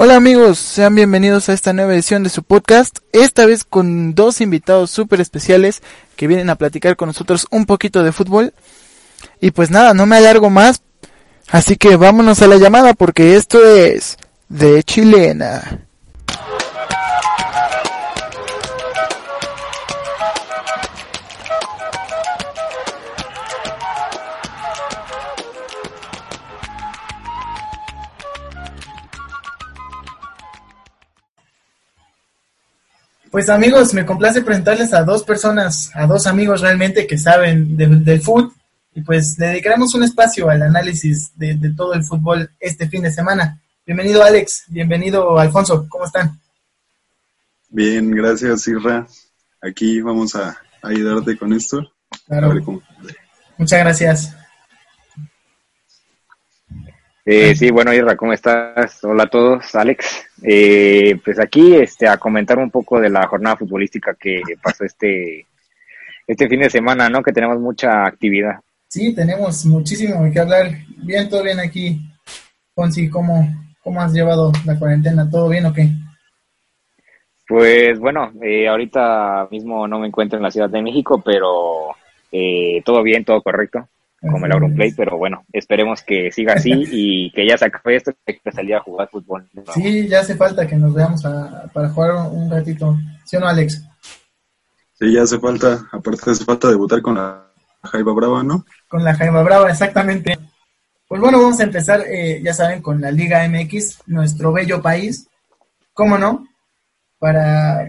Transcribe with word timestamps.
Hola 0.00 0.14
amigos, 0.14 0.60
sean 0.60 0.94
bienvenidos 0.94 1.48
a 1.48 1.52
esta 1.52 1.72
nueva 1.72 1.92
edición 1.92 2.22
de 2.22 2.30
su 2.30 2.44
podcast, 2.44 2.98
esta 3.10 3.46
vez 3.46 3.64
con 3.64 4.14
dos 4.14 4.40
invitados 4.40 4.92
súper 4.92 5.20
especiales 5.20 5.82
que 6.14 6.28
vienen 6.28 6.50
a 6.50 6.54
platicar 6.54 6.94
con 6.94 7.08
nosotros 7.08 7.48
un 7.50 7.66
poquito 7.66 8.04
de 8.04 8.12
fútbol. 8.12 8.54
Y 9.40 9.50
pues 9.50 9.72
nada, 9.72 9.94
no 9.94 10.06
me 10.06 10.14
alargo 10.14 10.50
más, 10.50 10.82
así 11.48 11.74
que 11.74 11.96
vámonos 11.96 12.40
a 12.42 12.46
la 12.46 12.58
llamada 12.58 12.94
porque 12.94 13.34
esto 13.34 13.58
es 13.66 14.18
de 14.48 14.84
chilena. 14.84 15.87
Pues 33.30 33.50
amigos, 33.50 33.92
me 33.92 34.06
complace 34.06 34.40
presentarles 34.40 34.94
a 34.94 35.02
dos 35.02 35.22
personas, 35.22 35.90
a 35.94 36.06
dos 36.06 36.26
amigos 36.26 36.62
realmente 36.62 37.06
que 37.06 37.18
saben 37.18 37.76
del 37.76 38.22
fútbol 38.22 38.52
y 38.94 39.02
pues 39.02 39.36
dedicaremos 39.36 39.94
un 39.94 40.02
espacio 40.02 40.48
al 40.48 40.62
análisis 40.62 41.32
de, 41.36 41.58
todo 41.76 41.92
el 41.94 42.04
fútbol 42.04 42.50
este 42.58 42.88
fin 42.88 43.02
de 43.02 43.12
semana. 43.12 43.60
Bienvenido 43.84 44.22
Alex, 44.22 44.64
bienvenido 44.68 45.38
Alfonso, 45.38 45.86
¿cómo 45.88 46.06
están? 46.06 46.40
Bien, 47.68 48.10
gracias 48.10 48.66
Irra. 48.66 49.06
Aquí 49.60 50.00
vamos 50.00 50.34
a 50.34 50.56
ayudarte 50.82 51.36
con 51.36 51.52
esto. 51.52 51.80
Claro. 52.26 52.82
Muchas 53.58 53.80
gracias. 53.80 54.36
Eh, 57.30 57.54
sí, 57.54 57.70
bueno, 57.70 57.92
Irra, 57.92 58.16
¿cómo 58.16 58.32
estás? 58.32 59.04
Hola 59.04 59.24
a 59.24 59.28
todos, 59.28 59.74
Alex. 59.74 60.24
Eh, 60.42 61.14
pues 61.22 61.38
aquí 61.38 61.74
este, 61.74 62.08
a 62.08 62.16
comentar 62.16 62.56
un 62.56 62.70
poco 62.70 62.98
de 62.98 63.10
la 63.10 63.26
jornada 63.26 63.58
futbolística 63.58 64.16
que 64.18 64.40
pasó 64.62 64.84
este, 64.84 65.46
este 66.26 66.48
fin 66.48 66.60
de 66.60 66.70
semana, 66.70 67.10
¿no? 67.10 67.22
Que 67.22 67.34
tenemos 67.34 67.60
mucha 67.60 68.06
actividad. 68.06 68.60
Sí, 68.88 69.14
tenemos 69.14 69.66
muchísimo 69.66 70.32
que 70.32 70.40
hablar. 70.40 70.70
Bien, 71.04 71.28
todo 71.28 71.42
bien 71.42 71.60
aquí. 71.60 72.00
Ponzi, 72.72 73.10
¿cómo, 73.10 73.46
¿cómo 73.82 74.00
has 74.00 74.14
llevado 74.14 74.50
la 74.64 74.78
cuarentena? 74.78 75.28
¿Todo 75.28 75.50
bien 75.50 75.66
o 75.66 75.74
qué? 75.74 75.90
Pues 77.46 77.98
bueno, 77.98 78.32
eh, 78.40 78.68
ahorita 78.68 79.48
mismo 79.50 79.86
no 79.86 79.98
me 79.98 80.06
encuentro 80.06 80.38
en 80.38 80.44
la 80.44 80.50
Ciudad 80.50 80.70
de 80.70 80.80
México, 80.80 81.20
pero 81.22 81.94
eh, 82.32 82.80
todo 82.86 83.02
bien, 83.02 83.22
todo 83.22 83.42
correcto 83.42 83.86
como 84.20 84.46
el 84.46 84.74
Play, 84.74 84.92
pero 84.92 85.16
bueno, 85.16 85.44
esperemos 85.52 86.02
que 86.02 86.32
siga 86.32 86.54
así 86.54 86.72
y 86.90 87.30
que 87.32 87.46
ya 87.46 87.56
se 87.56 87.66
acabe 87.66 87.96
esto 87.96 88.12
y 88.26 88.38
que 88.38 88.52
salga 88.52 88.78
a 88.78 88.82
jugar 88.82 89.08
fútbol. 89.08 89.48
Sí, 89.74 90.08
ya 90.08 90.20
hace 90.20 90.34
falta 90.34 90.66
que 90.66 90.76
nos 90.76 90.92
veamos 90.92 91.22
para 91.72 91.88
jugar 91.90 92.14
un 92.32 92.50
ratito. 92.50 92.96
¿Sí 93.24 93.36
o 93.36 93.40
no, 93.40 93.48
Alex? 93.48 93.84
Sí, 94.98 95.12
ya 95.12 95.22
hace 95.22 95.38
falta, 95.38 95.86
aparte 95.92 96.30
hace 96.30 96.44
falta 96.44 96.68
debutar 96.68 97.00
con 97.00 97.14
la 97.14 97.46
Jaiba 97.84 98.12
Brava, 98.12 98.42
¿no? 98.42 98.64
Con 98.88 99.04
la 99.04 99.14
Jaiba 99.14 99.42
Brava, 99.42 99.70
exactamente. 99.70 100.36
Pues 101.06 101.20
bueno, 101.20 101.40
vamos 101.40 101.60
a 101.60 101.64
empezar, 101.64 102.02
eh, 102.02 102.40
ya 102.42 102.52
saben, 102.52 102.82
con 102.82 103.00
la 103.00 103.10
Liga 103.12 103.48
MX, 103.48 104.02
nuestro 104.06 104.52
bello 104.52 104.82
país. 104.82 105.28
¿Cómo 105.94 106.18
no? 106.18 106.46
Para... 107.18 107.88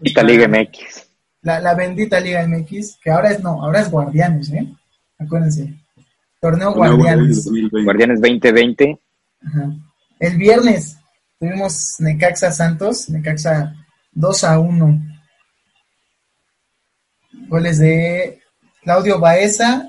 Esta 0.00 0.22
Liga 0.22 0.46
MX. 0.46 1.08
La, 1.42 1.60
la 1.60 1.74
bendita 1.74 2.20
Liga 2.20 2.46
MX, 2.46 2.98
que 3.02 3.10
ahora 3.10 3.32
es, 3.32 3.42
no, 3.42 3.62
ahora 3.62 3.80
es 3.80 3.90
Guardianes, 3.90 4.50
¿eh? 4.52 4.66
Acuérdense. 5.24 5.74
Torneo 6.40 6.72
Guardianes. 6.74 7.48
Guardianes 7.70 8.20
2020. 8.20 9.00
El 10.20 10.36
viernes 10.36 10.98
tuvimos 11.38 11.96
Necaxa 12.00 12.50
Santos, 12.52 13.08
Necaxa 13.08 13.74
2 14.12 14.44
a 14.44 14.58
1. 14.58 15.00
Goles 17.48 17.78
de 17.78 18.40
Claudio 18.82 19.18
Baeza, 19.18 19.88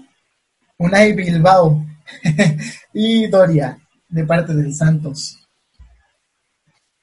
Unai 0.77 1.13
Bilbao 1.13 1.85
y 2.93 3.27
Doria, 3.27 3.77
de 4.07 4.25
parte 4.25 4.53
del 4.53 4.73
Santos. 4.73 5.39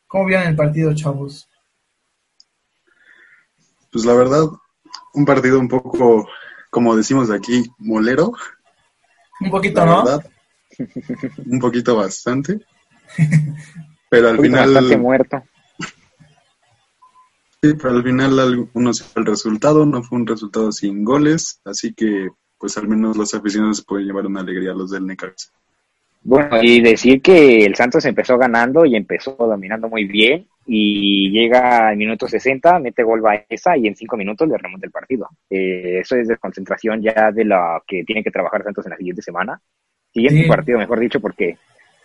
¿Cómo 0.06 0.26
vieron 0.26 0.46
el 0.46 0.56
partido, 0.56 0.94
chavos? 0.94 1.48
Pues 3.90 4.04
la 4.04 4.14
verdad, 4.14 4.44
un 5.14 5.24
partido 5.24 5.58
un 5.58 5.68
poco 5.68 6.28
como 6.72 6.96
decimos 6.96 7.30
aquí, 7.30 7.70
molero. 7.76 8.32
Un 9.40 9.50
poquito, 9.50 9.84
¿no? 9.84 10.04
un 11.46 11.58
poquito 11.58 11.96
bastante. 11.96 12.60
Pero 14.08 14.30
al 14.30 14.40
final. 14.40 14.72
Bastante 14.72 14.96
muerto. 14.96 15.42
Sí, 17.62 17.74
pero 17.74 17.90
al 17.90 18.02
final 18.02 18.70
uno 18.72 18.94
se 18.94 19.04
el 19.16 19.26
resultado, 19.26 19.84
no 19.84 20.02
fue 20.02 20.18
un 20.18 20.26
resultado 20.26 20.72
sin 20.72 21.04
goles, 21.04 21.60
así 21.66 21.92
que 21.92 22.30
pues 22.56 22.78
al 22.78 22.88
menos 22.88 23.18
los 23.18 23.34
aficionados 23.34 23.84
pueden 23.84 24.06
llevar 24.06 24.26
una 24.26 24.40
alegría 24.40 24.72
a 24.72 24.74
los 24.74 24.90
del 24.90 25.06
Necaxa. 25.06 25.50
Bueno, 26.24 26.62
y 26.62 26.80
decir 26.80 27.20
que 27.20 27.64
el 27.64 27.74
Santos 27.74 28.04
empezó 28.04 28.38
ganando 28.38 28.84
y 28.84 28.94
empezó 28.94 29.32
dominando 29.32 29.88
muy 29.88 30.04
bien 30.04 30.46
y 30.66 31.30
llega 31.30 31.88
al 31.88 31.96
minuto 31.96 32.28
60, 32.28 32.78
mete 32.78 33.02
gol 33.02 33.22
esa 33.48 33.76
y 33.76 33.88
en 33.88 33.96
5 33.96 34.16
minutos 34.16 34.48
le 34.48 34.56
remonta 34.56 34.86
el 34.86 34.92
partido. 34.92 35.28
Eh, 35.50 35.98
eso 36.00 36.16
es 36.16 36.28
desconcentración 36.28 37.02
ya 37.02 37.32
de 37.32 37.44
lo 37.44 37.82
que 37.86 38.04
tiene 38.04 38.22
que 38.22 38.30
trabajar 38.30 38.62
Santos 38.62 38.86
en 38.86 38.90
la 38.90 38.96
siguiente 38.96 39.22
semana. 39.22 39.60
Siguiente 40.12 40.46
partido, 40.46 40.78
mejor 40.78 41.00
dicho, 41.00 41.20
porque 41.20 41.56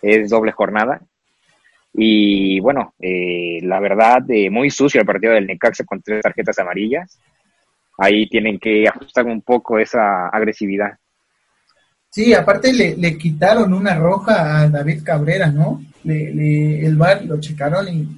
es 0.02 0.30
doble 0.30 0.52
jornada. 0.52 1.00
Y 1.92 2.58
bueno, 2.60 2.94
eh, 2.98 3.60
la 3.62 3.80
verdad, 3.80 4.22
eh, 4.30 4.50
muy 4.50 4.70
sucio 4.70 5.00
el 5.00 5.06
partido 5.06 5.34
del 5.34 5.46
Necaxa 5.46 5.84
con 5.84 6.02
tres 6.02 6.22
tarjetas 6.22 6.58
amarillas. 6.58 7.20
Ahí 7.98 8.28
tienen 8.28 8.58
que 8.58 8.86
ajustar 8.88 9.26
un 9.26 9.42
poco 9.42 9.78
esa 9.78 10.28
agresividad. 10.28 10.98
Sí, 12.10 12.32
aparte 12.32 12.72
le, 12.72 12.96
le 12.96 13.18
quitaron 13.18 13.74
una 13.74 13.94
roja 13.94 14.60
a 14.60 14.68
David 14.68 15.02
Cabrera, 15.04 15.48
¿no? 15.48 15.82
Le, 16.04 16.84
el 16.84 16.96
bar 16.96 17.24
lo 17.24 17.38
checaron 17.38 17.86
y 17.88 18.08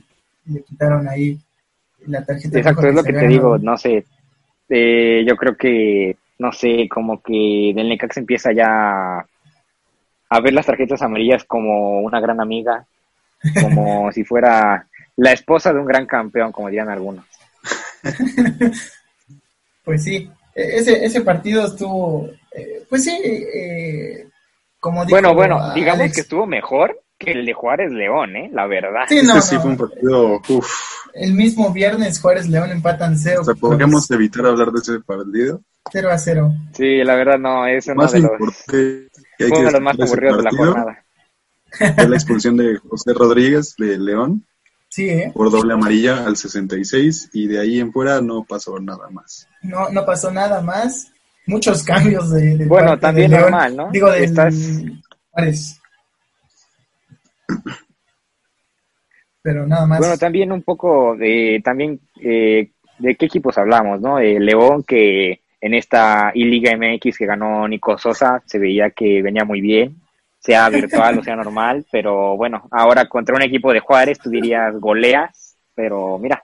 le 0.46 0.62
quitaron 0.62 1.08
ahí 1.08 1.38
la 2.06 2.24
tarjeta. 2.24 2.58
Exacto, 2.58 2.86
es 2.86 2.94
lo 2.94 3.02
que 3.02 3.12
te 3.12 3.26
digo, 3.26 3.58
no 3.58 3.76
sé. 3.76 4.04
Eh, 4.68 5.24
yo 5.26 5.36
creo 5.36 5.56
que, 5.56 6.16
no 6.38 6.52
sé, 6.52 6.88
como 6.88 7.20
que 7.20 7.72
del 7.74 7.88
Necax 7.88 8.18
empieza 8.18 8.52
ya 8.52 9.26
a 10.28 10.40
ver 10.40 10.52
las 10.52 10.66
tarjetas 10.66 11.02
amarillas 11.02 11.42
como 11.44 12.00
una 12.00 12.20
gran 12.20 12.40
amiga, 12.40 12.86
como 13.60 14.12
si 14.12 14.22
fuera 14.22 14.86
la 15.16 15.32
esposa 15.32 15.72
de 15.72 15.80
un 15.80 15.86
gran 15.86 16.06
campeón, 16.06 16.52
como 16.52 16.68
dirían 16.68 16.88
algunos. 16.88 17.24
pues 19.84 20.04
sí, 20.04 20.30
ese, 20.62 21.04
ese 21.04 21.20
partido 21.22 21.66
estuvo, 21.66 22.28
eh, 22.52 22.84
pues 22.88 23.04
sí, 23.04 23.18
eh, 23.22 24.26
como 24.78 25.04
dijo 25.04 25.14
Bueno, 25.14 25.34
bueno, 25.34 25.74
digamos 25.74 26.12
que 26.12 26.20
estuvo 26.20 26.46
mejor 26.46 27.00
que 27.18 27.32
el 27.32 27.44
de 27.44 27.52
Juárez 27.52 27.92
León, 27.92 28.34
¿eh? 28.36 28.50
La 28.52 28.66
verdad. 28.66 29.02
Sí, 29.08 29.20
no, 29.22 29.40
sí 29.42 29.56
fue 29.58 29.70
un 29.70 29.76
partido. 29.76 30.40
Uf. 30.48 30.70
El 31.12 31.34
mismo 31.34 31.70
viernes 31.72 32.20
Juárez 32.20 32.48
León 32.48 32.70
empatan 32.70 33.18
cero. 33.18 33.42
O 33.42 33.44
sea, 33.44 33.54
podríamos 33.54 34.10
evitar 34.10 34.46
hablar 34.46 34.70
de 34.70 34.80
ese 34.80 35.00
partido. 35.00 35.60
0 35.90 36.10
a 36.10 36.18
0. 36.18 36.52
Sí, 36.72 37.02
la 37.04 37.14
verdad 37.16 37.38
no, 37.38 37.66
es 37.66 37.86
uno 37.88 38.06
de 38.06 38.20
los, 38.20 38.30
uno 38.30 39.58
de 39.58 39.72
los 39.72 39.80
más 39.80 39.98
aburridos 39.98 40.36
de 40.38 40.42
la 40.42 40.50
jornada. 40.50 41.04
Fue 41.70 42.08
la 42.08 42.16
expulsión 42.16 42.56
de 42.56 42.76
José 42.76 43.12
Rodríguez 43.14 43.74
de 43.78 43.98
León. 43.98 44.46
Sí, 44.90 45.08
¿eh? 45.08 45.30
Por 45.32 45.52
doble 45.52 45.72
amarilla 45.74 46.26
al 46.26 46.36
66 46.36 47.30
y 47.32 47.46
de 47.46 47.60
ahí 47.60 47.78
en 47.78 47.92
fuera 47.92 48.20
no 48.20 48.42
pasó 48.42 48.78
nada 48.80 49.08
más. 49.08 49.48
No, 49.62 49.88
no 49.88 50.04
pasó 50.04 50.32
nada 50.32 50.60
más. 50.60 51.12
Muchos 51.46 51.84
cambios 51.84 52.30
de. 52.30 52.66
bueno, 52.66 52.98
también 52.98 53.30
normal, 53.30 53.76
¿no? 53.76 53.90
Digo, 53.92 54.10
de 54.10 54.28
Juárez. 55.30 55.80
Pero 59.42 59.66
nada 59.66 59.86
más. 59.86 60.00
Bueno, 60.00 60.18
también 60.18 60.50
un 60.50 60.62
poco 60.62 61.16
de, 61.16 61.62
también, 61.64 62.00
eh, 62.20 62.70
de 62.98 63.14
qué 63.14 63.26
equipos 63.26 63.56
hablamos, 63.58 64.00
¿no? 64.00 64.18
Eh, 64.18 64.40
León, 64.40 64.82
que 64.82 65.40
en 65.60 65.74
esta 65.74 66.32
I-Liga 66.34 66.76
MX 66.76 67.16
que 67.16 67.26
ganó 67.26 67.66
Nico 67.68 67.96
Sosa, 67.96 68.42
se 68.44 68.58
veía 68.58 68.90
que 68.90 69.22
venía 69.22 69.44
muy 69.44 69.60
bien, 69.60 69.96
sea 70.40 70.68
virtual 70.70 71.18
o 71.18 71.22
sea 71.22 71.36
normal, 71.36 71.86
pero 71.92 72.36
bueno, 72.36 72.66
ahora 72.70 73.08
contra 73.08 73.36
un 73.36 73.42
equipo 73.42 73.72
de 73.72 73.80
Juárez 73.80 74.18
tú 74.18 74.30
dirías 74.30 74.74
goleas, 74.80 75.56
pero 75.74 76.18
mira. 76.18 76.42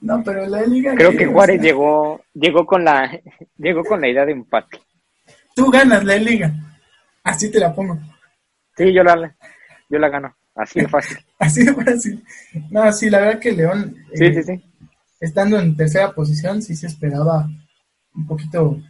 No, 0.00 0.22
pero 0.24 0.46
la 0.46 0.62
Liga 0.62 0.94
Creo 0.94 1.10
que 1.10 1.26
Juárez 1.26 1.60
llegó 1.60 2.22
llegó 2.32 2.64
con 2.64 2.84
la 2.84 3.20
llegó 3.56 3.84
con 3.84 4.00
la 4.00 4.08
idea 4.08 4.24
de 4.24 4.32
empate. 4.32 4.78
Tú 5.54 5.70
ganas 5.70 6.04
la 6.04 6.16
Liga. 6.16 6.52
Así 7.24 7.50
te 7.50 7.58
la 7.58 7.74
pongo. 7.74 7.98
Sí, 8.76 8.92
yo 8.92 9.02
la 9.02 9.34
yo 9.90 9.98
la 9.98 10.08
gano. 10.08 10.34
Así 10.54 10.80
de 10.80 10.88
fácil. 10.88 11.18
Así 11.38 11.64
de 11.64 11.74
fácil. 11.74 12.24
No, 12.70 12.92
sí, 12.92 13.10
la 13.10 13.20
verdad 13.20 13.40
que 13.40 13.52
León, 13.52 13.96
eh, 14.12 14.60
estando 15.20 15.58
en 15.58 15.76
tercera 15.76 16.12
posición, 16.12 16.62
sí 16.62 16.74
se 16.74 16.86
esperaba 16.86 17.48
un 18.14 18.26
poquito, 18.26 18.80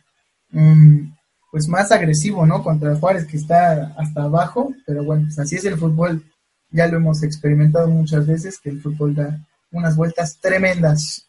mm, 0.50 1.12
pues 1.50 1.68
más 1.68 1.90
agresivo, 1.92 2.44
¿no? 2.46 2.62
Contra 2.62 2.94
Juárez, 2.96 3.26
que 3.26 3.36
está 3.36 3.94
hasta 3.96 4.24
abajo, 4.24 4.72
pero 4.86 5.04
bueno, 5.04 5.24
pues 5.24 5.38
así 5.38 5.56
es 5.56 5.64
el 5.64 5.78
fútbol. 5.78 6.22
ya 6.70 6.86
lo 6.86 6.98
hemos 6.98 7.22
experimentado 7.22 7.88
muchas 7.88 8.26
veces, 8.26 8.58
que 8.58 8.70
el 8.70 8.80
fútbol 8.80 9.14
da 9.14 9.38
unas 9.70 9.96
vueltas 9.96 10.38
tremendas. 10.40 11.26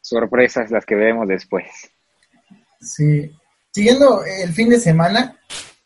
Sorpresas 0.00 0.70
las 0.70 0.84
que 0.84 0.94
veremos 0.94 1.28
después. 1.28 1.64
Sí. 2.80 3.30
Siguiendo 3.70 4.24
el 4.24 4.52
fin 4.52 4.68
de 4.68 4.78
semana, 4.78 5.36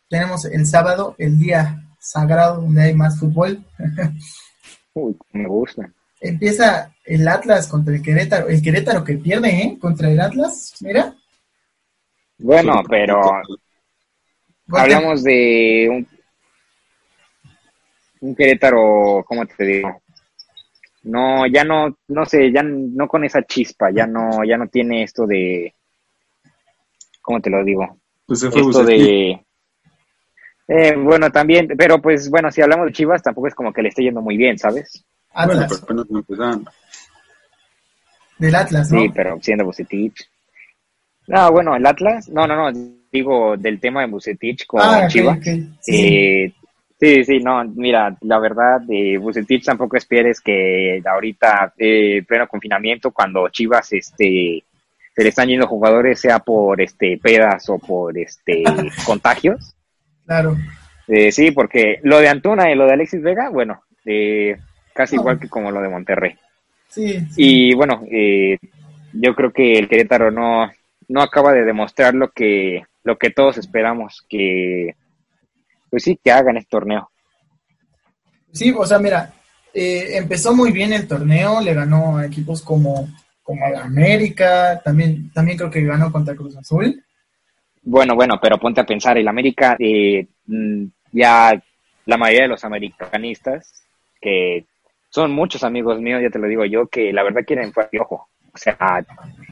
tenemos 0.09 0.45
el 0.45 0.65
sábado, 0.65 1.15
el 1.17 1.39
día 1.39 1.83
sagrado 1.99 2.61
donde 2.61 2.83
hay 2.83 2.93
más 2.93 3.19
fútbol. 3.19 3.63
Uy, 4.93 5.17
me 5.31 5.47
gusta. 5.47 5.89
Empieza 6.19 6.91
el 7.05 7.27
Atlas 7.27 7.67
contra 7.67 7.93
el 7.93 8.01
Querétaro. 8.01 8.47
El 8.47 8.61
Querétaro 8.61 9.03
que 9.03 9.17
pierde, 9.17 9.49
¿eh? 9.49 9.77
Contra 9.79 10.09
el 10.09 10.19
Atlas, 10.19 10.73
mira. 10.81 11.15
Bueno, 12.39 12.83
pero 12.87 13.21
hablamos 14.69 15.23
de 15.23 15.87
un, 15.89 16.07
un 18.21 18.35
Querétaro, 18.35 19.23
¿cómo 19.25 19.45
te 19.45 19.63
digo? 19.65 20.01
No, 21.03 21.47
ya 21.47 21.63
no, 21.63 21.97
no 22.09 22.25
sé, 22.25 22.51
ya 22.51 22.63
no 22.63 23.07
con 23.07 23.23
esa 23.23 23.43
chispa, 23.43 23.91
ya 23.91 24.05
no, 24.05 24.43
ya 24.43 24.57
no 24.57 24.67
tiene 24.67 25.03
esto 25.03 25.25
de, 25.25 25.73
¿cómo 27.21 27.39
te 27.39 27.49
lo 27.49 27.63
digo? 27.63 27.97
Pues 28.25 28.41
se 28.41 28.51
fue 28.51 28.61
esto 28.61 28.83
de, 28.83 29.41
eh, 30.67 30.95
bueno, 30.97 31.31
también, 31.31 31.67
pero 31.77 32.01
pues 32.01 32.29
bueno, 32.29 32.51
si 32.51 32.61
hablamos 32.61 32.87
de 32.87 32.91
Chivas, 32.91 33.23
tampoco 33.23 33.47
es 33.47 33.55
como 33.55 33.71
que 33.71 33.81
le 33.81 33.89
esté 33.89 34.03
yendo 34.03 34.21
muy 34.21 34.35
bien, 34.35 34.57
¿sabes? 34.57 35.05
Bueno, 35.33 35.53
Atlas, 35.53 35.67
pero 35.69 36.01
apenas 36.01 36.05
empezando. 36.09 36.71
del 38.37 38.55
Atlas, 38.55 38.91
¿no? 38.91 38.99
Sí, 38.99 39.09
pero 39.15 39.39
siendo 39.41 39.63
Bucetich. 39.63 40.29
No, 41.27 41.51
bueno, 41.51 41.75
el 41.75 41.85
Atlas, 41.85 42.29
no, 42.29 42.47
no, 42.47 42.55
no, 42.71 42.79
digo 43.11 43.57
del 43.57 43.79
tema 43.79 44.01
de 44.01 44.07
Bucetich 44.07 44.65
con 44.65 44.81
ah, 44.83 45.07
Chivas. 45.07 45.39
Sí, 45.43 45.69
Eh, 45.87 46.53
sí, 46.99 47.23
sí, 47.25 47.39
no, 47.39 47.63
mira, 47.65 48.15
la 48.21 48.39
verdad, 48.39 48.79
de 48.81 49.17
Bucetich 49.17 49.65
tampoco 49.65 49.97
esperes 49.97 50.39
que 50.41 51.01
ahorita, 51.05 51.73
eh, 51.77 52.23
pleno 52.27 52.47
confinamiento, 52.47 53.11
cuando 53.11 53.49
Chivas, 53.49 53.91
este, 53.93 54.63
se 55.15 55.23
le 55.23 55.29
están 55.29 55.49
yendo 55.49 55.67
jugadores, 55.67 56.19
sea 56.19 56.39
por, 56.39 56.79
este, 56.81 57.17
pedas 57.21 57.67
o 57.69 57.77
por, 57.77 58.17
este, 58.17 58.63
contagios. 59.05 59.75
claro. 60.25 60.55
Eh, 61.09 61.31
sí, 61.31 61.51
porque 61.51 61.99
lo 62.03 62.19
de 62.19 62.27
Antuna 62.27 62.69
y 62.69 62.75
lo 62.75 62.85
de 62.85 62.91
Alexis 62.91 63.21
Vega, 63.21 63.49
bueno, 63.49 63.81
eh, 64.03 64.57
casi 64.93 65.15
No. 65.15 65.21
igual 65.21 65.39
que 65.39 65.47
como 65.47 65.71
lo 65.71 65.79
de 65.81 65.87
Monterrey. 65.87 66.35
Sí, 66.89 67.21
sí. 67.31 67.69
Y 67.69 67.75
bueno, 67.75 68.03
eh, 68.11 68.57
yo 69.13 69.33
creo 69.33 69.53
que 69.53 69.79
el 69.79 69.87
Querétaro 69.87 70.31
no, 70.31 70.69
no 71.07 71.21
acaba 71.21 71.53
de 71.53 71.63
demostrar 71.63 72.13
lo 72.13 72.31
que, 72.31 72.83
lo 73.03 73.17
que 73.17 73.29
todos 73.29 73.57
esperamos 73.57 74.25
que, 74.27 74.95
pues 75.89 76.03
sí, 76.03 76.19
que 76.21 76.31
hagan 76.31 76.57
este 76.57 76.69
torneo. 76.69 77.09
Sí, 78.51 78.73
o 78.75 78.85
sea, 78.85 78.99
mira, 78.99 79.33
eh, 79.73 80.17
empezó 80.17 80.55
muy 80.55 80.71
bien 80.71 80.93
el 80.93 81.07
torneo, 81.07 81.61
le 81.61 81.73
ganó 81.73 82.17
a 82.17 82.25
equipos 82.25 82.61
como, 82.61 83.07
como 83.43 83.65
América, 83.65 84.81
también, 84.83 85.31
también 85.31 85.57
creo 85.57 85.69
que 85.69 85.83
ganó 85.83 86.11
contra 86.11 86.35
Cruz 86.35 86.57
Azul. 86.57 87.03
Bueno, 87.83 88.15
bueno, 88.15 88.39
pero 88.41 88.57
ponte 88.57 88.81
a 88.81 88.85
pensar, 88.85 89.17
el 89.17 89.27
América, 89.27 89.77
eh, 89.79 90.27
mm, 90.45 90.85
ya 91.11 91.61
la 92.05 92.17
mayoría 92.17 92.43
de 92.43 92.49
los 92.49 92.63
americanistas, 92.65 93.87
que 94.19 94.65
son 95.09 95.31
muchos 95.31 95.63
amigos 95.63 96.01
míos, 96.01 96.21
ya 96.21 96.29
te 96.29 96.39
lo 96.39 96.47
digo 96.47 96.65
yo, 96.65 96.87
que 96.87 97.13
la 97.13 97.23
verdad 97.23 97.45
quieren 97.45 97.71
de 97.71 97.99
ojo. 97.99 98.27
O 98.53 98.57
sea, 98.57 99.05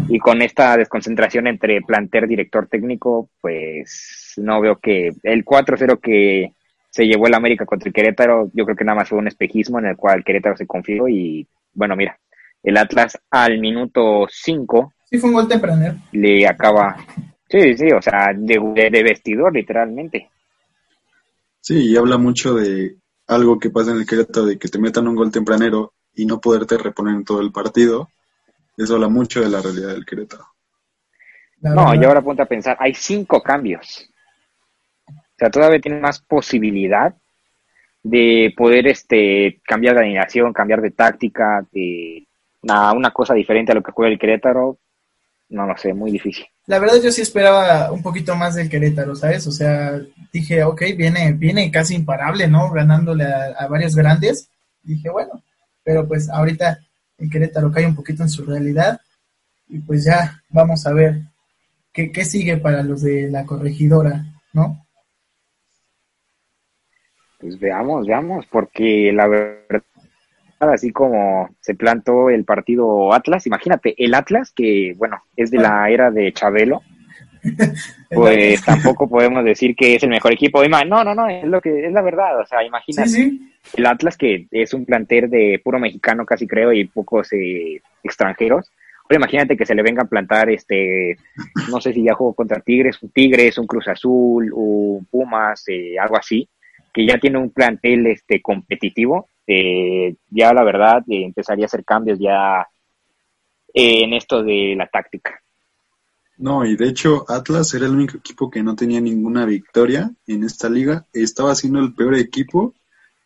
y 0.09 0.19
con 0.19 0.41
esta 0.41 0.77
desconcentración 0.77 1.47
entre 1.47 1.81
planter 1.81 2.27
director 2.27 2.67
técnico, 2.67 3.29
pues 3.41 4.33
no 4.37 4.61
veo 4.61 4.77
que 4.77 5.11
el 5.23 5.43
4-0 5.45 5.99
que 5.99 6.51
se 6.89 7.05
llevó 7.05 7.27
el 7.27 7.33
América 7.33 7.65
contra 7.65 7.87
el 7.89 7.93
Querétaro, 7.93 8.49
yo 8.53 8.63
creo 8.65 8.75
que 8.77 8.85
nada 8.85 8.97
más 8.99 9.09
fue 9.09 9.17
un 9.17 9.27
espejismo 9.27 9.79
en 9.79 9.87
el 9.87 9.97
cual 9.97 10.23
Querétaro 10.23 10.55
se 10.55 10.67
confió 10.67 11.07
y 11.07 11.47
bueno, 11.73 11.95
mira, 11.95 12.17
el 12.63 12.77
Atlas 12.77 13.17
al 13.31 13.59
minuto 13.59 14.25
5 14.29 14.93
Sí, 15.09 15.17
fue 15.19 15.29
un 15.29 15.35
gol 15.35 15.47
tempranero. 15.47 15.95
le 16.13 16.47
acaba, 16.47 16.95
sí, 17.49 17.75
sí, 17.77 17.91
o 17.91 18.01
sea, 18.01 18.31
de, 18.35 18.59
de- 18.75 18.89
de 18.89 19.03
vestidor 19.03 19.53
literalmente. 19.53 20.29
Sí, 21.61 21.91
y 21.91 21.97
habla 21.97 22.17
mucho 22.17 22.53
de 22.55 22.95
algo 23.27 23.59
que 23.59 23.69
pasa 23.71 23.91
en 23.91 23.97
el 23.97 24.05
Querétaro, 24.05 24.45
de 24.45 24.57
que 24.59 24.67
te 24.67 24.79
metan 24.79 25.07
un 25.07 25.15
gol 25.15 25.31
tempranero 25.31 25.93
y 26.13 26.25
no 26.25 26.39
poderte 26.39 26.77
reponer 26.77 27.15
en 27.15 27.25
todo 27.25 27.41
el 27.41 27.51
partido. 27.51 28.09
Eso 28.77 28.95
habla 28.95 29.07
mucho 29.07 29.41
de 29.41 29.49
la 29.49 29.61
realidad 29.61 29.89
del 29.89 30.05
Querétaro. 30.05 30.45
No, 31.61 31.95
y 31.95 32.03
ahora 32.03 32.21
ponte 32.21 32.41
a 32.41 32.47
pensar, 32.47 32.77
hay 32.79 32.93
cinco 32.93 33.41
cambios. 33.41 34.09
O 35.07 35.37
sea, 35.37 35.49
todavía 35.49 35.79
tiene 35.79 35.99
más 35.99 36.19
posibilidad 36.19 37.15
de 38.03 38.53
poder 38.55 38.87
este 38.87 39.59
cambiar 39.65 39.95
de 39.95 40.01
alineación, 40.01 40.53
cambiar 40.53 40.81
de 40.81 40.91
táctica, 40.91 41.65
de 41.71 42.27
a 42.67 42.93
una 42.93 43.11
cosa 43.11 43.33
diferente 43.33 43.71
a 43.71 43.75
lo 43.75 43.83
que 43.83 43.91
juega 43.91 44.11
el 44.11 44.19
Querétaro. 44.19 44.77
No 45.49 45.65
lo 45.65 45.77
sé, 45.77 45.93
muy 45.93 46.11
difícil. 46.11 46.45
La 46.67 46.79
verdad 46.79 46.95
yo 47.03 47.11
sí 47.11 47.21
esperaba 47.21 47.91
un 47.91 48.01
poquito 48.01 48.35
más 48.35 48.55
del 48.55 48.69
Querétaro, 48.69 49.15
¿sabes? 49.15 49.45
O 49.47 49.51
sea, 49.51 49.99
dije, 50.31 50.63
ok, 50.63 50.81
viene, 50.97 51.33
viene 51.33 51.69
casi 51.71 51.95
imparable, 51.95 52.47
¿no? 52.47 52.71
Ganándole 52.71 53.25
a, 53.25 53.55
a 53.59 53.67
varios 53.67 53.95
grandes. 53.95 54.49
Dije, 54.83 55.09
bueno, 55.09 55.43
pero 55.83 56.07
pues 56.07 56.29
ahorita 56.29 56.79
el 57.17 57.29
Querétaro 57.29 57.71
cae 57.71 57.85
un 57.85 57.95
poquito 57.95 58.23
en 58.23 58.29
su 58.29 58.43
realidad 58.43 58.99
y 59.67 59.79
pues 59.79 60.03
ya 60.03 60.41
vamos 60.49 60.85
a 60.85 60.93
ver 60.93 61.21
qué, 61.91 62.11
qué 62.11 62.25
sigue 62.25 62.57
para 62.57 62.83
los 62.83 63.01
de 63.01 63.29
la 63.29 63.45
corregidora, 63.45 64.25
¿no? 64.53 64.85
Pues 67.39 67.59
veamos, 67.59 68.07
veamos, 68.07 68.45
porque 68.47 69.11
la 69.13 69.27
verdad, 69.27 69.83
así 70.59 70.91
como 70.91 71.49
se 71.59 71.75
plantó 71.75 72.29
el 72.29 72.43
partido 72.43 73.13
Atlas, 73.13 73.45
imagínate, 73.45 73.95
el 74.03 74.13
Atlas, 74.13 74.51
que 74.51 74.95
bueno, 74.97 75.21
es 75.35 75.51
de 75.51 75.59
la 75.59 75.89
era 75.89 76.11
de 76.11 76.33
Chabelo, 76.33 76.81
pues 78.09 78.63
tampoco 78.63 79.07
podemos 79.09 79.43
decir 79.43 79.75
que 79.75 79.95
es 79.95 80.03
el 80.03 80.09
mejor 80.09 80.33
equipo. 80.33 80.63
No, 80.67 81.03
no, 81.03 81.15
no, 81.15 81.27
es 81.27 81.43
lo 81.45 81.61
que 81.61 81.87
es 81.87 81.91
la 81.93 82.01
verdad. 82.01 82.39
O 82.39 82.45
sea, 82.45 82.63
imagínate 82.63 83.09
sí, 83.09 83.51
el 83.75 83.85
Atlas 83.85 84.17
que 84.17 84.47
es 84.51 84.73
un 84.73 84.85
planter 84.85 85.29
de 85.29 85.59
puro 85.63 85.79
mexicano, 85.79 86.25
casi 86.25 86.47
creo, 86.47 86.73
y 86.73 86.85
pocos 86.85 87.31
eh, 87.33 87.81
extranjeros. 88.03 88.71
Ahora 89.03 89.17
imagínate 89.17 89.55
que 89.55 89.67
se 89.67 89.75
le 89.75 89.83
venga 89.83 90.01
a 90.01 90.07
plantar, 90.07 90.49
este, 90.49 91.15
no 91.69 91.79
sé 91.79 91.93
si 91.93 92.03
ya 92.03 92.15
jugó 92.15 92.33
contra 92.33 92.59
Tigres, 92.59 93.01
un 93.03 93.09
Tigres, 93.09 93.59
un 93.59 93.67
Cruz 93.67 93.87
Azul, 93.87 94.51
un 94.51 95.05
Pumas, 95.05 95.63
eh, 95.67 95.95
algo 95.99 96.17
así, 96.17 96.49
que 96.91 97.05
ya 97.05 97.19
tiene 97.19 97.37
un 97.37 97.51
plantel, 97.51 98.07
este, 98.07 98.41
competitivo. 98.41 99.29
eh, 99.45 100.15
ya 100.31 100.51
la 100.53 100.63
verdad 100.63 101.03
eh, 101.07 101.23
empezaría 101.23 101.65
a 101.65 101.67
hacer 101.67 101.85
cambios 101.85 102.17
ya 102.19 102.67
eh, 103.75 104.03
en 104.03 104.13
esto 104.13 104.41
de 104.41 104.73
la 104.75 104.87
táctica. 104.87 105.39
No, 106.37 106.65
y 106.65 106.75
de 106.75 106.87
hecho 106.87 107.25
Atlas 107.29 107.73
era 107.73 107.85
el 107.85 107.93
único 107.93 108.17
equipo 108.17 108.49
que 108.49 108.61
no 108.61 108.75
tenía 108.75 108.99
ninguna 108.99 109.45
victoria 109.45 110.11
en 110.27 110.43
esta 110.43 110.69
liga. 110.69 111.05
Estaba 111.13 111.55
siendo 111.55 111.79
el 111.79 111.93
peor 111.93 112.15
equipo, 112.15 112.73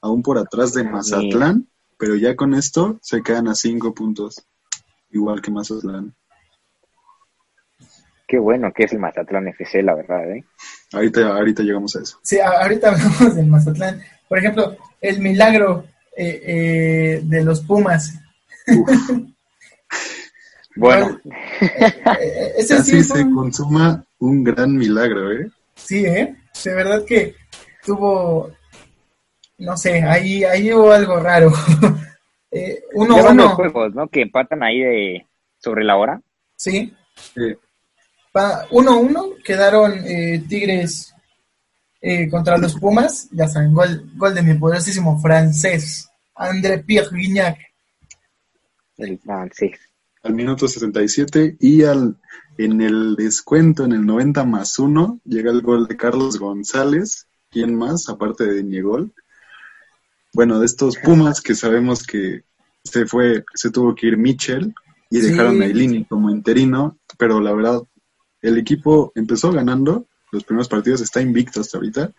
aún 0.02 0.22
por 0.22 0.38
atrás 0.38 0.74
de 0.74 0.84
Mazatlán, 0.84 1.68
pero 1.98 2.16
ya 2.16 2.36
con 2.36 2.54
esto 2.54 3.00
se 3.02 3.24
quedan 3.24 3.48
a 3.48 3.56
cinco 3.56 3.94
puntos, 3.94 4.46
igual 5.10 5.42
que 5.42 5.52
Mazatlán. 5.52 6.14
Qué 8.28 8.38
bueno 8.38 8.72
que 8.72 8.84
es 8.84 8.94
el 8.94 9.00
Mazatlán 9.00 9.48
FC, 9.48 9.82
la 9.82 9.96
verdad, 9.96 10.32
¿eh? 10.32 10.46
Ahorita, 10.94 11.36
ahorita 11.36 11.64
llegamos 11.64 11.96
a 11.96 12.02
eso. 12.02 12.20
sí, 12.22 12.40
ahorita 12.40 12.90
hablamos 12.92 13.36
del 13.36 13.48
Mazatlán. 13.48 14.02
Por 14.28 14.38
ejemplo, 14.38 14.78
el 15.02 15.20
milagro 15.20 15.86
eh, 16.16 16.42
eh, 16.46 17.22
de 17.24 17.44
los 17.44 17.62
Pumas. 17.62 18.14
Bueno, 20.80 21.20
Eh, 21.62 22.54
ese 22.58 22.84
sí 22.84 22.92
Casi 22.98 23.04
fue 23.04 23.18
se 23.18 23.30
consuma 23.32 24.04
un 24.20 24.44
gran 24.44 24.76
milagro, 24.76 25.32
¿eh? 25.32 25.50
Sí, 25.76 26.06
¿eh? 26.06 26.36
De 26.64 26.74
verdad 26.74 27.04
que 27.06 27.36
tuvo, 27.86 28.52
no 29.60 29.78
sé, 29.78 30.02
ahí, 30.04 30.44
ahí 30.44 30.72
hubo 30.74 30.92
algo 30.92 31.20
raro. 31.20 31.52
eh, 32.52 32.82
uno 32.94 33.16
uno, 33.32 33.50
juegos, 33.56 33.94
¿no? 33.94 34.08
Que 34.08 34.22
empatan 34.22 34.64
ahí 34.64 34.80
de 34.80 35.26
sobre 35.60 35.84
la 35.84 35.98
hora. 35.98 36.22
sí. 36.56 36.94
Sí. 37.36 37.54
Pa- 38.32 38.66
uno 38.72 39.00
uno 39.00 39.26
quedaron 39.44 39.92
eh, 40.06 40.42
Tigres 40.48 41.14
eh, 42.00 42.30
contra 42.30 42.58
los 42.58 42.76
Pumas, 42.80 43.28
ya 43.32 43.48
saben, 43.48 43.74
gol, 43.74 44.10
gol 44.16 44.34
de 44.36 44.42
mi 44.44 44.54
poderosísimo 44.54 45.20
francés, 45.20 46.08
André 46.36 46.78
Pierre 46.80 47.10
Guignac. 47.12 47.58
El 48.98 49.18
francés. 49.20 49.72
Al 50.24 50.34
minuto 50.34 50.68
67 50.68 51.58
y 51.60 51.84
al 51.84 52.18
en 52.58 52.82
el 52.82 53.16
descuento 53.16 53.86
en 53.86 53.94
el 53.94 54.06
90 54.06 54.44
más 54.44 54.78
1 54.80 55.22
llega 55.24 55.52
el 55.52 55.62
gol 55.62 55.88
de 55.88 55.96
Carlos 55.96 56.38
González. 56.40 57.28
¿Quién 57.50 57.74
más? 57.76 58.10
Aparte 58.10 58.44
de 58.46 58.64
Niegol. 58.64 59.14
Bueno, 60.34 60.60
de 60.60 60.66
estos 60.66 60.98
Pumas 60.98 61.42
que 61.42 61.56
sabemos 61.56 62.06
que 62.06 62.44
se 62.84 63.06
fue, 63.06 63.44
se 63.56 63.72
tuvo 63.72 63.96
que 63.96 64.08
ir 64.08 64.18
Mitchell 64.18 64.74
y 65.10 65.22
Sí. 65.22 65.28
dejaron 65.32 65.62
a 65.62 65.66
Ilini 65.68 66.06
como 66.06 66.30
interino, 66.30 66.98
pero 67.18 67.40
la 67.40 67.54
verdad, 67.54 67.82
el 68.42 68.58
equipo 68.58 69.12
empezó 69.16 69.52
ganando 69.52 70.06
los 70.32 70.44
primeros 70.44 70.68
partidos, 70.68 71.02
está 71.02 71.22
invicto 71.22 71.62
hasta 71.62 71.78
ahorita 71.78 72.12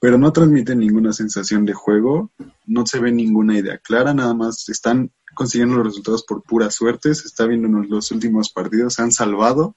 pero 0.00 0.16
no 0.16 0.32
transmiten 0.32 0.78
ninguna 0.80 1.12
sensación 1.12 1.66
de 1.66 1.74
juego, 1.74 2.30
no 2.66 2.86
se 2.86 2.98
ve 2.98 3.12
ninguna 3.12 3.58
idea 3.58 3.76
clara, 3.78 4.14
nada 4.14 4.32
más 4.32 4.68
están 4.70 5.12
consiguiendo 5.34 5.76
los 5.76 5.86
resultados 5.86 6.24
por 6.24 6.42
pura 6.42 6.70
suerte, 6.70 7.14
se 7.14 7.28
está 7.28 7.46
viendo 7.46 7.68
en 7.68 7.88
los 7.88 8.10
últimos 8.10 8.50
partidos, 8.50 8.94
se 8.94 9.02
han 9.02 9.12
salvado, 9.12 9.76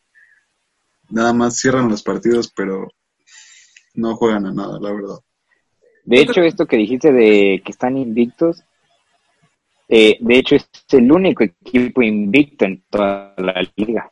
nada 1.10 1.34
más 1.34 1.58
cierran 1.58 1.90
los 1.90 2.04
partidos, 2.04 2.52
pero 2.56 2.88
no 3.96 4.16
juegan 4.16 4.46
a 4.46 4.54
nada, 4.54 4.80
la 4.80 4.94
verdad. 4.94 5.20
De 6.06 6.22
hecho, 6.22 6.42
esto 6.42 6.66
que 6.66 6.78
dijiste 6.78 7.12
de 7.12 7.62
que 7.64 7.72
están 7.72 7.98
invictos, 7.98 8.64
eh, 9.90 10.18
de 10.22 10.38
hecho 10.38 10.56
es 10.56 10.70
el 10.92 11.12
único 11.12 11.44
equipo 11.44 12.02
invicto 12.02 12.64
en 12.64 12.82
toda 12.90 13.36
la 13.38 13.62
liga. 13.76 14.10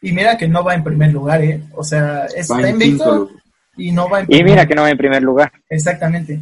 Y 0.00 0.12
mira 0.12 0.38
que 0.38 0.48
no 0.48 0.64
va 0.64 0.74
en 0.74 0.84
primer 0.84 1.12
lugar, 1.12 1.42
¿eh? 1.42 1.62
O 1.74 1.84
sea, 1.84 2.24
está 2.24 2.70
invicto 2.70 3.28
y 3.76 3.92
no 3.92 4.08
va 4.08 4.20
en 4.20 4.26
primer 4.26 4.46
Y 4.46 4.50
mira 4.50 4.66
que 4.66 4.74
no 4.74 4.82
va 4.82 4.90
en 4.90 4.98
primer 4.98 5.22
lugar. 5.22 5.52
Exactamente. 5.68 6.40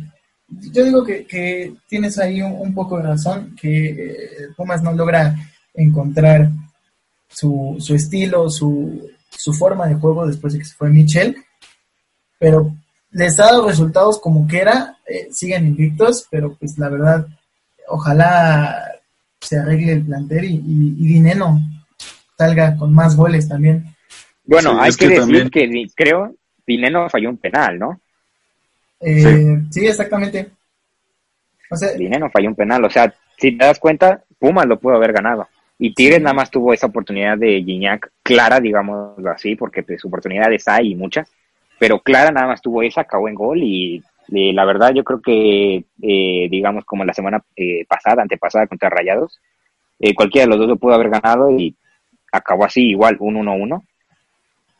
Yo 0.48 0.84
digo 0.84 1.04
que, 1.04 1.26
que 1.26 1.74
tienes 1.88 2.18
ahí 2.18 2.40
un, 2.40 2.74
poco 2.74 2.96
de 2.96 3.02
razón, 3.04 3.54
que 3.60 3.88
eh, 3.90 4.30
Pumas 4.56 4.82
no 4.82 4.92
logra 4.92 5.34
encontrar 5.74 6.50
su, 7.28 7.76
su 7.78 7.94
estilo, 7.94 8.48
su, 8.48 9.10
su 9.30 9.52
forma 9.52 9.86
de 9.86 9.96
juego 9.96 10.26
después 10.26 10.54
de 10.54 10.60
que 10.60 10.64
se 10.64 10.74
fue 10.74 10.88
Michel, 10.88 11.36
pero 12.38 12.74
les 13.10 13.38
ha 13.38 13.44
dado 13.44 13.68
resultados 13.68 14.18
como 14.20 14.46
quiera, 14.46 14.96
eh, 15.06 15.28
siguen 15.30 15.66
invictos, 15.66 16.26
pero 16.30 16.54
pues 16.54 16.78
la 16.78 16.88
verdad, 16.88 17.26
ojalá 17.88 18.74
se 19.40 19.58
arregle 19.58 19.92
el 19.92 20.06
plantel 20.06 20.44
y, 20.46 20.62
y, 20.66 21.06
Dineno 21.06 21.60
salga 22.36 22.76
con 22.76 22.92
más 22.92 23.16
goles 23.16 23.48
también. 23.48 23.84
Bueno, 24.44 24.80
hay 24.80 24.92
que, 24.92 25.08
decir 25.08 25.50
que 25.50 25.86
creo 25.94 26.34
Dineno 26.68 27.08
falló 27.08 27.30
un 27.30 27.38
penal, 27.38 27.78
¿no? 27.78 28.00
Eh, 29.00 29.60
sí. 29.70 29.86
exactamente. 29.86 30.50
O 31.70 31.76
sea, 31.76 31.92
Dineno 31.94 32.30
falló 32.30 32.48
un 32.48 32.54
penal, 32.54 32.84
o 32.84 32.90
sea, 32.90 33.12
si 33.36 33.56
te 33.56 33.64
das 33.64 33.78
cuenta, 33.78 34.22
Pumas 34.38 34.66
lo 34.66 34.78
pudo 34.78 34.94
haber 34.94 35.12
ganado. 35.12 35.48
Y 35.78 35.94
Tigres 35.94 36.20
nada 36.20 36.34
más 36.34 36.50
tuvo 36.50 36.72
esa 36.72 36.86
oportunidad 36.86 37.36
de 37.38 37.62
Gignac 37.62 38.10
clara, 38.22 38.60
digámoslo 38.60 39.30
así, 39.30 39.56
porque 39.56 39.82
pues, 39.82 40.04
oportunidades 40.04 40.66
hay 40.68 40.92
y 40.92 40.94
muchas 40.94 41.28
pero 41.78 42.00
Clara 42.00 42.30
nada 42.30 42.48
más 42.48 42.60
tuvo 42.60 42.82
esa, 42.82 43.02
acabó 43.02 43.28
en 43.28 43.34
gol 43.34 43.62
y 43.62 44.02
la 44.30 44.64
verdad 44.64 44.92
yo 44.92 45.04
creo 45.04 45.22
que, 45.22 45.84
eh, 46.02 46.48
digamos, 46.50 46.84
como 46.84 47.04
la 47.04 47.14
semana 47.14 47.42
eh, 47.56 47.86
pasada, 47.88 48.22
antepasada 48.22 48.66
contra 48.66 48.90
Rayados, 48.90 49.40
eh, 49.98 50.14
cualquiera 50.14 50.44
de 50.44 50.50
los 50.50 50.58
dos 50.58 50.68
lo 50.68 50.76
pudo 50.76 50.94
haber 50.94 51.08
ganado 51.08 51.50
y 51.50 51.74
acabó 52.30 52.64
así 52.64 52.90
igual, 52.90 53.16
un 53.20 53.36
1-1. 53.36 53.82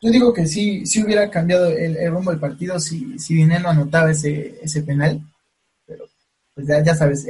Yo 0.01 0.11
digo 0.11 0.33
que 0.33 0.45
sí, 0.45 0.85
sí 0.85 1.03
hubiera 1.03 1.29
cambiado 1.29 1.67
el, 1.69 2.09
rumbo 2.09 2.31
del 2.31 2.39
partido 2.39 2.79
si, 2.79 3.19
si 3.19 3.35
Dinero 3.35 3.69
anotaba 3.69 4.11
ese, 4.11 4.59
ese 4.61 4.81
penal, 4.83 5.21
pero 5.85 6.05
pues 6.53 6.67
ya, 6.67 6.83
ya 6.83 6.95
sabes, 6.95 7.27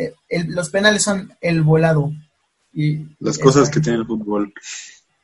los 0.47 0.69
penales 0.69 1.03
son 1.03 1.33
el 1.41 1.63
volado. 1.63 2.11
Y 2.71 3.07
Las 3.19 3.39
cosas 3.39 3.69
que 3.69 3.79
tiene 3.79 3.97
el 3.97 4.05
fútbol. 4.05 4.53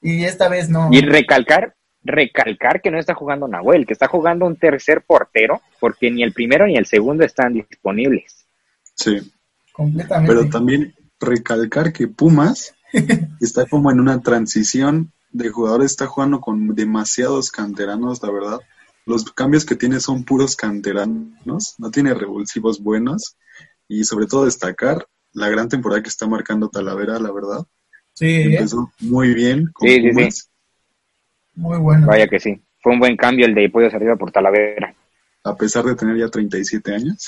Y 0.01 0.23
esta 0.23 0.49
vez 0.49 0.69
no. 0.69 0.89
Y 0.91 1.01
recalcar 1.01 1.75
recalcar 2.05 2.81
que 2.81 2.91
no 2.91 2.99
está 2.99 3.15
jugando 3.15 3.47
Nahuel, 3.47 3.85
que 3.85 3.93
está 3.93 4.07
jugando 4.07 4.45
un 4.45 4.55
tercer 4.55 5.01
portero, 5.01 5.61
porque 5.79 6.11
ni 6.11 6.23
el 6.23 6.31
primero 6.31 6.67
ni 6.67 6.77
el 6.77 6.85
segundo 6.85 7.25
están 7.25 7.53
disponibles. 7.53 8.45
Sí. 8.93 9.33
Completamente. 9.73 10.33
Pero 10.33 10.49
también 10.49 10.93
recalcar 11.19 11.91
que 11.91 12.07
Pumas 12.07 12.75
está 13.41 13.65
como 13.65 13.91
en 13.91 13.99
una 13.99 14.21
transición 14.21 15.11
de 15.35 15.49
jugadores, 15.49 15.91
está 15.91 16.07
jugando 16.07 16.39
con 16.39 16.75
demasiados 16.75 17.51
canteranos, 17.51 18.23
la 18.23 18.31
verdad. 18.31 18.59
Los 19.05 19.31
cambios 19.33 19.65
que 19.65 19.75
tiene 19.75 19.99
son 19.99 20.23
puros 20.23 20.55
canteranos, 20.55 21.75
no 21.77 21.91
tiene 21.91 22.13
revulsivos 22.13 22.81
buenos 22.81 23.35
y 23.87 24.05
sobre 24.05 24.27
todo 24.27 24.45
destacar 24.45 25.07
la 25.33 25.49
gran 25.49 25.67
temporada 25.67 26.01
que 26.01 26.07
está 26.07 26.25
marcando 26.25 26.69
Talavera, 26.69 27.19
la 27.19 27.33
verdad. 27.33 27.65
Sí. 28.13 28.27
¿eh? 28.27 28.55
Empezó 28.55 28.91
muy 29.01 29.33
bien 29.33 29.69
con 29.73 29.89
Pumas. 29.89 30.49
Muy 31.53 31.77
bueno. 31.79 32.07
Vaya 32.07 32.27
que 32.27 32.39
sí. 32.39 32.61
Fue 32.81 32.93
un 32.93 32.99
buen 32.99 33.17
cambio 33.17 33.45
el 33.45 33.53
de 33.53 33.69
Pollos 33.69 33.93
Arriba 33.93 34.15
por 34.15 34.31
Talavera. 34.31 34.95
A 35.43 35.55
pesar 35.55 35.83
de 35.83 35.95
tener 35.95 36.17
ya 36.17 36.29
37 36.29 36.95
años. 36.95 37.27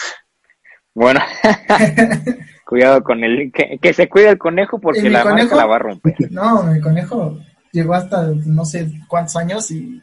Bueno, 0.93 1.19
cuidado 2.65 3.03
con 3.03 3.23
el... 3.23 3.51
Que, 3.51 3.93
se 3.93 4.07
cuide 4.07 4.29
el 4.29 4.37
conejo 4.37 4.79
porque 4.79 5.09
la 5.09 5.23
conejo, 5.23 5.55
la 5.55 5.65
va 5.65 5.75
a 5.75 5.79
romper. 5.79 6.15
No, 6.31 6.73
el 6.73 6.81
conejo 6.81 7.37
llegó 7.71 7.93
hasta 7.93 8.27
no 8.45 8.65
sé 8.65 8.91
cuántos 9.07 9.35
años 9.35 9.69
y 9.71 10.01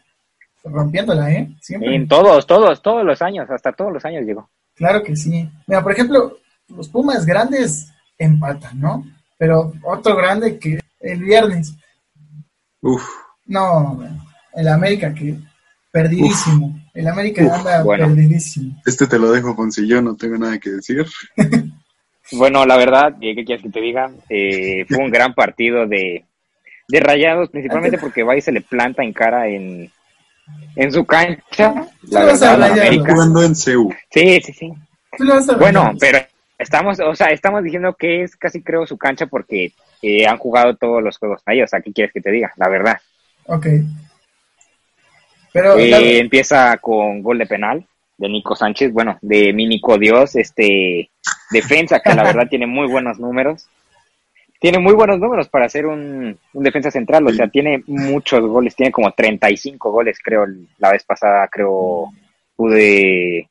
rompiéndola, 0.64 1.30
¿eh? 1.30 1.54
Siempre. 1.60 1.94
En 1.94 2.08
todos, 2.08 2.46
todos, 2.46 2.82
todos 2.82 3.04
los 3.04 3.20
años, 3.22 3.48
hasta 3.50 3.72
todos 3.72 3.92
los 3.92 4.04
años 4.04 4.24
llegó. 4.24 4.48
Claro 4.74 5.02
que 5.02 5.14
sí. 5.16 5.48
Mira, 5.66 5.82
por 5.82 5.92
ejemplo, 5.92 6.38
los 6.68 6.88
Pumas 6.88 7.24
grandes 7.26 7.92
empatan, 8.18 8.80
¿no? 8.80 9.04
Pero 9.38 9.72
otro 9.82 10.16
grande 10.16 10.58
que 10.58 10.80
el 11.00 11.22
viernes. 11.22 11.74
Uf. 12.80 13.04
No, 13.46 14.02
el 14.54 14.68
América 14.68 15.12
que 15.12 15.36
perdidísimo. 15.90 16.74
El 16.92 17.06
América 17.08 17.42
anda 17.54 17.84
perdidísimo. 17.84 18.80
Este 18.84 19.06
te 19.06 19.18
lo 19.18 19.30
dejo 19.30 19.54
con 19.54 19.70
si 19.70 19.86
yo 19.86 20.00
no 20.02 20.16
tengo 20.16 20.36
nada 20.38 20.58
que 20.58 20.70
decir. 20.70 21.06
bueno, 22.32 22.64
la 22.64 22.76
verdad, 22.76 23.16
¿qué 23.20 23.34
quieres 23.44 23.62
que 23.62 23.70
te 23.70 23.80
diga? 23.80 24.10
Eh, 24.28 24.86
fue 24.88 24.98
un 24.98 25.10
gran 25.10 25.34
partido 25.34 25.86
de, 25.86 26.24
de 26.88 27.00
rayados, 27.00 27.50
principalmente 27.50 27.98
porque 27.98 28.22
va 28.22 28.36
y 28.36 28.40
se 28.40 28.52
le 28.52 28.60
planta 28.60 29.02
en 29.02 29.12
cara 29.12 29.48
en, 29.48 29.90
en 30.76 30.92
su 30.92 31.04
cancha. 31.04 31.88
La 32.02 32.24
verdad, 32.24 32.62
América. 32.62 33.12
jugando 33.12 33.42
en. 33.42 33.54
Sí, 33.54 33.74
sí, 34.10 34.52
sí. 34.52 34.72
Bueno, 35.58 35.92
pero 35.98 36.18
estamos, 36.58 36.98
o 37.00 37.14
sea, 37.14 37.28
estamos 37.28 37.62
diciendo 37.62 37.94
que 37.94 38.22
es 38.22 38.36
casi 38.36 38.62
creo 38.62 38.86
su 38.86 38.98
cancha 38.98 39.26
porque 39.26 39.72
eh, 40.02 40.26
han 40.26 40.38
jugado 40.38 40.76
todos 40.76 41.02
los 41.02 41.18
juegos 41.18 41.42
ahí. 41.46 41.62
O 41.62 41.66
sea, 41.68 41.80
¿qué 41.80 41.92
quieres 41.92 42.12
que 42.12 42.20
te 42.20 42.30
diga? 42.30 42.52
La 42.56 42.68
verdad. 42.68 42.98
Ok. 43.46 43.66
Pero, 45.52 45.78
eh, 45.78 46.18
empieza 46.18 46.76
con 46.78 47.22
gol 47.22 47.38
de 47.38 47.46
penal 47.46 47.86
de 48.16 48.28
Nico 48.28 48.54
Sánchez, 48.56 48.92
bueno, 48.92 49.18
de 49.22 49.52
mi 49.52 49.66
Nico 49.66 49.98
Dios, 49.98 50.36
este 50.36 51.10
defensa 51.50 52.00
que 52.00 52.14
la 52.14 52.22
verdad 52.24 52.48
tiene 52.48 52.66
muy 52.66 52.88
buenos 52.88 53.18
números. 53.18 53.68
Tiene 54.64 54.78
muy 54.78 54.94
buenos 54.94 55.20
números 55.20 55.46
para 55.50 55.68
ser 55.68 55.84
un, 55.84 56.38
defensa 56.54 56.90
central, 56.90 57.26
o 57.26 57.30
sea, 57.34 57.48
tiene 57.48 57.84
muchos 57.86 58.40
goles, 58.40 58.74
tiene 58.74 58.90
como 58.90 59.12
35 59.12 59.92
goles, 59.92 60.18
creo, 60.24 60.46
la 60.78 60.90
vez 60.90 61.04
pasada, 61.04 61.46
creo, 61.48 62.06
pude 62.56 63.50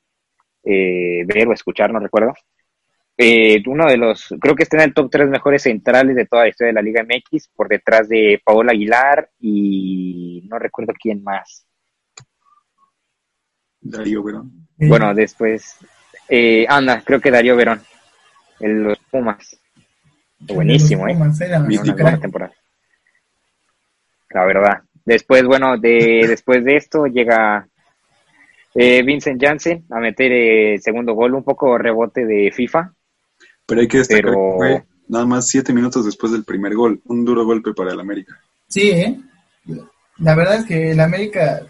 eh, 0.63 1.23
ver 1.23 1.47
o 1.47 1.53
escuchar, 1.53 1.93
no 1.93 1.99
recuerdo. 1.99 2.33
Eh, 3.15 3.61
uno 3.67 3.85
de 3.85 3.97
los, 3.97 4.33
creo 4.41 4.55
que 4.55 4.63
está 4.63 4.77
en 4.77 4.85
el 4.85 4.93
top 4.95 5.11
3 5.11 5.29
mejores 5.29 5.61
centrales 5.61 6.15
de 6.15 6.25
toda 6.25 6.45
la 6.45 6.49
historia 6.49 6.69
de 6.69 6.73
la 6.73 6.81
Liga 6.81 7.03
MX, 7.03 7.47
por 7.49 7.67
detrás 7.67 8.09
de 8.09 8.41
Paola 8.43 8.71
Aguilar 8.71 9.29
y 9.39 10.41
no 10.49 10.57
recuerdo 10.57 10.93
quién 10.99 11.23
más. 11.23 11.67
Darío 13.81 14.23
Verón. 14.23 14.67
Bueno, 14.77 15.13
después, 15.13 15.77
eh, 16.27 16.65
anda, 16.67 17.03
creo 17.05 17.21
que 17.21 17.29
Darío 17.29 17.55
Verón, 17.55 17.83
el, 18.59 18.81
los 18.81 18.97
Pumas. 19.11 19.59
Buenísimo, 20.47 21.07
¿eh? 21.07 21.15
buena 21.15 22.19
temporada. 22.19 22.53
La 24.29 24.45
verdad. 24.45 24.81
Después, 25.05 25.43
bueno, 25.45 25.77
de, 25.77 26.25
después 26.27 26.63
de 26.63 26.77
esto 26.77 27.05
llega 27.05 27.67
eh, 28.75 29.03
Vincent 29.03 29.41
Janssen 29.41 29.85
a 29.91 29.99
meter 29.99 30.31
el 30.31 30.81
segundo 30.81 31.13
gol, 31.13 31.35
un 31.35 31.43
poco 31.43 31.77
rebote 31.77 32.25
de 32.25 32.51
FIFA. 32.51 32.93
Pero 33.65 33.81
hay 33.81 33.87
que 33.87 33.99
destacar 33.99 34.31
que 34.31 34.53
fue 34.57 34.83
nada 35.07 35.25
más 35.25 35.47
siete 35.47 35.73
minutos 35.73 36.05
después 36.05 36.31
del 36.31 36.43
primer 36.43 36.73
gol. 36.75 37.01
Un 37.05 37.23
duro 37.23 37.45
golpe 37.45 37.73
para 37.73 37.93
el 37.93 37.99
América. 37.99 38.39
Sí, 38.67 38.89
¿eh? 38.91 39.19
la 40.17 40.35
verdad 40.35 40.59
es 40.59 40.65
que 40.65 40.91
el 40.91 40.99
América 40.99 41.61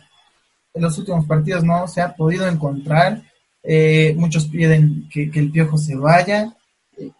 en 0.73 0.81
los 0.81 0.97
últimos 0.97 1.25
partidos 1.25 1.63
no 1.63 1.87
se 1.87 2.01
ha 2.01 2.15
podido 2.15 2.47
encontrar. 2.47 3.21
Eh, 3.61 4.13
muchos 4.17 4.47
piden 4.47 5.07
que, 5.09 5.29
el 5.33 5.51
Piojo 5.51 5.77
se 5.77 5.95
vaya. 5.95 6.53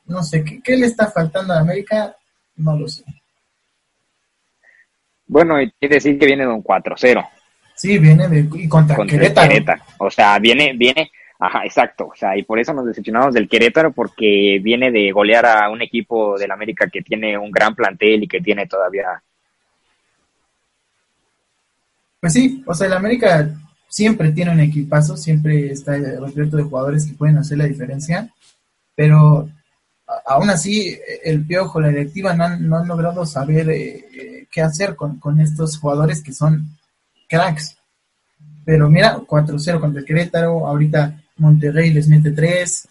No 0.05 0.23
sé, 0.23 0.43
¿qué, 0.43 0.77
le 0.77 0.85
está 0.85 1.09
faltando 1.09 1.53
a 1.53 1.59
América? 1.59 2.15
No 2.57 2.77
lo 2.77 2.87
sé. 2.87 3.03
Bueno, 5.27 5.55
quiere 5.79 5.95
decir 5.95 6.19
que 6.19 6.25
viene 6.25 6.45
de 6.45 6.51
un 6.51 6.63
4-0. 6.63 7.27
Sí, 7.75 7.97
viene 7.97 8.27
de, 8.27 8.47
y 8.53 8.67
contra, 8.67 8.97
Querétaro. 9.05 9.83
O 9.97 10.11
sea, 10.11 10.37
viene, 10.37 10.73
viene, 10.73 11.11
Ajá, 11.45 11.65
exacto. 11.65 12.07
O 12.07 12.15
sea, 12.15 12.37
y 12.37 12.43
por 12.43 12.57
eso 12.57 12.73
nos 12.73 12.85
decepcionamos 12.85 13.33
del 13.33 13.49
Querétaro, 13.49 13.91
porque 13.91 14.59
viene 14.63 14.91
de 14.91 15.11
golear 15.11 15.45
a 15.45 15.69
un 15.69 15.81
equipo 15.81 16.37
del 16.37 16.51
América 16.51 16.87
que 16.87 17.01
tiene 17.01 17.37
un 17.37 17.51
gran 17.51 17.75
plantel 17.75 18.23
y 18.23 18.27
que 18.29 18.39
tiene 18.39 18.65
todavía. 18.65 19.21
Pues 22.21 22.31
sí, 22.31 22.63
o 22.65 22.73
sea, 22.73 22.87
el 22.87 22.93
América 22.93 23.49
siempre 23.89 24.31
tiene 24.31 24.51
un 24.51 24.61
equipazo, 24.61 25.17
siempre 25.17 25.69
está 25.69 25.97
repleto 25.97 26.55
de 26.55 26.63
jugadores 26.63 27.05
que 27.05 27.17
pueden 27.17 27.37
hacer 27.37 27.57
la 27.57 27.65
diferencia, 27.65 28.29
pero 28.95 29.49
aún 30.25 30.49
así 30.49 30.97
el 31.23 31.45
Piojo, 31.45 31.79
la 31.79 31.89
directiva 31.89 32.33
no 32.33 32.43
han, 32.45 32.67
no 32.67 32.77
han 32.77 32.87
logrado 32.87 33.25
saber 33.25 33.69
eh, 33.69 34.47
qué 34.51 34.61
hacer 34.61 34.95
con, 34.95 35.39
estos 35.39 35.77
jugadores 35.77 36.21
que 36.21 36.33
son 36.33 36.77
cracks. 37.27 37.75
Pero 38.65 38.89
mira, 38.89 39.17
4-0 39.17 39.79
contra 39.79 39.99
el 39.99 40.05
Querétaro, 40.05 40.67
ahorita 40.67 41.21
Monterrey 41.37 41.91
les 41.91 42.07
mete 42.07 42.31
tres. 42.31 42.87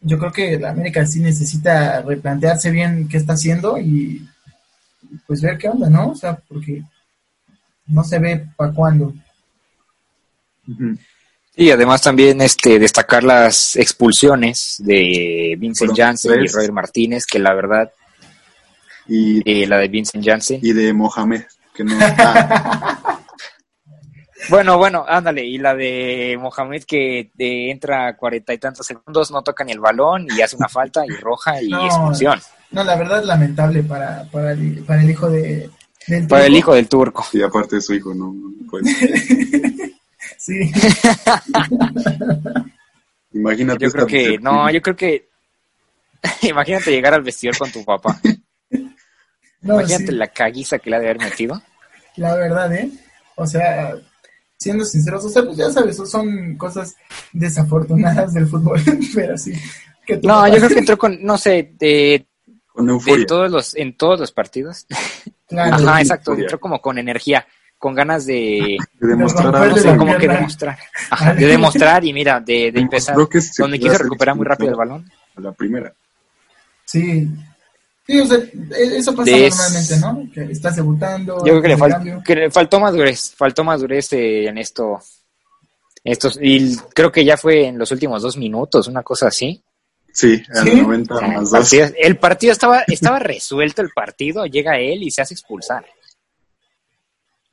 Yo 0.00 0.18
creo 0.18 0.32
que 0.32 0.58
la 0.58 0.70
América 0.70 1.04
sí 1.06 1.20
necesita 1.20 2.02
replantearse 2.02 2.70
bien 2.70 3.08
qué 3.08 3.16
está 3.16 3.32
haciendo 3.32 3.78
y 3.78 4.28
pues 5.26 5.40
ver 5.40 5.58
qué 5.58 5.68
onda, 5.68 5.88
¿no? 5.88 6.10
O 6.10 6.14
sea, 6.14 6.36
porque 6.36 6.82
no 7.86 8.04
se 8.04 8.18
ve 8.18 8.46
para 8.56 8.72
cuándo. 8.72 9.14
Y 11.58 11.70
además 11.70 12.02
también 12.02 12.42
este 12.42 12.78
destacar 12.78 13.24
las 13.24 13.76
expulsiones 13.76 14.76
de 14.78 15.56
Vincent 15.58 15.96
Janssen 15.96 16.44
y 16.44 16.48
Roger 16.48 16.70
Martínez, 16.70 17.24
que 17.24 17.38
la 17.38 17.54
verdad 17.54 17.90
y 19.08 19.40
eh, 19.44 19.66
la 19.66 19.78
de 19.78 19.88
Vincent 19.88 20.22
Janssen. 20.22 20.60
y 20.62 20.74
de 20.74 20.92
Mohamed, 20.92 21.44
que 21.74 21.82
no 21.84 21.96
Bueno, 24.50 24.76
bueno, 24.76 25.04
ándale, 25.08 25.44
y 25.44 25.58
la 25.58 25.74
de 25.74 26.38
Mohamed 26.38 26.84
que 26.84 27.30
entra 27.38 28.08
a 28.08 28.16
cuarenta 28.16 28.52
y 28.52 28.58
tantos 28.58 28.86
segundos, 28.86 29.30
no 29.30 29.42
toca 29.42 29.64
ni 29.64 29.72
el 29.72 29.80
balón 29.80 30.28
y 30.36 30.42
hace 30.42 30.56
una 30.56 30.68
falta 30.68 31.04
y 31.06 31.10
roja 31.16 31.60
y 31.60 31.72
expulsión. 31.72 32.38
No, 32.70 32.84
la 32.84 32.96
verdad 32.96 33.20
es 33.20 33.26
lamentable 33.26 33.82
para, 33.82 34.24
para, 34.30 34.52
el, 34.52 34.84
para 34.84 35.02
el 35.02 35.10
hijo 35.10 35.30
de, 35.30 35.70
del 36.06 36.28
Para 36.28 36.46
el 36.46 36.54
hijo 36.54 36.74
del 36.74 36.86
turco. 36.86 37.26
Y 37.32 37.42
aparte 37.42 37.76
de 37.76 37.82
su 37.82 37.94
hijo, 37.94 38.14
no, 38.14 38.34
sí. 40.36 40.72
Imagínate. 43.32 43.84
Yo 43.84 43.90
creo 43.90 44.06
que, 44.06 44.38
no, 44.38 44.70
yo 44.70 44.80
creo 44.80 44.96
que, 44.96 45.28
imagínate 46.42 46.90
llegar 46.90 47.14
al 47.14 47.22
vestidor 47.22 47.56
con 47.58 47.70
tu 47.70 47.84
papá. 47.84 48.20
imagínate 49.62 50.12
la 50.12 50.28
caguiza 50.28 50.78
que 50.78 50.90
le 50.90 50.96
ha 50.96 51.00
de 51.00 51.06
haber 51.06 51.20
metido. 51.20 51.60
La 52.16 52.34
verdad, 52.34 52.72
¿eh? 52.74 52.90
O 53.34 53.46
sea, 53.46 53.94
siendo 54.56 54.84
sinceros, 54.84 55.24
o 55.24 55.28
sea, 55.28 55.42
pues 55.42 55.56
ya 55.56 55.70
sabes, 55.70 55.96
son 55.96 56.56
cosas 56.56 56.96
desafortunadas 57.32 58.32
del 58.32 58.46
fútbol, 58.46 58.80
pero 59.14 59.36
sí. 59.36 59.52
no, 60.22 60.48
yo 60.48 60.56
creo 60.56 60.68
que 60.68 60.78
entró 60.78 60.98
con, 60.98 61.22
no 61.22 61.36
sé, 61.36 61.74
de, 61.78 62.26
todos 63.26 63.50
los, 63.50 63.74
en 63.74 63.96
todos 63.96 64.20
los 64.20 64.32
partidos. 64.32 64.86
Claro, 65.46 65.76
Ajá, 65.76 66.00
exacto, 66.00 66.34
entró 66.34 66.58
como 66.58 66.80
con 66.80 66.98
energía, 66.98 67.46
con 67.78 67.94
ganas 67.94 68.26
de, 68.26 68.78
de 69.00 69.06
demostrar 69.08 69.54
algo. 69.54 69.96
como 69.96 70.16
que 70.16 70.28
demostrar. 70.28 70.78
de 71.36 71.46
demostrar 71.46 72.04
y 72.04 72.12
mira, 72.12 72.40
de, 72.40 72.72
de 72.72 72.80
empezar. 72.80 73.16
donde 73.58 73.78
quiso 73.78 73.98
recuperar 73.98 74.34
muy 74.34 74.46
rápido 74.46 74.70
el 74.70 74.76
balón. 74.76 75.10
La 75.36 75.52
primera. 75.52 75.92
Sí, 76.84 77.28
Sí, 78.06 78.20
o 78.20 78.26
sea, 78.26 78.38
e-, 78.38 78.96
eso 78.98 79.14
pasa 79.14 79.30
normalmente, 79.30 79.96
¿no? 79.98 80.30
Que 80.32 80.52
estás 80.52 80.76
debutando. 80.76 81.38
Yo 81.44 81.60
creo 81.60 81.62
que 81.62 81.68
le, 81.68 82.22
que 82.22 82.36
le 82.36 82.50
faltó 82.50 82.78
madurez, 82.78 83.34
faltó 83.34 83.64
madurez 83.64 84.12
eh, 84.12 84.46
en 84.46 84.58
esto. 84.58 85.00
Estos, 86.04 86.38
y 86.40 86.76
creo 86.94 87.10
que 87.10 87.24
ya 87.24 87.36
fue 87.36 87.66
en 87.66 87.78
los 87.78 87.90
últimos 87.90 88.22
dos 88.22 88.36
minutos, 88.36 88.86
una 88.86 89.02
cosa 89.02 89.26
así. 89.26 89.60
Sí, 90.12 90.40
en 90.54 90.68
el 90.68 90.82
90 90.82 91.20
más 91.20 91.50
dos. 91.50 91.72
El 91.72 92.16
partido 92.16 92.52
estaba, 92.52 92.84
estaba 92.86 93.18
resuelto, 93.18 93.82
el 93.82 93.90
partido, 93.90 94.46
llega 94.46 94.78
él 94.78 95.02
y 95.02 95.10
se 95.10 95.22
hace 95.22 95.34
expulsar. 95.34 95.84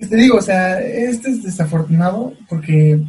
Te 0.10 0.16
digo, 0.16 0.38
o 0.38 0.42
sea, 0.42 0.80
este 0.80 1.30
es 1.30 1.44
desafortunado 1.44 2.34
porque 2.50 3.00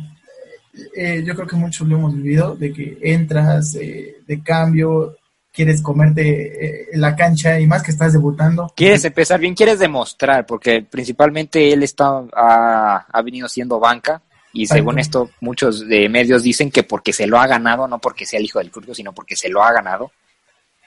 eh, 0.96 1.22
yo 1.24 1.34
creo 1.34 1.46
que 1.46 1.56
muchos 1.56 1.86
lo 1.86 1.96
hemos 1.96 2.14
vivido, 2.14 2.56
de 2.56 2.72
que 2.72 2.98
entras 3.02 3.76
eh, 3.76 4.16
de 4.26 4.42
cambio, 4.42 5.16
quieres 5.52 5.80
comerte 5.82 6.64
eh, 6.66 6.86
la 6.94 7.14
cancha 7.14 7.60
y 7.60 7.66
más 7.66 7.82
que 7.82 7.92
estás 7.92 8.12
debutando. 8.12 8.72
Quieres 8.74 9.04
empezar 9.04 9.38
bien, 9.40 9.54
quieres 9.54 9.78
demostrar, 9.78 10.46
porque 10.46 10.82
principalmente 10.82 11.72
él 11.72 11.82
está, 11.82 12.24
ha, 12.34 13.22
venido 13.22 13.48
siendo 13.48 13.78
banca 13.78 14.20
y 14.52 14.66
según 14.66 14.98
esto 14.98 15.30
muchos 15.40 15.86
de 15.88 16.08
medios 16.08 16.42
dicen 16.42 16.70
que 16.70 16.84
porque 16.84 17.12
se 17.12 17.26
lo 17.26 17.38
ha 17.38 17.46
ganado, 17.46 17.88
no 17.88 17.98
porque 17.98 18.26
sea 18.26 18.38
el 18.38 18.46
hijo 18.46 18.58
del 18.58 18.70
curso, 18.70 18.94
sino 18.94 19.12
porque 19.12 19.36
se 19.36 19.48
lo 19.48 19.62
ha 19.62 19.72
ganado. 19.72 20.10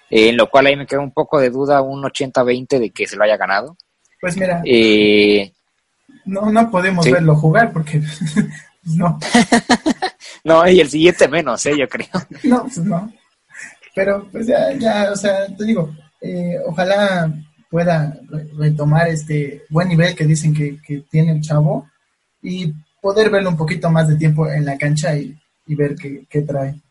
en 0.10 0.38
lo 0.38 0.50
cual 0.50 0.68
ahí 0.68 0.76
me 0.76 0.88
queda 0.88 1.02
un 1.02 1.12
poco 1.12 1.40
de 1.40 1.50
duda, 1.50 1.82
un 1.82 2.02
80-20 2.02 2.80
de 2.80 2.90
que 2.92 3.08
se 3.08 3.18
lo 3.18 3.24
haya 3.24 3.36
ganado. 3.38 3.76
Pues 4.20 4.38
mira, 4.38 4.62
eh, 4.66 5.52
no, 6.28 6.52
no 6.52 6.70
podemos 6.70 7.10
verlo 7.10 7.36
jugar 7.36 7.74
porque 7.74 8.00
pues 8.84 8.96
no. 8.96 9.20
no, 10.44 10.68
y 10.70 10.80
el 10.80 10.90
siguiente 10.90 11.28
menos, 11.28 11.66
¿eh? 11.66 11.78
yo 11.78 11.88
creo. 11.88 12.08
no, 12.44 12.64
pues 12.64 12.78
no. 12.78 13.12
Pero 13.96 14.28
pues 14.32 14.46
ya, 14.46 14.72
ya, 14.74 15.12
o 15.12 15.16
sea, 15.16 15.48
te 15.56 15.66
digo, 15.66 15.92
eh, 16.22 16.56
ojalá 16.68 17.34
pueda 17.70 18.20
retomar 18.58 19.08
este 19.08 19.64
buen 19.70 19.90
nivel 19.90 20.16
que 20.16 20.26
dicen 20.26 20.54
que, 20.54 20.78
tiene 21.10 21.32
el 21.32 21.42
chavo 21.42 21.90
y 22.42 22.74
poder 23.02 23.30
verlo 23.30 23.50
un 23.50 23.58
poquito 23.58 23.90
más 23.90 24.08
de 24.08 24.16
tiempo 24.16 24.50
en 24.50 24.66
la 24.66 24.78
cancha 24.78 25.16
y, 25.18 25.36
ver 25.66 25.96
qué, 25.96 26.42
trae. 26.44 26.82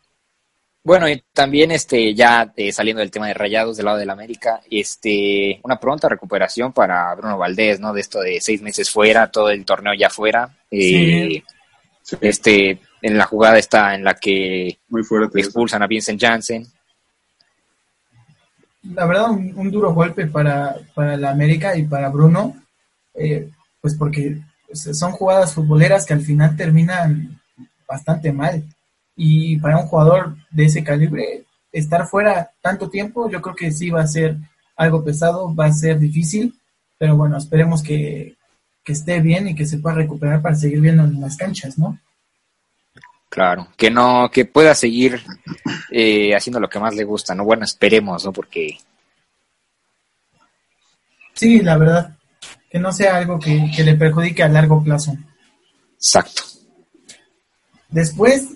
Bueno, 0.87 1.09
y 1.09 1.21
también 1.33 1.71
este 1.71 2.15
ya 2.15 2.53
eh, 2.55 2.71
saliendo 2.71 3.01
del 3.01 3.11
tema 3.11 3.27
de 3.27 3.33
Rayados 3.33 3.75
del 3.75 3.87
lado 3.87 3.97
del 3.97 4.09
América, 4.09 4.61
este 4.71 5.59
una 5.63 5.77
pronta 5.77 6.07
recuperación 6.07 6.71
para 6.71 7.13
Bruno 7.13 7.37
Valdés, 7.37 7.81
¿no? 7.81 7.91
De 7.91 7.99
esto 7.99 8.21
de 8.21 8.39
seis 8.39 8.61
meses 8.61 8.89
fuera, 8.89 9.29
todo 9.29 9.49
el 9.49 9.65
torneo 9.65 9.93
ya 9.93 10.09
fuera. 10.09 10.49
Eh, 10.71 11.43
este 12.21 12.79
en 13.01 13.17
la 13.17 13.25
jugada 13.25 13.57
está 13.57 13.95
en 13.95 14.05
la 14.05 14.13
que 14.13 14.79
Muy 14.87 15.03
fuerte 15.03 15.41
expulsan 15.41 15.83
a 15.83 15.87
Vincent 15.87 16.21
Janssen 16.21 16.65
la 18.83 19.05
verdad, 19.05 19.31
un, 19.31 19.69
duro 19.69 19.93
golpe 19.93 20.27
para, 20.27 20.73
para, 20.95 21.17
la 21.17 21.31
América 21.31 21.75
y 21.75 21.83
para 21.83 22.07
Bruno, 22.07 22.55
eh, 23.13 23.49
pues 23.81 23.93
porque 23.95 24.37
son 24.71 25.11
jugadas 25.11 25.53
futboleras 25.53 26.05
que 26.05 26.13
al 26.13 26.21
final 26.21 26.55
terminan 26.55 27.41
bastante 27.85 28.31
mal. 28.31 28.63
Y 29.17 29.57
para 29.57 29.79
un 29.79 29.87
jugador 29.87 30.37
de 30.51 30.65
ese 30.65 30.83
calibre, 30.83 31.43
estar 31.71 32.07
fuera 32.07 32.51
tanto 32.61 32.89
tiempo, 32.89 33.29
yo 33.29 33.41
creo 33.41 33.55
que 33.55 33.71
sí 33.71 33.89
va 33.89 34.01
a 34.01 34.07
ser 34.07 34.37
algo 34.77 35.03
pesado, 35.03 35.53
va 35.53 35.65
a 35.65 35.73
ser 35.73 35.99
difícil, 35.99 36.53
pero 36.97 37.17
bueno, 37.17 37.37
esperemos 37.37 37.83
que, 37.83 38.37
que 38.83 38.93
esté 38.93 39.19
bien 39.19 39.49
y 39.49 39.55
que 39.55 39.65
se 39.65 39.79
pueda 39.79 39.95
recuperar 39.95 40.41
para 40.41 40.55
seguir 40.55 40.79
viendo 40.79 41.03
en 41.03 41.19
las 41.19 41.35
canchas, 41.35 41.77
¿no? 41.77 41.99
Claro, 43.29 43.67
que 43.75 43.91
no, 43.91 44.29
que 44.31 44.45
pueda 44.45 44.73
seguir 44.73 45.21
eh, 45.91 46.33
haciendo 46.33 46.59
lo 46.59 46.69
que 46.69 46.79
más 46.79 46.95
le 46.95 47.03
gusta, 47.03 47.35
¿no? 47.35 47.43
Bueno, 47.43 47.65
esperemos, 47.65 48.23
¿no? 48.23 48.31
Porque... 48.31 48.77
Sí, 51.33 51.59
la 51.59 51.77
verdad, 51.77 52.17
que 52.69 52.79
no 52.79 52.91
sea 52.91 53.17
algo 53.17 53.39
que, 53.39 53.69
le 53.83 53.95
perjudique 53.95 54.41
a 54.41 54.47
largo 54.47 54.83
plazo. 54.83 55.15
Exacto. 55.95 56.43
Después, 57.89 58.47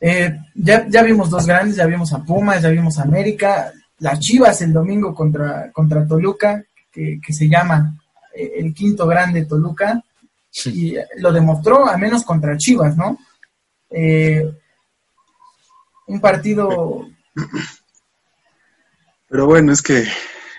eh, 0.00 0.40
ya, 0.54 0.88
ya 0.88 1.02
vimos 1.02 1.28
dos 1.28 1.46
grandes, 1.46 1.76
ya 1.76 1.86
vimos 1.86 2.12
a 2.12 2.24
Pumas, 2.24 2.62
ya 2.62 2.70
vimos 2.70 2.98
a 2.98 3.02
América, 3.02 3.72
las 3.98 4.18
Chivas 4.18 4.62
el 4.62 4.72
domingo 4.72 5.14
contra, 5.14 5.70
contra 5.72 6.06
Toluca, 6.06 6.64
que, 6.90 7.20
se 7.28 7.48
llama 7.48 7.96
eh, 8.34 8.52
el 8.56 8.74
quinto 8.74 9.06
grande 9.06 9.44
Toluca, 9.44 10.02
y 10.64 10.94
lo 11.18 11.32
demostró, 11.32 11.86
al 11.86 12.00
menos 12.00 12.24
contra 12.24 12.56
Chivas, 12.56 12.96
¿no? 12.96 13.18
Eh, 13.90 14.50
un 16.06 16.20
partido... 16.20 17.06
Pero 19.28 19.46
bueno, 19.46 19.70
es 19.70 19.80
que 19.80 20.04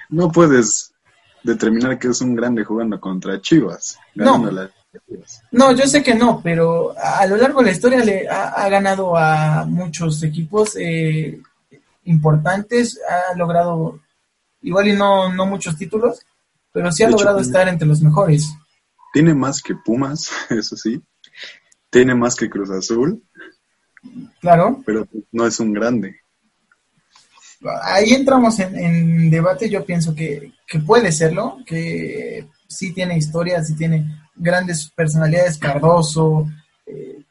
no 0.10 0.32
puedes 0.32 0.94
determinar 1.44 2.00
que 2.00 2.08
es 2.08 2.22
un 2.22 2.36
grande 2.36 2.64
jugando 2.64 3.02
contra 3.02 3.42
Chivas. 3.42 3.98
No. 4.16 4.50
No, 5.52 5.72
yo 5.74 5.88
sé 5.88 6.04
que 6.04 6.16
no, 6.16 6.42
pero 6.44 6.94
a 6.98 7.26
lo 7.26 7.38
largo 7.38 7.60
de 7.60 7.66
la 7.66 7.72
historia 7.72 8.04
le 8.04 8.28
ha, 8.28 8.68
ganado 8.70 9.18
a 9.18 9.66
muchos 9.66 10.22
equipos 10.24 10.76
eh, 10.78 11.40
importantes, 12.06 13.00
ha 13.08 13.36
logrado 13.36 14.00
igual 14.62 14.88
y 14.88 14.94
no, 14.94 15.32
no 15.34 15.46
muchos 15.46 15.78
títulos, 15.78 16.26
pero 16.72 16.92
sí 16.92 17.04
ha 17.04 17.10
logrado 17.10 17.40
estar 17.40 17.68
entre 17.68 17.88
los 17.88 18.02
mejores. 18.02 18.54
Tiene 19.14 19.34
más 19.34 19.62
que 19.62 19.76
Pumas, 19.76 20.30
eso 20.50 20.76
sí 20.76 21.02
tiene 21.92 22.16
más 22.16 22.36
que 22.36 22.50
Cruz 22.50 22.72
Azul. 22.72 23.22
Claro. 24.40 24.82
Pero 24.84 25.08
no 25.32 25.46
es 25.46 25.60
un 25.60 25.74
grande. 25.74 26.16
Ahí 27.84 28.14
entramos 28.14 28.58
en, 28.60 29.30
debate, 29.30 29.70
yo 29.70 29.86
pienso 29.86 30.16
que, 30.16 30.52
puede 30.88 31.12
serlo, 31.12 31.58
que 31.64 32.48
sí 32.68 32.92
tiene 32.92 33.18
historia, 33.18 33.64
sí 33.64 33.76
tiene 33.76 34.20
grandes 34.42 34.90
personalidades, 34.92 35.58
Cardoso. 35.58 36.48
Eh, 36.86 37.22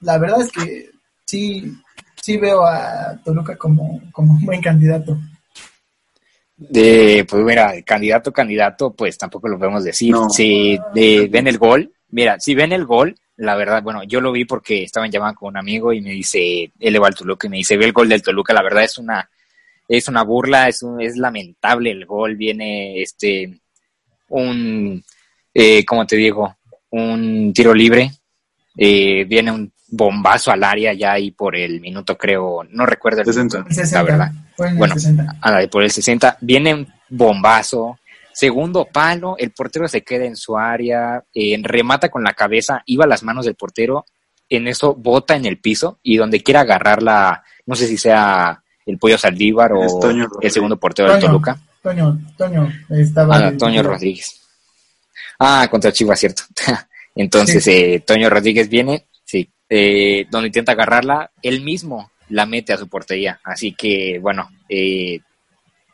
la 0.00 0.18
verdad 0.18 0.42
es 0.42 0.52
que 0.52 0.90
sí, 1.26 1.72
sí 2.20 2.36
veo 2.36 2.64
a 2.64 3.20
Toluca 3.24 3.56
como, 3.56 4.00
como 4.12 4.32
un 4.32 4.44
buen 4.44 4.60
candidato. 4.60 5.18
De, 6.56 7.26
pues 7.28 7.42
mira, 7.42 7.82
candidato, 7.82 8.32
candidato, 8.32 8.92
pues 8.92 9.18
tampoco 9.18 9.48
lo 9.48 9.58
podemos 9.58 9.82
decir. 9.82 10.14
Si 10.30 10.78
ven 10.94 11.46
el 11.46 11.58
gol, 11.58 11.92
mira, 12.10 12.38
si 12.38 12.54
ven 12.54 12.72
el 12.72 12.86
gol, 12.86 13.16
la 13.36 13.56
verdad, 13.56 13.82
bueno, 13.82 14.04
yo 14.04 14.20
lo 14.20 14.30
vi 14.30 14.44
porque 14.44 14.84
estaba 14.84 15.06
en 15.06 15.12
llamada 15.12 15.34
con 15.34 15.48
un 15.48 15.56
amigo 15.56 15.92
y 15.92 16.00
me 16.00 16.10
dice, 16.10 16.70
él 16.78 16.92
le 16.92 16.98
va 16.98 17.08
al 17.08 17.14
Toluca 17.14 17.48
y 17.48 17.50
me 17.50 17.56
dice, 17.56 17.76
ve 17.76 17.86
el 17.86 17.92
gol 17.92 18.08
del 18.08 18.22
Toluca, 18.22 18.54
la 18.54 18.62
verdad 18.62 18.84
es 18.84 18.98
una, 18.98 19.28
es 19.88 20.06
una 20.06 20.22
burla, 20.22 20.68
es, 20.68 20.84
es 21.00 21.16
lamentable 21.16 21.90
el 21.90 22.06
gol, 22.06 22.36
viene 22.36 23.02
este, 23.02 23.60
un, 24.28 25.02
eh, 25.54 25.84
como 25.84 26.06
te 26.06 26.16
digo, 26.16 26.56
un 26.90 27.52
tiro 27.54 27.74
libre, 27.74 28.10
eh, 28.76 29.24
viene 29.24 29.50
un, 29.50 29.72
bombazo 29.92 30.50
al 30.50 30.64
área 30.64 30.94
ya 30.94 31.12
ahí 31.12 31.32
por 31.32 31.54
el 31.54 31.80
minuto, 31.80 32.16
creo, 32.16 32.62
no 32.70 32.86
recuerdo 32.86 33.20
el 33.20 33.26
60. 33.26 33.58
minuto, 33.58 33.74
60, 33.74 33.98
la 33.98 34.02
verdad. 34.02 34.32
Bueno, 34.56 34.94
60. 34.94 35.36
ándale, 35.40 35.68
por 35.68 35.82
el 35.82 35.90
60, 35.90 36.38
viene 36.40 36.74
un 36.74 36.88
bombazo, 37.10 37.98
segundo 38.32 38.86
palo, 38.86 39.36
el 39.38 39.50
portero 39.50 39.86
se 39.86 40.00
queda 40.02 40.24
en 40.24 40.36
su 40.36 40.56
área, 40.56 41.22
eh, 41.34 41.60
remata 41.62 42.08
con 42.08 42.24
la 42.24 42.32
cabeza, 42.32 42.82
iba 42.86 43.04
a 43.04 43.08
las 43.08 43.22
manos 43.22 43.44
del 43.44 43.54
portero, 43.54 44.06
en 44.48 44.66
eso 44.66 44.94
bota 44.94 45.36
en 45.36 45.44
el 45.44 45.58
piso 45.58 45.98
y 46.02 46.16
donde 46.16 46.42
quiera 46.42 46.60
agarrarla, 46.60 47.42
no 47.66 47.74
sé 47.74 47.86
si 47.86 47.98
sea 47.98 48.62
el 48.86 48.98
pollo 48.98 49.18
Saldívar 49.18 49.72
o 49.74 50.00
Toño 50.00 50.26
el 50.40 50.50
segundo 50.50 50.78
portero 50.78 51.08
de 51.08 51.20
Toño. 51.20 51.26
Toluca. 51.26 51.58
Toño, 51.82 52.18
Toño 52.36 52.72
estaba. 52.90 53.36
Ah, 53.36 53.52
Toño 53.56 53.82
Rodríguez. 53.82 54.41
Ah, 55.44 55.66
contra 55.68 55.90
Chivas, 55.90 56.20
cierto. 56.20 56.44
Entonces, 57.16 57.66
eh, 57.66 58.00
Toño 58.06 58.30
Rodríguez 58.30 58.68
viene, 58.68 59.06
sí, 59.24 59.50
eh, 59.68 60.24
donde 60.30 60.46
intenta 60.46 60.70
agarrarla, 60.70 61.32
él 61.42 61.62
mismo 61.62 62.12
la 62.28 62.46
mete 62.46 62.72
a 62.72 62.78
su 62.78 62.88
portería. 62.88 63.40
Así 63.42 63.74
que, 63.74 64.20
bueno, 64.20 64.48
eh, 64.68 65.18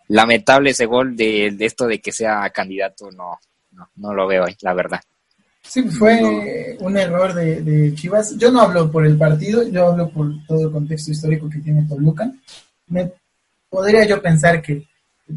lamentable 0.08 0.70
ese 0.70 0.84
gol 0.84 1.16
de, 1.16 1.52
de 1.52 1.64
esto 1.64 1.86
de 1.86 1.98
que 1.98 2.12
sea 2.12 2.50
candidato, 2.50 3.10
no, 3.10 3.38
no, 3.72 3.88
no 3.96 4.12
lo 4.12 4.26
veo 4.26 4.44
ahí, 4.44 4.54
la 4.60 4.74
verdad. 4.74 5.00
Sí, 5.62 5.80
pues 5.80 5.96
fue 5.96 6.76
un 6.80 6.98
error 6.98 7.32
de, 7.32 7.62
de 7.62 7.94
Chivas. 7.94 8.36
Yo 8.36 8.50
no 8.50 8.60
hablo 8.60 8.92
por 8.92 9.06
el 9.06 9.16
partido, 9.16 9.66
yo 9.66 9.86
hablo 9.86 10.10
por 10.10 10.30
todo 10.46 10.66
el 10.66 10.72
contexto 10.72 11.10
histórico 11.10 11.48
que 11.48 11.60
tiene 11.60 11.88
Toluca. 11.88 12.30
Me, 12.88 13.12
podría 13.70 14.06
yo 14.06 14.20
pensar 14.20 14.60
que 14.60 14.86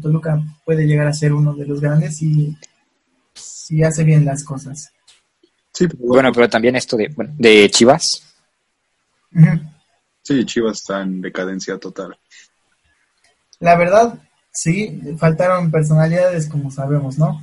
Toluca 0.02 0.38
puede 0.66 0.86
llegar 0.86 1.06
a 1.06 1.14
ser 1.14 1.32
uno 1.32 1.54
de 1.54 1.66
los 1.66 1.80
grandes 1.80 2.18
si, 2.18 2.54
si 3.34 3.82
hace 3.82 4.04
bien 4.04 4.24
las 4.24 4.44
cosas. 4.44 4.92
Sí, 5.72 5.86
pero 5.88 5.98
bueno, 5.98 6.12
Bueno, 6.14 6.32
pero 6.32 6.50
también 6.50 6.76
esto 6.76 6.96
de, 6.96 7.08
bueno, 7.08 7.32
de 7.36 7.70
Chivas. 7.70 8.22
Sí, 10.22 10.44
Chivas 10.44 10.78
está 10.80 11.02
en 11.02 11.20
decadencia 11.20 11.78
total. 11.78 12.18
La 13.60 13.76
verdad, 13.76 14.18
sí, 14.50 15.00
faltaron 15.18 15.70
personalidades 15.70 16.48
como 16.48 16.70
sabemos, 16.70 17.18
¿no? 17.18 17.40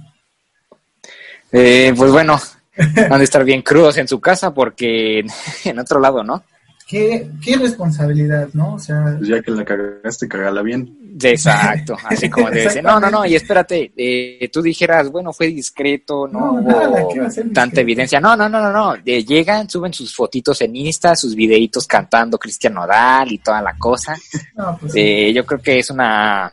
Eh, 1.52 1.94
pues 1.98 2.12
bueno, 2.12 2.40
han 3.10 3.18
de 3.18 3.24
estar 3.24 3.44
bien 3.44 3.62
crudos 3.62 3.98
en 3.98 4.08
su 4.08 4.20
casa 4.20 4.54
porque 4.54 5.26
en 5.66 5.80
otro 5.80 6.00
lado, 6.00 6.24
¿no? 6.24 6.44
Qué, 6.90 7.30
qué 7.46 7.56
responsabilidad, 7.56 8.50
¿no? 8.54 8.74
O 8.74 8.80
sea, 8.80 9.14
Pues 9.20 9.30
ya 9.30 9.40
que 9.44 9.52
la 9.52 9.64
cagaste, 9.64 10.28
cagala 10.28 10.64
bien. 10.64 10.98
Exacto, 11.22 11.96
así 12.04 12.28
como 12.32 12.50
debe 12.52 12.68
ser. 12.68 12.84
No, 12.84 13.00
no, 13.00 13.12
no, 13.12 13.24
y 13.28 13.36
espérate, 13.36 13.92
eh, 13.96 14.50
tú 14.52 14.60
dijeras, 14.64 15.12
bueno, 15.12 15.32
fue 15.32 15.48
discreto, 15.50 16.28
no, 16.28 16.54
No, 16.54 16.62
nada, 16.62 16.90
hubo 16.90 17.10
¿qué 17.14 17.20
va 17.20 17.28
a 17.28 17.30
ser 17.30 17.44
tanta 17.44 17.62
discreto? 17.62 17.82
evidencia. 17.82 18.20
No, 18.20 18.36
no, 18.36 18.50
no, 18.50 18.60
no, 18.60 18.72
no. 18.72 18.96
Eh, 19.06 19.24
llegan, 19.24 19.70
suben 19.70 19.94
sus 19.94 20.16
fotitos 20.16 20.60
en 20.62 20.76
Insta, 20.76 21.16
sus 21.16 21.36
videitos 21.36 21.86
cantando 21.86 22.40
Cristian 22.40 22.74
Nodal 22.74 23.32
y 23.34 23.38
toda 23.38 23.62
la 23.62 23.78
cosa. 23.78 24.18
no, 24.56 24.76
pues 24.82 24.92
Eh, 24.96 25.32
yo 25.32 25.46
creo 25.46 25.62
que 25.62 25.78
es 25.78 25.92
una 25.92 26.52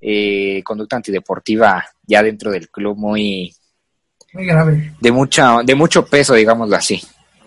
eh, 0.00 0.62
conducta 0.62 0.94
antideportiva 0.94 1.84
ya 2.06 2.22
dentro 2.22 2.52
del 2.52 2.68
club 2.70 2.96
muy 2.96 3.52
muy 4.32 4.46
grave. 4.46 4.92
de 5.00 5.10
mucha, 5.10 5.56
de 5.64 5.74
mucho 5.74 6.06
peso, 6.06 6.34
digámoslo 6.34 6.76
así. 6.76 7.02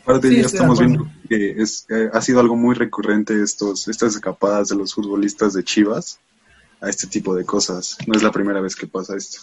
Aparte, 0.06 0.30
Sí, 0.30 0.36
ya 0.36 0.46
estamos 0.46 0.80
viendo 0.80 1.08
que 1.28 1.60
es, 1.64 1.88
eh, 1.90 2.12
ha 2.14 2.22
sido 2.22 2.40
algo 2.40 2.56
muy 2.56 2.76
recurrente 2.76 3.42
estos, 3.42 3.88
estas 3.88 4.14
escapadas 4.14 4.70
de 4.70 4.76
los 4.76 4.94
futbolistas 4.94 5.54
de 5.54 5.64
Chivas 5.64 6.20
a 6.80 6.90
este 6.90 7.08
tipo 7.08 7.34
de 7.34 7.44
cosas. 7.44 7.98
No 8.06 8.16
es 8.16 8.22
la 8.22 8.32
primera 8.32 8.62
vez 8.62 8.76
que 8.76 8.86
pasa 8.86 9.16
esto. 9.18 9.40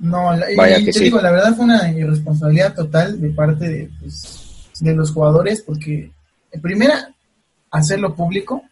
No, 0.00 0.34
la, 0.36 0.50
y 0.50 0.84
que 0.86 0.92
te 0.92 0.98
sí. 0.98 1.04
digo, 1.04 1.20
la 1.20 1.30
verdad 1.30 1.54
fue 1.54 1.66
una 1.66 1.88
irresponsabilidad 1.92 2.74
total 2.74 3.20
de 3.20 3.28
parte 3.30 3.68
de, 3.68 3.90
pues, 4.00 4.68
de 4.80 4.92
los 4.94 5.12
jugadores, 5.12 5.62
porque 5.62 6.10
en 6.50 6.60
primera, 6.60 7.14
hacerlo 7.70 8.12
público. 8.16 8.62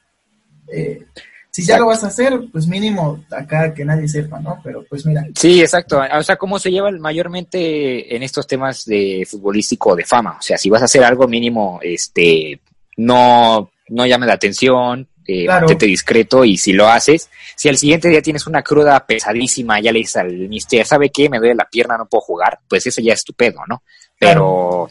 eh, 0.66 1.06
si 1.50 1.62
ya 1.62 1.74
Exacto. 1.74 1.82
lo 1.82 1.88
vas 1.88 2.04
a 2.04 2.06
hacer, 2.08 2.40
pues 2.52 2.66
mínimo 2.66 3.24
acá 3.30 3.72
que 3.74 3.84
nadie 3.84 4.06
sepa, 4.06 4.38
¿no? 4.40 4.61
Pero 4.62 4.84
pues 4.88 5.04
mira, 5.06 5.26
Sí, 5.34 5.61
exacto. 5.61 6.00
O 6.18 6.22
sea, 6.22 6.37
cómo 6.37 6.58
se 6.58 6.70
lleva 6.70 6.90
mayormente 6.92 8.14
en 8.14 8.22
estos 8.22 8.46
temas 8.46 8.84
de 8.84 9.26
futbolístico 9.28 9.90
o 9.90 9.96
de 9.96 10.04
fama. 10.04 10.37
O 10.38 10.42
sea, 10.42 10.58
si 10.58 10.70
vas 10.70 10.82
a 10.82 10.84
hacer 10.84 11.02
algo 11.04 11.26
mínimo, 11.26 11.80
este, 11.82 12.61
no, 12.98 13.70
no 13.88 14.06
llame 14.06 14.26
la 14.26 14.34
atención, 14.34 15.08
eh, 15.26 15.44
Claro. 15.44 15.61
mantente 15.61 15.87
discreto 15.87 16.44
y 16.44 16.56
si 16.56 16.72
lo 16.72 16.88
haces, 16.88 17.28
si 17.54 17.68
al 17.68 17.76
siguiente 17.76 18.08
día 18.08 18.22
tienes 18.22 18.46
una 18.46 18.62
cruda 18.62 19.04
pesadísima, 19.06 19.78
ya 19.80 19.92
le 19.92 19.98
dices 19.98 20.16
al 20.16 20.32
mister, 20.48 20.87
¿sabe 20.87 21.11
qué? 21.11 21.28
Me 21.28 21.38
duele 21.38 21.54
la 21.54 21.68
pierna, 21.68 21.98
no 21.98 22.06
puedo 22.06 22.22
jugar, 22.22 22.61
pues 22.68 22.87
eso 22.87 23.02
ya 23.02 23.12
es 23.12 23.24
tu 23.24 23.34
pedo, 23.34 23.61
¿no? 23.68 23.82
Pero 24.18 24.90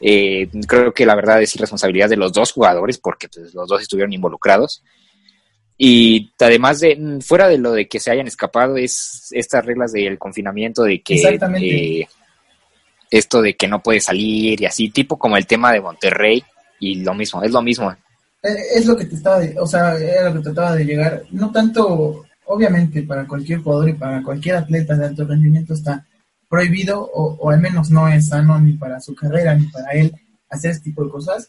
eh, 0.00 0.48
creo 0.66 0.92
que 0.92 1.06
la 1.06 1.14
verdad 1.14 1.42
es 1.42 1.54
irresponsabilidad 1.56 2.08
de 2.08 2.16
los 2.16 2.32
dos 2.32 2.52
jugadores 2.52 2.98
porque 2.98 3.28
pues, 3.28 3.52
los 3.54 3.68
dos 3.68 3.82
estuvieron 3.82 4.12
involucrados. 4.12 4.82
Y 5.76 6.32
además 6.38 6.80
de, 6.80 6.96
mm, 6.96 7.20
fuera 7.20 7.48
de 7.48 7.58
lo 7.58 7.72
de 7.72 7.88
que 7.88 7.98
se 8.00 8.10
hayan 8.10 8.26
escapado, 8.28 8.76
es 8.76 9.28
estas 9.32 9.64
reglas 9.64 9.92
del 9.92 10.18
confinamiento, 10.18 10.84
de 10.84 11.02
que 11.02 11.14
eh, 12.00 12.08
esto 13.10 13.42
de 13.42 13.54
que 13.54 13.68
no 13.68 13.82
puede 13.82 14.00
salir 14.00 14.60
y 14.60 14.66
así, 14.66 14.90
tipo 14.90 15.18
como 15.18 15.36
el 15.36 15.46
tema 15.46 15.72
de 15.72 15.80
Monterrey, 15.80 16.42
y 16.80 16.96
lo 16.96 17.14
mismo, 17.14 17.42
es 17.42 17.50
lo 17.50 17.62
mismo. 17.62 17.90
eh, 18.42 18.56
es 18.74 18.84
lo 18.86 18.94
que 18.96 19.06
te 19.06 19.14
estaba, 19.14 19.38
de- 19.40 19.58
o 19.58 19.66
sea, 19.66 19.96
era 19.96 20.28
lo 20.28 20.34
que 20.36 20.44
trataba 20.44 20.76
de 20.76 20.84
llegar. 20.84 21.22
No 21.30 21.50
tanto, 21.50 22.24
obviamente, 22.44 23.02
para 23.02 23.26
cualquier 23.26 23.60
jugador 23.60 23.88
y 23.88 23.94
para 23.94 24.22
cualquier 24.22 24.56
atleta 24.56 24.94
de 24.96 25.06
alto 25.06 25.24
rendimiento 25.24 25.72
está 25.74 26.06
prohibido, 26.48 27.00
o, 27.02 27.36
o 27.40 27.50
al 27.50 27.60
menos 27.60 27.90
no 27.90 28.06
es 28.06 28.28
sano 28.28 28.60
ni 28.60 28.74
para 28.74 29.00
su 29.00 29.14
carrera 29.14 29.54
ni 29.54 29.66
para 29.68 29.92
él 29.92 30.12
hacer 30.50 30.72
este 30.72 30.84
tipo 30.90 31.02
de 31.04 31.10
cosas. 31.10 31.48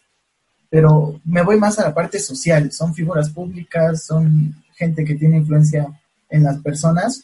Pero 0.76 1.22
me 1.24 1.42
voy 1.42 1.58
más 1.58 1.80
a 1.80 1.84
la 1.84 1.94
parte 1.94 2.20
social. 2.20 2.70
Son 2.74 2.94
figuras 2.94 3.30
públicas, 3.30 4.06
son 4.06 4.54
gente 4.76 5.06
que 5.06 5.16
tiene 5.16 5.38
influencia 5.38 5.88
en 6.30 6.44
las 6.44 6.58
personas 6.58 7.24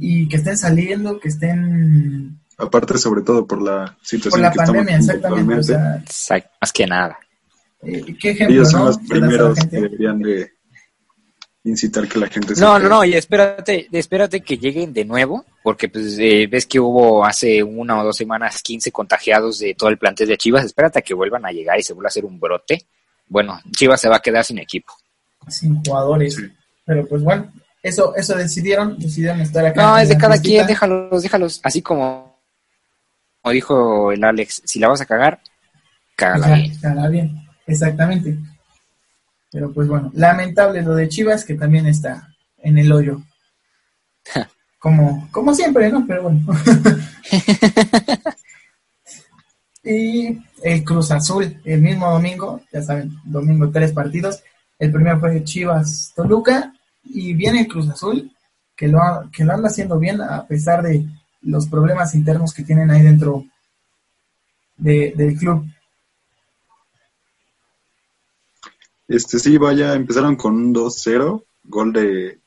y 0.00 0.28
que 0.28 0.38
estén 0.38 0.58
saliendo, 0.58 1.20
que 1.20 1.28
estén 1.28 2.40
Aparte, 2.58 2.98
sobre 2.98 3.22
todo 3.22 3.46
por 3.46 3.62
la 3.62 3.96
situación 4.02 4.32
por 4.32 4.40
la 4.40 4.50
que 4.50 4.56
pandemia, 4.56 4.96
estamos 4.96 5.14
exactamente. 5.14 5.54
O 5.54 5.62
sea, 5.62 6.50
Más 6.60 6.72
que 6.72 6.86
nada. 6.88 7.18
eh, 7.84 8.16
qué 8.18 8.30
ejemplo, 8.30 8.56
ellos 8.56 8.70
son 8.72 8.80
¿no? 8.80 8.86
los 8.86 8.98
primeros 8.98 9.58
que 9.60 9.80
deberían 9.80 10.18
de 10.18 10.50
incitar 11.62 12.08
que 12.08 12.18
la 12.18 12.26
gente 12.26 12.56
se 12.56 12.60
No, 12.60 12.80
no, 12.80 12.88
no, 12.88 13.04
y 13.04 13.14
espérate, 13.14 13.86
espérate 13.92 14.40
que 14.40 14.58
lleguen 14.58 14.92
de 14.92 15.04
nuevo, 15.04 15.46
porque 15.62 15.88
pues 15.88 16.18
eh, 16.18 16.48
ves 16.50 16.66
que 16.66 16.80
hubo 16.80 17.24
hace 17.24 17.62
una 17.62 18.00
o 18.00 18.04
dos 18.04 18.16
semanas 18.16 18.62
15 18.62 18.90
contagiados 18.90 19.60
de 19.60 19.74
todo 19.74 19.90
el 19.90 19.98
plantel 19.98 20.28
de 20.28 20.36
Chivas, 20.36 20.64
espérate 20.64 20.98
a 20.98 21.02
que 21.02 21.14
vuelvan 21.14 21.46
a 21.46 21.52
llegar 21.52 21.78
y 21.78 21.82
se 21.82 21.92
vuelva 21.92 22.08
a 22.08 22.10
hacer 22.10 22.24
un 22.24 22.40
brote. 22.40 22.86
Bueno, 23.28 23.60
Chivas 23.70 24.00
se 24.00 24.08
va 24.08 24.16
a 24.16 24.20
quedar 24.20 24.44
sin 24.44 24.58
equipo. 24.58 24.92
sin 25.48 25.82
jugadores. 25.84 26.34
Sí. 26.34 26.42
Pero 26.84 27.06
pues 27.06 27.22
bueno, 27.22 27.52
eso 27.82 28.14
eso 28.16 28.34
decidieron, 28.34 28.98
decidieron 28.98 29.40
estar 29.40 29.64
acá. 29.64 29.82
No, 29.82 29.98
es 29.98 30.08
de 30.08 30.18
cada 30.18 30.40
quien, 30.40 30.66
déjalos, 30.66 31.22
déjalos. 31.22 31.60
Así 31.62 31.80
como, 31.80 32.40
como 33.40 33.52
dijo 33.52 34.12
el 34.12 34.22
Alex, 34.24 34.62
si 34.64 34.80
la 34.80 34.88
vas 34.88 35.00
a 35.00 35.06
cagar, 35.06 35.40
cágala 36.16 36.56
bien. 36.56 36.72
estará 36.72 37.08
bien, 37.08 37.48
exactamente. 37.66 38.36
Pero 39.52 39.72
pues 39.72 39.86
bueno, 39.86 40.10
lamentable 40.14 40.82
lo 40.82 40.94
de 40.94 41.08
Chivas 41.08 41.44
que 41.44 41.54
también 41.54 41.86
está 41.86 42.28
en 42.58 42.78
el 42.78 42.90
hoyo. 42.90 43.22
Como, 44.82 45.28
como 45.30 45.54
siempre, 45.54 45.90
¿no? 45.92 46.04
Pero 46.04 46.24
bueno. 46.24 46.40
y 49.84 50.36
el 50.64 50.82
Cruz 50.84 51.12
Azul, 51.12 51.56
el 51.64 51.80
mismo 51.80 52.10
domingo, 52.10 52.60
ya 52.72 52.82
saben, 52.82 53.12
domingo 53.24 53.70
tres 53.70 53.92
partidos. 53.92 54.42
El 54.80 54.90
primero 54.90 55.20
fue 55.20 55.44
Chivas 55.44 56.12
Toluca 56.16 56.74
y 57.04 57.32
viene 57.34 57.60
el 57.60 57.68
Cruz 57.68 57.88
Azul, 57.90 58.28
que 58.76 58.88
lo, 58.88 59.00
ha- 59.00 59.30
que 59.32 59.44
lo 59.44 59.52
anda 59.52 59.68
haciendo 59.68 60.00
bien 60.00 60.20
a 60.20 60.44
pesar 60.48 60.82
de 60.82 61.06
los 61.42 61.68
problemas 61.68 62.16
internos 62.16 62.52
que 62.52 62.64
tienen 62.64 62.90
ahí 62.90 63.02
dentro 63.02 63.44
de- 64.76 65.12
del 65.16 65.36
club. 65.36 65.64
Este 69.06 69.38
sí, 69.38 69.58
vaya, 69.58 69.94
empezaron 69.94 70.34
con 70.34 70.56
un 70.56 70.74
2-0, 70.74 71.44
gol 71.64 71.92
de 71.92 72.40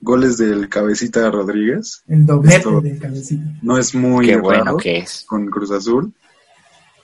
goles 0.00 0.36
del 0.38 0.68
cabecita 0.68 1.30
Rodríguez. 1.30 2.02
El 2.08 2.24
doblete 2.26 2.56
Esto- 2.56 2.80
de 2.80 2.98
cabecita. 2.98 3.44
No 3.62 3.78
es 3.78 3.94
muy 3.94 4.26
Qué 4.26 4.32
raro 4.34 4.42
bueno 4.44 4.76
que 4.76 4.98
es. 4.98 5.24
con 5.26 5.46
Cruz 5.46 5.70
Azul. 5.70 6.12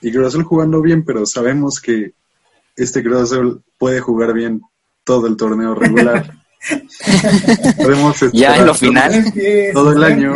Y 0.01 0.11
Cruz 0.11 0.27
Azul 0.27 0.43
jugando 0.43 0.81
bien, 0.81 1.03
pero 1.03 1.25
sabemos 1.25 1.79
que 1.81 2.13
este 2.75 3.03
Cruz 3.03 3.21
Azul 3.31 3.63
puede 3.77 3.99
jugar 3.99 4.33
bien 4.33 4.61
todo 5.03 5.27
el 5.27 5.35
torneo 5.37 5.75
regular. 5.75 6.31
Podemos 7.77 8.17
Ya 8.33 8.57
en 8.57 8.65
lo 8.65 8.73
final. 8.73 9.33
Todo 9.73 9.91
el 9.93 10.03
año. 10.03 10.33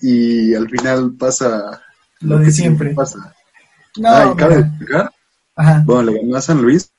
Y 0.00 0.54
al 0.54 0.68
final 0.68 1.12
pasa 1.18 1.80
Lo 2.20 2.38
de 2.38 2.46
que 2.46 2.50
siempre. 2.50 2.90
Pasa. 2.94 3.34
No, 3.98 4.08
Ah, 4.08 4.32
y 4.32 4.36
cabe 4.36 4.70
Ajá. 5.54 5.82
bueno, 5.86 6.10
le 6.10 6.18
ganó 6.20 6.36
a 6.36 6.40
San 6.40 6.62
Luis 6.62 6.90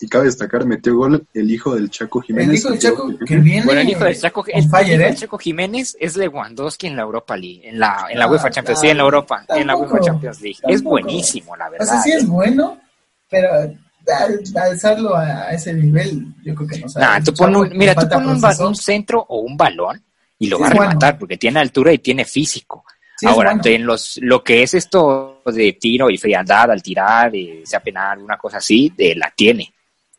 y 0.00 0.08
cabe 0.08 0.26
destacar, 0.26 0.66
metió 0.66 0.94
gol 0.96 1.26
el 1.32 1.50
hijo 1.50 1.74
del 1.74 1.90
Chaco 1.90 2.20
Jiménez. 2.20 2.50
El 2.50 2.56
hijo 2.56 2.70
del 2.70 2.78
Chaco 2.78 3.18
que 3.26 3.36
viene. 3.36 3.64
Bueno, 3.64 3.80
el 3.80 3.88
hijo 3.88 4.04
del 4.04 4.20
Chaco, 4.20 4.44
el, 4.46 4.64
on 4.64 4.70
fire, 4.70 4.86
hijo 4.88 4.98
del 4.98 5.12
¿eh? 5.12 5.16
Chaco 5.16 5.38
Jiménez 5.38 5.96
es 5.98 6.16
Lewandowski 6.16 6.86
en 6.88 6.96
la 6.96 7.02
Europa 7.02 7.36
League, 7.36 7.68
en 7.68 7.78
la, 7.78 8.06
en 8.10 8.18
la 8.18 8.26
Ah, 8.26 8.30
UEFA 8.30 8.50
Champions, 8.50 8.80
sí, 8.80 8.86
claro. 8.86 8.92
en 8.92 8.96
la 8.98 9.04
Europa, 9.04 9.44
en 9.48 9.66
la 9.66 9.76
UEFA 9.76 10.00
Champions 10.00 10.40
League. 10.40 10.58
Es 10.68 10.82
buenísimo, 10.82 11.56
la 11.56 11.68
O 11.68 11.70
verdad. 11.70 11.86
sea, 11.86 12.00
sí 12.02 12.12
es 12.12 12.22
¿eh? 12.22 12.26
bueno, 12.26 12.80
pero 13.30 13.48
alzarlo 14.56 15.16
a 15.16 15.50
ese 15.52 15.72
nivel, 15.72 16.26
yo 16.44 16.54
creo 16.54 16.68
que 16.68 16.80
no 16.80 16.88
sabe. 16.88 17.06
Nah, 17.06 17.24
tú 17.24 17.32
pon 17.34 17.56
un, 17.56 17.70
mira, 17.76 17.94
tú 17.94 18.08
pon 18.08 18.28
un, 18.28 18.44
un, 18.44 18.76
centro 18.76 19.24
o 19.28 19.40
un 19.40 19.56
balón 19.56 20.02
y 20.38 20.48
lo 20.48 20.58
va 20.58 20.66
a 20.66 20.70
rematar 20.70 21.18
porque 21.18 21.36
tiene 21.38 21.60
altura 21.60 21.92
y 21.92 21.98
tiene 21.98 22.24
físico. 22.24 22.84
Ahora, 23.24 23.58
en 23.64 23.86
los, 23.86 24.18
lo 24.20 24.42
que 24.42 24.64
es 24.64 24.74
esto 24.74 25.31
de 25.50 25.76
tiro 25.80 26.10
y 26.10 26.18
frialdad 26.18 26.70
al 26.70 26.82
tirar, 26.82 27.34
y 27.34 27.64
sea 27.64 27.80
penal, 27.80 28.20
una 28.20 28.36
cosa 28.36 28.58
así, 28.58 28.92
de, 28.96 29.14
la 29.14 29.32
tiene. 29.34 29.72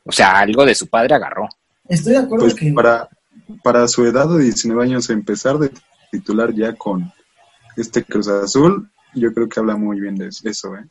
O 0.04 0.12
sea, 0.12 0.40
algo 0.40 0.66
de 0.66 0.76
su 0.76 0.88
padre 0.88 1.16
agarró. 1.16 1.48
Estoy 1.88 2.14
de 2.14 2.20
acuerdo 2.20 2.46
pues 2.46 2.56
que... 2.56 2.72
Para, 2.74 3.08
para 3.64 3.88
su 3.88 4.06
edad 4.06 4.28
de 4.28 4.44
19 4.44 4.84
años, 4.84 5.10
empezar 5.10 5.58
de 5.58 5.72
titular 6.12 6.54
ya 6.54 6.74
con 6.74 7.12
este 7.78 8.04
Cruz 8.04 8.28
Azul, 8.28 8.90
yo 9.16 9.34
creo 9.34 9.48
que 9.48 9.60
habla 9.60 9.76
muy 9.76 10.00
bien 10.00 10.16
de 10.16 10.28
eso. 10.28 10.76
¿eh? 10.76 10.86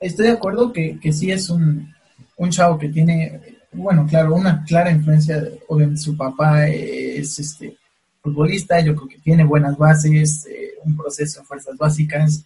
Estoy 0.00 0.26
de 0.26 0.32
acuerdo 0.32 0.72
que, 0.72 0.98
que 1.00 1.12
sí 1.12 1.30
es 1.30 1.50
un, 1.50 1.94
un 2.36 2.50
chavo 2.50 2.78
que 2.78 2.88
tiene, 2.88 3.40
bueno, 3.72 4.06
claro, 4.08 4.34
una 4.34 4.64
clara 4.64 4.90
influencia, 4.90 5.42
obviamente 5.68 6.00
su 6.00 6.16
papá 6.16 6.66
es 6.66 7.38
este 7.38 7.76
futbolista, 8.22 8.80
yo 8.80 8.94
creo 8.96 9.08
que 9.08 9.18
tiene 9.18 9.44
buenas 9.44 9.76
bases, 9.76 10.46
eh, 10.46 10.74
un 10.84 10.96
proceso 10.96 11.40
de 11.40 11.46
fuerzas 11.46 11.76
básicas. 11.76 12.44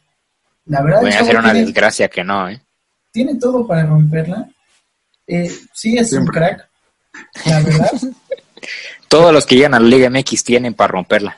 La 0.69 0.83
verdad 0.83 1.01
Voy 1.01 1.13
a 1.13 1.21
hacer 1.21 1.37
una 1.37 1.55
desgracia 1.55 2.09
que 2.09 2.23
no, 2.23 2.49
¿eh? 2.49 2.61
Tiene 3.11 3.37
todo 3.37 3.67
para 3.67 3.87
romperla. 3.87 4.47
Eh, 5.27 5.51
sí 5.73 5.97
es 5.97 6.13
un 6.13 6.27
crack, 6.27 6.69
la 7.47 7.61
verdad. 7.61 7.91
Todos 9.09 9.33
los 9.33 9.47
que 9.47 9.57
llegan 9.57 9.75
a 9.75 9.81
la 9.81 9.89
Liga 9.89 10.11
MX 10.11 10.45
tienen 10.45 10.75
para 10.75 10.93
romperla. 10.93 11.37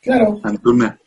Claro. 0.00 0.40
Antuna. 0.42 0.98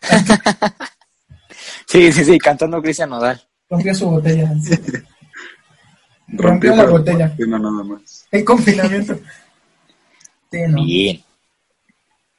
sí, 1.86 2.12
sí, 2.12 2.24
sí, 2.24 2.38
cantando 2.38 2.80
Cristian 2.80 3.10
Nodal. 3.10 3.42
Rompió 3.68 3.94
su 3.94 4.08
botella. 4.08 4.50
Rompió, 6.28 6.74
la 6.74 6.86
botella. 6.86 7.34
nada 7.38 7.70
más. 7.84 8.26
El 8.30 8.44
confinamiento. 8.44 9.18
Bien. 10.50 11.22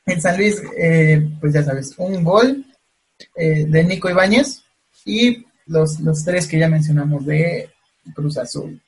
En 0.08 0.22
San 0.22 0.38
Luis, 0.38 0.62
eh, 0.78 1.28
pues 1.40 1.54
ya 1.54 1.64
sabes, 1.64 1.94
un 1.98 2.24
gol 2.24 2.66
eh, 3.36 3.66
de 3.66 3.84
Nico 3.84 4.10
Ibáñez 4.10 4.64
y 5.06 5.46
los, 5.68 6.00
los 6.00 6.24
tres 6.24 6.48
que 6.48 6.60
ya 6.60 6.68
mencionamos 6.68 7.26
de 7.26 7.70
Cruz 8.14 8.38
Azul. 8.38 8.82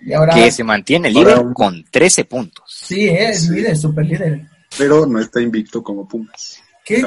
Y 0.00 0.12
ahora, 0.12 0.34
que 0.34 0.50
se 0.50 0.64
mantiene 0.64 1.10
líder 1.10 1.42
con 1.54 1.84
13 1.90 2.24
puntos. 2.24 2.64
Sí, 2.68 3.08
es 3.08 3.48
líder, 3.48 3.76
super 3.76 4.04
líder. 4.04 4.42
Pero 4.76 5.06
no 5.06 5.20
está 5.20 5.40
invicto 5.40 5.82
como 5.82 6.06
Pumas. 6.06 6.60
¿Qué, 6.84 7.02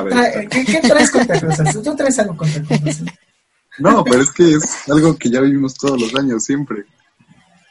¿qué, 0.50 0.80
traes 0.82 1.12
contra 1.12 1.40
Cruz 1.40 1.60
Azul? 1.60 1.84
¿Tú 1.84 1.96
traes 1.96 2.18
algo 2.20 2.36
contra 2.36 2.62
Cruz 2.64 2.82
Azul? 2.88 3.12
No, 3.80 4.04
pero 4.04 4.24
es 4.24 4.32
que 4.32 4.54
es 4.54 4.90
algo 4.90 5.16
que 5.16 5.30
ya 5.30 5.40
vivimos 5.40 5.76
todos 5.76 6.02
los 6.02 6.16
años, 6.16 6.44
siempre. 6.44 6.86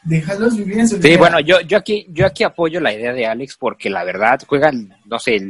Déjalos 0.07 0.57
vivir 0.57 0.79
en 0.79 0.89
su 0.89 1.03
Sí, 1.03 1.17
bueno, 1.17 1.41
yo, 1.41 1.61
yo 1.63 1.79
aquí, 1.79 2.07
yo 2.11 2.27
aquí 2.27 2.45
apoyo 2.45 2.79
la 2.79 2.95
idea 2.95 3.13
de 3.13 3.27
Alex 3.27 3.57
porque 3.59 3.91
la 3.91 4.05
verdad 4.05 4.41
juegan, 4.47 4.95
no 5.05 5.19
sé, 5.19 5.41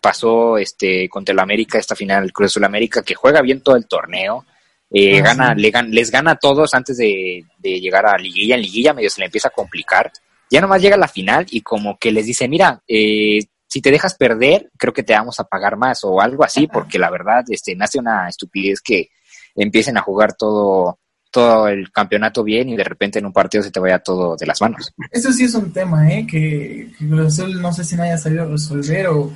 pasó 0.00 0.56
este 0.56 1.08
contra 1.08 1.32
el 1.32 1.40
América 1.40 1.78
esta 1.78 1.96
final, 1.96 2.32
Cruz 2.32 2.52
Azul 2.52 2.64
América, 2.64 3.02
que 3.02 3.16
juega 3.16 3.42
bien 3.42 3.60
todo 3.60 3.74
el 3.74 3.88
torneo, 3.88 4.46
eh, 4.90 5.18
ah, 5.18 5.22
gana, 5.22 5.54
le, 5.54 5.72
les 5.88 6.12
gana 6.12 6.32
a 6.32 6.36
todos 6.36 6.74
antes 6.74 6.96
de, 6.96 7.44
llegar 7.60 8.06
a 8.06 8.16
liguilla, 8.16 8.54
en 8.54 8.62
liguilla 8.62 8.94
medio 8.94 9.10
se 9.10 9.20
le 9.20 9.26
empieza 9.26 9.48
a 9.48 9.50
complicar, 9.50 10.12
ya 10.48 10.60
nomás 10.60 10.80
llega 10.80 10.94
a 10.94 11.00
la 11.00 11.08
final 11.08 11.46
y 11.50 11.62
como 11.62 11.98
que 11.98 12.12
les 12.12 12.26
dice, 12.26 12.46
mira, 12.46 12.80
eh, 12.86 13.40
si 13.66 13.80
te 13.80 13.90
dejas 13.90 14.14
perder, 14.14 14.70
creo 14.78 14.92
que 14.92 15.02
te 15.02 15.14
vamos 15.14 15.40
a 15.40 15.44
pagar 15.44 15.76
más 15.76 16.04
o 16.04 16.20
algo 16.20 16.44
así, 16.44 16.68
porque 16.68 17.00
la 17.00 17.10
verdad, 17.10 17.42
este, 17.48 17.74
nace 17.74 17.98
una 17.98 18.28
estupidez 18.28 18.80
que 18.80 19.08
empiecen 19.56 19.98
a 19.98 20.02
jugar 20.02 20.34
todo, 20.36 21.00
todo 21.34 21.66
el 21.66 21.90
campeonato 21.90 22.44
bien 22.44 22.68
y 22.68 22.76
de 22.76 22.84
repente 22.84 23.18
en 23.18 23.26
un 23.26 23.32
partido 23.32 23.64
se 23.64 23.72
te 23.72 23.80
vaya 23.80 23.98
todo 23.98 24.36
de 24.36 24.46
las 24.46 24.60
manos. 24.60 24.94
Eso 25.10 25.32
sí 25.32 25.42
es 25.42 25.54
un 25.56 25.72
tema, 25.72 26.08
¿eh? 26.08 26.24
Que, 26.24 26.92
que 26.96 27.04
no 27.04 27.28
sé 27.28 27.82
si 27.82 27.96
no 27.96 28.04
haya 28.04 28.16
sabido 28.16 28.48
resolver 28.48 29.08
o, 29.08 29.32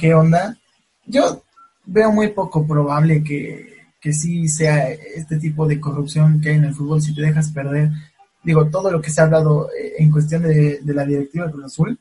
qué 0.00 0.14
onda. 0.14 0.56
Yo 1.04 1.42
veo 1.84 2.10
muy 2.10 2.28
poco 2.28 2.66
probable 2.66 3.22
que, 3.22 3.76
que 4.00 4.14
sí 4.14 4.48
sea 4.48 4.88
este 4.88 5.36
tipo 5.36 5.66
de 5.66 5.78
corrupción 5.78 6.40
que 6.40 6.48
hay 6.48 6.56
en 6.56 6.64
el 6.64 6.74
fútbol 6.74 7.02
si 7.02 7.14
te 7.14 7.20
dejas 7.20 7.52
perder. 7.52 7.90
Digo, 8.42 8.70
todo 8.70 8.90
lo 8.90 9.02
que 9.02 9.10
se 9.10 9.20
ha 9.20 9.24
hablado 9.24 9.68
eh, 9.78 9.96
en 9.98 10.10
cuestión 10.10 10.44
de, 10.44 10.78
de 10.80 10.94
la 10.94 11.04
directiva 11.04 11.44
de 11.44 11.52
Cruz 11.52 11.66
Azul, 11.66 11.98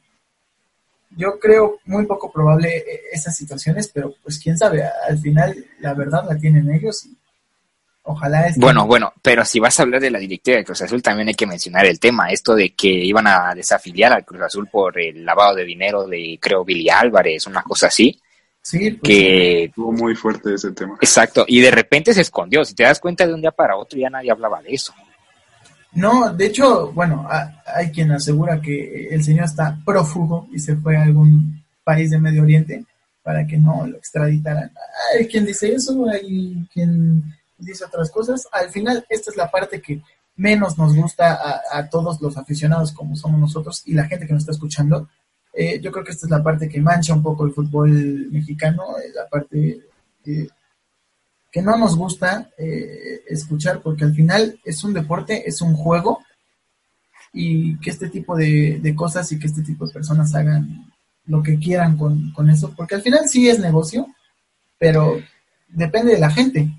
yo 1.17 1.38
creo 1.38 1.79
muy 1.84 2.06
poco 2.06 2.32
probable 2.32 2.77
eh, 2.77 3.01
esas 3.12 3.36
situaciones, 3.36 3.89
pero 3.93 4.13
pues 4.23 4.39
quién 4.39 4.58
sabe, 4.58 4.84
al 4.86 5.17
final 5.17 5.65
la 5.82 5.93
verdad 5.93 6.23
la 6.29 6.38
tienen 6.38 6.71
ellos 6.71 7.06
y 7.06 7.17
Ojalá 8.05 8.47
es. 8.47 8.57
Bueno, 8.57 8.85
bueno, 8.85 9.13
pero 9.21 9.45
si 9.45 9.59
vas 9.59 9.79
a 9.79 9.83
hablar 9.83 10.01
de 10.01 10.11
la 10.11 10.19
directiva 10.19 10.57
de 10.57 10.65
Cruz 10.65 10.81
Azul, 10.81 11.01
también 11.01 11.29
hay 11.29 11.35
que 11.35 11.47
mencionar 11.47 11.85
el 11.85 11.99
tema, 11.99 12.29
esto 12.29 12.53
de 12.53 12.73
que 12.73 12.89
iban 12.89 13.27
a 13.27 13.53
desafiliar 13.55 14.11
al 14.11 14.25
Cruz 14.25 14.41
Azul 14.41 14.67
por 14.67 14.99
el 14.99 15.23
lavado 15.23 15.55
de 15.55 15.63
dinero 15.63 16.05
de, 16.05 16.37
creo, 16.41 16.65
Billy 16.65 16.89
Álvarez, 16.89 17.47
una 17.47 17.63
cosa 17.63 17.87
así. 17.87 18.19
Sí, 18.61 18.91
pues 18.91 19.01
que 19.01 19.63
estuvo 19.65 19.91
muy 19.91 20.15
fuerte 20.15 20.53
ese 20.53 20.71
tema. 20.71 20.97
Exacto, 21.01 21.45
y 21.47 21.61
de 21.61 21.71
repente 21.71 22.13
se 22.13 22.21
escondió. 22.21 22.63
Si 22.65 22.75
te 22.75 22.83
das 22.83 22.99
cuenta 22.99 23.25
de 23.25 23.33
un 23.33 23.41
día 23.41 23.51
para 23.51 23.77
otro, 23.77 23.97
ya 23.97 24.09
nadie 24.09 24.31
hablaba 24.31 24.61
de 24.61 24.73
eso. 24.73 24.93
No, 25.93 26.33
de 26.33 26.47
hecho, 26.47 26.91
bueno, 26.91 27.27
hay 27.65 27.91
quien 27.91 28.11
asegura 28.11 28.59
que 28.59 29.07
el 29.11 29.23
señor 29.23 29.45
está 29.45 29.77
prófugo 29.85 30.47
y 30.51 30.59
se 30.59 30.75
fue 30.75 30.97
a 30.97 31.03
algún 31.03 31.63
país 31.83 32.09
de 32.09 32.19
Medio 32.19 32.41
Oriente 32.41 32.83
para 33.21 33.45
que 33.45 33.57
no 33.57 33.85
lo 33.85 33.97
extraditaran. 33.97 34.71
Hay 35.17 35.27
quien 35.27 35.45
dice 35.45 35.73
eso, 35.73 36.05
hay 36.09 36.67
quien 36.73 37.23
dice 37.63 37.86
otras 37.86 38.12
cosas. 38.12 38.47
Al 38.52 38.69
final, 38.69 39.06
esta 39.10 39.32
es 39.32 39.38
la 39.38 39.49
parte 39.49 39.82
que 39.82 40.02
menos 40.36 40.78
nos 40.78 40.95
gusta 40.95 41.62
a, 41.71 41.89
todos 41.89 42.19
los 42.21 42.38
aficionados 42.38 42.91
como 42.91 43.15
somos 43.15 43.39
nosotros 43.39 43.84
y 43.86 43.93
la 43.93 44.06
gente 44.06 44.26
que 44.26 44.34
nos 44.34 44.43
está 44.43 44.52
escuchando. 44.52 45.08
Eh, 45.54 45.80
yo 45.80 45.91
creo 45.91 46.04
que 46.04 46.12
esta 46.12 46.26
es 46.26 46.32
la 46.32 46.41
parte 46.41 46.67
que 46.67 46.82
mancha 46.82 47.13
un 47.13 47.21
poco 47.21 47.45
el 47.45 47.54
fútbol 47.54 47.91
mexicano, 48.32 48.97
eh, 48.97 49.12
la 49.13 49.28
parte 49.28 49.82
que 51.52 51.62
no 51.62 51.78
nos 51.78 51.95
gusta 51.95 52.49
eh, 52.58 53.21
escuchar, 53.28 53.82
porque 53.82 54.06
al 54.06 54.15
final 54.15 54.60
es 54.65 54.84
un 54.84 54.93
deporte, 54.93 55.47
es 55.47 55.62
un 55.62 55.76
juego, 55.76 56.23
y 57.32 57.78
que 57.80 57.91
este 57.91 58.10
tipo 58.10 58.36
de, 58.36 58.93
cosas 58.95 59.32
y 59.32 59.38
que 59.38 59.45
este 59.45 59.62
tipo 59.62 59.86
de 59.86 59.93
personas 59.93 60.34
hagan 60.34 60.91
lo 61.26 61.43
que 61.43 61.60
quieran 61.60 61.95
con, 61.95 62.32
con 62.32 62.49
eso, 62.49 62.73
porque 62.76 62.95
al 62.95 63.04
final 63.04 63.28
sí 63.28 63.47
es 63.47 63.60
negocio, 63.60 64.08
pero 64.80 65.21
depende 65.67 66.13
de 66.13 66.19
la 66.19 66.32
gente 66.32 66.71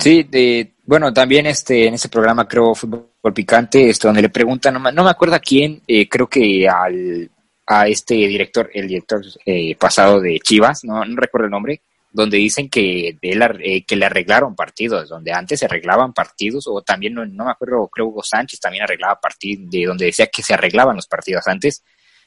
Sí, 0.00 0.24
de, 0.24 0.74
bueno, 0.84 1.12
también 1.12 1.46
este, 1.46 1.86
en 1.86 1.94
ese 1.94 2.08
programa 2.08 2.48
creo 2.48 2.74
Fútbol 2.74 3.08
Picante, 3.34 3.88
este, 3.88 4.08
donde 4.08 4.22
le 4.22 4.28
preguntan, 4.28 4.74
no, 4.74 4.92
no 4.92 5.04
me 5.04 5.10
acuerdo 5.10 5.36
a 5.36 5.40
quién, 5.40 5.80
eh, 5.86 6.08
creo 6.08 6.28
que 6.28 6.68
al, 6.68 7.30
a 7.66 7.86
este 7.86 8.14
director, 8.14 8.68
el 8.74 8.88
director 8.88 9.22
eh, 9.46 9.76
pasado 9.76 10.20
de 10.20 10.40
Chivas, 10.40 10.84
no, 10.84 11.04
no 11.04 11.16
recuerdo 11.16 11.46
el 11.46 11.52
nombre, 11.52 11.80
donde 12.10 12.36
dicen 12.36 12.68
que, 12.68 13.16
de 13.22 13.56
eh, 13.60 13.84
que 13.84 13.96
le 13.96 14.06
arreglaron 14.06 14.54
partidos, 14.54 15.08
donde 15.08 15.32
antes 15.32 15.60
se 15.60 15.66
arreglaban 15.66 16.12
partidos, 16.12 16.66
o 16.66 16.82
también, 16.82 17.14
no, 17.14 17.24
no 17.24 17.44
me 17.44 17.52
acuerdo, 17.52 17.88
creo 17.88 18.08
Hugo 18.08 18.22
Sánchez 18.22 18.60
también 18.60 18.84
arreglaba 18.84 19.20
partidos, 19.20 19.70
de 19.70 19.84
donde 19.86 20.06
decía 20.06 20.26
que 20.26 20.42
se 20.42 20.54
arreglaban 20.54 20.96
los 20.96 21.06
partidos 21.06 21.46
antes, 21.46 21.84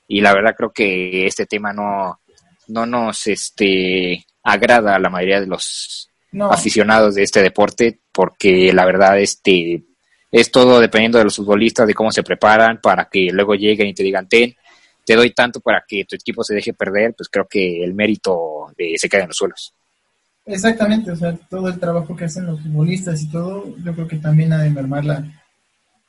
y 0.08 0.22
la 0.22 0.34
verdad 0.34 0.56
creo 0.56 0.72
que 0.72 1.28
este 1.28 1.46
tema 1.46 1.74
no, 1.74 2.22
no 2.70 2.86
nos 2.86 3.28
este, 3.28 4.26
agrada 4.42 4.96
a 4.96 5.00
la 5.00 5.10
mayoría 5.10 5.42
de 5.42 5.48
los 5.48 6.10
aficionados 6.42 7.16
de 7.16 7.24
este 7.24 7.42
deporte, 7.42 8.00
porque 8.12 8.74
la 8.74 8.86
verdad 8.86 9.20
este 9.20 9.84
es 10.32 10.52
todo 10.52 10.80
dependiendo 10.80 11.18
de 11.18 11.24
los 11.24 11.36
futbolistas, 11.36 11.88
de 11.88 11.94
cómo 11.94 12.12
se 12.12 12.24
preparan, 12.24 12.80
para 12.82 13.06
que 13.06 13.30
luego 13.32 13.56
lleguen 13.56 13.88
y 13.88 13.94
te 13.94 14.04
digan, 14.04 14.28
ten, 14.28 14.56
te 15.06 15.16
doy 15.16 15.32
tanto 15.32 15.62
para 15.62 15.84
que 15.88 16.04
tu 16.06 16.16
equipo 16.16 16.44
se 16.44 16.56
deje 16.56 16.74
perder, 16.74 17.14
pues 17.16 17.30
creo 17.30 17.48
que 17.48 17.84
el 17.84 17.94
mérito 17.94 18.68
de, 18.78 18.96
se 18.98 19.08
queda 19.08 19.22
en 19.22 19.30
los 19.30 19.38
suelos. 19.38 19.74
Exactamente, 20.46 21.12
o 21.12 21.16
sea, 21.16 21.36
todo 21.50 21.70
el 21.70 21.80
trabajo 21.80 22.16
que 22.16 22.26
hacen 22.26 22.46
los 22.46 22.62
futbolistas 22.62 23.22
y 23.22 23.30
todo, 23.30 23.76
yo 23.78 23.94
creo 23.94 24.08
que 24.08 24.18
también 24.18 24.54
ha 24.54 24.62
de 24.62 24.70
mermar 24.70 25.06
la, 25.06 25.24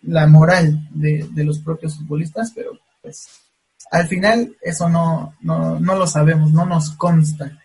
la 0.02 0.26
moral 0.26 0.88
de, 0.90 1.26
de 1.30 1.44
los 1.44 1.58
propios 1.60 1.96
futbolistas, 1.96 2.52
pero 2.54 2.78
pues 3.00 3.28
al 3.90 4.08
final 4.08 4.56
eso 4.60 4.88
no, 4.88 5.34
no, 5.40 5.78
no 5.78 5.94
lo 5.94 6.06
sabemos, 6.06 6.52
no 6.52 6.66
nos 6.66 6.90
consta. 6.90 7.58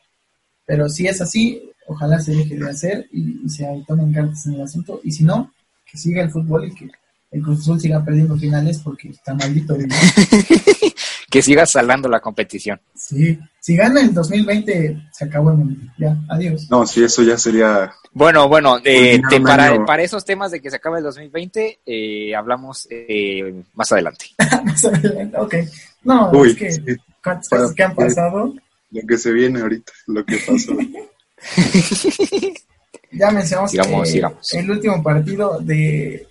Pero 0.65 0.87
si 0.89 1.07
es 1.07 1.21
así, 1.21 1.70
ojalá 1.91 2.19
se 2.19 2.33
deje 2.33 2.55
de 2.55 2.69
hacer 2.69 3.07
y, 3.11 3.47
se 3.49 3.65
tomen 3.87 4.13
cartas 4.13 4.45
en 4.47 4.55
el 4.55 4.61
asunto. 4.61 5.01
Y 5.03 5.11
si 5.11 5.23
no, 5.23 5.53
que 5.85 5.97
siga 5.97 6.23
el 6.23 6.31
fútbol 6.31 6.67
y 6.67 6.73
que 6.73 6.89
el 7.31 7.41
Cruz 7.41 7.61
Azul 7.61 7.79
siga 7.79 8.03
perdiendo 8.03 8.37
finales 8.37 8.79
porque 8.79 9.09
está 9.09 9.33
maldito. 9.33 9.75
que 11.29 11.41
siga 11.41 11.65
salando 11.65 12.09
la 12.09 12.19
competición. 12.19 12.79
Sí, 12.95 13.39
si 13.59 13.75
gana 13.75 14.01
el 14.01 14.13
2020, 14.13 15.09
se 15.11 15.25
acabó 15.25 15.51
el 15.51 15.57
mundo. 15.57 15.81
Ya, 15.97 16.17
adiós. 16.29 16.69
No, 16.69 16.85
sí, 16.85 17.03
eso 17.03 17.23
ya 17.23 17.37
sería. 17.37 17.93
Bueno, 18.11 18.49
bueno, 18.49 18.77
eh, 18.83 19.21
para, 19.43 19.85
para 19.85 20.03
esos 20.03 20.25
temas 20.25 20.51
de 20.51 20.61
que 20.61 20.69
se 20.69 20.75
acabe 20.75 20.97
el 20.97 21.05
2020, 21.05 21.79
eh, 21.85 22.35
hablamos 22.35 22.87
eh, 22.89 23.63
más 23.73 23.91
adelante. 23.91 24.25
más 24.65 24.83
adelante, 24.83 25.37
ok. 25.37 25.55
No, 26.03 26.45
es 26.45 26.55
que 26.55 26.97
¿cuántas 27.23 27.47
cosas 27.47 27.73
que 27.73 27.83
han 27.83 27.95
pasado? 27.95 28.53
Lo 28.91 29.07
que 29.07 29.17
se 29.17 29.31
viene 29.31 29.61
ahorita, 29.61 29.93
lo 30.07 30.25
que 30.25 30.37
pasó. 30.37 30.75
ya 33.11 33.31
mencionamos 33.31 33.71
Sigamos, 33.71 34.07
eh, 34.09 34.11
sigamos. 34.11 34.53
el 34.53 34.71
último 34.71 35.03
partido 35.03 35.59
de 35.59 36.27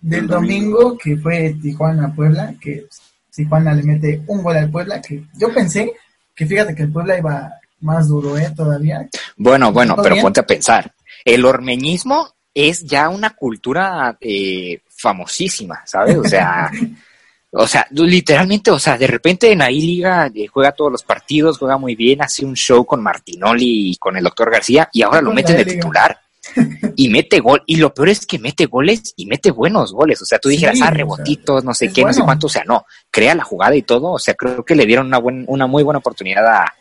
del 0.00 0.20
El 0.20 0.26
domingo, 0.26 0.78
domingo. 0.80 0.98
que 0.98 1.16
fue 1.16 1.54
Tijuana 1.62 2.12
Puebla, 2.14 2.54
que 2.60 2.86
Tijuana 3.34 3.72
le 3.72 3.82
mete 3.84 4.20
un 4.26 4.42
gol 4.42 4.56
al 4.56 4.70
Puebla, 4.70 5.00
que 5.00 5.22
yo 5.38 5.52
pensé 5.54 5.92
que 6.34 6.44
fíjate 6.46 6.74
que 6.74 6.82
el 6.82 6.92
Puebla 6.92 7.18
iba 7.18 7.52
más 7.80 8.08
duro, 8.08 8.36
eh, 8.36 8.52
todavía. 8.56 9.08
Bueno, 9.36 9.72
bueno, 9.72 9.94
¿Todo 9.94 10.02
pero 10.02 10.14
bien? 10.16 10.22
ponte 10.24 10.40
a 10.40 10.46
pensar. 10.46 10.92
El 11.24 11.44
ormeñismo 11.44 12.34
es 12.54 12.82
ya 12.82 13.08
una 13.08 13.30
cultura 13.30 14.16
eh, 14.20 14.80
famosísima, 14.88 15.82
¿sabes? 15.86 16.16
O 16.16 16.24
sea, 16.24 16.70
o 17.54 17.66
sea, 17.66 17.86
literalmente, 17.90 18.70
o 18.70 18.78
sea, 18.78 18.96
de 18.96 19.06
repente 19.06 19.52
en 19.52 19.60
ahí 19.60 19.80
liga 19.80 20.30
eh, 20.34 20.46
juega 20.46 20.72
todos 20.72 20.90
los 20.90 21.02
partidos, 21.02 21.58
juega 21.58 21.76
muy 21.76 21.94
bien, 21.94 22.22
hace 22.22 22.46
un 22.46 22.54
show 22.54 22.84
con 22.86 23.02
Martinoli 23.02 23.90
y 23.90 23.96
con 23.96 24.16
el 24.16 24.24
doctor 24.24 24.50
García 24.50 24.88
y 24.90 25.02
ahora 25.02 25.20
lo 25.20 25.34
meten 25.34 25.56
la 25.56 25.64
de 25.64 25.74
titular 25.74 26.18
y 26.96 27.10
mete 27.10 27.40
gol. 27.40 27.62
Y 27.66 27.76
lo 27.76 27.92
peor 27.92 28.08
es 28.08 28.24
que 28.24 28.38
mete 28.38 28.64
goles 28.64 29.12
y 29.16 29.26
mete 29.26 29.50
buenos 29.50 29.92
goles. 29.92 30.22
O 30.22 30.24
sea, 30.24 30.38
tú 30.38 30.48
Sí, 30.48 30.56
dijeras, 30.56 30.80
o 30.80 30.82
ah, 30.82 30.86
sea, 30.86 30.94
rebotitos, 30.94 31.62
no 31.62 31.74
sé 31.74 31.92
qué, 31.92 32.04
no 32.04 32.12
sé 32.12 32.22
cuánto. 32.22 32.46
O 32.46 32.50
sea, 32.50 32.64
no, 32.66 32.86
crea 33.10 33.34
la 33.34 33.44
jugada 33.44 33.76
y 33.76 33.82
todo. 33.82 34.12
O 34.12 34.18
sea, 34.18 34.32
creo 34.32 34.64
que 34.64 34.74
le 34.74 34.86
dieron 34.86 35.06
una, 35.06 35.18
buen, 35.18 35.44
una 35.46 35.66
muy 35.66 35.82
buena 35.82 35.98
oportunidad 35.98 36.46
a, 36.46 36.74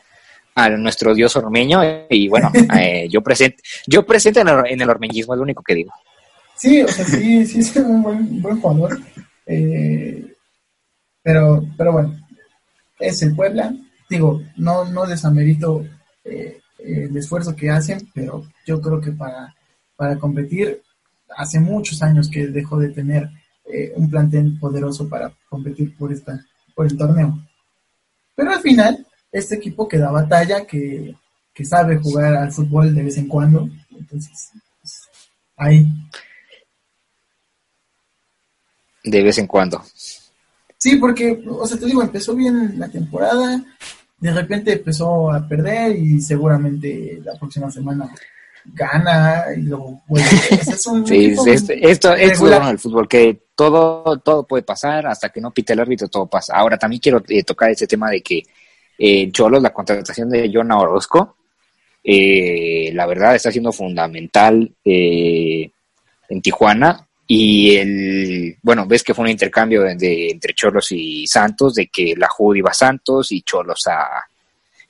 a 0.56 0.70
nuestro 0.70 1.14
dios 1.14 1.36
ormeño. 1.36 1.82
Y 2.10 2.30
bueno, 2.30 2.50
eh, 2.80 3.08
yo 3.10 3.22
presente, 3.22 3.62
yo 3.88 4.06
presente 4.06 4.40
en 4.40 4.48
el, 4.48 4.66
en 4.68 4.82
el 4.82 4.90
ormeñismo, 4.90 5.34
es 5.34 5.38
lo 5.38 5.44
único 5.44 5.64
que 5.64 5.76
digo. 5.76 5.92
Sí, 6.56 6.82
o 6.82 6.88
sea, 6.88 7.06
sí, 7.06 7.46
sí 7.46 7.60
es 7.60 7.76
un 7.76 8.02
buen, 8.02 8.42
buen 8.42 8.62
jugador. 8.62 9.00
Eh, 9.46 10.31
pero, 11.24 11.66
pero 11.78 11.92
bueno, 11.94 12.20
es 13.00 13.22
el 13.22 13.36
Puebla. 13.36 13.74
Digo, 14.10 14.42
no, 14.58 14.86
no 14.86 15.06
desamerito 15.06 15.86
eh, 16.24 16.60
el 16.80 17.16
esfuerzo 17.16 17.56
que 17.56 17.70
hacen, 17.70 18.10
pero 18.14 18.46
yo 18.66 18.82
creo 18.82 19.00
que 19.00 19.12
para, 19.12 19.56
para 19.96 20.18
competir, 20.18 20.82
hace 21.36 21.60
muchos 21.60 22.02
años 22.02 22.30
que 22.30 22.48
dejó 22.48 22.80
de 22.80 22.90
tener 22.90 23.30
eh, 23.66 23.94
un 23.96 24.10
plantel 24.10 24.58
poderoso 24.60 25.08
para 25.08 25.32
competir 25.50 25.96
por 25.96 26.12
esta, 26.12 26.46
por 26.76 26.86
el 26.86 26.98
torneo. 26.98 27.40
Pero 28.36 28.52
al 28.52 28.62
final, 28.62 29.06
este 29.32 29.56
equipo 29.56 29.88
que 29.88 29.98
da 29.98 30.12
batalla, 30.12 30.66
que, 30.66 31.16
que 31.54 31.66
sabe 31.66 31.98
jugar 31.98 32.36
al 32.36 32.52
fútbol 32.52 32.94
de 32.94 33.04
vez 33.04 33.18
en 33.18 33.28
cuando, 33.28 33.70
entonces, 33.92 34.52
pues, 34.82 35.10
ahí. 35.56 35.88
De 39.04 39.24
vez 39.24 39.38
en 39.38 39.48
cuando. 39.48 39.84
Sí, 40.82 40.96
porque, 40.96 41.44
o 41.48 41.68
sea, 41.68 41.78
te 41.78 41.86
digo, 41.86 42.02
empezó 42.02 42.34
bien 42.34 42.74
la 42.80 42.90
temporada, 42.90 43.64
de 44.18 44.32
repente 44.34 44.74
empezó 44.74 45.32
a 45.32 45.48
perder 45.48 45.96
y 45.96 46.20
seguramente 46.20 47.22
la 47.24 47.36
próxima 47.36 47.70
semana 47.70 48.10
gana 48.66 49.44
y 49.56 49.62
luego 49.62 50.02
vuelve. 50.08 50.28
O 50.28 50.64
sea, 50.64 50.74
es 50.74 50.88
un 50.88 51.06
Sí, 51.06 51.36
esto, 51.46 51.74
esto 51.74 52.16
es 52.16 52.40
lo 52.42 52.48
bueno 52.48 52.68
del 52.70 52.80
fútbol, 52.80 53.08
que 53.08 53.44
todo, 53.54 54.18
todo 54.22 54.48
puede 54.48 54.64
pasar, 54.64 55.06
hasta 55.06 55.30
que 55.30 55.40
no 55.40 55.52
pite 55.52 55.74
el 55.74 55.82
árbitro, 55.82 56.08
todo 56.08 56.26
pasa. 56.26 56.56
Ahora, 56.56 56.80
también 56.80 57.00
quiero 57.00 57.22
eh, 57.30 57.44
tocar 57.44 57.70
ese 57.70 57.86
tema 57.86 58.10
de 58.10 58.24
que 58.24 58.42
eh, 58.98 59.32
Cholos, 59.32 59.62
la 59.62 59.72
contratación 59.72 60.32
de 60.32 60.50
Jonah 60.52 60.80
Orozco, 60.80 61.38
eh, 62.04 62.90
la 62.96 63.06
verdad 63.06 63.36
está 63.36 63.52
siendo 63.52 63.72
fundamental 63.72 64.74
eh, 64.84 65.70
en 66.28 66.42
Tijuana. 66.42 67.08
Y 67.28 67.76
el, 67.78 68.58
bueno, 68.62 68.86
ves 68.86 69.04
que 69.04 69.14
fue 69.14 69.24
un 69.24 69.32
intercambio 69.32 69.84
de, 69.84 69.96
de- 69.96 70.30
entre 70.32 70.54
Cholos 70.54 70.92
y 70.92 71.26
Santos, 71.28 71.76
de 71.76 71.88
que 71.88 72.14
la 72.18 72.28
Jud 72.28 72.56
iba 72.58 72.72
a 72.72 72.74
Santos 72.74 73.32
y 73.32 73.42
Cholos 73.44 73.88
a, 73.88 74.26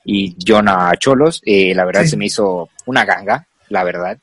y 0.04 0.34
Jonah 0.44 0.90
a 0.90 0.96
Cholos. 0.96 1.40
Eh, 1.44 1.74
la 1.74 1.84
verdad 1.84 2.02
Sí. 2.02 2.08
se 2.08 2.16
me 2.16 2.26
hizo 2.26 2.70
una 2.86 3.04
ganga, 3.04 3.46
la 3.68 3.84
verdad. 3.84 4.18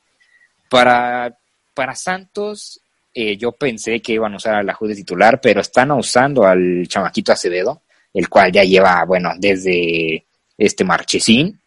Para, 0.68 1.34
para 1.74 1.94
Santos, 1.94 2.80
eh, 3.14 3.36
yo 3.36 3.52
pensé 3.52 4.00
que 4.00 4.12
iban 4.12 4.34
a 4.34 4.36
usar 4.36 4.54
a 4.56 4.62
la 4.62 4.74
Jud 4.74 4.88
de 4.88 4.96
titular, 4.96 5.40
pero 5.40 5.60
están 5.60 5.90
usando 5.92 6.44
al 6.44 6.86
chamaquito 6.88 7.32
Acevedo, 7.32 7.82
el 8.12 8.28
cual 8.28 8.52
ya 8.52 8.64
lleva, 8.64 9.04
bueno, 9.04 9.32
desde 9.38 10.24
este 10.58 10.84
Marchesín. 10.84 11.59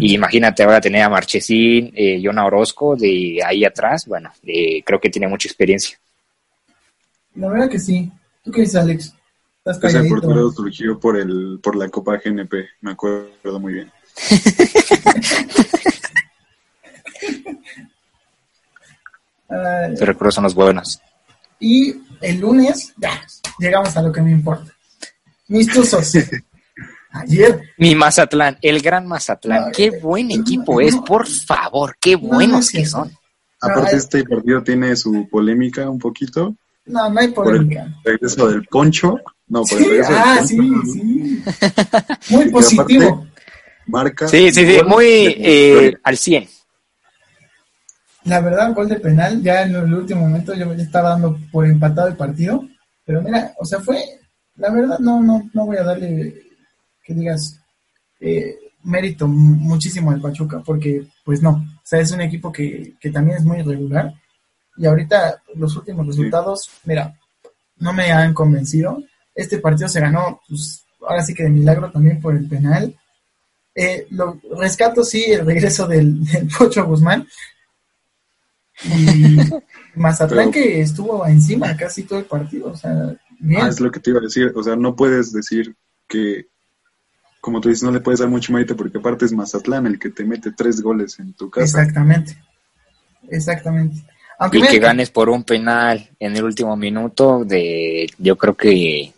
Y 0.00 0.14
imagínate 0.14 0.62
ahora 0.62 0.80
tener 0.80 1.02
a 1.02 1.08
Marchesín, 1.08 1.92
eh, 1.94 2.20
Jonah 2.22 2.46
Orozco 2.46 2.96
de 2.96 3.40
ahí 3.44 3.64
atrás. 3.64 4.06
Bueno, 4.06 4.30
eh, 4.42 4.82
creo 4.84 5.00
que 5.00 5.10
tiene 5.10 5.28
mucha 5.28 5.48
experiencia. 5.48 5.98
La 7.34 7.48
verdad 7.48 7.68
que 7.68 7.78
sí. 7.78 8.10
¿Tú 8.42 8.50
qué 8.52 8.62
dices, 8.62 8.76
Alex? 8.76 9.12
Estás 9.58 9.76
Ese 9.78 9.82
calladito. 9.98 10.14
portero 10.14 10.50
surgió 10.52 10.98
por 11.00 11.16
el 11.18 11.58
por 11.62 11.74
la 11.76 11.88
Copa 11.88 12.18
GNP, 12.24 12.54
me 12.82 12.92
acuerdo 12.92 13.58
muy 13.60 13.74
bien. 13.74 13.92
Los 19.48 20.00
recuerdos 20.00 20.34
son 20.34 20.44
los 20.44 20.54
buenos. 20.54 21.00
y 21.60 21.94
el 22.20 22.40
lunes, 22.40 22.92
ya, 22.96 23.22
llegamos 23.58 23.96
a 23.96 24.02
lo 24.02 24.12
que 24.12 24.20
me 24.22 24.30
importa. 24.30 24.72
Mis 25.48 25.68
tuzos. 25.72 26.12
Ayer, 27.20 27.60
Mi 27.78 27.94
Mazatlán, 27.94 28.58
el 28.62 28.80
gran 28.80 29.06
Mazatlán. 29.06 29.72
Qué 29.72 29.90
buen 30.00 30.28
no, 30.28 30.34
equipo 30.34 30.80
es, 30.80 30.96
por 30.96 31.26
favor, 31.26 31.96
qué 32.00 32.12
no 32.16 32.28
buenos 32.28 32.66
es 32.66 32.72
que 32.72 32.86
son. 32.86 33.10
Aparte 33.60 33.96
este 33.96 34.24
partido 34.24 34.62
tiene 34.62 34.94
su 34.96 35.26
polémica 35.30 35.88
un 35.88 35.98
poquito 35.98 36.54
no, 36.84 37.10
no 37.10 37.20
hay 37.20 37.28
por 37.28 37.46
el 37.48 37.52
polémica. 37.66 37.88
regreso 38.04 38.48
del 38.48 38.64
Poncho. 38.66 39.16
No, 39.48 39.62
por 39.62 39.78
el 39.78 39.84
Sí, 39.84 39.90
regreso 39.90 40.12
ah, 40.14 40.34
del 40.36 40.46
sí, 40.48 40.56
Poncho. 40.56 40.92
sí. 40.92 41.42
Muy 42.34 42.44
Y 42.44 42.50
positivo. 42.50 43.02
aparte- 43.04 43.30
Marca. 43.88 44.28
Sí, 44.28 44.50
sí, 44.52 44.66
sí, 44.66 44.78
muy 44.84 45.06
eh, 45.38 45.94
al 46.02 46.16
100. 46.16 46.48
La 48.24 48.40
verdad, 48.40 48.74
gol 48.74 48.88
de 48.88 48.96
penal, 48.98 49.40
ya 49.42 49.62
en 49.62 49.76
el 49.76 49.94
último 49.94 50.22
momento 50.22 50.52
yo 50.54 50.74
ya 50.74 50.82
estaba 50.82 51.10
dando 51.10 51.38
por 51.52 51.64
empatado 51.66 52.08
el 52.08 52.16
partido, 52.16 52.64
pero 53.04 53.22
mira, 53.22 53.52
o 53.58 53.64
sea, 53.64 53.78
fue, 53.78 53.98
la 54.56 54.70
verdad 54.72 54.98
no, 54.98 55.22
no, 55.22 55.48
no 55.54 55.66
voy 55.66 55.76
a 55.76 55.84
darle, 55.84 56.34
que 57.06 57.14
digas, 57.14 57.60
eh, 58.20 58.58
mérito 58.82 59.26
mu- 59.28 59.54
muchísimo 59.56 60.10
al 60.10 60.20
Pachuca, 60.20 60.60
porque 60.64 61.06
pues 61.24 61.40
no, 61.42 61.50
o 61.50 61.80
sea, 61.84 62.00
es 62.00 62.10
un 62.12 62.20
equipo 62.20 62.50
que, 62.52 62.94
que 63.00 63.10
también 63.10 63.38
es 63.38 63.44
muy 63.44 63.58
irregular, 63.60 64.12
y 64.76 64.86
ahorita 64.86 65.42
los 65.54 65.76
últimos 65.76 66.06
resultados, 66.06 66.68
mira, 66.84 67.18
no 67.78 67.92
me 67.92 68.10
han 68.12 68.34
convencido, 68.34 69.02
este 69.34 69.58
partido 69.58 69.88
se 69.88 70.00
ganó, 70.00 70.40
pues, 70.48 70.84
ahora 71.08 71.22
sí 71.24 71.32
que 71.34 71.44
de 71.44 71.50
milagro 71.50 71.90
también 71.90 72.20
por 72.20 72.34
el 72.36 72.48
penal, 72.48 72.94
eh, 73.74 74.06
lo 74.10 74.40
rescato 74.58 75.04
sí 75.04 75.24
el 75.24 75.44
regreso 75.46 75.86
del, 75.86 76.24
del 76.24 76.48
Pocho 76.48 76.84
Guzmán, 76.86 77.26
y 78.84 79.36
Mazatlán 79.94 80.50
Pero- 80.50 80.64
que 80.64 80.80
estuvo 80.80 81.26
encima 81.26 81.76
casi 81.76 82.02
todo 82.02 82.18
el 82.18 82.24
partido, 82.26 82.68
o 82.70 82.76
sea, 82.76 83.14
bien. 83.38 83.62
Ah, 83.62 83.68
es 83.68 83.80
lo 83.80 83.90
que 83.90 84.00
te 84.00 84.10
iba 84.10 84.18
a 84.18 84.22
decir. 84.22 84.52
O 84.54 84.62
sea, 84.62 84.76
no 84.76 84.94
puedes 84.94 85.32
decir 85.32 85.74
que, 86.08 86.46
como 87.46 87.60
tú 87.60 87.68
dices, 87.68 87.84
no 87.84 87.92
le 87.92 88.00
puedes 88.00 88.18
dar 88.18 88.28
mucho 88.28 88.52
mérito 88.52 88.76
porque 88.76 88.98
aparte 88.98 89.24
es 89.24 89.30
Mazatlán 89.30 89.86
el 89.86 90.00
que 90.00 90.10
te 90.10 90.24
mete 90.24 90.50
tres 90.50 90.80
goles 90.80 91.16
en 91.20 91.32
tu 91.32 91.48
casa. 91.48 91.80
Exactamente. 91.80 92.36
Exactamente. 93.30 94.02
Aunque 94.40 94.58
Y 94.58 94.62
que 94.62 94.80
ganes 94.80 95.10
por 95.10 95.28
un 95.30 95.44
penal 95.44 96.10
en 96.18 96.36
el 96.36 96.42
último 96.42 96.76
minuto, 96.76 97.44
de 97.44 98.10
yo 98.18 98.34
creo 98.36 98.56
que 98.56 99.12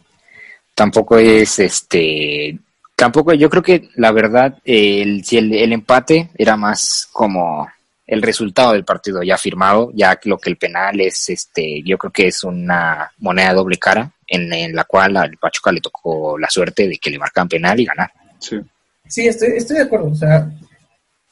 tampoco 0.74 1.16
es 1.16 1.58
este. 1.58 2.58
Tampoco, 2.94 3.32
yo 3.32 3.48
creo 3.48 3.62
que 3.62 3.88
la 3.94 4.12
verdad, 4.12 4.58
el, 4.62 5.24
si 5.24 5.38
el, 5.38 5.54
el 5.54 5.72
empate 5.72 6.28
era 6.36 6.54
más 6.58 7.08
como 7.10 7.66
el 8.06 8.20
resultado 8.20 8.74
del 8.74 8.84
partido 8.84 9.22
ya 9.22 9.38
firmado, 9.38 9.90
ya 9.94 10.20
lo 10.24 10.36
que 10.36 10.50
el 10.50 10.58
penal 10.58 11.00
es, 11.00 11.30
este, 11.30 11.82
yo 11.82 11.96
creo 11.96 12.12
que 12.12 12.26
es 12.26 12.44
una 12.44 13.10
moneda 13.20 13.54
doble 13.54 13.78
cara 13.78 14.12
en, 14.26 14.52
en 14.52 14.76
la 14.76 14.84
cual 14.84 15.16
al 15.16 15.38
Pachuca 15.38 15.72
le 15.72 15.80
tocó 15.80 16.38
la 16.38 16.50
suerte 16.50 16.86
de 16.86 16.98
que 16.98 17.08
le 17.08 17.18
marcan 17.18 17.48
penal 17.48 17.80
y 17.80 17.86
ganar. 17.86 18.12
Sí. 18.38 18.60
Sí, 19.06 19.26
estoy, 19.26 19.48
estoy 19.56 19.76
de 19.78 19.82
acuerdo. 19.82 20.08
O 20.08 20.14
sea, 20.14 20.50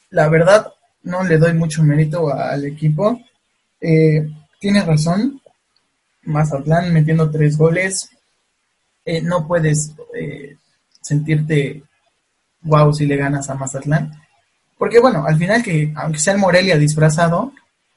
la 0.09 0.29
verdad, 0.29 0.73
no 1.03 1.23
le 1.23 1.37
doy 1.37 1.53
mucho 1.53 1.83
mérito 1.83 2.33
al 2.33 2.65
equipo. 2.65 3.21
Eh, 3.79 4.27
tienes 4.59 4.85
razón. 4.85 5.41
Mazatlán 6.23 6.93
metiendo 6.93 7.29
tres 7.29 7.57
goles. 7.57 8.09
Eh, 9.05 9.21
no 9.21 9.47
puedes 9.47 9.93
eh, 10.19 10.57
sentirte 11.01 11.83
wow 12.61 12.93
si 12.93 13.05
le 13.05 13.15
ganas 13.15 13.49
a 13.49 13.55
Mazatlán. 13.55 14.11
Porque 14.77 14.99
bueno, 14.99 15.25
al 15.25 15.37
final 15.37 15.63
que, 15.63 15.93
aunque 15.95 16.19
sea 16.19 16.33
el 16.33 16.39
Morelia 16.39 16.77
disfrazado, 16.77 17.53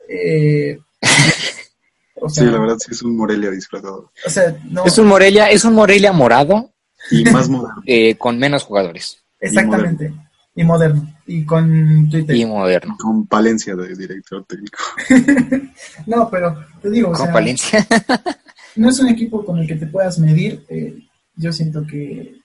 eh, 0.09 0.78
o 2.14 2.28
Sí, 2.28 2.45
la 2.45 2.59
verdad 2.59 2.76
sí 2.78 2.93
es 2.93 3.03
un 3.03 3.16
Morelia 3.16 3.51
disfrazado. 3.51 4.12
o 4.24 4.30
sea, 4.30 4.57
no, 4.64 4.84
Es 4.84 4.97
un 4.99 5.07
Morelia, 5.07 5.51
es 5.51 5.64
un 5.64 5.74
Morelia 5.74 6.12
morado 6.12 6.70
Y 7.11 7.24
más 7.24 7.48
moderno. 7.48 7.82
eh, 7.86 8.14
con 8.16 8.38
menos 8.38 8.64
jugadores 8.64 9.22
exactamente, 9.40 10.12
y 10.55 10.64
moderno, 10.64 11.14
y 11.26 11.44
con 11.44 12.09
Twitter. 12.11 12.36
y 12.36 12.44
moderno. 12.44 12.96
Con 13.01 13.26
Palencia 13.26 13.74
de 13.76 13.94
director 13.96 14.44
técnico. 14.44 14.78
No, 16.07 16.28
pero 16.30 16.57
te 16.82 16.90
digo, 16.90 17.09
o 17.09 17.12
Con 17.12 17.24
sea, 17.24 17.32
Palencia. 17.32 17.86
no 18.76 18.88
es 18.90 18.98
un 19.01 19.09
equipo 19.09 19.44
con 19.44 19.59
el 19.59 19.66
que 19.66 19.76
te 19.76 19.86
puedas 19.86 20.18
medir. 20.18 20.64
eh, 20.68 20.94
yo 21.36 21.53
siento 21.53 21.86
que, 21.86 22.36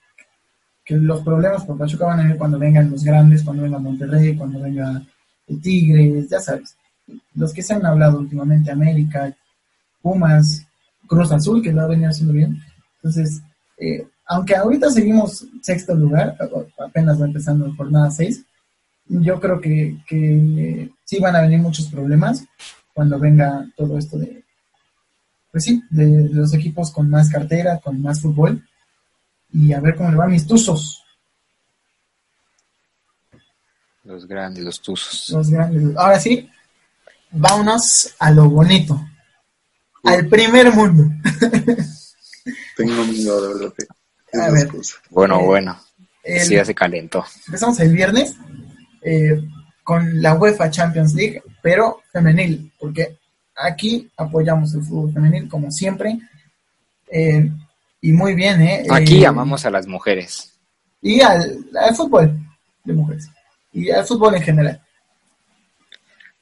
que 0.84 0.94
los 0.96 1.20
problemas 1.22 1.64
con 1.64 1.76
Pachuca 1.76 2.06
van 2.06 2.20
a 2.20 2.22
venir 2.22 2.38
cuando 2.38 2.58
vengan 2.58 2.90
los 2.90 3.04
grandes, 3.04 3.42
cuando 3.42 3.64
venga 3.64 3.78
Monterrey, 3.78 4.36
cuando 4.36 4.60
venga 4.60 5.02
el 5.48 5.60
Tigres, 5.60 6.28
ya 6.30 6.40
sabes, 6.40 6.76
los 7.34 7.52
que 7.52 7.62
se 7.62 7.74
han 7.74 7.84
hablado 7.84 8.18
últimamente, 8.18 8.70
América, 8.70 9.34
Pumas, 10.00 10.66
Cruz 11.06 11.30
Azul, 11.30 11.62
que 11.62 11.72
lo 11.72 11.82
ha 11.82 11.86
venido 11.88 12.08
haciendo 12.08 12.32
bien. 12.32 12.58
Entonces, 12.96 13.42
eh, 13.78 14.06
aunque 14.26 14.56
ahorita 14.56 14.90
seguimos 14.90 15.46
sexto 15.62 15.94
lugar, 15.94 16.36
apenas 16.78 17.20
va 17.20 17.26
empezando 17.26 17.72
jornada 17.76 18.10
6, 18.10 18.44
yo 19.08 19.40
creo 19.40 19.60
que, 19.60 19.98
que 20.06 20.90
sí 21.04 21.20
van 21.20 21.36
a 21.36 21.42
venir 21.42 21.60
muchos 21.60 21.86
problemas 21.86 22.44
cuando 22.92 23.18
venga 23.18 23.66
todo 23.76 23.98
esto 23.98 24.18
de, 24.18 24.44
pues 25.52 25.64
sí, 25.64 25.82
de, 25.90 26.28
los 26.32 26.52
equipos 26.54 26.90
con 26.90 27.08
más 27.08 27.30
cartera, 27.30 27.78
con 27.78 28.02
más 28.02 28.20
fútbol, 28.20 28.66
y 29.52 29.72
a 29.72 29.80
ver 29.80 29.94
cómo 29.94 30.10
le 30.10 30.16
van 30.16 30.32
mis 30.32 30.46
tuzos. 30.46 31.02
Los 34.02 34.26
grandes, 34.26 34.64
los 34.64 34.80
tuzos. 34.80 35.30
Los 35.30 35.50
grandes. 35.50 35.96
Ahora 35.96 36.18
sí, 36.18 36.48
vámonos 37.30 38.14
a 38.18 38.30
lo 38.30 38.48
bonito. 38.50 39.00
Al 40.04 40.28
primer 40.28 40.72
mundo. 40.72 41.04
Tengo 42.76 43.04
miedo, 43.04 43.40
de 43.40 43.54
verdad. 43.54 43.74
A 44.40 44.50
ver. 44.50 44.68
Bueno, 45.10 45.40
Eh, 45.40 45.44
bueno. 45.44 45.80
el- 46.24 46.40
Sí, 46.42 46.54
ya 46.54 46.64
se 46.64 46.74
calentó. 46.74 47.24
Empezamos 47.46 47.78
el 47.80 47.92
viernes 47.92 48.34
eh, 49.02 49.40
con 49.84 50.20
la 50.20 50.34
UEFA 50.34 50.70
Champions 50.70 51.14
League, 51.14 51.42
pero 51.62 52.00
femenil, 52.12 52.72
porque 52.78 53.18
aquí 53.54 54.10
apoyamos 54.16 54.74
el 54.74 54.82
fútbol 54.82 55.12
femenil 55.12 55.48
como 55.48 55.70
siempre. 55.70 56.18
Eh, 57.08 57.48
y 58.00 58.12
muy 58.12 58.34
bien, 58.34 58.60
¿eh? 58.62 58.84
Aquí 58.90 59.24
amamos 59.24 59.64
a 59.64 59.70
las 59.70 59.86
mujeres. 59.86 60.52
Y 61.00 61.20
al, 61.20 61.58
al 61.80 61.94
fútbol 61.94 62.36
de 62.84 62.92
mujeres. 62.92 63.28
Y 63.72 63.90
al 63.90 64.04
fútbol 64.04 64.34
en 64.34 64.42
general. 64.42 64.82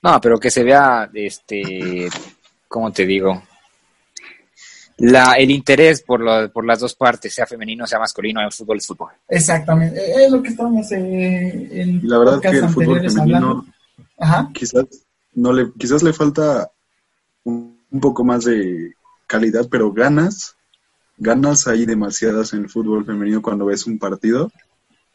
No, 0.02 0.20
pero 0.20 0.38
que 0.38 0.50
se 0.50 0.62
vea, 0.62 1.10
este, 1.14 2.08
¿cómo 2.68 2.92
te 2.92 3.06
digo? 3.06 3.42
La, 4.98 5.34
el 5.34 5.50
interés 5.50 6.02
por, 6.02 6.20
lo- 6.20 6.50
por 6.52 6.64
las 6.64 6.80
dos 6.80 6.94
partes, 6.94 7.34
sea 7.34 7.46
femenino, 7.46 7.86
sea 7.86 7.98
masculino, 7.98 8.40
el 8.40 8.52
fútbol 8.52 8.78
es 8.78 8.86
fútbol. 8.86 9.10
Exactamente. 9.28 9.98
Eh, 10.00 10.24
Es 10.26 10.30
lo 10.32 10.42
que 10.42 10.48
estábamos 10.50 10.90
eh, 10.92 11.68
en 11.80 11.96
Y 11.96 12.06
la 12.06 12.18
verdad 12.18 12.40
que 12.40 12.48
el 12.48 12.68
fútbol 12.68 13.00
femenino. 13.10 13.66
Ajá. 14.18 14.48
quizás 14.54 14.84
no 15.34 15.52
le 15.52 15.72
quizás 15.76 16.02
le 16.04 16.12
falta 16.12 16.70
un, 17.42 17.80
un 17.90 18.00
poco 18.00 18.24
más 18.24 18.44
de 18.44 18.92
calidad, 19.26 19.66
pero 19.70 19.92
ganas 19.92 20.54
ganas 21.16 21.66
hay 21.68 21.86
demasiadas 21.86 22.52
en 22.52 22.60
el 22.60 22.68
fútbol 22.70 23.04
femenino 23.04 23.40
cuando 23.42 23.66
ves 23.66 23.86
un 23.86 23.98
partido 23.98 24.50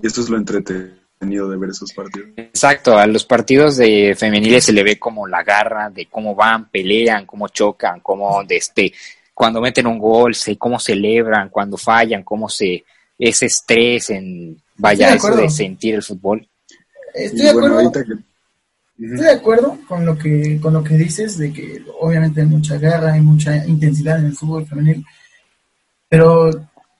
y 0.01 0.07
eso 0.07 0.21
es 0.21 0.29
lo 0.29 0.37
entretenido 0.37 1.49
de 1.49 1.57
ver 1.57 1.69
esos 1.71 1.91
partidos. 1.93 2.29
Exacto, 2.37 2.97
a 2.97 3.05
los 3.07 3.25
partidos 3.25 3.77
de 3.77 4.15
femeniles 4.17 4.63
se 4.65 4.73
le 4.73 4.83
ve 4.83 4.97
como 4.99 5.27
la 5.27 5.43
garra 5.43 5.89
de 5.89 6.05
cómo 6.07 6.35
van, 6.35 6.69
pelean, 6.69 7.25
cómo 7.25 7.47
chocan, 7.49 7.99
cómo 8.01 8.43
de 8.45 8.57
este, 8.57 8.93
cuando 9.39 9.61
meten 9.61 9.87
un 9.87 9.97
gol, 9.97 10.35
se, 10.35 10.57
cómo 10.57 10.77
celebran, 10.81 11.47
cuando 11.47 11.77
fallan, 11.77 12.23
cómo 12.23 12.49
se, 12.49 12.83
ese 13.17 13.45
estrés 13.45 14.09
en, 14.09 14.61
vaya, 14.75 15.11
de 15.11 15.15
eso 15.15 15.33
de 15.33 15.49
sentir 15.49 15.95
el 15.95 16.03
fútbol. 16.03 16.45
Estoy 17.13 17.43
de 17.43 17.49
acuerdo. 17.49 17.75
ahorita 17.75 18.03
que 18.03 18.13
Estoy 19.01 19.25
de 19.27 19.31
acuerdo 19.31 19.77
con 19.87 20.05
lo 20.05 20.17
que 20.17 20.59
con 20.59 20.73
lo 20.73 20.83
que 20.83 20.95
dices 20.95 21.37
de 21.37 21.53
que 21.53 21.81
obviamente 22.01 22.41
hay 22.41 22.47
mucha 22.47 22.75
guerra, 22.75 23.13
hay 23.13 23.21
mucha 23.21 23.65
intensidad 23.65 24.19
en 24.19 24.25
el 24.25 24.35
fútbol 24.35 24.67
femenil, 24.67 25.05
pero 26.09 26.49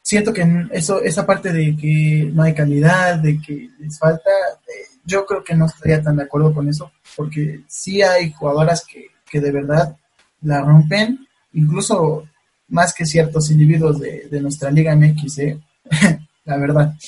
siento 0.02 0.32
que 0.32 0.48
eso 0.72 1.02
esa 1.02 1.26
parte 1.26 1.52
de 1.52 1.76
que 1.76 2.32
no 2.34 2.44
hay 2.44 2.54
calidad, 2.54 3.18
de 3.18 3.38
que 3.42 3.70
les 3.80 4.00
falta, 4.00 4.30
eh, 4.66 4.96
yo 5.04 5.26
creo 5.26 5.44
que 5.44 5.56
no 5.56 5.66
estaría 5.66 6.02
tan 6.02 6.16
de 6.16 6.24
acuerdo 6.24 6.54
con 6.54 6.70
eso, 6.70 6.90
porque 7.18 7.64
sí 7.68 8.02
hay 8.02 8.32
jugadoras 8.32 8.86
que, 8.86 9.08
que 9.30 9.42
de 9.42 9.52
verdad 9.52 9.94
la 10.42 10.62
rompen, 10.62 11.28
incluso 11.52 12.29
más 12.70 12.94
que 12.94 13.06
ciertos 13.06 13.52
individuos 13.52 14.00
de, 14.00 14.28
de 14.30 14.42
nuestra 14.42 14.72
Liga 14.72 14.96
MX, 14.96 15.38
¿eh? 15.40 15.60
la 16.46 16.58
verdad. 16.58 16.96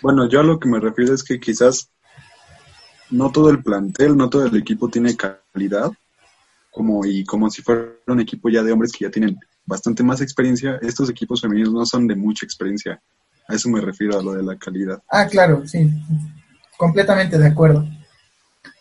Bueno, 0.00 0.28
yo 0.28 0.38
a 0.38 0.44
lo 0.44 0.60
que 0.60 0.68
me 0.68 0.78
refiero 0.78 1.12
es 1.12 1.24
que 1.24 1.40
quizás 1.40 1.90
no 3.10 3.32
todo 3.32 3.50
el 3.50 3.62
plantel, 3.62 4.16
no 4.16 4.30
todo 4.30 4.46
el 4.46 4.56
equipo 4.56 4.88
tiene 4.88 5.16
calidad, 5.16 5.90
como 6.70 7.04
y 7.04 7.24
como 7.24 7.50
si 7.50 7.62
fuera 7.62 7.90
un 8.06 8.20
equipo 8.20 8.48
ya 8.48 8.62
de 8.62 8.70
hombres 8.70 8.92
que 8.92 9.04
ya 9.06 9.10
tienen 9.10 9.38
bastante 9.66 10.04
más 10.04 10.20
experiencia, 10.20 10.78
estos 10.82 11.10
equipos 11.10 11.40
femeninos 11.40 11.72
no 11.72 11.84
son 11.84 12.06
de 12.06 12.14
mucha 12.14 12.46
experiencia. 12.46 13.00
A 13.48 13.54
eso 13.54 13.68
me 13.68 13.80
refiero 13.80 14.18
a 14.18 14.22
lo 14.22 14.34
de 14.34 14.42
la 14.42 14.56
calidad. 14.56 15.02
Ah, 15.10 15.26
claro, 15.26 15.66
sí, 15.66 15.90
completamente 16.76 17.38
de 17.38 17.46
acuerdo. 17.46 17.88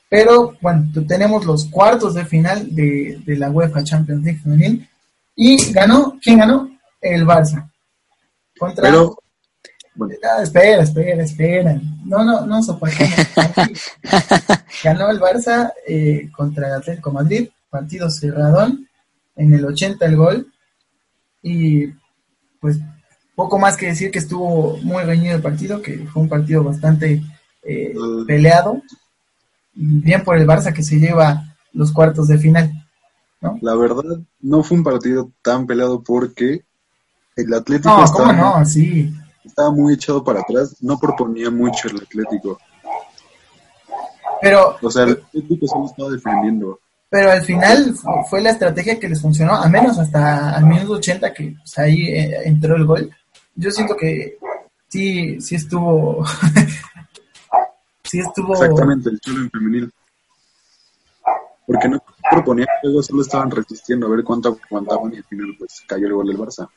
Pero 0.10 0.56
bueno, 0.62 0.88
tenemos 1.08 1.46
los 1.46 1.66
cuartos 1.66 2.14
de 2.14 2.26
final 2.26 2.74
de, 2.76 3.22
de 3.26 3.38
la 3.38 3.50
UEFA 3.50 3.84
Champions 3.84 4.24
League 4.24 4.40
femenil 4.40 4.88
y 5.38 5.72
ganó, 5.72 6.18
¿quién 6.22 6.40
ganó? 6.40 6.70
El 7.00 7.26
Barça. 7.26 7.72
Contra 8.60 8.82
Pero, 8.90 9.16
bueno, 9.96 10.16
Ah, 10.24 10.42
espera, 10.44 10.84
espera, 10.84 11.24
espera. 11.24 11.80
No, 12.04 12.24
no, 12.26 12.46
no 12.46 12.62
soportemos. 12.62 13.16
Ganó 14.84 15.10
el 15.10 15.20
Barça 15.20 15.72
eh, 15.88 16.30
contra 16.36 16.68
el 16.68 16.74
Atlético 16.76 17.12
Madrid, 17.12 17.50
partido 17.70 18.10
cerradón, 18.10 18.88
en 19.36 19.54
el 19.54 19.64
80 19.66 20.06
el 20.06 20.16
gol. 20.16 20.52
Y 21.42 21.88
pues 22.60 22.78
poco 23.36 23.58
más 23.60 23.78
que 23.78 23.88
decir 23.88 24.10
que 24.12 24.20
estuvo 24.20 24.78
muy 24.78 25.04
reñido 25.04 25.36
el 25.36 25.42
partido, 25.42 25.82
que 25.82 26.00
fue 26.12 26.24
un 26.24 26.30
partido 26.30 26.64
bastante 26.64 27.22
eh, 27.64 27.94
Mm. 27.96 28.26
peleado. 28.26 28.82
Bien 29.74 30.24
por 30.24 30.38
el 30.38 30.48
Barça 30.48 30.74
que 30.74 30.84
se 30.84 31.00
lleva 31.00 31.56
los 31.74 31.92
cuartos 31.92 32.28
de 32.28 32.38
final. 32.40 32.72
La 33.62 33.76
verdad 33.76 34.20
no 34.42 34.64
fue 34.64 34.78
un 34.78 34.84
partido 34.84 35.32
tan 35.42 35.66
peleado 35.68 36.02
porque 36.04 36.64
el 37.36 37.54
Atlético 37.54 37.90
No, 37.98 38.04
estaba, 38.04 38.28
¿cómo 38.30 38.58
no? 38.60 38.66
Sí. 38.66 39.14
estaba 39.46 39.72
muy 39.72 39.94
echado 39.94 40.24
para 40.24 40.42
atrás, 40.42 40.76
no 40.82 40.98
proponía 41.00 41.50
mucho 41.52 41.88
el 41.88 41.98
Atlético. 41.98 42.58
Pero 44.42 44.76
O 44.82 44.92
sea, 44.92 45.04
el 45.04 45.12
Atlético 45.12 45.68
solo 45.68 45.86
estaba 45.86 46.10
defendiendo. 46.10 46.80
Pero 47.10 47.32
al 47.32 47.42
final 47.44 47.94
fu- 47.96 48.10
fue 48.30 48.42
la 48.42 48.52
estrategia 48.52 49.00
que 49.00 49.08
les 49.10 49.22
funcionó, 49.22 49.54
a 49.56 49.68
menos 49.70 49.98
hasta 49.98 50.56
al 50.56 50.66
minuto 50.66 50.94
80 50.94 51.34
que 51.34 51.56
pues, 51.58 51.78
ahí 51.80 52.08
eh, 52.10 52.42
entró 52.46 52.76
el 52.76 52.86
gol. 52.86 53.10
Yo 53.56 53.72
siento 53.72 53.96
que 53.96 54.38
sí, 54.90 55.40
sí 55.42 55.56
estuvo, 55.56 56.26
sí 58.04 58.20
estuvo, 58.20 58.54
Exactamente, 58.54 59.10
el 59.10 59.20
chulo 59.20 59.44
en 59.44 59.50
femenil. 59.52 59.94
Porque 61.68 61.90
no 61.90 62.02
proponían 62.32 62.68
juego, 62.82 63.04
solo 63.04 63.22
estaban 63.22 63.52
resistiendo 63.52 64.08
a 64.08 64.10
ver 64.10 64.24
cuánto 64.24 64.58
aguantaban 64.68 65.14
y 65.14 65.18
al 65.18 65.24
final 65.26 65.56
pues 65.60 65.84
cayó 65.86 66.08
el 66.08 66.14
gol 66.14 66.28
del 66.28 66.38
Barça. 66.38 66.68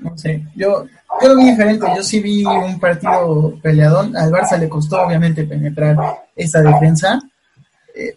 no 0.00 0.16
sé, 0.16 0.46
yo, 0.56 0.86
yo 1.20 1.28
lo 1.28 1.36
vi 1.36 1.50
diferente, 1.50 1.86
yo 1.94 2.02
sí 2.02 2.20
vi 2.20 2.44
un 2.44 2.80
partido 2.80 3.54
peleadón, 3.62 4.16
al 4.16 4.32
Barça 4.32 4.58
le 4.58 4.68
costó 4.68 5.02
obviamente 5.02 5.44
penetrar 5.44 5.96
esa 6.34 6.62
defensa, 6.62 7.20
eh, 7.94 8.16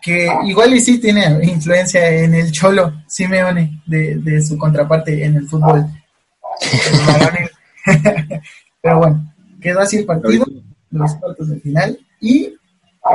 que 0.00 0.28
igual 0.44 0.72
y 0.74 0.80
sí 0.80 0.98
tiene 0.98 1.44
influencia 1.44 2.08
en 2.08 2.34
el 2.34 2.50
Cholo 2.50 3.02
Simeone 3.06 3.82
de, 3.86 4.16
de 4.16 4.42
su 4.42 4.56
contraparte 4.56 5.22
en 5.24 5.36
el 5.36 5.46
fútbol. 5.46 5.84
Pero 8.82 8.98
bueno, 8.98 9.32
quedó 9.60 9.80
así 9.80 9.98
el 9.98 10.06
partido, 10.06 10.46
los 10.90 11.14
cuartos 11.16 11.48
de 11.48 11.60
final. 11.60 11.98
Y 12.20 12.54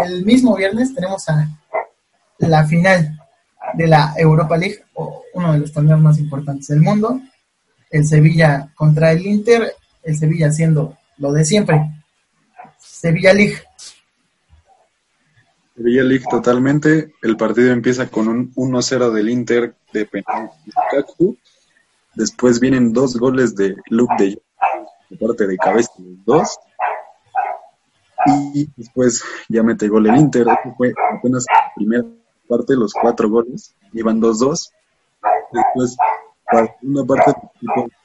el 0.06 0.26
mismo 0.26 0.56
viernes 0.56 0.94
tenemos 0.94 1.28
a 1.30 1.48
la 2.40 2.66
final 2.66 3.20
de 3.74 3.88
la 3.88 4.14
Europa 4.18 4.58
League, 4.58 4.84
o 4.94 5.24
uno 5.34 5.54
de 5.54 5.60
los 5.60 5.72
torneos 5.72 6.00
más 6.00 6.18
importantes 6.18 6.68
del 6.68 6.82
mundo. 6.82 7.20
El 7.90 8.06
Sevilla 8.06 8.70
contra 8.76 9.12
el 9.12 9.26
Inter, 9.26 9.74
el 10.04 10.18
Sevilla 10.18 10.48
haciendo 10.48 10.98
lo 11.18 11.32
de 11.32 11.46
siempre. 11.46 11.82
Sevilla 12.78 13.34
League. 13.34 13.58
Sevilla 15.76 16.04
League 16.04 16.26
totalmente. 16.30 17.14
El 17.22 17.38
partido 17.38 17.72
empieza 17.72 18.08
con 18.08 18.28
un 18.28 18.54
1-0 18.54 19.12
del 19.12 19.30
Inter 19.30 19.76
de 19.94 20.06
penal. 20.06 20.50
Después 22.14 22.60
vienen 22.60 22.94
dos 22.94 23.18
goles 23.18 23.56
de 23.56 23.76
Luke 23.90 24.14
de 24.18 24.42
de 25.10 25.18
parte 25.18 25.48
de 25.48 25.58
cabeza 25.58 25.92
dos. 26.26 26.58
Y 28.54 28.70
después 28.76 29.24
ya 29.50 29.64
mete 29.64 29.88
gol 29.88 30.08
el 30.08 30.18
Inter. 30.18 30.46
Fue 30.78 30.94
apenas 31.14 31.46
la 31.48 31.74
primera 31.76 32.04
parte, 32.48 32.76
los 32.76 32.94
cuatro 32.94 33.30
goles. 33.30 33.76
Iban 33.94 34.22
2-2. 34.22 34.72
Después, 35.52 35.98
para 36.46 36.66
la 36.66 36.76
segunda 36.80 37.06
parte, 37.06 37.34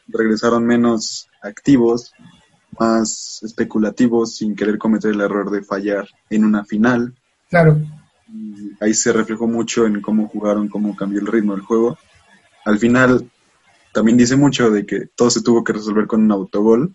regresaron 0.08 0.64
menos 0.66 1.28
activos, 1.42 2.12
más 2.78 3.40
especulativos, 3.42 4.36
sin 4.36 4.54
querer 4.54 4.78
cometer 4.78 5.12
el 5.12 5.20
error 5.20 5.50
de 5.50 5.62
fallar 5.62 6.08
en 6.28 6.44
una 6.44 6.64
final. 6.64 7.14
Claro, 7.48 7.78
Y 8.28 8.72
ahí 8.80 8.94
se 8.94 9.12
reflejó 9.12 9.46
mucho 9.46 9.86
en 9.86 10.00
cómo 10.00 10.28
jugaron, 10.28 10.68
cómo 10.68 10.94
cambió 10.94 11.20
el 11.20 11.26
ritmo 11.26 11.54
del 11.54 11.64
juego. 11.64 11.98
Al 12.64 12.78
final, 12.78 13.28
también 13.92 14.16
dice 14.16 14.36
mucho 14.36 14.70
de 14.70 14.86
que 14.86 15.06
todo 15.14 15.30
se 15.30 15.42
tuvo 15.42 15.64
que 15.64 15.72
resolver 15.72 16.06
con 16.06 16.22
un 16.22 16.32
autogol. 16.32 16.94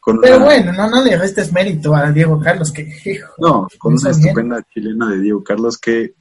Con 0.00 0.18
Pero 0.20 0.36
una- 0.36 0.44
bueno, 0.46 0.72
no, 0.72 0.88
no 0.88 1.04
le 1.04 1.16
restes 1.16 1.52
mérito 1.52 1.94
a 1.94 2.10
Diego 2.10 2.40
Carlos, 2.40 2.72
que 2.72 2.82
hijo, 3.04 3.32
No, 3.38 3.68
con 3.78 3.92
una 3.94 4.10
bien. 4.10 4.20
estupenda 4.20 4.62
chilena 4.72 5.10
de 5.10 5.20
Diego 5.20 5.44
Carlos 5.44 5.76
que 5.78 6.14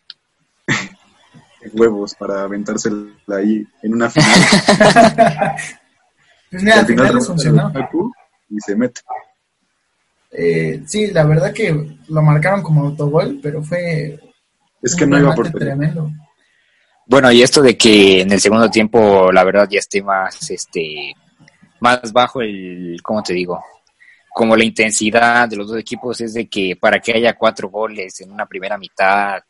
huevos 1.74 2.16
para 2.16 2.44
aventársela 2.44 3.08
ahí 3.38 3.66
en 3.82 3.94
una 3.94 4.10
final. 4.10 4.40
Pues 6.52 6.64
mira, 6.64 6.74
al 6.76 6.80
al 6.82 6.86
final 6.88 7.06
les 7.06 7.14
remata 7.14 7.26
funcionó. 7.28 7.72
Y 8.50 8.60
se 8.62 8.76
mete. 8.76 9.02
Eh, 10.32 10.84
sí, 10.86 11.08
la 11.08 11.24
verdad 11.26 11.54
que 11.54 11.98
lo 12.08 12.22
marcaron 12.22 12.62
como 12.64 12.86
autogol, 12.86 13.40
pero 13.42 13.64
fue 13.64 14.20
Es 14.82 14.94
un 14.94 15.00
que 15.00 15.08
no 15.08 15.18
iba 15.20 15.34
por 15.36 15.50
tremendo. 15.52 16.12
Bueno, 17.08 17.32
y 17.32 17.42
esto 17.42 17.62
de 17.62 17.76
que 17.78 18.22
en 18.22 18.32
el 18.32 18.40
segundo 18.40 18.70
tiempo, 18.70 19.32
la 19.32 19.44
verdad, 19.44 19.68
ya 19.70 19.80
esté 19.80 20.02
más, 20.04 20.50
este, 20.52 21.14
más 21.80 22.12
bajo 22.12 22.42
el, 22.42 23.00
¿cómo 23.02 23.22
te 23.24 23.34
digo? 23.34 23.64
Como 24.32 24.56
la 24.56 24.64
intensidad 24.64 25.48
de 25.50 25.56
los 25.58 25.68
dos 25.68 25.80
equipos 25.80 26.22
es 26.22 26.34
de 26.34 26.48
que 26.48 26.76
para 26.80 27.00
que 27.00 27.14
haya 27.14 27.34
cuatro 27.36 27.70
goles 27.70 28.22
en 28.22 28.32
una 28.32 28.46
primera 28.46 28.78
mitad, 28.78 29.42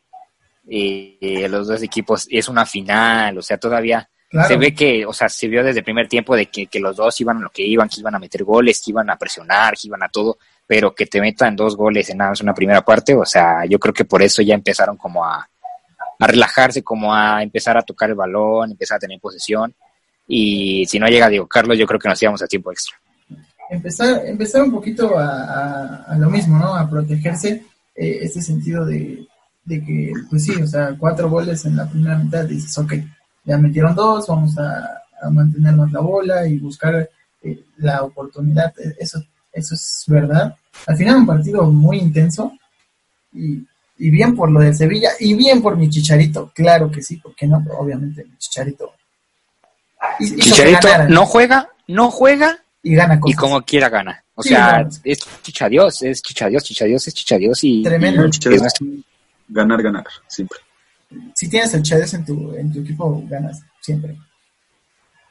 eh, 0.68 1.46
los 1.48 1.68
dos 1.68 1.82
equipos 1.82 2.26
es 2.30 2.48
una 2.48 2.64
final, 2.66 3.38
o 3.38 3.42
sea, 3.42 3.58
todavía 3.58 4.08
Claro. 4.30 4.46
se 4.46 4.56
ve 4.58 4.72
que, 4.72 5.04
o 5.04 5.12
sea, 5.12 5.28
se 5.28 5.48
vio 5.48 5.64
desde 5.64 5.80
el 5.80 5.84
primer 5.84 6.06
tiempo 6.06 6.36
de 6.36 6.46
que, 6.46 6.68
que 6.68 6.78
los 6.78 6.94
dos 6.94 7.20
iban 7.20 7.38
a 7.38 7.40
lo 7.40 7.50
que 7.50 7.64
iban, 7.64 7.88
que 7.88 7.98
iban 7.98 8.14
a 8.14 8.18
meter 8.20 8.44
goles, 8.44 8.80
que 8.80 8.92
iban 8.92 9.10
a 9.10 9.16
presionar, 9.16 9.74
que 9.74 9.88
iban 9.88 10.04
a 10.04 10.08
todo, 10.08 10.38
pero 10.64 10.94
que 10.94 11.06
te 11.06 11.20
metan 11.20 11.56
dos 11.56 11.76
goles 11.76 12.08
en 12.10 12.18
nada 12.18 12.30
más 12.30 12.40
una 12.40 12.54
primera 12.54 12.80
parte, 12.84 13.12
o 13.12 13.24
sea, 13.24 13.64
yo 13.64 13.80
creo 13.80 13.92
que 13.92 14.04
por 14.04 14.22
eso 14.22 14.40
ya 14.40 14.54
empezaron 14.54 14.96
como 14.96 15.24
a, 15.24 15.48
a 16.20 16.26
relajarse, 16.28 16.84
como 16.84 17.12
a 17.12 17.42
empezar 17.42 17.76
a 17.76 17.82
tocar 17.82 18.10
el 18.10 18.14
balón, 18.14 18.70
empezar 18.70 18.98
a 18.98 19.00
tener 19.00 19.18
posesión. 19.18 19.74
Y 20.32 20.86
si 20.86 21.00
no 21.00 21.08
llega 21.08 21.28
Diego 21.28 21.48
Carlos, 21.48 21.76
yo 21.76 21.86
creo 21.88 21.98
que 21.98 22.08
nos 22.08 22.22
íbamos 22.22 22.40
a 22.40 22.46
tiempo 22.46 22.70
extra. 22.70 22.94
empezar, 23.68 24.22
empezar 24.26 24.62
un 24.62 24.70
poquito 24.70 25.18
a, 25.18 26.04
a- 26.06 26.16
lo 26.16 26.30
mismo, 26.30 26.56
¿no? 26.56 26.74
A 26.76 26.88
protegerse, 26.88 27.64
eh, 27.96 28.18
este 28.22 28.40
sentido 28.40 28.84
de, 28.86 29.26
de 29.64 29.84
que, 29.84 30.12
pues 30.28 30.44
sí, 30.44 30.52
o 30.62 30.66
sea, 30.68 30.94
cuatro 30.96 31.28
goles 31.28 31.64
en 31.64 31.74
la 31.76 31.88
primera 31.88 32.16
mitad, 32.16 32.44
dices, 32.44 32.76
ok, 32.78 32.94
ya 33.44 33.58
metieron 33.58 33.94
dos, 33.94 34.26
vamos 34.28 34.56
a, 34.56 35.02
a 35.20 35.30
mantener 35.30 35.74
más 35.74 35.90
la 35.90 36.00
bola 36.00 36.46
y 36.46 36.58
buscar 36.58 37.08
eh, 37.42 37.64
la 37.78 38.02
oportunidad, 38.04 38.72
eh, 38.78 38.94
eso, 39.00 39.20
eso 39.52 39.74
es 39.74 40.04
verdad. 40.06 40.54
Al 40.86 40.96
final 40.96 41.16
un 41.16 41.26
partido 41.26 41.64
muy 41.64 41.98
intenso 41.98 42.52
y, 43.32 43.64
y 43.98 44.10
bien 44.10 44.36
por 44.36 44.48
lo 44.50 44.60
de 44.60 44.74
Sevilla 44.74 45.10
y 45.18 45.34
bien 45.34 45.60
por 45.60 45.76
mi 45.76 45.88
Chicharito, 45.90 46.52
claro 46.54 46.88
que 46.88 47.02
sí, 47.02 47.16
porque 47.16 47.46
no, 47.48 47.64
obviamente 47.78 48.24
mi 48.24 48.36
Chicharito. 48.38 48.92
Que 50.18 50.36
Chicharito 50.36 50.88
no 51.08 51.26
juega, 51.26 51.68
no 51.88 52.10
juega 52.10 52.58
y 52.82 52.94
gana 52.94 53.14
y 53.16 53.20
cosas. 53.20 53.38
como 53.40 53.62
quiera 53.62 53.88
gana. 53.88 54.22
O 54.34 54.42
Sí, 54.42 54.50
sea, 54.50 54.82
no. 54.82 54.88
es 55.04 55.18
chichadios, 55.42 56.02
es 56.02 56.22
chichadios, 56.22 56.64
chichadios, 56.64 57.06
es 57.06 57.14
chichadios 57.14 57.62
y, 57.64 57.82
Tremendo. 57.82 58.24
y 58.26 58.28
es- 58.54 58.72
ganar, 59.48 59.82
ganar, 59.82 60.04
siempre. 60.28 60.58
si 61.34 61.48
tienes 61.50 61.74
el 61.74 61.82
Chávez 61.82 62.14
en 62.14 62.24
tu, 62.24 62.54
en 62.54 62.72
tu 62.72 62.80
equipo, 62.80 63.22
ganas 63.28 63.60
siempre. 63.80 64.16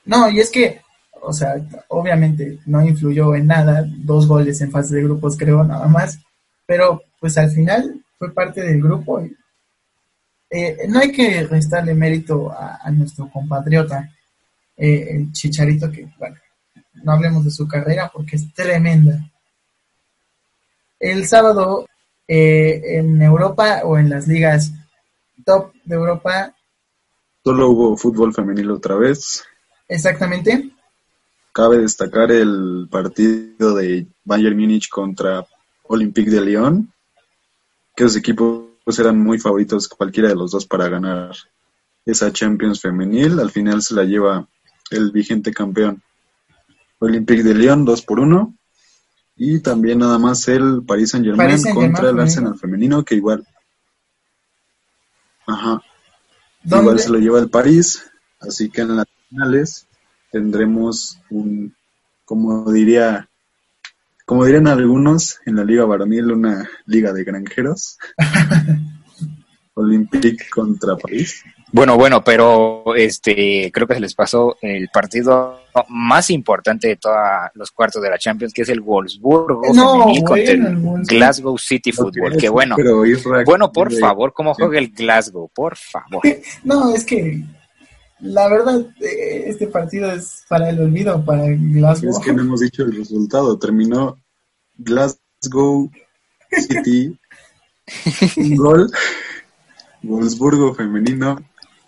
No, 0.05 0.30
y 0.30 0.39
es 0.41 0.49
que, 0.51 0.82
o 1.22 1.32
sea, 1.34 1.55
obviamente 1.88 2.59
no 2.65 2.86
influyó 2.86 3.34
en 3.36 3.47
nada, 3.47 3.84
dos 3.88 4.28
goles 4.28 4.59
en 4.61 4.72
fase 4.72 4.95
de 4.95 5.03
grupos 5.03 5.38
creo 5.38 5.63
nada 5.63 5.88
más, 5.88 6.20
pero 6.65 7.01
pues 7.20 7.38
al 7.38 7.49
final 7.51 8.03
fue 8.17 8.32
parte 8.34 8.61
del 8.61 8.82
grupo. 8.82 9.22
y, 9.24 9.34
eh, 10.51 10.78
no 10.88 10.99
hay 10.99 11.11
que 11.11 11.43
restarle 11.47 11.93
mérito 11.93 12.51
a, 12.51 12.80
a 12.84 12.91
nuestro 12.91 13.30
compatriota, 13.30 14.09
eh, 14.80 15.07
el 15.11 15.32
Chicharito, 15.34 15.91
que 15.91 16.07
bueno, 16.17 16.38
no 17.03 17.11
hablemos 17.11 17.43
de 17.43 17.51
su 17.51 17.67
carrera 17.67 18.09
porque 18.11 18.38
es 18.38 18.53
tremenda. 18.53 19.30
El 20.99 21.27
sábado 21.27 21.86
eh, 22.27 22.97
en 22.97 23.21
Europa 23.21 23.82
o 23.84 23.97
en 23.97 24.09
las 24.09 24.27
ligas 24.27 24.71
top 25.45 25.73
de 25.84 25.95
Europa, 25.95 26.55
Solo 27.43 27.69
hubo 27.69 27.97
fútbol 27.97 28.34
femenil 28.34 28.69
otra 28.71 28.95
vez. 28.95 29.43
exactamente. 29.88 30.69
Cabe 31.53 31.80
destacar 31.80 32.32
el 32.32 32.88
partido 32.91 33.73
de 33.73 34.07
Bayern 34.23 34.57
Múnich 34.57 34.89
contra 34.89 35.45
Olympique 35.84 36.30
de 36.30 36.41
Lyon, 36.41 36.93
que 37.95 38.03
los 38.03 38.15
equipos 38.15 38.67
eran 38.99 39.19
muy 39.19 39.39
favoritos 39.39 39.88
cualquiera 39.88 40.30
de 40.30 40.36
los 40.36 40.51
dos 40.51 40.65
para 40.65 40.89
ganar 40.89 41.32
esa 42.05 42.32
Champions 42.32 42.82
femenil. 42.82 43.39
Al 43.39 43.51
final 43.51 43.82
se 43.82 43.95
la 43.95 44.03
lleva 44.03 44.47
el 44.91 45.11
vigente 45.11 45.51
campeón. 45.51 46.01
Olympique 46.99 47.43
de 47.43 47.53
Lyon 47.55 47.85
2 47.85 48.01
por 48.01 48.19
1 48.19 48.53
y 49.37 49.59
también 49.59 49.99
nada 49.99 50.19
más 50.19 50.47
el 50.49 50.83
Paris 50.85 51.11
Saint 51.11 51.25
Germain 51.25 51.49
Paris 51.49 51.73
contra 51.73 52.09
el. 52.09 52.19
Arsenal 52.19 52.59
femenino 52.59 53.05
que 53.05 53.15
igual 53.15 53.47
ajá 55.47 55.81
¿Dónde? 56.63 56.83
igual 56.83 56.99
se 56.99 57.09
lo 57.09 57.19
lleva 57.19 57.39
el 57.39 57.49
París. 57.49 58.03
Así 58.41 58.69
que 58.69 58.81
en 58.81 58.97
las 58.97 59.07
finales 59.29 59.87
tendremos 60.31 61.19
un 61.29 61.73
como 62.25 62.69
diría 62.71 63.29
como 64.25 64.45
dirían 64.45 64.67
algunos 64.67 65.39
en 65.45 65.55
la 65.55 65.63
liga 65.63 65.85
varonil 65.85 66.31
una 66.31 66.69
liga 66.85 67.13
de 67.13 67.23
granjeros. 67.23 67.97
Olympique 69.73 70.49
contra 70.49 70.97
París 70.97 71.43
Bueno, 71.72 71.97
bueno, 71.97 72.24
pero 72.24 72.84
este 72.95 73.72
creo 73.72 73.86
que 73.86 73.93
se 73.93 73.99
les 73.99 74.15
pasó 74.15 74.57
el 74.61 74.89
partido 74.89 75.59
más 75.88 76.30
importante 76.32 76.88
de 76.88 76.95
todos 76.95 77.15
los 77.53 77.72
cuartos 77.72 78.01
de 78.01 78.09
la 78.09 78.17
Champions, 78.17 78.53
que 78.53 78.63
es 78.63 78.70
el 78.70 78.82
Wolfsburgo 78.82 79.61
No, 79.74 79.99
femenil 79.99 80.24
contra 80.24 80.55
bueno, 80.55 80.97
el. 80.97 81.03
Glasgow 81.03 81.57
City 81.57 81.91
Football. 81.91 82.38
Que 82.38 82.49
bueno, 82.49 82.76
bueno, 83.45 83.72
por 83.72 83.93
favor, 83.93 84.34
¿cómo 84.34 84.55
juega 84.55 84.80
el 84.80 84.89
Glasgow? 84.89 85.49
Por 85.53 85.76
favor. 85.76 86.22
No, 86.63 86.93
es 86.93 87.05
que 87.05 87.43
la 88.20 88.49
verdad, 88.49 88.82
eh, 89.01 89.43
este 89.47 89.67
partido 89.67 90.11
es 90.11 90.43
para 90.49 90.70
el 90.70 90.80
olvido, 90.80 91.24
para 91.24 91.45
el 91.45 91.57
Glasgow. 91.74 92.09
Es 92.09 92.20
que 92.20 92.34
no 92.34 92.41
hemos 92.41 92.61
dicho 92.61 92.84
el 92.84 92.95
resultado. 92.95 93.57
Terminó 93.57 94.17
Glasgow 94.76 95.89
City, 96.51 97.17
un 98.38 98.55
gol. 98.55 98.91
Wolfsburgo 100.01 100.74
femenino 100.74 101.38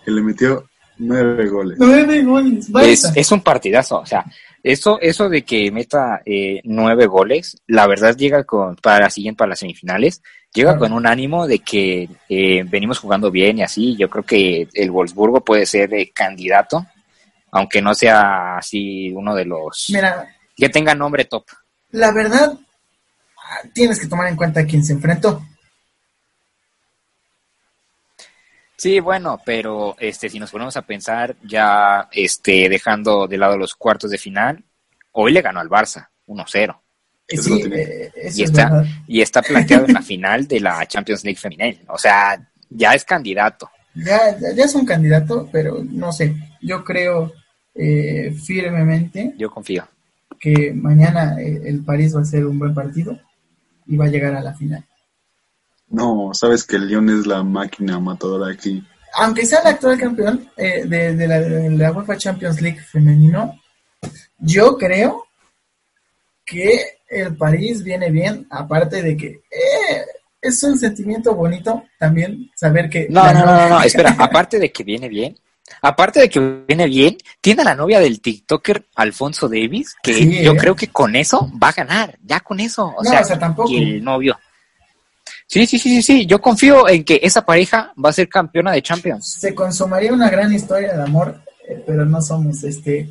que 0.05 0.11
le 0.11 0.21
metió 0.21 0.65
nueve 0.97 1.47
goles. 1.47 1.77
Nueve 1.79 2.23
goles, 2.23 2.69
Es, 2.81 3.11
es 3.15 3.31
un 3.31 3.41
partidazo, 3.41 3.99
o 3.99 4.05
sea, 4.05 4.25
eso, 4.63 4.99
eso 5.01 5.27
de 5.29 5.41
que 5.43 5.71
meta 5.71 6.21
eh, 6.25 6.61
nueve 6.63 7.07
goles, 7.07 7.57
la 7.67 7.87
verdad 7.87 8.15
llega 8.15 8.43
con, 8.43 8.75
para 8.75 8.99
la 9.05 9.09
siguiente, 9.09 9.37
para 9.39 9.49
las 9.49 9.59
semifinales, 9.59 10.21
llega 10.53 10.71
Claro. 10.71 10.79
con 10.81 10.93
un 10.93 11.07
ánimo 11.07 11.47
de 11.47 11.59
que 11.59 12.07
eh, 12.29 12.63
venimos 12.67 12.99
jugando 12.99 13.31
bien 13.31 13.57
y 13.59 13.63
así, 13.63 13.95
yo 13.97 14.09
creo 14.09 14.23
que 14.23 14.67
el 14.73 14.91
Wolfsburgo 14.91 15.41
puede 15.43 15.65
ser 15.65 15.93
eh, 15.93 16.11
candidato, 16.13 16.85
aunque 17.51 17.81
no 17.81 17.93
sea 17.95 18.57
así 18.57 19.11
uno 19.11 19.33
de 19.33 19.45
los 19.45 19.87
Mira, 19.89 20.27
que 20.55 20.69
tenga 20.69 20.93
nombre 20.93 21.25
top. 21.25 21.45
la 21.91 22.11
verdad, 22.11 22.53
tienes 23.73 23.99
que 23.99 24.07
tomar 24.07 24.27
en 24.27 24.35
cuenta 24.35 24.65
quién 24.65 24.83
se 24.85 24.93
enfrentó. 24.93 25.41
Sí, 28.81 28.99
bueno, 28.99 29.39
pero 29.45 29.95
este, 29.99 30.27
si 30.27 30.39
nos 30.39 30.49
ponemos 30.49 30.75
a 30.75 30.81
pensar, 30.81 31.35
ya 31.43 32.09
este, 32.11 32.67
dejando 32.67 33.27
de 33.27 33.37
lado 33.37 33.55
los 33.55 33.75
cuartos 33.75 34.09
de 34.09 34.17
final, 34.17 34.63
hoy 35.11 35.31
le 35.31 35.43
ganó 35.43 35.59
al 35.59 35.69
Barça, 35.69 36.07
1-0. 36.25 36.79
Eh, 37.27 37.37
sí, 37.37 37.61
Y 38.39 38.43
es 38.43 38.49
está, 38.49 38.83
y 39.05 39.21
está 39.21 39.43
planteado 39.43 39.85
en 39.85 39.93
la 39.93 40.01
final 40.01 40.47
de 40.47 40.61
la 40.61 40.83
Champions 40.87 41.23
League 41.23 41.37
femenil. 41.37 41.79
O 41.89 41.97
sea, 41.99 42.43
ya 42.71 42.95
es 42.95 43.05
candidato. 43.05 43.69
Ya, 43.93 44.35
ya, 44.39 44.51
ya 44.51 44.65
es 44.65 44.73
un 44.73 44.87
candidato, 44.87 45.47
pero 45.51 45.83
no 45.87 46.11
sé, 46.11 46.35
yo 46.59 46.83
creo 46.83 47.33
eh, 47.75 48.35
firmemente 48.43 49.35
Yo 49.37 49.51
confío. 49.51 49.87
que 50.39 50.73
mañana 50.73 51.39
eh, 51.39 51.61
el 51.65 51.85
París 51.85 52.15
va 52.15 52.21
a 52.21 52.25
ser 52.25 52.47
un 52.47 52.57
buen 52.57 52.73
partido 52.73 53.15
y 53.85 53.95
va 53.95 54.05
a 54.05 54.09
llegar 54.09 54.33
a 54.33 54.41
la 54.41 54.55
final. 54.55 54.83
No, 55.91 56.31
sabes 56.33 56.63
que 56.63 56.77
el 56.77 56.87
Lyon 56.87 57.09
es 57.09 57.27
la 57.27 57.43
máquina 57.43 57.99
matadora 57.99 58.51
aquí. 58.51 58.83
Aunque 59.15 59.45
sea 59.45 59.59
el 59.59 59.67
actual 59.67 59.99
campeón 59.99 60.49
eh, 60.55 60.85
de, 60.85 61.15
de 61.15 61.27
la, 61.27 61.39
de 61.39 61.69
la 61.71 61.91
UEFA 61.91 62.17
Champions 62.17 62.61
League 62.61 62.79
femenino, 62.79 63.59
yo 64.37 64.77
creo 64.77 65.25
que 66.45 66.79
el 67.09 67.35
París 67.35 67.83
viene 67.83 68.09
bien, 68.09 68.47
aparte 68.49 69.01
de 69.03 69.17
que 69.17 69.27
eh, 69.27 70.05
es 70.41 70.63
un 70.63 70.79
sentimiento 70.79 71.35
bonito 71.35 71.83
también 71.99 72.49
saber 72.55 72.89
que... 72.89 73.07
No, 73.09 73.31
no, 73.33 73.45
no, 73.45 73.69
no, 73.69 73.81
espera, 73.83 74.15
aparte 74.19 74.59
de 74.59 74.71
que 74.71 74.83
viene 74.83 75.09
bien, 75.09 75.37
aparte 75.81 76.21
de 76.21 76.29
que 76.29 76.39
viene 76.67 76.87
bien, 76.87 77.17
tiene 77.41 77.61
a 77.63 77.65
la 77.65 77.75
novia 77.75 77.99
del 77.99 78.21
TikToker 78.21 78.85
Alfonso 78.95 79.49
Davis, 79.49 79.93
que 80.01 80.13
Sí, 80.13 80.41
yo 80.41 80.53
¿eh? 80.53 80.57
creo 80.57 80.75
que 80.75 80.87
con 80.87 81.15
eso 81.17 81.51
va 81.61 81.69
a 81.69 81.73
ganar, 81.73 82.17
ya 82.23 82.39
con 82.39 82.59
eso. 82.61 82.87
O 82.97 83.03
No, 83.03 83.09
sea, 83.09 83.21
o 83.21 83.25
sea, 83.25 83.37
tampoco. 83.39 83.69
que 83.69 83.77
el 83.77 84.03
novio. 84.03 84.39
Sí, 85.51 85.67
sí, 85.67 85.77
sí, 85.77 85.89
sí, 85.89 86.01
sí, 86.01 86.25
yo 86.25 86.39
confío 86.39 86.87
en 86.87 87.03
que 87.03 87.19
esa 87.21 87.41
pareja 87.41 87.91
va 88.01 88.09
a 88.09 88.13
ser 88.13 88.29
campeona 88.29 88.71
de 88.71 88.81
Champions. 88.81 89.33
se 89.37 89.53
consumaría 89.53 90.13
una 90.13 90.29
gran 90.29 90.53
historia 90.53 90.95
de 90.95 91.03
amor, 91.03 91.41
eh, 91.67 91.83
pero 91.85 92.05
no 92.05 92.21
somos 92.21 92.63
este. 92.63 93.09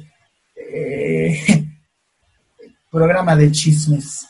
eh, 0.57 1.39
programa 2.91 3.37
de 3.37 3.53
chismes. 3.53 4.27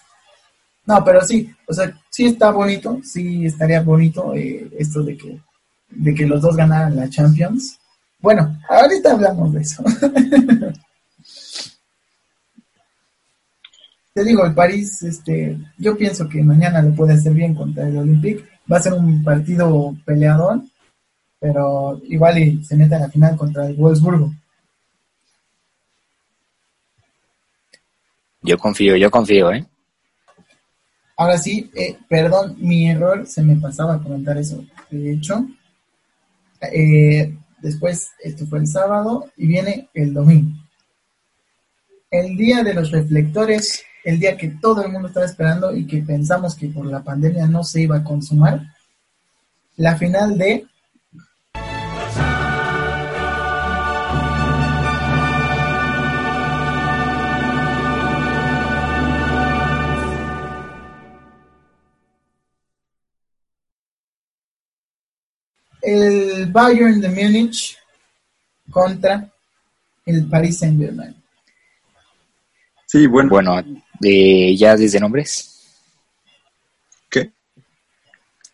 No, 0.87 1.05
pero 1.05 1.25
sí, 1.25 1.55
o 1.69 1.73
sea, 1.73 1.97
sí 2.11 2.27
está 2.27 2.51
bonito, 2.51 2.99
sí 3.05 3.47
estaría 3.47 3.81
bonito 3.81 4.35
eh, 4.35 4.69
esto 4.77 5.05
de 5.05 5.17
que, 5.17 5.41
de 5.91 6.13
que 6.13 6.27
los 6.27 6.43
dos 6.43 6.57
ganaran 6.57 6.97
la 6.97 7.09
Champions. 7.09 7.79
Bueno, 8.19 8.59
ahorita 8.69 9.13
hablamos 9.13 9.53
de 9.53 9.61
eso. 9.61 9.85
Te 14.13 14.25
digo, 14.25 14.45
el 14.45 14.55
París, 14.55 15.03
este, 15.03 15.57
yo 15.79 15.97
pienso 15.97 16.29
que 16.29 16.43
mañana 16.43 16.83
lo 16.83 16.95
puede 16.95 17.15
hacer 17.15 17.33
bien 17.33 17.55
contra 17.55 17.87
el 17.87 17.97
Olympique. 17.97 18.45
Va 18.71 18.79
a 18.79 18.83
ser 18.83 18.93
un 18.93 19.23
partido 19.23 19.97
peleador, 20.05 20.63
pero 21.39 22.01
igual 22.05 22.39
y 22.39 22.65
se 22.65 22.77
mete 22.77 22.97
a 22.97 23.01
la 23.01 23.09
final 23.09 23.37
contra 23.37 23.67
el 23.67 23.77
Wolfsburgo. 23.77 24.33
Yo 28.43 28.59
confío, 28.59 28.97
yo 28.97 29.11
confío, 29.11 29.53
¿eh? 29.53 29.67
Ahora 31.17 31.37
sí, 31.37 31.71
eh, 31.75 31.99
perdón, 32.09 32.57
mi 32.59 32.89
error, 32.89 33.27
se 33.27 33.43
me 33.43 33.57
pasaba 33.57 33.95
a 33.95 34.03
comentar 34.03 34.39
eso. 34.39 34.65
De 34.91 35.13
hecho, 35.13 35.47
eh, 36.73 37.37
después, 37.59 38.11
esto 38.25 38.47
fue 38.47 38.61
el 38.61 38.67
sábado 38.67 39.31
y 39.37 39.47
viene 39.47 39.91
el 39.93 40.15
domingo. 40.15 40.57
El 42.11 42.37
día 42.37 42.65
de 42.65 42.73
los 42.75 42.91
reflectores, 42.91 43.85
el 44.05 44.19
día 44.19 44.37
que 44.37 44.49
todo 44.49 44.85
el 44.85 44.93
mundo 44.93 45.09
estaba 45.09 45.27
esperando 45.27 45.75
y 45.75 45.87
que 45.87 46.03
pensamos 46.03 46.55
que 46.55 46.69
por 46.69 46.87
la 46.87 47.03
pandemia 47.03 47.47
no 47.47 47.63
se 47.65 47.83
iba 47.83 47.97
a 47.97 48.05
consumar, 48.05 48.63
la 49.77 49.97
final 49.97 50.37
de 50.37 50.67
el 65.83 66.47
Bayern 66.53 67.01
de 67.01 67.09
Múnich 67.09 67.79
contra 68.71 69.29
el 70.05 70.29
Paris 70.29 70.59
Saint 70.59 70.81
Germain. 70.81 71.17
Sí, 72.87 73.07
bueno. 73.07 73.31
Bueno, 73.31 73.63
de, 74.01 74.57
ya 74.57 74.77
desde 74.77 74.99
nombres. 74.99 75.47
¿Qué? 77.09 77.33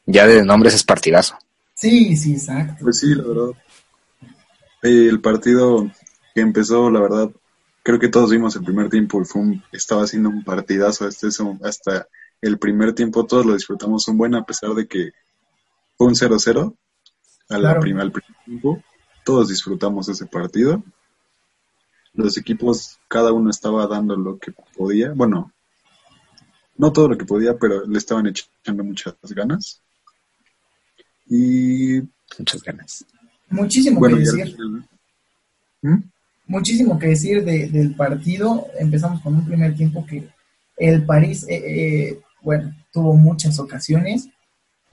Ya 0.04 0.26
desde 0.26 0.44
nombres 0.44 0.74
es 0.74 0.84
partidazo. 0.84 1.36
Sí, 1.74 2.16
sí, 2.16 2.32
exacto. 2.34 2.84
Pues 2.84 2.98
sí, 3.00 3.14
la 3.14 3.22
verdad. 3.24 3.50
El 4.82 5.20
partido 5.20 5.90
que 6.34 6.40
empezó, 6.42 6.90
la 6.90 7.00
verdad, 7.00 7.30
creo 7.82 7.98
que 7.98 8.08
todos 8.08 8.30
vimos 8.30 8.54
el 8.56 8.64
primer 8.64 8.88
tiempo 8.88 9.20
y 9.20 9.24
fue 9.24 9.42
un- 9.42 9.62
estaba 9.72 10.02
haciendo 10.04 10.28
un 10.28 10.44
partidazo 10.44 11.06
hasta, 11.06 11.28
eso, 11.28 11.58
hasta 11.62 12.06
el 12.40 12.58
primer 12.58 12.94
tiempo, 12.94 13.24
todos 13.26 13.46
lo 13.46 13.54
disfrutamos 13.54 14.06
un 14.08 14.18
buen 14.18 14.34
a 14.34 14.44
pesar 14.44 14.70
de 14.74 14.86
que 14.86 15.10
fue 15.96 16.06
un 16.08 16.14
0-0 16.14 16.76
a 17.48 17.54
la 17.54 17.60
Claro. 17.70 17.80
prim- 17.80 17.98
al 17.98 18.12
primer 18.12 18.34
tiempo, 18.44 18.82
todos 19.24 19.48
disfrutamos 19.48 20.08
ese 20.08 20.26
partido. 20.26 20.82
Los 22.16 22.36
equipos, 22.38 22.98
cada 23.08 23.32
uno 23.32 23.50
estaba 23.50 23.86
dando 23.86 24.16
lo 24.16 24.38
que 24.38 24.52
podía, 24.76 25.12
bueno, 25.12 25.52
no 26.78 26.92
todo 26.92 27.08
lo 27.08 27.16
que 27.18 27.24
podía, 27.24 27.56
pero 27.58 27.86
le 27.86 27.98
estaban 27.98 28.26
echando 28.26 28.82
muchas 28.84 29.14
ganas. 29.30 29.80
Y 31.28 32.00
Muchas 32.38 32.62
ganas. 32.62 33.04
Muchísimo 33.50 34.00
bueno, 34.00 34.16
que 34.16 34.24
ya- 34.24 34.32
decir. 34.32 34.56
¿Mm? 35.82 36.02
muchísimo 36.48 36.98
que 36.98 37.08
decir 37.08 37.44
de- 37.44 37.68
del 37.68 37.94
partido. 37.94 38.66
Empezamos 38.78 39.20
con 39.20 39.34
un 39.34 39.44
primer 39.44 39.74
tiempo 39.76 40.04
que 40.06 40.28
el 40.76 41.04
París, 41.04 41.44
eh, 41.48 41.62
eh, 42.10 42.20
bueno, 42.42 42.74
tuvo 42.92 43.14
muchas 43.14 43.58
ocasiones. 43.58 44.28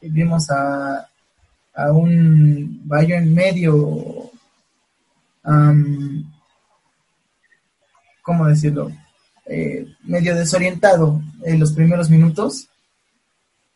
Vimos 0.01 0.49
a, 0.49 1.07
a 1.75 1.91
un 1.91 2.81
Bayern 2.85 3.33
medio, 3.33 4.31
¿cómo 8.23 8.47
decirlo? 8.47 8.91
Eh, 9.45 9.85
medio 10.03 10.35
desorientado 10.35 11.21
en 11.43 11.59
los 11.59 11.73
primeros 11.73 12.09
minutos. 12.09 12.69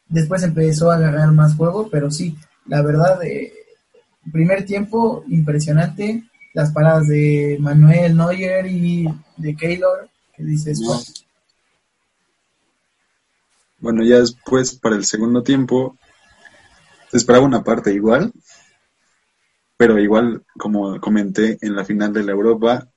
Después 0.07 0.41
empezó 0.43 0.89
a 0.89 0.95
agarrar 0.95 1.31
más 1.33 1.55
juego, 1.55 1.89
pero 1.89 2.09
sí, 2.09 2.35
la 2.65 2.81
verdad, 2.81 3.21
eh, 3.23 3.53
primer 4.31 4.65
tiempo 4.65 5.23
impresionante 5.27 6.23
las 6.53 6.71
paradas 6.71 7.07
de 7.07 7.57
Manuel 7.59 8.17
Neuer 8.17 8.65
y 8.65 9.07
de 9.37 9.55
Keylor, 9.55 10.09
que 10.35 10.43
dices, 10.43 10.79
No. 10.79 10.87
"Bueno, 10.87 11.03
Bueno, 13.79 14.03
ya 14.03 14.17
después, 14.19 14.73
para 14.73 14.95
el 14.95 15.05
segundo 15.05 15.43
tiempo, 15.43 15.95
se 17.11 17.17
esperaba 17.17 17.45
una 17.45 17.63
parte 17.63 17.93
igual, 17.93 18.33
pero 19.77 19.99
igual, 19.99 20.43
como 20.57 20.99
comenté 20.99 21.59
en 21.61 21.75
la 21.75 21.85
final 21.85 22.11
de 22.11 22.23
la 22.23 22.31
Europa, 22.31 22.87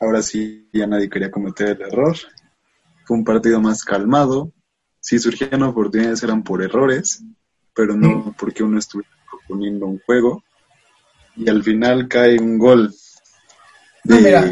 ahora 0.00 0.22
sí 0.22 0.68
ya 0.72 0.86
nadie 0.86 1.08
quería 1.08 1.30
cometer 1.30 1.68
el 1.68 1.82
error. 1.82 2.16
Fue 3.04 3.16
un 3.16 3.24
partido 3.24 3.60
más 3.60 3.84
calmado. 3.84 4.52
Si 5.00 5.18
surgían 5.18 5.62
oportunidades 5.62 6.22
eran 6.22 6.42
por 6.42 6.62
errores, 6.62 7.22
pero 7.74 7.94
no 7.94 8.34
porque 8.38 8.62
uno 8.62 8.78
estuviera 8.78 9.10
proponiendo 9.30 9.86
un 9.86 10.00
juego. 10.04 10.42
Y 11.36 11.48
al 11.48 11.62
final 11.62 12.08
cae 12.08 12.38
un 12.38 12.58
gol. 12.58 12.94
No, 14.04 14.20
mira, 14.20 14.42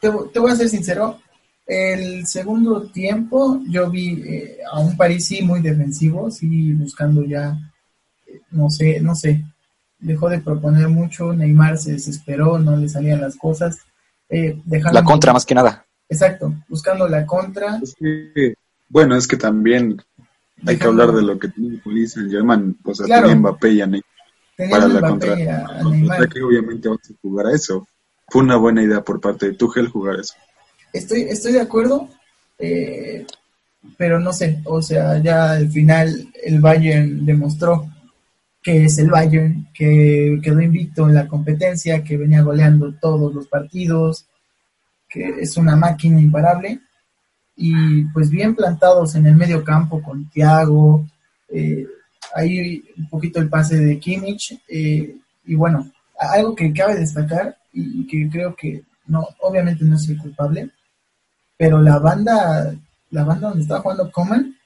te, 0.00 0.10
te 0.32 0.38
voy 0.38 0.50
a 0.50 0.56
ser 0.56 0.68
sincero, 0.68 1.20
el 1.66 2.26
segundo 2.26 2.82
tiempo 2.90 3.60
yo 3.68 3.88
vi 3.90 4.20
eh, 4.26 4.58
a 4.70 4.80
un 4.80 4.96
París 4.96 5.26
sí 5.26 5.42
muy 5.42 5.60
defensivo, 5.60 6.30
sí 6.30 6.72
buscando 6.72 7.24
ya, 7.24 7.56
eh, 8.26 8.40
no 8.50 8.68
sé, 8.68 9.00
no 9.00 9.14
sé, 9.14 9.44
dejó 9.98 10.28
de 10.28 10.40
proponer 10.40 10.88
mucho, 10.88 11.32
Neymar 11.32 11.78
se 11.78 11.92
desesperó, 11.92 12.58
no 12.58 12.76
le 12.76 12.88
salían 12.88 13.20
las 13.20 13.36
cosas. 13.36 13.78
Eh, 14.32 14.60
dejando- 14.64 14.98
La 15.00 15.04
contra 15.04 15.32
más 15.32 15.44
que 15.46 15.54
nada. 15.54 15.84
Exacto, 16.08 16.52
buscando 16.68 17.06
la 17.08 17.24
contra. 17.26 17.78
Es 17.82 17.94
que, 17.94 18.54
bueno, 18.88 19.16
es 19.16 19.26
que 19.28 19.36
también 19.36 20.00
hay 20.66 20.76
que 20.76 20.86
hablar 20.86 21.12
de 21.12 21.22
lo 21.22 21.38
que 21.38 21.48
tiene 21.48 21.74
el 21.76 21.80
Paris 21.80 22.12
Saint-Germain. 22.12 22.76
O 22.84 22.94
sea, 22.94 23.06
Claro. 23.06 23.34
Mbappé 23.34 23.70
y 23.70 23.80
a 23.80 23.86
Neymar. 23.86 24.08
Para 24.70 24.88
la 24.88 25.00
contra- 25.08 25.32
a- 25.34 26.22
a 26.22 26.26
que 26.28 26.42
obviamente 26.42 26.88
vas 26.88 26.98
a 27.10 27.14
jugar 27.22 27.46
a 27.46 27.52
eso. 27.54 27.86
Fue 28.28 28.42
una 28.42 28.56
buena 28.56 28.82
idea 28.82 29.02
por 29.02 29.20
parte 29.20 29.46
de 29.46 29.54
Tuchel 29.54 29.88
jugar 29.88 30.20
eso. 30.20 30.34
Estoy, 30.92 31.22
estoy 31.22 31.52
de 31.52 31.60
acuerdo, 31.62 32.08
eh, 32.58 33.26
pero 33.96 34.20
no 34.20 34.32
sé, 34.32 34.60
o 34.64 34.80
sea, 34.82 35.18
ya 35.18 35.52
al 35.52 35.68
final 35.70 36.28
el 36.44 36.60
Bayern 36.60 37.24
demostró 37.26 37.90
que 38.62 38.84
es 38.84 38.98
el 38.98 39.10
Bayern, 39.10 39.68
que 39.74 40.38
quedó 40.42 40.60
invicto 40.60 41.08
en 41.08 41.14
la 41.14 41.26
competencia, 41.26 42.04
que 42.04 42.16
venía 42.16 42.42
goleando 42.42 42.94
todos 42.94 43.34
los 43.34 43.48
partidos, 43.48 44.26
que 45.08 45.40
es 45.40 45.56
una 45.56 45.74
máquina 45.74 46.20
imparable, 46.20 46.80
y 47.56 48.04
pues 48.06 48.30
bien 48.30 48.54
plantados 48.54 49.14
en 49.16 49.26
el 49.26 49.36
medio 49.36 49.64
campo 49.64 50.00
con 50.00 50.30
Thiago, 50.30 51.06
eh, 51.48 51.86
ahí 52.34 52.82
un 52.96 53.08
poquito 53.08 53.40
el 53.40 53.48
pase 53.48 53.76
de 53.76 53.98
Kimmich, 53.98 54.60
eh, 54.68 55.16
y 55.44 55.54
bueno, 55.56 55.90
algo 56.18 56.54
que 56.54 56.72
cabe 56.72 56.94
destacar 56.94 57.56
y 57.72 58.06
que 58.06 58.28
creo 58.30 58.54
que 58.54 58.84
no, 59.06 59.26
obviamente 59.40 59.84
no 59.84 59.96
es 59.96 60.08
el 60.08 60.18
culpable, 60.18 60.70
pero 61.56 61.80
la 61.80 61.98
banda, 61.98 62.74
la 63.10 63.24
banda 63.24 63.48
donde 63.48 63.62
estaba 63.62 63.80
jugando 63.80 64.10
Coman 64.10 64.56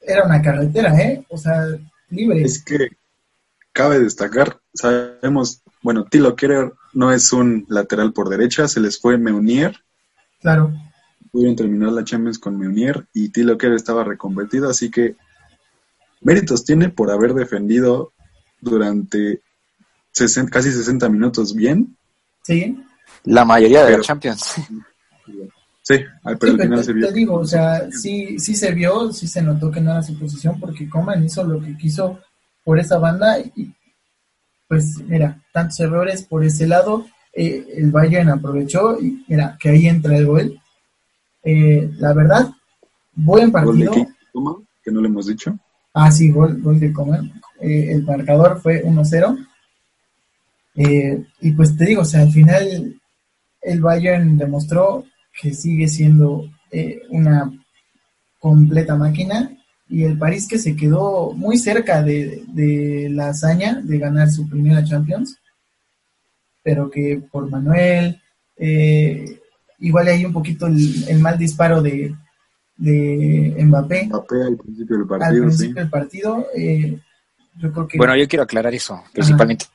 era 0.00 0.24
una 0.24 0.42
carretera, 0.42 0.94
¿eh? 1.00 1.24
O 1.28 1.36
sea, 1.36 1.64
libre. 2.12 2.42
Es 2.42 2.62
que 2.64 2.88
cabe 3.72 3.98
destacar, 3.98 4.60
sabemos, 4.74 5.62
bueno, 5.82 6.04
Tilo 6.04 6.36
Kerer 6.36 6.72
no 6.92 7.10
es 7.12 7.32
un 7.32 7.64
lateral 7.68 8.12
por 8.12 8.28
derecha, 8.28 8.68
se 8.68 8.80
les 8.80 9.00
fue 9.00 9.18
Meunier, 9.18 9.82
Claro, 10.40 10.72
pudieron 11.30 11.56
terminar 11.56 11.92
la 11.92 12.04
Champions 12.04 12.38
con 12.38 12.58
Meunier 12.58 13.06
y 13.14 13.30
Tilo 13.30 13.56
Kerer 13.56 13.76
estaba 13.76 14.04
reconvertido, 14.04 14.68
así 14.68 14.90
que 14.90 15.16
méritos 16.20 16.64
tiene 16.64 16.88
por 16.90 17.10
haber 17.10 17.32
defendido 17.34 18.12
durante 18.60 19.40
60 20.12 20.50
casi 20.50 20.70
60 20.70 21.08
minutos 21.08 21.54
bien. 21.54 21.96
sí. 22.42 22.76
La 23.24 23.44
mayoría 23.44 23.80
de 23.80 23.86
Pero- 23.86 23.98
la 23.98 24.04
Champions. 24.04 24.54
Sí, 25.82 25.94
al- 26.22 26.38
pero 26.38 26.52
Sí, 26.54 26.60
al 26.60 26.62
final 26.64 26.78
te, 26.78 26.84
se 26.84 26.92
vio. 26.92 27.06
te 27.08 27.12
digo, 27.14 27.34
o 27.36 27.44
sea, 27.44 27.90
sí, 27.90 28.38
sí 28.38 28.54
se 28.54 28.72
vio, 28.72 29.12
sí 29.12 29.26
se 29.26 29.42
notó 29.42 29.70
que 29.70 29.80
no 29.80 29.90
era 29.92 30.02
su 30.02 30.16
posición 30.18 30.58
porque 30.60 30.88
Coman 30.88 31.24
hizo 31.24 31.42
lo 31.44 31.60
que 31.60 31.76
quiso 31.76 32.20
por 32.64 32.78
esa 32.78 32.98
banda 32.98 33.38
y 33.40 33.74
pues 34.68 34.96
mira, 35.06 35.42
tantos 35.52 35.78
errores 35.80 36.22
por 36.22 36.44
ese 36.44 36.66
lado, 36.66 37.04
eh, 37.34 37.66
el 37.76 37.90
Bayern 37.90 38.30
aprovechó 38.30 38.98
y 39.00 39.24
mira, 39.28 39.56
que 39.60 39.68
ahí 39.70 39.86
entra 39.86 40.16
el 40.16 40.26
gol. 40.26 40.58
Eh, 41.44 41.90
la 41.98 42.12
verdad, 42.14 42.48
buen 43.14 43.50
Gol 43.50 43.78
de 43.78 43.86
partido. 43.86 44.06
Toma, 44.32 44.56
que 44.82 44.90
no 44.92 45.00
le 45.02 45.08
hemos 45.08 45.26
dicho. 45.26 45.58
Ah, 45.92 46.10
sí, 46.10 46.30
gol, 46.30 46.62
gol 46.62 46.78
de 46.80 46.92
Coman. 46.92 47.30
Eh, 47.60 47.92
el 47.92 48.04
marcador 48.04 48.60
fue 48.62 48.82
1-0. 48.82 49.36
Eh, 50.76 51.22
y 51.40 51.52
pues 51.52 51.76
te 51.76 51.84
digo, 51.84 52.02
o 52.02 52.04
sea, 52.06 52.22
al 52.22 52.30
final 52.32 52.98
el 53.60 53.80
Bayern 53.80 54.38
demostró 54.38 55.04
que 55.40 55.54
sigue 55.54 55.88
siendo 55.88 56.48
eh, 56.70 57.02
una 57.10 57.50
completa 58.38 58.96
máquina 58.96 59.50
y 59.88 60.04
el 60.04 60.18
París 60.18 60.48
que 60.48 60.58
se 60.58 60.74
quedó 60.74 61.32
muy 61.32 61.58
cerca 61.58 62.02
de, 62.02 62.44
de, 62.48 63.08
la 63.10 63.28
hazaña 63.28 63.80
de 63.82 63.98
ganar 63.98 64.30
su 64.30 64.48
primera 64.48 64.82
Champions, 64.84 65.38
pero 66.62 66.90
que 66.90 67.22
por 67.30 67.50
Manuel, 67.50 68.20
eh, 68.56 69.38
igual 69.80 70.08
hay 70.08 70.24
un 70.24 70.32
poquito 70.32 70.66
el, 70.66 71.18
mal 71.20 71.36
disparo 71.36 71.82
de, 71.82 72.14
de 72.76 73.54
Mbappé. 73.64 74.06
Mbappé 74.06 74.42
al 74.42 74.56
principio 74.56 74.98
del 74.98 75.06
partido. 75.06 75.26
Al 75.26 75.40
principio 75.40 75.74
del 75.82 75.90
partido, 75.90 76.46
eh, 76.56 76.98
yo 77.58 77.72
creo 77.72 77.86
que... 77.86 77.98
Bueno, 77.98 78.16
yo 78.16 78.26
quiero 78.26 78.44
aclarar 78.44 78.74
eso, 78.74 79.02
principalmente. 79.12 79.66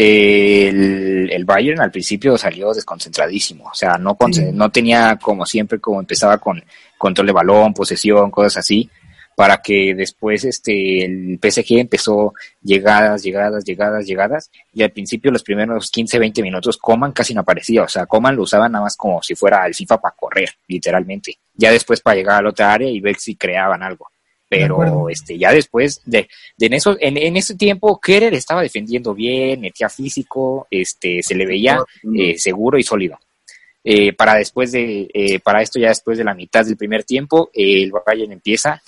El, 0.00 1.28
el, 1.32 1.44
Bayern 1.44 1.80
al 1.80 1.90
principio 1.90 2.38
salió 2.38 2.72
desconcentradísimo, 2.72 3.64
o 3.64 3.74
sea, 3.74 3.98
no, 3.98 4.16
no 4.52 4.70
tenía 4.70 5.18
como 5.20 5.44
siempre, 5.44 5.80
como 5.80 5.98
empezaba 5.98 6.38
con 6.38 6.62
control 6.96 7.26
de 7.26 7.32
balón, 7.32 7.74
posesión, 7.74 8.30
cosas 8.30 8.58
así, 8.58 8.88
para 9.34 9.60
que 9.60 9.96
después 9.96 10.44
este 10.44 11.04
el 11.04 11.40
PSG 11.42 11.78
empezó 11.78 12.32
llegadas, 12.62 13.24
llegadas, 13.24 13.64
llegadas, 13.64 14.06
llegadas, 14.06 14.50
y 14.72 14.84
al 14.84 14.92
principio 14.92 15.32
los 15.32 15.42
primeros 15.42 15.90
15, 15.90 16.20
20 16.20 16.42
minutos 16.42 16.76
Coman 16.76 17.10
casi 17.10 17.34
no 17.34 17.40
aparecía, 17.40 17.82
o 17.82 17.88
sea, 17.88 18.06
Coman 18.06 18.36
lo 18.36 18.42
usaban 18.42 18.70
nada 18.70 18.84
más 18.84 18.96
como 18.96 19.20
si 19.20 19.34
fuera 19.34 19.66
el 19.66 19.74
FIFA 19.74 20.00
para 20.00 20.14
correr, 20.14 20.50
literalmente. 20.68 21.40
Ya 21.54 21.72
después 21.72 22.00
para 22.00 22.14
llegar 22.14 22.38
a 22.38 22.42
la 22.42 22.50
otra 22.50 22.72
área 22.72 22.88
y 22.88 23.00
ver 23.00 23.16
si 23.16 23.34
creaban 23.34 23.82
algo 23.82 24.08
pero 24.48 25.08
este 25.10 25.36
ya 25.36 25.52
después 25.52 26.00
de, 26.06 26.28
de 26.56 26.66
en 26.66 26.72
eso 26.72 26.96
en, 26.98 27.16
en, 27.18 27.36
ese 27.36 27.54
tiempo 27.54 28.00
Kerer 28.00 28.32
estaba 28.34 28.62
defendiendo 28.62 29.14
bien 29.14 29.60
metía 29.60 29.88
físico 29.88 30.66
este 30.70 31.22
se 31.22 31.34
le 31.34 31.46
veía 31.46 31.78
eh, 32.16 32.38
seguro 32.38 32.78
y 32.78 32.82
sólido. 32.82 33.18
Eh, 33.84 34.12
para 34.12 34.34
después 34.34 34.72
de 34.72 35.08
eh, 35.14 35.38
para 35.40 35.62
esto 35.62 35.78
ya 35.78 35.88
después 35.88 36.18
de 36.18 36.24
la 36.24 36.34
mitad 36.34 36.64
del 36.64 36.76
primer 36.76 37.04
tiempo 37.04 37.50
el 37.54 37.92
Bayern 38.04 38.32
empieza 38.32 38.82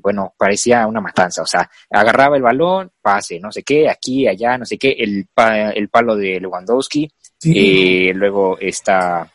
bueno 0.00 0.34
parecía 0.38 0.86
una 0.86 1.00
matanza. 1.00 1.42
O 1.42 1.46
sea 1.46 1.70
agarraba 1.90 2.36
el 2.36 2.42
balón 2.42 2.90
pase 3.00 3.38
no 3.38 3.52
sé 3.52 3.62
qué 3.62 3.88
aquí 3.88 4.26
allá 4.26 4.56
no 4.56 4.64
sé 4.64 4.78
qué 4.78 4.96
el 4.98 5.26
el 5.74 5.88
palo 5.88 6.16
de 6.16 6.40
Lewandowski 6.40 7.10
luego 8.14 8.58
esta 8.58 9.30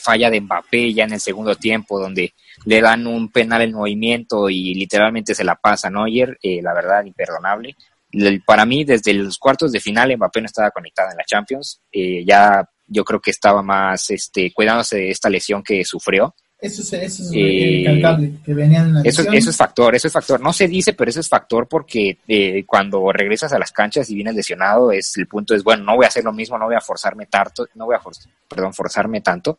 falla 0.00 0.30
de 0.30 0.40
Mbappé 0.40 0.94
ya 0.94 1.04
en 1.04 1.14
el 1.14 1.20
segundo 1.20 1.54
tiempo 1.56 2.00
donde 2.00 2.32
le 2.64 2.80
dan 2.80 3.06
un 3.06 3.30
penal 3.30 3.62
en 3.62 3.72
movimiento 3.72 4.48
y 4.48 4.74
literalmente 4.74 5.34
se 5.34 5.44
la 5.44 5.56
pasa 5.56 5.90
Neuer, 5.90 6.38
eh, 6.42 6.60
la 6.62 6.74
verdad, 6.74 7.04
imperdonable. 7.04 7.76
Para 8.46 8.64
mí, 8.64 8.84
desde 8.84 9.12
los 9.12 9.38
cuartos 9.38 9.72
de 9.72 9.80
final, 9.80 10.16
Mbappé 10.16 10.40
no 10.40 10.46
estaba 10.46 10.70
conectado 10.70 11.10
en 11.10 11.16
la 11.16 11.24
Champions. 11.24 11.80
Eh, 11.90 12.24
ya 12.24 12.64
yo 12.86 13.04
creo 13.04 13.20
que 13.20 13.30
estaba 13.30 13.62
más 13.62 14.10
este, 14.10 14.52
cuidándose 14.52 14.96
de 14.96 15.10
esta 15.10 15.28
lesión 15.28 15.62
que 15.62 15.84
sufrió. 15.84 16.34
Eso 16.60 16.80
es, 16.80 16.92
eso 16.94 17.22
es 17.24 17.30
eh, 17.34 17.84
que 18.42 18.54
venían 18.54 18.86
en 18.86 18.94
la 18.94 19.00
eso, 19.02 19.22
eso, 19.30 19.50
es 19.50 19.56
factor, 19.56 19.94
eso 19.94 20.06
es 20.06 20.12
factor. 20.12 20.40
No 20.40 20.52
se 20.52 20.66
dice, 20.66 20.94
pero 20.94 21.10
eso 21.10 21.20
es 21.20 21.28
factor 21.28 21.68
porque 21.68 22.18
eh, 22.26 22.64
cuando 22.64 23.12
regresas 23.12 23.52
a 23.52 23.58
las 23.58 23.70
canchas 23.70 24.08
y 24.08 24.14
vienes 24.14 24.34
lesionado, 24.34 24.90
es 24.90 25.14
el 25.18 25.26
punto 25.26 25.54
es, 25.54 25.62
bueno, 25.62 25.84
no 25.84 25.96
voy 25.96 26.06
a 26.06 26.08
hacer 26.08 26.24
lo 26.24 26.32
mismo, 26.32 26.56
no 26.56 26.66
voy 26.66 26.76
a 26.76 26.80
forzarme 26.80 27.26
tanto, 27.26 27.66
no 27.74 27.84
voy 27.86 27.96
a 27.96 28.00
perdón, 28.48 28.72
forzarme 28.72 29.20
tanto 29.20 29.58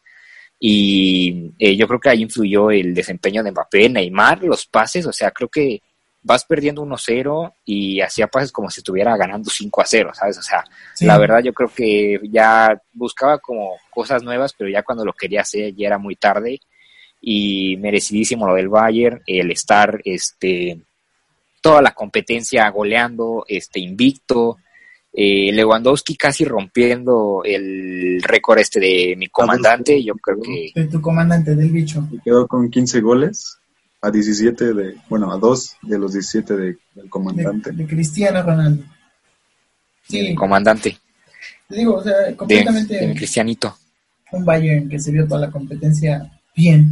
y 0.59 1.53
eh, 1.59 1.75
yo 1.75 1.87
creo 1.87 1.99
que 1.99 2.09
ahí 2.09 2.21
influyó 2.21 2.71
el 2.71 2.93
desempeño 2.93 3.43
de 3.43 3.51
Mbappé, 3.51 3.89
Neymar, 3.89 4.43
los 4.43 4.65
pases, 4.65 5.05
o 5.05 5.13
sea, 5.13 5.31
creo 5.31 5.49
que 5.49 5.81
vas 6.25 6.43
perdiendo 6.43 6.83
1-0 6.83 7.53
y 7.65 8.01
hacía 8.01 8.27
pases 8.27 8.51
como 8.51 8.71
si 8.71 8.79
estuviera 8.79 9.15
ganando 9.15 9.51
5-0, 9.51 10.13
¿sabes? 10.15 10.37
O 10.39 10.41
sea, 10.41 10.63
la 11.01 11.19
verdad 11.19 11.43
yo 11.43 11.53
creo 11.53 11.69
que 11.69 12.19
ya 12.23 12.81
buscaba 12.93 13.37
como 13.37 13.73
cosas 13.91 14.23
nuevas, 14.23 14.53
pero 14.57 14.69
ya 14.69 14.81
cuando 14.81 15.05
lo 15.05 15.13
quería 15.13 15.41
hacer 15.41 15.75
ya 15.75 15.87
era 15.87 15.99
muy 15.99 16.15
tarde 16.15 16.59
y 17.21 17.77
merecidísimo 17.77 18.47
lo 18.47 18.55
del 18.55 18.69
Bayern, 18.69 19.21
el 19.27 19.51
estar 19.51 20.01
este 20.03 20.79
toda 21.61 21.81
la 21.81 21.93
competencia 21.93 22.67
goleando, 22.69 23.45
este 23.47 23.79
invicto, 23.79 24.57
eh, 25.17 25.49
Lewandowski 25.53 26.17
casi 26.17 26.43
rompiendo 26.43 27.41
el 27.45 28.21
récord 28.21 28.59
este 28.59 28.81
de 28.81 29.15
mi 29.17 29.27
comandante, 29.27 30.03
yo 30.03 30.13
creo 30.15 30.41
que... 30.41 30.71
De 30.75 30.87
tu 30.87 30.99
comandante 30.99 31.55
del 31.55 31.69
bicho. 31.69 32.05
Quedó 32.23 32.45
con 32.47 32.69
15 32.69 32.99
goles 32.99 33.57
a 34.01 34.11
17 34.11 34.73
de, 34.73 34.95
bueno, 35.07 35.31
a 35.31 35.37
2 35.37 35.77
de 35.83 35.97
los 35.97 36.11
17 36.11 36.57
de, 36.57 36.77
del 36.93 37.09
comandante. 37.09 37.71
De, 37.71 37.87
Cristiano 37.87 38.43
Ronaldo. 38.43 38.83
Sí. 40.03 40.35
comandante. 40.35 40.97
Te 41.69 41.75
digo, 41.77 41.95
o 41.95 42.03
sea, 42.03 42.35
completamente... 42.35 43.07
De, 43.07 43.15
Cristianito. 43.15 43.73
Un 44.33 44.43
Bayern 44.43 44.89
que 44.89 44.99
se 44.99 45.13
vio 45.13 45.25
toda 45.25 45.39
la 45.39 45.49
competencia 45.49 46.29
bien. 46.53 46.91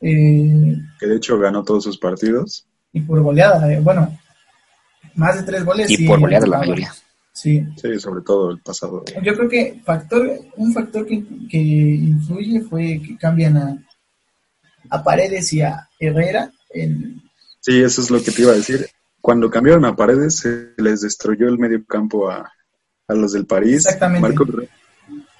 Eh, 0.00 0.76
que 0.98 1.06
de 1.06 1.16
hecho 1.16 1.38
ganó 1.38 1.62
todos 1.62 1.84
sus 1.84 1.96
partidos. 1.96 2.66
Y 2.92 3.02
por 3.02 3.22
goleada, 3.22 3.72
eh, 3.72 3.78
bueno, 3.78 4.18
más 5.14 5.36
de 5.36 5.44
tres 5.44 5.64
goles. 5.64 5.88
Y 5.88 6.08
por 6.08 6.18
goleada 6.18 6.48
la 6.48 6.58
mayoría. 6.58 6.92
Sí. 7.40 7.66
sí, 7.74 7.98
sobre 7.98 8.20
todo 8.20 8.50
el 8.50 8.58
pasado. 8.58 9.02
Yo 9.22 9.34
creo 9.34 9.48
que 9.48 9.80
factor, 9.82 10.30
un 10.56 10.74
factor 10.74 11.06
que, 11.06 11.24
que 11.48 11.56
influye 11.56 12.60
fue 12.60 13.00
que 13.00 13.16
cambian 13.16 13.56
a, 13.56 13.78
a 14.90 15.02
Paredes 15.02 15.50
y 15.54 15.62
a 15.62 15.88
Herrera. 15.98 16.52
En... 16.68 17.22
Sí, 17.60 17.80
eso 17.80 18.02
es 18.02 18.10
lo 18.10 18.22
que 18.22 18.30
te 18.30 18.42
iba 18.42 18.52
a 18.52 18.56
decir. 18.56 18.86
Cuando 19.22 19.48
cambiaron 19.48 19.86
a 19.86 19.96
Paredes, 19.96 20.36
se 20.36 20.74
les 20.76 21.00
destruyó 21.00 21.48
el 21.48 21.58
medio 21.58 21.82
campo 21.86 22.30
a, 22.30 22.52
a 23.08 23.14
los 23.14 23.32
del 23.32 23.46
París. 23.46 23.86
Exactamente. 23.86 24.20
Marco 24.20 24.46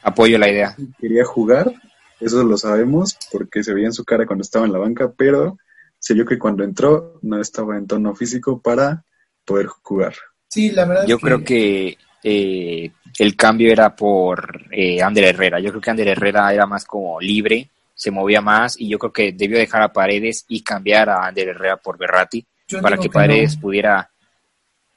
Apoyo 0.02 0.38
la 0.38 0.50
idea. 0.50 0.74
Quería 0.98 1.26
jugar, 1.26 1.70
eso 2.18 2.42
lo 2.44 2.56
sabemos, 2.56 3.18
porque 3.30 3.62
se 3.62 3.74
veía 3.74 3.88
en 3.88 3.92
su 3.92 4.06
cara 4.06 4.24
cuando 4.24 4.40
estaba 4.40 4.64
en 4.64 4.72
la 4.72 4.78
banca, 4.78 5.12
pero 5.12 5.58
se 5.98 6.14
vio 6.14 6.24
que 6.24 6.38
cuando 6.38 6.64
entró 6.64 7.18
no 7.20 7.38
estaba 7.38 7.76
en 7.76 7.86
tono 7.86 8.14
físico 8.14 8.62
para 8.62 9.04
poder 9.44 9.66
jugar. 9.66 10.14
Sí, 10.50 10.70
la 10.72 10.84
verdad. 10.84 11.06
Yo 11.06 11.18
creo 11.18 11.44
que 11.44 11.96
eh, 12.24 12.90
el 13.18 13.36
cambio 13.36 13.72
era 13.72 13.94
por 13.94 14.66
eh, 14.72 15.00
Ander 15.00 15.24
Herrera. 15.24 15.60
Yo 15.60 15.70
creo 15.70 15.80
que 15.80 15.90
Ander 15.90 16.08
Herrera 16.08 16.52
era 16.52 16.66
más 16.66 16.84
como 16.84 17.20
libre, 17.20 17.70
se 17.94 18.10
movía 18.10 18.40
más 18.40 18.78
y 18.78 18.88
yo 18.88 18.98
creo 18.98 19.12
que 19.12 19.32
debió 19.32 19.58
dejar 19.58 19.82
a 19.82 19.92
Paredes 19.92 20.44
y 20.48 20.62
cambiar 20.62 21.08
a 21.08 21.24
Ander 21.26 21.50
Herrera 21.50 21.76
por 21.76 21.96
Berratti 21.96 22.44
para 22.82 22.96
que, 22.96 23.08
Paredes 23.08 23.56
pudiera. 23.56 24.10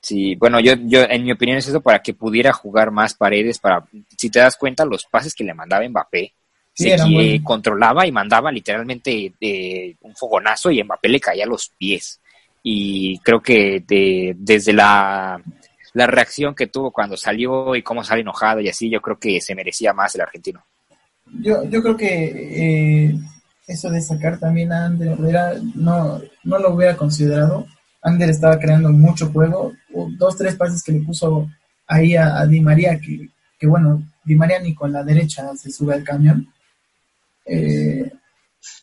Sí, 0.01 0.35
bueno, 0.35 0.59
yo, 0.59 0.73
yo 0.85 1.03
en 1.03 1.23
mi 1.23 1.31
opinión 1.31 1.59
es 1.59 1.67
eso 1.67 1.81
para 1.81 2.01
que 2.01 2.15
pudiera 2.15 2.51
jugar 2.51 2.89
más 2.89 3.13
Paredes. 3.13 3.59
Para, 3.59 3.85
si 4.17 4.31
te 4.31 4.39
das 4.39 4.57
cuenta, 4.57 4.85
los 4.85 5.05
pases 5.05 5.35
que 5.35 5.43
le 5.43 5.53
mandaba 5.53 5.87
Mbappé, 5.87 6.33
se 6.73 7.41
controlaba 7.43 8.07
y 8.07 8.11
mandaba 8.11 8.51
literalmente 8.51 9.33
eh, 9.39 9.95
un 10.01 10.15
fogonazo 10.15 10.71
y 10.71 10.83
Mbappé 10.83 11.09
le 11.09 11.19
caía 11.19 11.43
a 11.43 11.47
los 11.47 11.69
pies 11.77 12.19
y 12.63 13.19
creo 13.19 13.41
que 13.41 13.83
de, 13.85 14.35
desde 14.37 14.71
la, 14.71 15.41
la 15.93 16.07
reacción 16.07 16.55
que 16.55 16.67
tuvo 16.67 16.91
cuando 16.91 17.17
salió 17.17 17.75
y 17.75 17.83
cómo 17.83 18.03
sale 18.03 18.21
enojado 18.21 18.61
y 18.61 18.69
así, 18.69 18.89
yo 18.89 19.01
creo 19.01 19.19
que 19.19 19.41
se 19.41 19.53
merecía 19.53 19.93
más 19.93 20.15
el 20.15 20.21
argentino. 20.21 20.63
Yo, 21.41 21.63
yo 21.65 21.81
creo 21.81 21.97
que 21.97 23.07
eh, 23.07 23.15
eso 23.67 23.89
de 23.89 24.01
sacar 24.01 24.39
también 24.39 24.71
a 24.71 24.85
Ander 24.85 25.17
no, 25.75 26.21
no 26.43 26.59
lo 26.59 26.73
hubiera 26.73 26.95
considerado. 26.95 27.67
Ander 28.01 28.29
estaba 28.29 28.59
creando 28.59 28.89
mucho 28.89 29.31
juego, 29.31 29.73
dos, 30.17 30.37
tres 30.37 30.55
pases 30.55 30.83
que 30.83 30.91
le 30.91 31.01
puso 31.01 31.49
ahí 31.87 32.15
a, 32.15 32.45
Di 32.45 32.59
María, 32.59 32.99
que, 32.99 33.29
que, 33.59 33.67
bueno, 33.67 34.03
Di 34.23 34.35
María 34.35 34.59
ni 34.59 34.73
con 34.73 34.91
la 34.91 35.03
derecha 35.03 35.55
se 35.55 35.71
sube 35.71 35.93
al 35.93 36.03
camión. 36.03 36.47
Eh, 37.45 38.11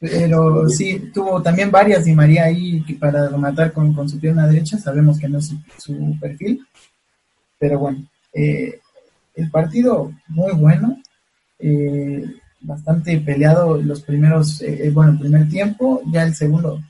pero 0.00 0.68
sí, 0.68 1.10
tuvo 1.12 1.42
también 1.42 1.70
varias 1.70 2.04
Di 2.04 2.14
María 2.14 2.44
ahí 2.44 2.80
para 2.98 3.28
rematar 3.28 3.72
con, 3.72 3.92
con 3.94 4.08
su 4.08 4.18
pierna 4.18 4.46
derecha. 4.46 4.78
Sabemos 4.78 5.18
que 5.18 5.28
no 5.28 5.38
es 5.38 5.52
su, 5.78 6.18
perfil. 6.18 6.66
Pero 7.58 7.78
bueno, 7.78 8.06
eh, 8.32 8.80
el 9.34 9.50
partido 9.50 10.12
muy 10.28 10.52
bueno. 10.52 11.00
Eh, 11.58 12.24
bastante 12.62 13.18
peleado 13.20 13.76
los 13.76 14.02
primeros, 14.02 14.60
eh, 14.62 14.90
bueno, 14.92 15.12
el 15.12 15.18
primer 15.18 15.48
tiempo. 15.48 16.02
Ya 16.12 16.22
el 16.22 16.34
segundo, 16.34 16.80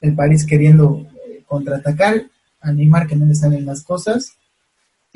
el 0.00 0.14
París 0.14 0.44
queriendo 0.44 1.06
contraatacar. 1.46 2.22
Animar 2.60 3.06
que 3.06 3.16
no 3.16 3.26
le 3.26 3.34
salen 3.34 3.66
las 3.66 3.82
cosas. 3.82 4.36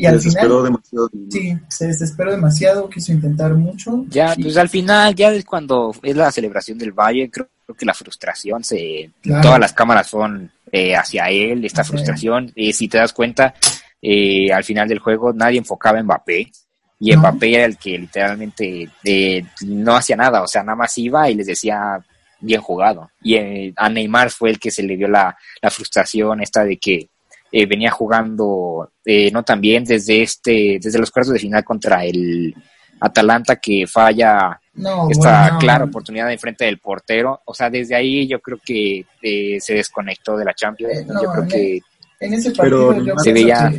Y 0.00 0.06
al 0.06 0.20
final, 0.20 0.62
demasiado. 0.62 1.10
Sí, 1.28 1.58
se 1.68 1.88
desesperó 1.88 2.30
demasiado, 2.30 2.88
quiso 2.88 3.10
intentar 3.10 3.52
mucho. 3.54 4.04
Ya, 4.08 4.32
pues 4.40 4.56
al 4.56 4.68
final, 4.68 5.12
ya 5.12 5.32
es 5.32 5.44
cuando 5.44 5.92
es 6.00 6.14
la 6.14 6.30
celebración 6.30 6.78
del 6.78 6.92
Valle, 6.92 7.28
creo, 7.28 7.48
que 7.76 7.84
la 7.84 7.94
frustración 7.94 8.62
se. 8.62 9.10
Todas 9.42 9.58
las 9.58 9.72
cámaras 9.72 10.06
son 10.06 10.52
eh, 10.70 10.94
hacia 10.94 11.28
él, 11.30 11.64
esta 11.64 11.82
frustración. 11.82 12.52
y 12.54 12.72
si 12.72 12.86
te 12.86 12.98
das 12.98 13.12
cuenta, 13.12 13.52
eh, 14.00 14.52
al 14.52 14.62
final 14.62 14.86
del 14.86 15.00
juego 15.00 15.32
nadie 15.32 15.58
enfocaba 15.58 15.98
en 15.98 16.04
Mbappé. 16.04 16.48
Y 17.00 17.16
Mbappé 17.16 17.54
era 17.56 17.64
el 17.64 17.76
que 17.76 17.98
literalmente 17.98 18.88
eh, 19.02 19.44
no 19.62 19.96
hacía 19.96 20.14
nada, 20.14 20.42
o 20.42 20.46
sea, 20.46 20.62
nada 20.62 20.76
más 20.76 20.96
iba 20.96 21.28
y 21.28 21.34
les 21.34 21.48
decía 21.48 21.98
bien 22.38 22.60
jugado. 22.60 23.10
Y 23.20 23.74
a 23.74 23.88
Neymar 23.88 24.30
fue 24.30 24.50
el 24.50 24.60
que 24.60 24.70
se 24.70 24.84
le 24.84 24.96
dio 24.96 25.08
la, 25.08 25.36
la 25.60 25.70
frustración 25.72 26.40
esta 26.40 26.62
de 26.62 26.76
que 26.76 27.08
eh, 27.50 27.66
venía 27.66 27.90
jugando 27.90 28.90
eh, 29.04 29.30
no 29.30 29.42
tan 29.42 29.60
bien 29.60 29.84
desde 29.84 30.22
este 30.22 30.78
desde 30.82 30.98
los 30.98 31.10
cuartos 31.10 31.32
de 31.34 31.38
final 31.40 31.64
contra 31.64 32.04
el 32.04 32.54
Atalanta 33.00 33.56
que 33.56 33.86
falla 33.86 34.60
No, 34.74 35.08
esta 35.10 35.40
bueno, 35.42 35.52
no, 35.54 35.58
clara 35.60 35.78
no. 35.84 35.84
oportunidad 35.90 36.28
de 36.28 36.36
frente 36.38 36.64
del 36.64 36.78
portero. 36.78 37.40
O 37.44 37.54
sea, 37.54 37.70
desde 37.70 37.94
ahí 37.94 38.26
yo 38.26 38.40
creo 38.40 38.58
que 38.64 39.04
eh, 39.22 39.58
se 39.60 39.74
desconectó 39.74 40.36
de 40.36 40.44
la 40.44 40.52
Champions. 40.54 40.94
Eh, 40.98 41.04
no, 41.06 41.22
yo 41.22 41.30
creo 41.30 41.42
en 41.44 41.48
que 41.48 41.80
En 42.20 42.34
ese 42.34 42.50
Pero 42.50 42.88
partido 42.88 43.06
yo 43.06 43.14
Neymar- 43.14 43.22
Se 43.22 43.32
veía- 43.32 43.72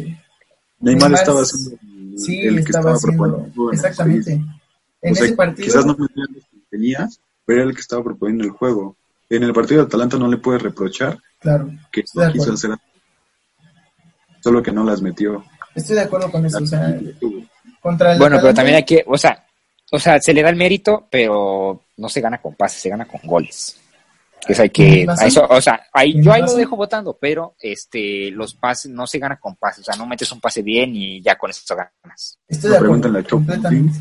Neymar 0.79 1.11
estaba 1.13 1.41
haciendo 1.41 1.71
el, 1.81 2.19
sí 2.19 2.39
el 2.41 2.55
que 2.55 2.61
estaba 2.61 2.97
proponiendo. 2.97 3.45
en 3.47 3.67
el 3.67 3.73
exactamente. 3.75 4.31
En 5.01 5.11
O 5.11 5.15
sea, 5.15 5.25
ese 5.25 5.35
partido 5.35 5.65
Quizás 5.65 5.85
no 5.85 5.93
metía 5.97 6.23
los 6.33 6.43
que 6.45 6.57
tenía, 6.69 7.09
pero 7.45 7.59
era 7.61 7.69
el 7.69 7.75
que 7.75 7.81
estaba 7.81 8.03
proponiendo 8.03 8.43
el 8.45 8.51
juego. 8.51 8.95
En 9.29 9.43
el 9.43 9.53
partido 9.53 9.81
de 9.81 9.87
Atalanta 9.87 10.17
no 10.17 10.27
le 10.29 10.37
puedes 10.37 10.61
reprochar 10.61 11.17
claro, 11.39 11.69
que 11.91 12.03
no 12.15 12.31
quiso 12.31 12.53
hacer 12.53 12.71
solo 14.41 14.61
que 14.63 14.71
no 14.71 14.83
las 14.83 15.01
metió. 15.01 15.43
estoy 15.75 15.95
de 15.95 16.01
acuerdo 16.03 16.31
con 16.31 16.45
eso, 16.45 16.59
o 16.59 16.65
sea, 16.65 16.97
contra 17.81 18.13
el 18.13 18.19
Bueno, 18.19 18.37
pero 18.41 18.53
también 18.53 18.77
hay 18.77 18.85
que, 18.85 19.03
o 19.05 19.17
sea, 19.17 19.45
o 19.91 19.99
sea, 19.99 20.19
se 20.19 20.33
le 20.33 20.43
da 20.43 20.49
el 20.49 20.55
mérito, 20.55 21.07
pero 21.09 21.85
no 21.97 22.09
se 22.09 22.21
gana 22.21 22.41
con 22.41 22.55
pases, 22.55 22.81
se 22.81 22.89
gana 22.89 23.05
con 23.05 23.21
goles. 23.23 23.79
Eso 24.47 24.61
hay 24.61 24.69
que, 24.69 25.05
a 25.07 25.25
eso, 25.25 25.45
o 25.49 25.59
sea, 25.59 25.81
ahí, 25.91 26.21
yo 26.21 26.31
ahí 26.31 26.41
lo 26.41 26.53
dejo 26.53 26.75
votando, 26.77 27.17
pero 27.19 27.55
este, 27.59 28.31
los 28.31 28.53
pases 28.53 28.89
no 28.89 29.05
se 29.05 29.19
gana 29.19 29.37
con 29.37 29.55
pases, 29.57 29.81
o 29.81 29.83
sea, 29.91 29.95
no 29.95 30.07
metes 30.07 30.31
un 30.31 30.39
pase 30.39 30.61
bien 30.61 30.95
y 30.95 31.21
ya 31.21 31.37
con 31.37 31.49
eso 31.49 31.75
ganas. 31.75 32.37
Estoy 32.47 32.71
de 32.71 32.77
acuerdo, 32.77 33.23
completamente. 33.29 33.99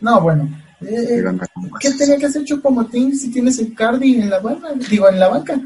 No, 0.00 0.20
bueno, 0.20 0.48
eh, 0.80 1.24
¿qué 1.80 1.92
tenía 1.92 2.16
que 2.18 2.26
hacer 2.26 2.44
Chupomotín 2.44 3.16
si 3.16 3.30
tienes 3.30 3.58
el 3.60 3.74
Cardi 3.74 4.20
en 4.20 4.30
la 4.30 4.40
banca? 4.40 4.68
Digo, 4.90 5.08
en 5.08 5.20
la 5.20 5.28
banca. 5.28 5.60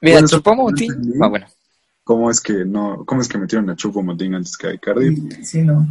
Mira, 0.00 0.20
Bueno, 0.20 0.68
sí, 0.76 0.88
ah, 1.20 1.28
bueno, 1.28 1.46
¿Cómo 2.04 2.30
es 2.30 2.40
que 2.40 2.64
no, 2.64 3.04
cómo 3.06 3.22
es 3.22 3.28
que 3.28 3.38
metieron 3.38 3.68
a 3.70 3.76
Chupo 3.76 4.02
Motín 4.02 4.34
antes 4.34 4.56
que 4.56 4.68
a 4.68 4.74
Icardi? 4.74 5.08
Y- 5.40 5.44
Sí, 5.44 5.62
no. 5.62 5.86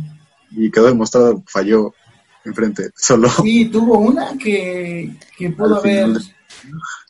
Y 0.52 0.70
quedó 0.70 0.86
demostrado, 0.88 1.44
falló 1.48 1.94
enfrente, 2.46 2.92
solo. 2.96 3.28
Sí, 3.30 3.66
tuvo 3.66 3.98
una 3.98 4.38
que, 4.38 5.12
que 5.38 5.50
pudo 5.50 5.78
haber... 5.78 6.10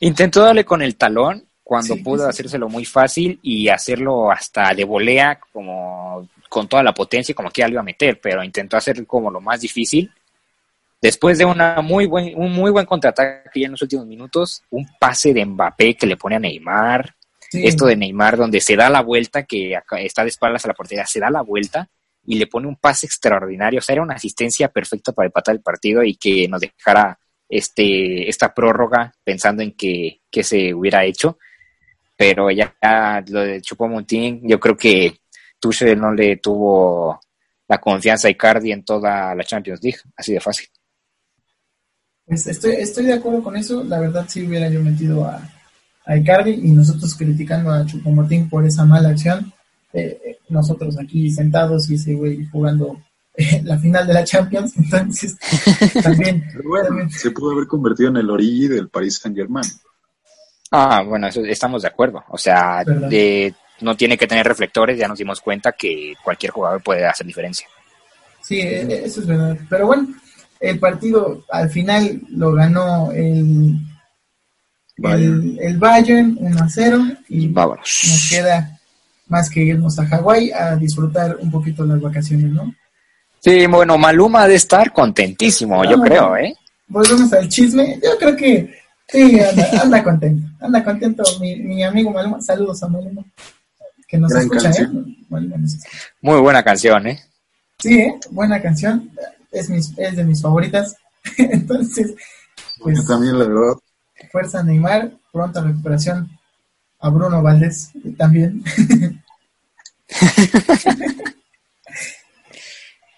Intentó 0.00 0.42
darle 0.42 0.64
con 0.64 0.80
el 0.82 0.96
talón 0.96 1.44
cuando 1.62 1.94
Sí, 1.94 2.02
pudo 2.02 2.24
sí. 2.24 2.30
hacérselo 2.30 2.68
muy 2.68 2.84
fácil 2.84 3.38
y 3.42 3.68
hacerlo 3.68 4.30
hasta 4.30 4.74
de 4.74 4.84
volea, 4.84 5.38
como 5.52 6.28
con 6.48 6.66
toda 6.68 6.82
la 6.82 6.94
potencia, 6.94 7.34
como 7.34 7.50
que 7.50 7.60
ya 7.60 7.66
lo 7.68 7.72
iba 7.74 7.80
a 7.80 7.84
meter, 7.84 8.20
pero 8.22 8.42
intentó 8.42 8.76
hacer 8.76 9.06
como 9.06 9.30
lo 9.30 9.40
más 9.40 9.60
difícil. 9.60 10.10
Después 11.02 11.36
de 11.36 11.44
una 11.44 11.82
muy 11.82 12.06
buen, 12.06 12.32
un 12.36 12.52
muy 12.52 12.70
buen 12.70 12.86
contraataque 12.86 13.60
ya 13.60 13.66
en 13.66 13.72
los 13.72 13.82
últimos 13.82 14.06
minutos, 14.06 14.62
un 14.70 14.86
pase 14.98 15.34
de 15.34 15.44
Mbappé 15.44 15.94
que 15.96 16.06
le 16.06 16.16
pone 16.16 16.36
a 16.36 16.38
Neymar, 16.38 17.14
sí, 17.58 17.66
esto 17.66 17.86
de 17.86 17.96
Neymar 17.96 18.36
donde 18.36 18.60
se 18.60 18.76
da 18.76 18.90
la 18.90 19.02
vuelta, 19.02 19.44
que 19.44 19.78
está 19.98 20.22
de 20.22 20.28
espaldas 20.28 20.64
a 20.64 20.68
la 20.68 20.74
portería, 20.74 21.06
se 21.06 21.20
da 21.20 21.30
la 21.30 21.42
vuelta 21.42 21.88
y 22.26 22.36
le 22.38 22.46
pone 22.46 22.66
un 22.66 22.76
pase 22.76 23.06
extraordinario, 23.06 23.78
o 23.78 23.82
sea, 23.82 23.94
era 23.94 24.02
una 24.02 24.14
asistencia 24.14 24.68
perfecta 24.68 25.12
para 25.12 25.26
empatar 25.26 25.54
el 25.54 25.60
partido 25.62 26.02
y 26.02 26.16
que 26.16 26.48
nos 26.48 26.60
dejara 26.60 27.18
este 27.48 28.28
esta 28.28 28.54
prórroga 28.54 29.12
pensando 29.22 29.62
en 29.62 29.72
que, 29.72 30.20
que 30.30 30.42
se 30.42 30.72
hubiera 30.72 31.04
hecho, 31.04 31.38
pero 32.16 32.50
ya, 32.50 32.74
ya 32.82 33.22
lo 33.28 33.40
de 33.40 33.60
Chupomontín, 33.60 34.40
yo 34.48 34.58
creo 34.58 34.76
que 34.76 35.18
Tuchel 35.58 35.98
no 35.98 36.12
le 36.12 36.36
tuvo 36.36 37.20
la 37.68 37.78
confianza 37.78 38.28
a 38.28 38.30
Icardi 38.30 38.72
en 38.72 38.84
toda 38.84 39.34
la 39.34 39.44
Champions 39.44 39.80
League, 39.82 39.98
así 40.16 40.32
de 40.32 40.40
fácil. 40.40 40.68
Pues 42.26 42.46
estoy, 42.46 42.72
estoy 42.72 43.06
de 43.06 43.14
acuerdo 43.14 43.42
con 43.42 43.56
eso. 43.56 43.84
La 43.84 44.00
verdad, 44.00 44.26
si 44.28 44.46
hubiera 44.46 44.68
yo 44.70 44.80
metido 44.80 45.24
a, 45.24 45.40
a 46.06 46.16
Icardi 46.16 46.52
y 46.52 46.70
nosotros 46.70 47.14
criticando 47.14 47.70
a 47.72 47.84
Chupomotín 47.86 48.48
por 48.48 48.64
esa 48.66 48.84
mala 48.84 49.10
acción. 49.10 49.52
eh, 49.92 50.20
eh, 50.26 50.38
nosotros 50.48 50.98
aquí 50.98 51.30
sentados 51.30 51.88
y 51.90 51.94
ese 51.94 52.14
güey 52.14 52.44
jugando 52.46 53.00
eh, 53.36 53.60
la 53.64 53.78
final 53.78 54.06
de 54.06 54.12
la 54.14 54.24
Champions. 54.24 54.72
Entonces, 54.76 55.36
también. 56.02 56.44
Pero 56.52 56.68
bueno, 56.68 56.88
también- 56.88 57.10
se 57.10 57.30
pudo 57.30 57.52
haber 57.52 57.66
convertido 57.66 58.08
en 58.10 58.16
el 58.18 58.28
Origi 58.30 58.68
del 58.68 58.88
Paris 58.88 59.18
Saint 59.18 59.36
Germain. 59.36 59.64
Ah, 60.70 61.02
bueno, 61.06 61.28
eso, 61.28 61.44
estamos 61.44 61.82
de 61.82 61.88
acuerdo. 61.88 62.24
O 62.28 62.36
sea, 62.38 62.82
de- 62.84 63.54
no 63.80 63.96
tiene 63.96 64.16
que 64.18 64.26
tener 64.26 64.46
reflectores, 64.46 64.98
ya 64.98 65.08
nos 65.08 65.18
dimos 65.18 65.40
cuenta 65.40 65.72
que 65.72 66.14
cualquier 66.22 66.52
jugador 66.52 66.82
puede 66.82 67.06
hacer 67.06 67.26
diferencia. 67.26 67.66
Sí, 68.42 68.60
eh, 68.60 69.02
eso 69.04 69.20
es 69.20 69.26
verdad. 69.26 69.56
Pero 69.68 69.86
bueno, 69.86 70.08
el 70.60 70.78
partido 70.78 71.44
al 71.50 71.70
final 71.70 72.20
lo 72.30 72.52
ganó 72.52 73.10
el, 73.12 73.76
el, 74.96 75.58
el 75.60 75.78
Bayern 75.78 76.36
1 76.38 76.62
a 76.62 76.68
0 76.68 77.04
y 77.28 77.48
nos 77.48 78.28
queda 78.30 78.78
más 79.28 79.50
que 79.50 79.62
irnos 79.62 79.98
a 79.98 80.06
Hawái 80.06 80.52
a 80.52 80.76
disfrutar 80.76 81.36
un 81.40 81.50
poquito 81.50 81.84
las 81.84 82.00
vacaciones, 82.00 82.52
¿no? 82.52 82.74
Sí, 83.40 83.66
bueno, 83.66 83.98
Maluma 83.98 84.48
de 84.48 84.54
estar 84.54 84.92
contentísimo, 84.92 85.84
yo 85.84 86.00
creo, 86.00 86.36
¿eh? 86.36 86.54
Volvemos 86.88 87.32
al 87.32 87.48
chisme. 87.48 87.98
Yo 88.02 88.16
creo 88.18 88.36
que 88.36 88.74
sí, 89.08 89.38
anda, 89.40 89.82
anda 89.82 90.04
contento. 90.04 90.48
Anda 90.60 90.84
contento 90.84 91.22
mi, 91.40 91.56
mi 91.56 91.82
amigo 91.82 92.10
Maluma. 92.10 92.40
Saludos 92.40 92.82
a 92.82 92.88
Maluma. 92.88 93.22
Que 94.06 94.18
nos 94.18 94.30
Gran 94.30 94.42
escucha, 94.44 94.70
¿eh? 94.70 94.72
canción. 94.72 95.16
Maluma 95.28 95.56
nos 95.58 95.74
escucha. 95.74 95.98
Muy 96.22 96.40
buena 96.40 96.62
canción, 96.62 97.06
¿eh? 97.06 97.20
Sí, 97.78 97.98
¿eh? 97.98 98.14
buena 98.30 98.62
canción. 98.62 99.10
Es, 99.50 99.68
mis, 99.68 99.92
es 99.98 100.16
de 100.16 100.24
mis 100.24 100.40
favoritas. 100.40 100.96
Entonces, 101.36 102.14
pues 102.80 102.98
Yo 102.98 103.06
también, 103.06 103.38
la 103.38 103.46
verdad, 103.46 103.78
fuerza 104.34 104.64
Neymar. 104.64 105.12
Pronta 105.32 105.62
recuperación 105.62 106.28
a 106.98 107.08
Bruno 107.08 107.40
Valdés 107.40 107.92
también. 108.18 108.64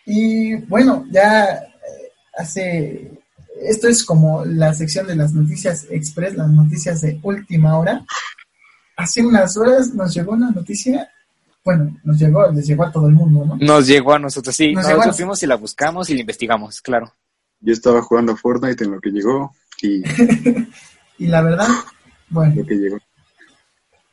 y 0.05 0.57
bueno, 0.67 1.07
ya 1.11 1.55
eh, 1.55 1.63
hace. 2.37 3.11
Esto 3.63 3.89
es 3.89 4.05
como 4.05 4.45
la 4.45 4.75
sección 4.75 5.07
de 5.07 5.17
las 5.17 5.33
noticias 5.33 5.87
express, 5.91 6.35
las 6.35 6.51
noticias 6.51 7.01
de 7.01 7.19
última 7.23 7.79
hora. 7.79 8.05
Hace 8.99 9.25
unas 9.25 9.57
horas 9.57 9.95
nos 9.95 10.13
llegó 10.15 10.33
una 10.33 10.51
noticia. 10.51 11.11
Bueno, 11.65 11.97
nos 12.05 12.19
llegó, 12.19 12.47
les 12.53 12.67
llegó 12.67 12.85
a 12.85 12.93
todo 12.93 13.09
el 13.09 13.15
mundo, 13.15 13.47
¿no? 13.47 13.57
Nos 13.57 13.87
llegó 13.87 14.13
a 14.13 14.19
nosotros, 14.19 14.55
sí. 14.55 14.75
Nos 14.75 14.85
a- 14.85 14.91
nosotros 14.91 15.17
fuimos 15.17 15.43
y 15.43 15.47
la 15.47 15.57
buscamos 15.57 16.11
y 16.11 16.15
la 16.15 16.21
investigamos, 16.21 16.83
claro. 16.83 17.11
yo 17.61 17.73
estaba 17.73 18.03
jugando 18.03 18.33
a 18.33 18.37
Fortnite 18.37 18.85
en 18.85 18.91
lo 18.91 19.01
que 19.01 19.11
llegó 19.11 19.51
y 19.81 20.03
Y 21.19 21.27
la 21.29 21.43
verdad, 21.43 21.69
bueno, 22.29 22.55
lo 22.57 22.65
que 22.67 22.75
llegó. 22.75 22.99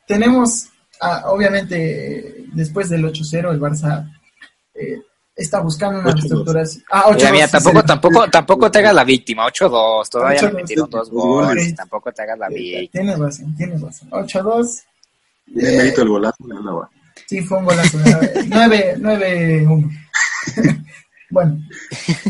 tenemos, 0.06 0.66
ah, 1.00 1.24
obviamente, 1.26 2.44
después 2.52 2.88
del 2.88 3.04
8-0, 3.04 3.50
el 3.52 3.60
Barça 3.60 4.10
eh, 4.74 5.00
está 5.36 5.60
buscando 5.60 6.00
una 6.00 6.10
8-2. 6.10 6.14
reestructuración. 6.14 6.84
Ah, 6.90 7.04
Mira, 7.14 7.28
8-2, 7.28 7.32
mira, 7.32 7.46
sí, 7.46 7.52
tampoco, 7.52 7.80
sí. 7.80 7.86
tampoco, 7.86 8.30
tampoco 8.30 8.70
te 8.70 8.78
hagas 8.78 8.94
la 8.94 9.04
víctima, 9.04 9.46
8-2, 9.46 10.08
todavía 10.08 10.40
8-2, 10.40 10.46
le 10.46 10.52
metieron 10.54 10.90
dos 10.90 11.10
goles. 11.10 11.48
goles, 11.48 11.74
tampoco 11.74 12.12
te 12.12 12.22
hagas 12.22 12.38
la 12.38 12.48
víctima. 12.48 12.88
Tienes 12.92 13.18
razón, 13.18 13.56
tienes 13.56 13.80
razón. 13.80 14.10
8-2. 14.10 14.82
Tiene 15.46 15.68
Eh, 15.70 15.76
mérito 15.78 16.02
el 16.02 16.08
golazo 16.08 16.36
de 16.46 16.56
Álava. 16.56 16.90
Sí, 17.26 17.40
fue 17.42 17.58
un 17.58 17.64
golazo. 17.66 17.98
9-1. 17.98 19.90
bueno, 21.30 21.58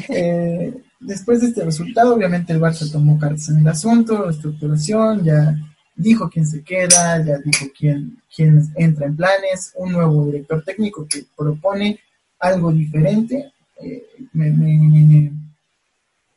eh, 0.08 0.72
después 1.04 1.40
de 1.40 1.48
este 1.48 1.64
resultado, 1.64 2.14
obviamente 2.14 2.52
el 2.52 2.60
Barça 2.60 2.90
tomó 2.90 3.18
cartas 3.18 3.48
en 3.50 3.58
el 3.58 3.68
asunto, 3.68 4.28
estructuración, 4.28 5.22
ya 5.24 5.56
dijo 5.96 6.28
quién 6.28 6.46
se 6.46 6.62
queda, 6.62 7.24
ya 7.24 7.38
dijo 7.38 7.66
quién, 7.78 8.18
quién 8.34 8.60
entra 8.74 9.06
en 9.06 9.16
planes, 9.16 9.72
un 9.76 9.92
nuevo 9.92 10.26
director 10.26 10.62
técnico 10.64 11.06
que 11.08 11.24
propone 11.36 11.98
algo 12.40 12.72
diferente. 12.72 13.52
Eh, 13.80 14.02
me- 14.32 15.32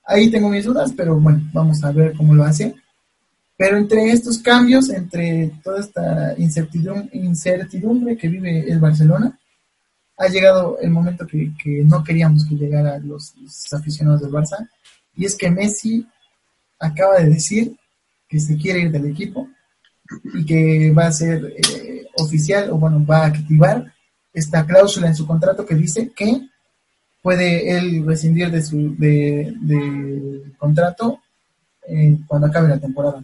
ahí 0.05 0.29
tengo 0.29 0.49
mis 0.49 0.65
dudas, 0.65 0.93
pero 0.95 1.19
bueno, 1.19 1.41
vamos 1.53 1.83
a 1.83 1.91
ver 1.91 2.13
cómo 2.15 2.33
lo 2.35 2.43
hace. 2.43 2.75
Pero 3.57 3.77
entre 3.77 4.11
estos 4.11 4.37
cambios, 4.37 4.89
entre 4.89 5.51
toda 5.63 5.79
esta 5.79 6.35
incertidumbre 6.37 8.15
que 8.15 8.27
vive 8.27 8.71
el 8.71 8.79
Barcelona, 8.79 9.37
ha 10.17 10.27
llegado 10.27 10.79
el 10.79 10.89
momento 10.89 11.27
que, 11.27 11.51
no 11.85 12.03
queríamos 12.03 12.45
que 12.45 12.55
llegara 12.55 12.97
los, 12.99 13.33
aficionados 13.71 14.21
del 14.21 14.31
Barça, 14.31 14.67
y 15.15 15.25
es 15.25 15.35
que 15.35 15.49
Messi 15.49 16.05
acaba 16.79 17.19
de 17.19 17.29
decir 17.29 17.75
que 18.27 18.39
se 18.39 18.57
quiere 18.57 18.81
ir 18.81 18.91
del 18.91 19.05
equipo 19.05 19.47
y 20.33 20.45
que 20.45 20.91
va 20.91 21.07
a 21.07 21.11
ser 21.11 21.53
eh, 21.57 22.07
oficial, 22.15 22.71
o 22.71 22.77
bueno, 22.77 23.05
va 23.05 23.23
a 23.23 23.27
activar 23.27 23.93
esta 24.33 24.65
cláusula 24.65 25.07
en 25.07 25.15
su 25.15 25.25
contrato 25.25 25.65
que 25.65 25.75
dice 25.75 26.11
que 26.15 26.47
puede 27.21 27.77
él 27.77 28.05
rescindir 28.05 28.51
de 28.51 28.61
su 28.61 28.95
de 28.97 30.53
contrato 30.57 31.19
eh, 31.87 32.17
cuando 32.27 32.47
acabe 32.47 32.67
la 32.67 32.79
temporada. 32.79 33.23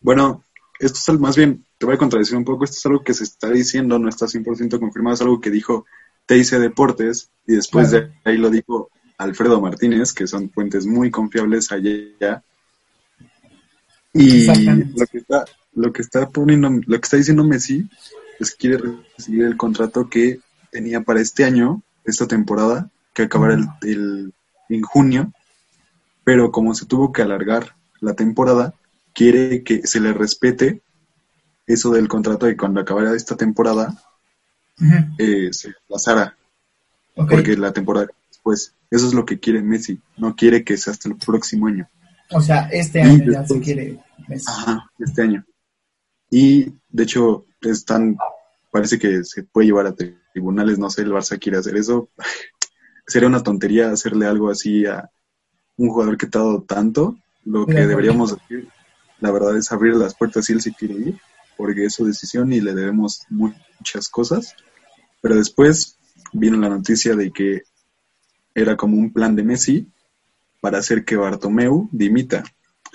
Bueno, 0.00 0.42
esto 0.78 1.12
es 1.12 1.20
más 1.20 1.36
bien, 1.36 1.64
te 1.78 1.86
voy 1.86 1.94
a 1.94 1.98
contradecir 1.98 2.36
un 2.36 2.44
poco, 2.44 2.64
esto 2.64 2.76
es 2.76 2.86
algo 2.86 3.02
que 3.02 3.14
se 3.14 3.24
está 3.24 3.50
diciendo, 3.50 3.98
no 3.98 4.08
está 4.08 4.26
100% 4.26 4.78
confirmado, 4.78 5.14
es 5.14 5.20
algo 5.20 5.40
que 5.40 5.50
dijo 5.50 5.86
TIC 6.26 6.50
Deportes 6.58 7.30
y 7.46 7.54
después 7.54 7.90
Claro. 7.90 8.06
de 8.08 8.30
ahí 8.30 8.36
lo 8.36 8.50
dijo 8.50 8.90
Alfredo 9.18 9.60
Martínez, 9.60 10.12
que 10.12 10.26
son 10.26 10.50
fuentes 10.50 10.86
muy 10.86 11.10
confiables 11.10 11.72
allá. 11.72 12.42
Y 14.12 14.46
lo 14.46 15.06
que 15.06 15.18
está, 15.18 15.44
lo 15.74 15.92
que 15.92 16.02
está 16.02 16.28
poniendo, 16.28 16.70
lo 16.70 17.00
que 17.00 17.04
está 17.04 17.16
diciendo 17.16 17.44
Messi 17.44 17.88
es 18.40 18.50
que 18.50 18.68
quiere 18.68 18.82
recibir 19.16 19.44
el 19.44 19.56
contrato 19.56 20.08
que 20.08 20.40
tenía 20.70 21.02
para 21.02 21.20
este 21.20 21.44
año, 21.44 21.82
esta 22.04 22.26
temporada, 22.26 22.90
que 23.14 23.22
acabara 23.22 23.54
el, 23.54 23.66
el 23.82 24.32
en 24.68 24.82
junio, 24.82 25.32
pero 26.24 26.50
como 26.50 26.74
se 26.74 26.86
tuvo 26.86 27.12
que 27.12 27.22
alargar 27.22 27.76
la 28.00 28.14
temporada, 28.14 28.74
quiere 29.16 29.64
que 29.64 29.86
se 29.86 29.98
le 29.98 30.12
respete 30.12 30.82
eso 31.66 31.90
del 31.90 32.06
contrato 32.06 32.46
de 32.46 32.56
cuando 32.56 32.80
acabara 32.80 33.16
esta 33.16 33.34
temporada 33.34 34.00
eh, 35.18 35.48
se 35.52 35.72
pasara, 35.88 36.36
porque 37.14 37.56
la 37.56 37.72
temporada 37.72 38.08
después, 38.28 38.74
eso 38.90 39.06
es 39.06 39.14
lo 39.14 39.24
que 39.24 39.40
quiere 39.40 39.62
Messi, 39.62 39.98
no 40.18 40.36
quiere 40.36 40.62
que 40.62 40.76
sea 40.76 40.92
hasta 40.92 41.08
el 41.08 41.16
próximo 41.16 41.66
año. 41.66 41.88
O 42.30 42.42
sea, 42.42 42.68
este 42.70 42.98
Y 42.98 43.02
año 43.02 43.32
ya 43.32 43.46
se 43.46 43.58
quiere 43.58 43.98
Messi. 44.28 44.46
Ajá, 44.48 44.90
este 44.98 45.22
año. 45.22 45.44
Y 46.30 46.74
de 46.90 47.02
hecho, 47.02 47.46
están, 47.62 48.18
parece 48.70 48.98
que 48.98 49.24
se 49.24 49.44
puede 49.44 49.68
llevar 49.68 49.86
a 49.86 49.94
tribunales, 49.94 50.78
no 50.78 50.90
sé, 50.90 51.02
el 51.02 51.12
Barça 51.12 51.40
quiere 51.40 51.56
hacer 51.56 51.76
eso. 51.76 52.10
Sería 53.06 53.28
una 53.28 53.42
tontería 53.42 53.90
hacerle 53.90 54.26
algo 54.26 54.50
así 54.50 54.84
a 54.84 55.08
un 55.78 55.88
jugador 55.88 56.18
que 56.18 56.26
te 56.26 56.36
ha 56.36 56.42
dado 56.42 56.62
tanto. 56.62 57.16
Lo 57.44 57.64
que 57.64 57.86
deberíamos 57.86 58.32
hacer, 58.32 58.66
la 59.20 59.30
verdad, 59.30 59.56
es 59.56 59.72
abrir 59.72 59.94
las 59.94 60.14
puertas 60.14 60.46
si 60.46 60.52
él 60.52 60.60
se 60.60 60.72
quiere 60.72 60.94
ir, 60.94 61.20
porque 61.56 61.86
es 61.86 61.94
su 61.94 62.04
decisión 62.04 62.52
y 62.52 62.60
le 62.60 62.74
debemos 62.74 63.22
mu- 63.30 63.52
muchas 63.78 64.08
cosas. 64.08 64.54
Pero 65.22 65.36
después 65.36 65.98
vino 66.32 66.56
la 66.58 66.68
noticia 66.68 67.16
de 67.16 67.30
que 67.30 67.62
era 68.54 68.76
como 68.76 68.96
un 68.96 69.12
plan 69.12 69.36
de 69.36 69.42
Messi 69.42 69.86
para 70.60 70.78
hacer 70.78 71.04
que 71.04 71.16
Bartomeu 71.16 71.88
dimita, 71.92 72.44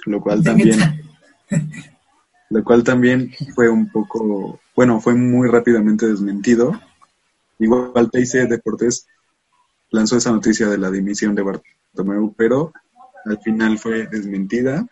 lo 0.05 0.21
cual 0.21 0.43
también 0.43 0.79
lo 2.49 2.63
cual 2.63 2.83
también 2.83 3.31
fue 3.55 3.69
un 3.69 3.89
poco, 3.89 4.59
bueno, 4.75 4.99
fue 4.99 5.13
muy 5.15 5.47
rápidamente 5.49 6.07
desmentido. 6.07 6.79
Igual 7.59 8.09
TIC 8.11 8.49
Deportes 8.49 9.07
lanzó 9.89 10.17
esa 10.17 10.31
noticia 10.31 10.67
de 10.67 10.77
la 10.77 10.91
dimisión 10.91 11.33
de 11.33 11.43
Bartomeu, 11.43 12.33
pero 12.35 12.73
al 13.25 13.39
final 13.39 13.77
fue 13.77 14.07
desmentida 14.07 14.85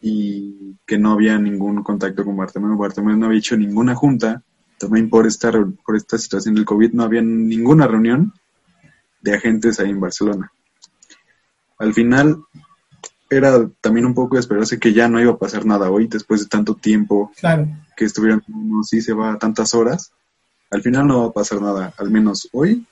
Y 0.00 0.76
que 0.86 0.98
no 0.98 1.12
había 1.12 1.38
ningún 1.38 1.82
contacto 1.82 2.24
con 2.24 2.36
Bartomeu. 2.36 2.76
Bartomeu 2.76 3.16
no 3.16 3.26
había 3.26 3.38
hecho 3.38 3.56
ninguna 3.56 3.94
junta, 3.94 4.42
también 4.78 5.08
por 5.08 5.26
esta, 5.26 5.50
por 5.50 5.96
esta 5.96 6.18
situación 6.18 6.54
del 6.54 6.64
COVID 6.64 6.92
no 6.92 7.04
había 7.04 7.22
ninguna 7.22 7.86
reunión 7.86 8.32
de 9.22 9.34
agentes 9.34 9.80
ahí 9.80 9.90
en 9.90 10.00
Barcelona. 10.00 10.52
Al 11.78 11.94
final 11.94 12.44
era 13.28 13.68
también 13.80 14.06
un 14.06 14.14
poco 14.14 14.36
de 14.36 14.40
esperarse 14.40 14.78
que 14.78 14.92
ya 14.92 15.08
no 15.08 15.20
iba 15.20 15.32
a 15.32 15.38
pasar 15.38 15.66
nada 15.66 15.90
hoy, 15.90 16.06
después 16.06 16.40
de 16.40 16.46
tanto 16.46 16.74
tiempo 16.74 17.32
Claro, 17.38 17.68
que 17.96 18.04
estuvieron, 18.04 18.42
no, 18.46 18.84
sí 18.84 19.00
se 19.00 19.12
va 19.12 19.38
tantas 19.38 19.74
horas, 19.74 20.12
al 20.70 20.82
final 20.82 21.06
no 21.06 21.22
va 21.22 21.26
a 21.28 21.32
pasar 21.32 21.60
nada, 21.60 21.92
al 21.98 22.10
menos 22.10 22.48
hoy. 22.52 22.86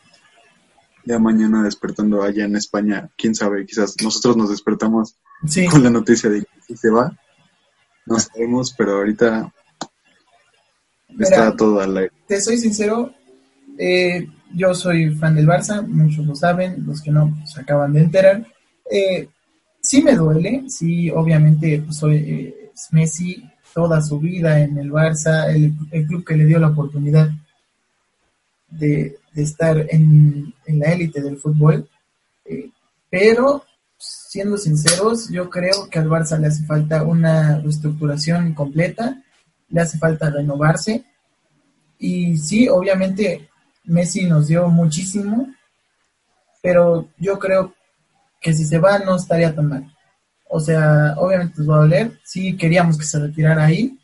Ya 1.05 1.19
mañana 1.19 1.63
despertando 1.63 2.23
allá 2.23 2.45
en 2.45 2.57
España, 2.57 3.11
quién 3.17 3.35
sabe, 3.35 3.67
quizás 3.67 3.95
nosotros 4.03 4.37
nos 4.37 4.51
despertamos 4.51 5.17
sí. 5.47 5.67
con 5.67 5.83
la 5.83 5.91
noticia 5.91 6.31
de 6.31 6.47
que 6.67 6.77
se 6.77 6.91
va. 6.91 7.17
No 8.07 8.19
sabemos, 8.19 8.75
pero 8.77 8.97
ahorita 8.97 9.53
está 11.19 11.45
Mira, 11.45 11.57
todo 11.57 11.81
al 11.81 11.97
aire. 11.97 12.13
te 12.27 12.41
soy 12.41 12.59
sincero, 12.59 13.13
eh, 13.79 14.27
yo 14.55 14.75
soy 14.75 15.11
fan 15.15 15.35
del 15.35 15.47
Barça, 15.47 15.87
muchos 15.87 16.25
lo 16.27 16.35
saben, 16.35 16.85
los 16.87 17.03
que 17.03 17.11
no 17.11 17.37
se 17.47 17.61
acaban 17.61 17.93
de 17.93 18.01
enterar. 18.01 18.47
Eh, 18.91 19.29
sí 19.81 20.03
me 20.03 20.15
duele, 20.15 20.65
sí, 20.69 21.11
obviamente 21.11 21.83
pues, 21.85 21.97
soy 21.97 22.17
eh, 22.17 22.71
es 22.75 22.89
Messi 22.93 23.45
toda 23.75 24.01
su 24.01 24.21
vida 24.21 24.61
en 24.61 24.79
el 24.79 24.91
Barça, 24.91 25.49
el, 25.55 25.73
el 25.91 26.07
club 26.07 26.25
que 26.25 26.37
le 26.37 26.45
dio 26.45 26.59
la 26.59 26.69
oportunidad 26.69 27.29
de, 28.71 29.19
de 29.35 29.43
estar 29.43 29.77
en, 29.91 30.55
en 30.67 30.79
la 30.79 30.93
élite 30.93 31.21
del 31.21 31.37
fútbol. 31.37 31.89
Eh, 32.45 32.71
pero, 33.11 33.65
siendo 33.99 34.57
sinceros, 34.57 35.29
yo 35.29 35.51
creo 35.51 35.89
que 35.91 35.99
al 35.99 36.09
Barça 36.09 36.39
le 36.39 36.47
hace 36.47 36.65
falta 36.65 37.03
una 37.03 37.59
reestructuración 37.61 38.55
completa, 38.55 39.23
le 39.69 39.81
hace 39.81 39.99
falta 39.99 40.31
renovarse. 40.31 41.05
Y 41.99 42.37
sí, 42.39 42.69
obviamente 42.69 43.49
Messi 43.85 44.27
nos 44.27 44.49
dio 44.49 44.69
muchísimo, 44.69 45.49
pero 46.63 47.09
yo 47.19 47.39
creo 47.39 47.75
que 48.41 48.53
si 48.53 48.65
se 48.65 48.79
va 48.79 48.99
no 48.99 49.17
estaría 49.17 49.55
tan 49.55 49.69
mal. 49.69 49.97
O 50.49 50.61
sea, 50.61 51.15
obviamente 51.17 51.55
nos 51.59 51.71
va 51.71 51.77
a 51.77 51.81
doler. 51.81 52.21
Sí 52.25 52.57
queríamos 52.57 52.99
que 52.99 53.05
se 53.05 53.19
retirara 53.19 53.65
ahí, 53.65 53.99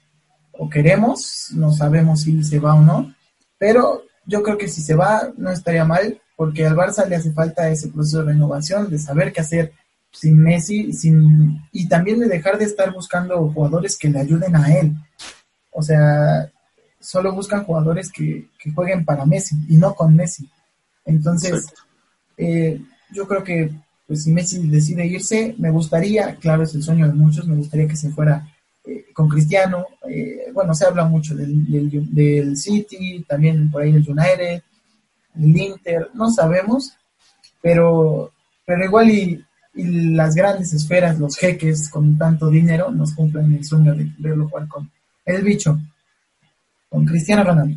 o 0.53 0.69
queremos, 0.69 1.49
no 1.55 1.73
sabemos 1.73 2.23
si 2.23 2.43
se 2.43 2.59
va 2.59 2.75
o 2.75 2.83
no, 2.83 3.15
pero 3.59 4.03
yo 4.31 4.43
creo 4.45 4.57
que 4.57 4.69
si 4.69 4.81
se 4.81 4.95
va 4.95 5.33
no 5.37 5.51
estaría 5.51 5.85
mal, 5.85 6.21
porque 6.37 6.65
al 6.65 6.77
Barça 6.77 7.07
le 7.07 7.17
hace 7.17 7.33
falta 7.33 7.69
ese 7.69 7.89
proceso 7.89 8.19
de 8.19 8.33
renovación, 8.33 8.89
de 8.89 8.99
saber 8.99 9.33
qué 9.33 9.41
hacer 9.41 9.73
sin 10.13 10.41
Messi, 10.41 10.93
sin 10.93 11.61
y 11.73 11.89
también 11.89 12.21
de 12.21 12.29
dejar 12.29 12.57
de 12.57 12.65
estar 12.65 12.93
buscando 12.93 13.51
jugadores 13.51 13.99
que 13.99 14.09
le 14.09 14.21
ayuden 14.21 14.55
a 14.55 14.73
él. 14.73 14.95
O 15.73 15.83
sea, 15.83 16.51
solo 17.01 17.35
buscan 17.35 17.65
jugadores 17.65 18.11
que, 18.13 18.49
que 18.59 18.73
jueguen 18.73 19.05
para 19.05 19.27
Messi 19.27 19.57
y 19.69 19.77
no 19.77 19.95
con 19.95 20.15
Messi. 20.15 20.49
Entonces, 21.05 21.67
eh, 22.37 22.81
yo 23.13 23.27
creo 23.27 23.43
que 23.43 23.73
pues 24.07 24.25
si 24.25 24.33
Messi 24.33 24.67
decide 24.69 25.07
irse, 25.07 25.55
me 25.59 25.71
gustaría, 25.71 26.37
claro, 26.37 26.63
es 26.63 26.75
el 26.75 26.83
sueño 26.83 27.07
de 27.07 27.15
muchos, 27.15 27.47
me 27.47 27.57
gustaría 27.57 27.89
que 27.89 27.97
se 27.97 28.11
fuera 28.11 28.49
eh, 28.85 29.07
con 29.13 29.29
Cristiano. 29.29 29.87
eh, 30.09 30.51
bueno, 30.53 30.75
se 30.75 30.87
habla 30.87 31.05
mucho 31.05 31.35
del, 31.35 31.71
del, 31.71 32.15
del 32.15 32.57
City, 32.57 33.25
también 33.29 33.71
por 33.71 33.83
ahí 33.83 33.93
del 33.93 34.09
United, 34.09 34.63
el 35.37 35.57
Inter, 35.57 36.11
no 36.15 36.31
sabemos, 36.31 36.93
pero, 37.63 38.33
pero 38.67 38.85
igual 38.85 39.11
y, 39.11 39.45
y 39.75 39.85
las 40.15 40.35
grandes 40.35 40.73
esferas, 40.73 41.19
los 41.19 41.37
jeques 41.37 41.89
con 41.89 42.19
tanto 42.19 42.49
dinero, 42.49 42.91
nos 42.91 43.15
cumplen 43.15 43.55
el 43.55 43.65
sueño 43.65 43.95
de 43.95 44.11
verlo 44.19 44.49
jugar 44.49 44.67
con 44.69 44.91
el 45.25 45.43
bicho, 45.43 45.79
con 46.89 47.05
Cristiano 47.05 47.45
Ronaldo. 47.45 47.77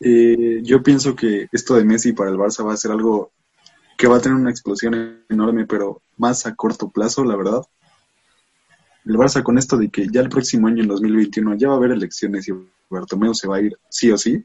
Eh, 0.00 0.60
yo 0.62 0.82
pienso 0.82 1.14
que 1.14 1.46
esto 1.52 1.74
de 1.74 1.84
Messi 1.84 2.12
para 2.12 2.30
el 2.30 2.36
Barça 2.36 2.66
va 2.66 2.72
a 2.72 2.76
ser 2.76 2.90
algo 2.90 3.30
que 3.96 4.08
va 4.08 4.16
a 4.16 4.20
tener 4.20 4.36
una 4.36 4.50
explosión 4.50 5.22
enorme, 5.28 5.66
pero 5.66 6.02
más 6.16 6.44
a 6.46 6.56
corto 6.56 6.88
plazo, 6.90 7.24
la 7.24 7.36
verdad. 7.36 7.62
El 9.04 9.16
Barça 9.16 9.42
con 9.42 9.58
esto 9.58 9.76
de 9.76 9.90
que 9.90 10.08
ya 10.08 10.20
el 10.20 10.28
próximo 10.28 10.68
año, 10.68 10.82
en 10.82 10.88
2021, 10.88 11.56
ya 11.56 11.68
va 11.68 11.74
a 11.74 11.76
haber 11.76 11.92
elecciones 11.92 12.48
y 12.48 12.52
Bartomeu 12.88 13.34
se 13.34 13.48
va 13.48 13.56
a 13.56 13.60
ir 13.60 13.76
sí 13.88 14.10
o 14.10 14.18
sí. 14.18 14.44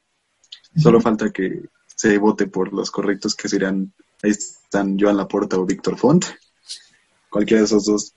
Solo 0.75 0.99
falta 1.01 1.31
que 1.31 1.69
se 1.85 2.17
vote 2.17 2.47
por 2.47 2.73
los 2.73 2.91
correctos 2.91 3.35
que 3.35 3.49
serían, 3.49 3.93
ahí 4.23 4.31
están 4.31 4.97
Joan 4.99 5.17
Laporta 5.17 5.57
o 5.57 5.65
Víctor 5.65 5.97
Font. 5.97 6.25
Cualquiera 7.29 7.61
de 7.61 7.65
esos 7.65 7.85
dos 7.85 8.13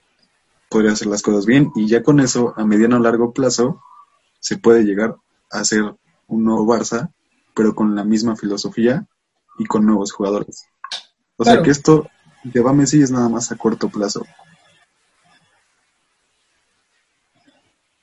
podría 0.69 0.93
hacer 0.93 1.07
las 1.07 1.21
cosas 1.21 1.45
bien 1.45 1.71
y 1.75 1.87
ya 1.87 2.01
con 2.01 2.19
eso, 2.19 2.53
a 2.57 2.65
mediano 2.65 2.97
o 2.97 2.99
largo 2.99 3.33
plazo, 3.33 3.81
se 4.39 4.57
puede 4.57 4.83
llegar 4.83 5.15
a 5.51 5.59
hacer 5.59 5.83
un 6.27 6.43
nuevo 6.43 6.65
Barça, 6.65 7.11
pero 7.53 7.75
con 7.75 7.95
la 7.95 8.03
misma 8.03 8.35
filosofía 8.35 9.05
y 9.59 9.65
con 9.65 9.85
nuevos 9.85 10.11
jugadores. 10.11 10.65
O 11.37 11.43
Claro. 11.43 11.57
sea 11.57 11.63
que 11.65 11.71
esto 11.71 12.07
de 12.43 12.63
Messi 12.73 13.01
es 13.01 13.11
nada 13.11 13.29
más 13.29 13.51
a 13.51 13.57
corto 13.57 13.89
plazo. 13.89 14.25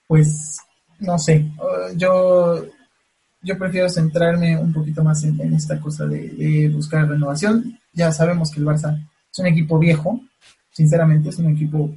Pues 0.09 0.59
no 1.01 1.19
sé, 1.19 1.49
yo, 1.97 2.65
yo 3.43 3.59
prefiero 3.59 3.89
centrarme 3.89 4.57
un 4.59 4.73
poquito 4.73 5.05
más 5.05 5.23
en, 5.23 5.55
esta 5.55 5.79
cosa 5.79 6.07
de, 6.07 6.29
de 6.31 6.69
buscar 6.71 7.09
renovación. 7.09 7.79
Ya 7.93 8.11
sabemos 8.11 8.51
que 8.51 8.59
el 8.59 8.67
Barça 8.67 8.99
es 9.31 9.39
un 9.39 9.47
equipo 9.47 9.79
viejo, 9.79 10.21
sinceramente 10.73 11.29
es 11.29 11.39
un 11.39 11.53
equipo, 11.53 11.95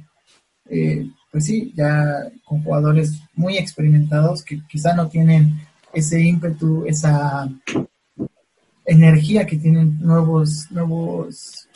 eh, 0.68 1.08
pues 1.30 1.46
sí, 1.46 1.72
ya 1.74 2.30
con 2.44 2.62
jugadores 2.62 3.20
muy 3.34 3.56
experimentados 3.56 4.44
que 4.44 4.60
quizá 4.68 4.94
no 4.94 5.08
tienen 5.08 5.58
ese 5.92 6.20
ímpetu, 6.20 6.84
esa 6.86 7.48
energía 8.84 9.46
que 9.46 9.56
tienen 9.56 9.98
nuevos, 10.00 10.66
nuevos, 10.70 11.68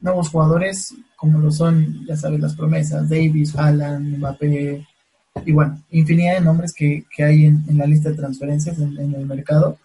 nuevos 0.00 0.28
jugadores 0.30 0.94
como 1.16 1.38
lo 1.38 1.50
son, 1.50 2.04
ya 2.06 2.16
sabes, 2.16 2.40
las 2.40 2.54
promesas, 2.54 3.08
Davis, 3.08 3.56
Haaland, 3.56 4.18
Mbappé, 4.18 4.86
y 5.44 5.52
bueno, 5.52 5.80
infinidad 5.90 6.34
de 6.34 6.40
nombres 6.40 6.72
que, 6.72 7.04
que 7.14 7.24
hay 7.24 7.46
en, 7.46 7.64
en, 7.68 7.78
la 7.78 7.86
lista 7.86 8.10
de 8.10 8.16
transferencias 8.16 8.78
en, 8.78 8.98
en, 8.98 9.14
el 9.14 9.26
mercado. 9.26 9.78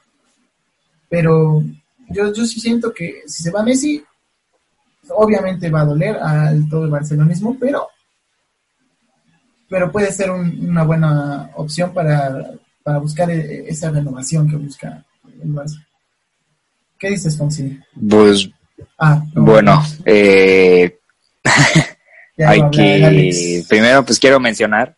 Pero 1.09 1.63
yo, 2.09 2.33
yo 2.33 2.45
sí 2.45 2.59
siento 2.59 2.93
que 2.93 3.21
si 3.25 3.43
se 3.43 3.51
va 3.51 3.63
Messi, 3.63 4.03
obviamente 5.09 5.69
va 5.69 5.81
a 5.81 5.85
doler 5.85 6.15
al 6.17 6.67
todo 6.69 6.85
el 6.85 6.91
barcelonismo, 6.91 7.57
pero, 7.59 7.87
pero 9.69 9.91
puede 9.91 10.11
ser 10.11 10.31
un, 10.31 10.69
una 10.69 10.83
buena 10.83 11.49
opción 11.55 11.93
para, 11.93 12.51
para 12.83 12.99
buscar 12.99 13.29
esa 13.29 13.91
renovación 13.91 14.49
que 14.49 14.55
busca 14.55 15.03
el 15.41 15.53
Barça. 15.53 15.85
¿Qué 16.97 17.09
dices, 17.09 17.37
Fonsi? 17.37 17.79
Pues, 18.09 18.49
ah, 18.99 19.23
no, 19.33 19.43
bueno, 19.43 19.83
eh, 20.05 20.99
hay 22.45 22.69
que, 22.71 23.63
primero 23.67 24.05
pues 24.05 24.19
quiero 24.19 24.39
mencionar, 24.39 24.95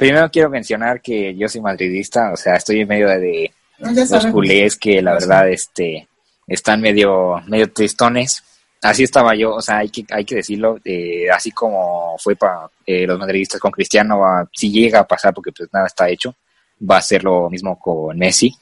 primero 0.00 0.30
quiero 0.30 0.48
mencionar 0.48 1.02
que 1.02 1.36
yo 1.36 1.46
soy 1.46 1.60
madridista, 1.60 2.32
o 2.32 2.36
sea, 2.36 2.54
estoy 2.54 2.80
en 2.80 2.88
medio 2.88 3.06
de, 3.06 3.52
los 3.78 4.26
culés 4.28 4.76
que 4.76 5.02
la 5.02 5.12
verdad, 5.12 5.50
este, 5.50 6.08
están 6.46 6.80
medio, 6.80 7.34
medio 7.46 7.70
tristones. 7.70 8.42
Así 8.80 9.02
estaba 9.02 9.34
yo, 9.34 9.56
o 9.56 9.60
sea, 9.60 9.78
hay 9.78 9.90
que, 9.90 10.06
hay 10.10 10.24
que 10.24 10.36
decirlo, 10.36 10.78
eh, 10.86 11.28
así 11.30 11.50
como 11.50 12.16
fue 12.16 12.34
para 12.34 12.70
eh, 12.86 13.06
los 13.06 13.18
madridistas 13.18 13.60
con 13.60 13.70
Cristiano, 13.70 14.22
si 14.54 14.72
llega 14.72 15.00
a 15.00 15.06
pasar, 15.06 15.34
porque 15.34 15.52
pues 15.52 15.68
nada 15.70 15.86
está 15.86 16.08
hecho, 16.08 16.34
va 16.90 16.96
a 16.96 17.02
ser 17.02 17.22
lo 17.22 17.50
mismo 17.50 17.78
con 17.78 18.16
Messi. 18.16 18.54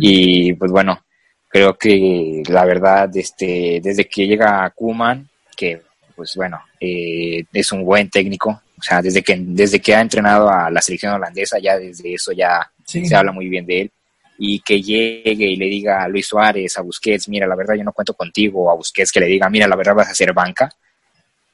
Y 0.00 0.54
pues 0.54 0.72
bueno, 0.72 1.04
creo 1.48 1.76
que 1.76 2.42
la 2.48 2.64
verdad, 2.64 3.14
este, 3.14 3.78
desde 3.82 4.08
que 4.08 4.26
llega 4.26 4.70
Kuman, 4.70 5.28
que 5.54 5.82
pues 6.16 6.34
bueno, 6.34 6.62
eh, 6.80 7.44
es 7.52 7.72
un 7.72 7.84
buen 7.84 8.08
técnico, 8.08 8.62
o 8.82 8.84
sea, 8.84 9.00
desde 9.00 9.22
que, 9.22 9.36
desde 9.38 9.80
que 9.80 9.94
ha 9.94 10.00
entrenado 10.00 10.50
a 10.50 10.68
la 10.68 10.82
selección 10.82 11.12
holandesa, 11.12 11.56
ya 11.60 11.78
desde 11.78 12.14
eso 12.14 12.32
ya 12.32 12.68
se 12.84 13.14
habla 13.14 13.30
muy 13.30 13.48
bien 13.48 13.64
de 13.64 13.82
él. 13.82 13.90
Y 14.38 14.58
que 14.58 14.82
llegue 14.82 15.46
y 15.46 15.54
le 15.54 15.66
diga 15.66 16.02
a 16.02 16.08
Luis 16.08 16.26
Suárez, 16.26 16.76
a 16.76 16.82
Busquets, 16.82 17.28
mira, 17.28 17.46
la 17.46 17.54
verdad 17.54 17.76
yo 17.76 17.84
no 17.84 17.92
cuento 17.92 18.12
contigo, 18.14 18.68
a 18.68 18.74
Busquets 18.74 19.12
que 19.12 19.20
le 19.20 19.26
diga, 19.26 19.48
mira, 19.48 19.68
la 19.68 19.76
verdad 19.76 19.94
vas 19.94 20.10
a 20.10 20.14
ser 20.16 20.32
banca. 20.32 20.68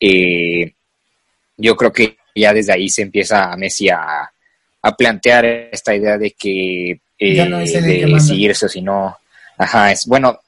Eh, 0.00 0.72
yo 1.58 1.76
creo 1.76 1.92
que 1.92 2.16
ya 2.34 2.54
desde 2.54 2.72
ahí 2.72 2.88
se 2.88 3.02
empieza 3.02 3.52
a 3.52 3.56
Messi 3.58 3.90
a, 3.90 4.30
plantear 4.96 5.44
esta 5.44 5.94
idea 5.94 6.16
de 6.16 6.30
que 6.30 6.98
eh, 7.18 7.44
de 7.44 8.20
seguirse 8.20 8.64
o 8.64 8.68
si 8.70 8.80
no. 8.80 9.18
Ajá, 9.58 9.92
es 9.92 10.06
bueno, 10.06 10.40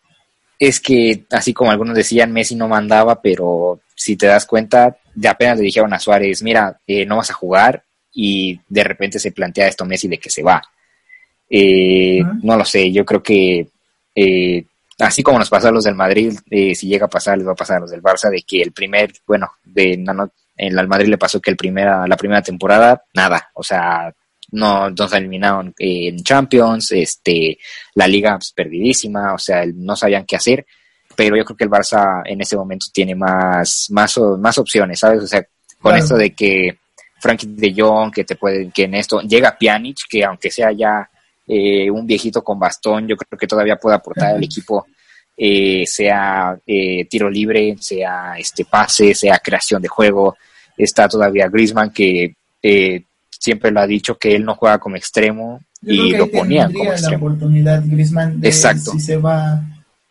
es 0.60 0.78
que 0.78 1.24
así 1.30 1.54
como 1.54 1.70
algunos 1.70 1.96
decían, 1.96 2.32
Messi 2.32 2.54
no 2.54 2.68
mandaba, 2.68 3.22
pero 3.22 3.80
si 3.96 4.16
te 4.16 4.26
das 4.26 4.44
cuenta, 4.44 4.98
de 5.14 5.26
apenas 5.26 5.56
le 5.56 5.64
dijeron 5.64 5.92
a 5.94 5.98
Suárez, 5.98 6.42
mira, 6.42 6.78
eh, 6.86 7.06
no 7.06 7.16
vas 7.16 7.30
a 7.30 7.34
jugar 7.34 7.82
y 8.12 8.60
de 8.68 8.84
repente 8.84 9.18
se 9.18 9.32
plantea 9.32 9.68
esto 9.68 9.86
Messi 9.86 10.06
de 10.06 10.18
que 10.18 10.28
se 10.28 10.42
va. 10.42 10.60
Eh, 11.48 12.22
no 12.42 12.56
lo 12.56 12.64
sé, 12.66 12.92
yo 12.92 13.06
creo 13.06 13.22
que 13.22 13.68
eh, 14.14 14.64
así 14.98 15.22
como 15.22 15.38
nos 15.38 15.48
pasó 15.48 15.68
a 15.68 15.72
los 15.72 15.84
del 15.84 15.94
Madrid, 15.94 16.38
si 16.50 16.86
llega 16.86 17.06
a 17.06 17.10
pasar, 17.10 17.38
les 17.38 17.46
va 17.46 17.52
a 17.52 17.56
pasar 17.56 17.78
a 17.78 17.80
los 17.80 17.90
del 17.90 18.02
Barça, 18.02 18.28
de 18.28 18.42
que 18.42 18.60
el 18.60 18.72
primer, 18.72 19.12
bueno, 19.26 19.50
de 19.64 19.94
en 19.94 20.78
el 20.78 20.88
Madrid 20.88 21.08
le 21.08 21.16
pasó 21.16 21.40
que 21.40 21.50
el 21.50 21.56
primera, 21.56 22.06
la 22.06 22.18
primera 22.18 22.42
temporada, 22.42 23.02
nada, 23.14 23.50
o 23.54 23.62
sea, 23.62 24.12
no 24.52 24.90
nos 24.90 25.12
eliminaron 25.12 25.74
en 25.78 26.22
Champions, 26.22 26.92
este, 26.92 27.58
la 27.94 28.06
liga 28.06 28.36
pues, 28.36 28.52
perdidísima, 28.52 29.34
o 29.34 29.38
sea, 29.38 29.64
no 29.74 29.96
sabían 29.96 30.24
qué 30.24 30.36
hacer 30.36 30.66
pero 31.16 31.36
yo 31.36 31.44
creo 31.44 31.56
que 31.56 31.64
el 31.64 31.70
Barça 31.70 32.22
en 32.24 32.40
ese 32.40 32.56
momento 32.56 32.86
tiene 32.92 33.14
más, 33.14 33.88
más, 33.90 34.18
más 34.38 34.56
opciones, 34.56 34.98
¿sabes? 34.98 35.22
O 35.22 35.26
sea, 35.26 35.44
con 35.78 35.94
esto 35.94 36.16
de 36.16 36.30
que 36.30 36.78
Frankie 37.20 37.46
de 37.48 37.74
Jong, 37.76 38.10
que 38.10 38.24
te 38.24 38.36
puede, 38.36 38.70
que 38.70 38.84
en 38.84 38.94
esto 38.94 39.20
llega 39.20 39.56
Pjanic, 39.58 39.98
que 40.08 40.24
aunque 40.24 40.50
sea 40.50 40.72
ya 40.72 41.10
eh, 41.46 41.90
un 41.90 42.06
viejito 42.06 42.42
con 42.42 42.58
bastón, 42.58 43.06
yo 43.06 43.16
creo 43.16 43.38
que 43.38 43.46
todavía 43.46 43.76
puede 43.76 43.96
aportar 43.96 44.34
al 44.34 44.42
equipo, 44.42 44.86
eh, 45.36 45.84
sea 45.86 46.58
eh, 46.66 47.04
tiro 47.04 47.28
libre, 47.28 47.76
sea 47.78 48.34
este 48.38 48.64
pase, 48.64 49.14
sea 49.14 49.38
creación 49.38 49.82
de 49.82 49.88
juego. 49.88 50.36
Está 50.74 51.06
todavía 51.06 51.48
Griezmann, 51.48 51.90
que 51.90 52.34
siempre 53.40 53.70
lo 53.70 53.80
ha 53.80 53.86
dicho 53.86 54.16
que 54.16 54.36
él 54.36 54.44
no 54.44 54.54
juega 54.54 54.78
como 54.78 54.96
extremo 54.96 55.60
y 55.82 56.12
lo 56.12 56.30
ponían 56.30 56.72
como 56.72 56.92
extremo. 56.92 57.10
la 57.10 57.16
oportunidad 57.16 57.82
Griezmann 57.84 58.40
de 58.40 58.48
Exacto. 58.48 58.92
si 58.92 59.00
se 59.00 59.16
va 59.16 59.64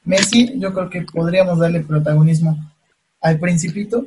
Messi, 0.03 0.59
yo 0.59 0.73
creo 0.73 0.89
que 0.89 1.03
podríamos 1.03 1.59
darle 1.59 1.81
protagonismo 1.81 2.57
al 3.21 3.39
principito 3.39 4.05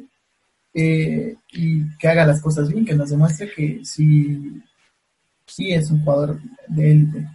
eh, 0.75 1.37
y 1.53 1.97
que 1.97 2.09
haga 2.09 2.27
las 2.27 2.41
cosas 2.41 2.69
bien, 2.69 2.85
que 2.85 2.95
nos 2.95 3.11
demuestre 3.11 3.53
que 3.55 3.81
sí, 3.85 4.61
sí 5.47 5.73
es 5.73 5.91
un 5.91 6.03
jugador 6.03 6.41
de 6.67 6.91
élite. 6.91 7.29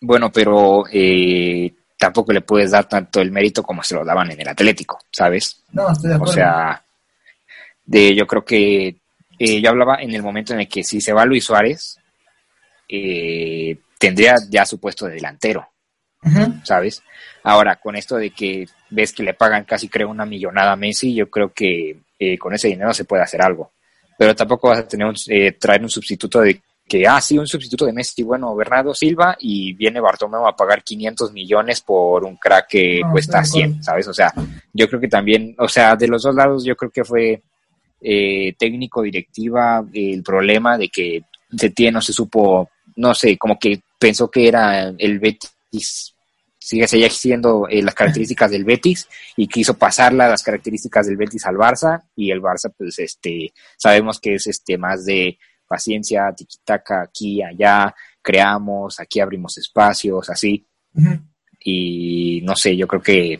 Bueno, 0.00 0.32
pero 0.32 0.84
eh, 0.90 1.72
tampoco 1.96 2.32
le 2.32 2.40
puedes 2.40 2.72
dar 2.72 2.88
tanto 2.88 3.20
el 3.20 3.30
mérito 3.30 3.62
como 3.62 3.82
se 3.84 3.94
lo 3.94 4.04
daban 4.04 4.32
en 4.32 4.40
el 4.40 4.48
Atlético, 4.48 4.98
¿sabes? 5.12 5.62
No, 5.72 5.92
estoy 5.92 6.08
de 6.08 6.16
acuerdo. 6.16 6.32
O 6.32 6.34
sea, 6.34 6.82
de, 7.84 8.14
yo 8.16 8.26
creo 8.26 8.44
que 8.44 8.96
eh, 9.44 9.60
yo 9.60 9.70
hablaba 9.70 9.96
en 10.00 10.14
el 10.14 10.22
momento 10.22 10.54
en 10.54 10.60
el 10.60 10.68
que 10.68 10.82
si 10.84 11.00
se 11.00 11.12
va 11.12 11.24
Luis 11.24 11.44
Suárez, 11.44 11.98
tendría 13.98 14.36
ya 14.48 14.64
su 14.64 14.78
puesto 14.78 15.06
de 15.06 15.14
delantero, 15.14 15.68
¿sabes? 16.62 17.02
Ahora, 17.42 17.76
con 17.76 17.94
esto 17.96 18.16
de 18.16 18.30
que 18.30 18.66
ves 18.90 19.12
que 19.12 19.22
le 19.22 19.34
pagan 19.34 19.64
casi 19.64 19.88
creo 19.88 20.08
una 20.08 20.24
millonada 20.24 20.72
a 20.72 20.76
Messi, 20.76 21.14
yo 21.14 21.28
creo 21.28 21.52
que 21.52 21.98
eh, 22.18 22.38
con 22.38 22.54
ese 22.54 22.68
dinero 22.68 22.94
se 22.94 23.04
puede 23.04 23.22
hacer 23.22 23.42
algo. 23.42 23.72
Pero 24.16 24.34
tampoco 24.34 24.68
vas 24.68 24.78
a 24.78 24.88
tener 24.88 25.12
eh, 25.28 25.52
traer 25.52 25.82
un 25.82 25.90
sustituto 25.90 26.40
de 26.40 26.60
que, 26.86 27.06
ah, 27.06 27.20
sí, 27.20 27.36
un 27.36 27.46
sustituto 27.46 27.86
de 27.86 27.92
Messi, 27.92 28.22
bueno, 28.22 28.54
Bernardo 28.54 28.94
Silva, 28.94 29.36
y 29.38 29.72
viene 29.72 30.00
Bartomeu 30.00 30.46
a 30.46 30.56
pagar 30.56 30.82
500 30.82 31.32
millones 31.32 31.80
por 31.80 32.24
un 32.24 32.36
crack 32.36 32.68
que 32.68 33.00
cuesta 33.10 33.42
100, 33.42 33.82
¿sabes? 33.82 34.06
O 34.08 34.14
sea, 34.14 34.32
yo 34.72 34.88
creo 34.88 35.00
que 35.00 35.08
también, 35.08 35.54
o 35.58 35.68
sea, 35.68 35.96
de 35.96 36.08
los 36.08 36.22
dos 36.22 36.34
lados, 36.34 36.64
yo 36.64 36.76
creo 36.76 36.90
que 36.90 37.04
fue 37.04 37.42
eh, 38.06 38.54
técnico, 38.58 39.02
directiva, 39.02 39.82
el 39.92 40.22
problema 40.22 40.76
de 40.76 40.88
que 40.90 41.22
tiene 41.74 41.92
no 41.92 42.00
se 42.02 42.12
supo, 42.12 42.68
no 42.96 43.14
sé, 43.14 43.38
como 43.38 43.58
que 43.58 43.80
pensó 43.98 44.30
que 44.30 44.48
era 44.48 44.92
el 44.98 45.18
Betis 45.18 46.14
sigue 46.58 46.88
seguía 46.88 47.10
siendo 47.10 47.68
eh, 47.68 47.82
las 47.82 47.94
características 47.94 48.50
del 48.50 48.64
Betis 48.64 49.06
y 49.36 49.46
quiso 49.48 49.76
pasarla 49.76 50.28
las 50.28 50.42
características 50.42 51.06
del 51.06 51.16
Betis 51.16 51.44
al 51.44 51.56
Barça 51.56 52.02
y 52.16 52.30
el 52.30 52.40
Barça 52.40 52.72
pues 52.76 52.98
este 52.98 53.52
sabemos 53.76 54.18
que 54.18 54.36
es 54.36 54.46
este 54.46 54.78
más 54.78 55.04
de 55.04 55.38
paciencia, 55.66 56.32
tiquitaca 56.36 57.02
aquí 57.02 57.42
allá, 57.42 57.94
creamos, 58.22 59.00
aquí 59.00 59.20
abrimos 59.20 59.58
espacios, 59.58 60.30
así. 60.30 60.64
Y 61.60 62.40
no 62.42 62.54
sé, 62.54 62.76
yo 62.76 62.86
creo 62.86 63.02
que 63.02 63.38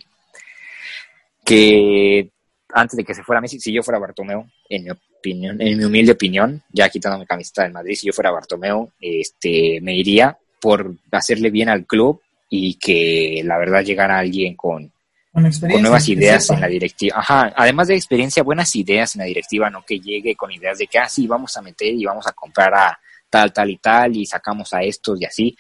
que 1.44 2.30
antes 2.74 2.96
de 2.96 3.04
que 3.04 3.14
se 3.14 3.22
fuera 3.22 3.40
Messi, 3.40 3.60
si 3.60 3.72
yo 3.72 3.82
fuera 3.82 4.00
Bartomeu, 4.00 4.44
en 4.68 4.84
mi 4.84 4.90
opinión, 4.90 5.60
en 5.60 5.78
mi 5.78 5.84
humilde 5.84 6.12
opinión, 6.12 6.62
ya 6.72 6.88
quitando 6.88 7.18
mi 7.18 7.24
camiseta 7.24 7.62
del 7.62 7.72
Madrid, 7.72 7.94
si 7.94 8.08
yo 8.08 8.12
fuera 8.12 8.32
Bartomeu, 8.32 8.90
este 9.00 9.80
me 9.80 9.94
iría 9.96 10.36
por 10.60 10.94
hacerle 11.12 11.50
bien 11.50 11.68
al 11.68 11.86
club 11.86 12.20
y 12.50 12.74
que 12.74 13.42
la 13.44 13.58
verdad 13.58 13.84
llegara 13.84 14.18
alguien 14.18 14.56
con, 14.56 14.90
con, 15.32 15.82
nuevas 15.82 16.08
ideas 16.08 16.50
en 16.50 16.60
la 16.60 16.66
directiva. 16.66 17.18
Ajá, 17.18 17.52
además 17.56 17.88
de 17.88 17.94
experiencia, 17.94 18.42
buenas 18.42 18.74
ideas 18.74 19.14
en 19.14 19.20
la 19.20 19.26
directiva, 19.26 19.70
no 19.70 19.84
que 19.84 20.00
llegue 20.00 20.34
con 20.34 20.50
ideas 20.50 20.78
de 20.78 20.88
que, 20.88 20.98
ah, 20.98 21.08
sí, 21.08 21.26
vamos 21.28 21.56
a 21.56 21.62
meter 21.62 21.94
y 21.94 22.04
vamos 22.04 22.26
a 22.26 22.32
comprar 22.32 22.74
a 22.74 22.98
tal, 23.30 23.52
tal 23.52 23.70
y 23.70 23.76
tal 23.78 24.16
y 24.16 24.26
sacamos 24.26 24.74
a 24.74 24.82
estos 24.82 25.20
y 25.20 25.24
así. 25.24 25.56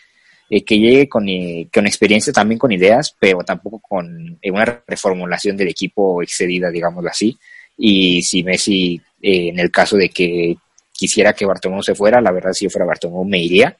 Eh, 0.50 0.64
que 0.64 0.78
llegue 0.78 1.08
con, 1.08 1.28
eh, 1.28 1.68
con 1.72 1.86
experiencia 1.86 2.32
también 2.32 2.58
con 2.58 2.70
ideas, 2.70 3.16
pero 3.18 3.40
tampoco 3.40 3.80
con 3.80 4.38
eh, 4.42 4.50
una 4.50 4.82
reformulación 4.86 5.56
del 5.56 5.68
equipo 5.68 6.22
excedida, 6.22 6.70
digámoslo 6.70 7.08
así. 7.08 7.38
Y 7.76 8.22
si 8.22 8.44
Messi, 8.44 9.00
en 9.20 9.58
el 9.58 9.70
caso 9.70 9.96
de 9.96 10.10
que 10.10 10.56
quisiera 10.92 11.32
que 11.32 11.46
Bartomeu 11.46 11.82
se 11.82 11.94
fuera, 11.94 12.20
la 12.20 12.30
verdad 12.30 12.52
si 12.52 12.64
yo 12.64 12.70
fuera 12.70 12.86
Bartomeu 12.86 13.24
me 13.24 13.38
iría, 13.38 13.76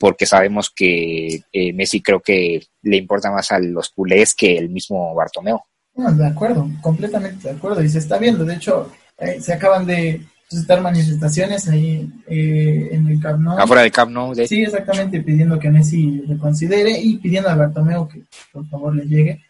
porque 0.00 0.24
sabemos 0.24 0.70
que 0.74 1.42
eh, 1.52 1.72
Messi 1.74 2.00
creo 2.00 2.20
que 2.20 2.62
le 2.82 2.96
importa 2.96 3.30
más 3.30 3.52
a 3.52 3.58
los 3.58 3.90
culés 3.90 4.34
que 4.34 4.56
el 4.56 4.70
mismo 4.70 5.14
Bartomeo. 5.14 5.64
de 5.94 6.26
acuerdo, 6.26 6.66
completamente 6.80 7.48
de 7.48 7.54
acuerdo, 7.54 7.82
y 7.82 7.88
se 7.88 7.98
está 7.98 8.16
viendo, 8.16 8.44
de 8.44 8.54
hecho, 8.54 8.90
eh, 9.18 9.40
se 9.40 9.52
acaban 9.52 9.86
de 9.86 10.22
suscitar 10.50 10.80
manifestaciones 10.82 11.68
ahí 11.68 12.12
eh, 12.26 12.88
en 12.90 13.06
el 13.06 13.20
Camp 13.20 13.40
Nou. 13.40 13.56
Afuera 13.56 13.82
del 13.82 13.92
Camp 13.92 14.10
Nou, 14.10 14.34
Sí, 14.34 14.62
exactamente, 14.62 15.20
pidiendo 15.20 15.58
que 15.60 15.70
Messi 15.70 16.22
reconsidere 16.26 16.98
y 16.98 17.18
pidiendo 17.18 17.48
a 17.48 17.54
Bartomeo 17.54 18.08
que 18.08 18.24
por 18.52 18.68
favor 18.68 18.96
le 18.96 19.06
llegue, 19.06 19.44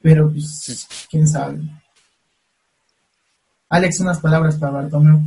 pero 0.00 0.30
pues, 0.30 1.06
quién 1.10 1.28
sabe. 1.28 1.60
Alex, 3.68 4.00
unas 4.00 4.18
palabras 4.18 4.56
para 4.56 4.72
Bartomeo. 4.72 5.20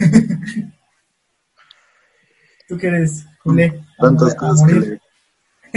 ¿Tú 2.68 2.76
qué 2.76 2.88
eres, 2.88 3.24
Tantas 3.98 4.34
cosas 4.34 4.66
que 4.66 4.98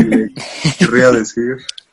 le, 0.03 0.33
querría 0.79 1.11
decir. 1.11 1.57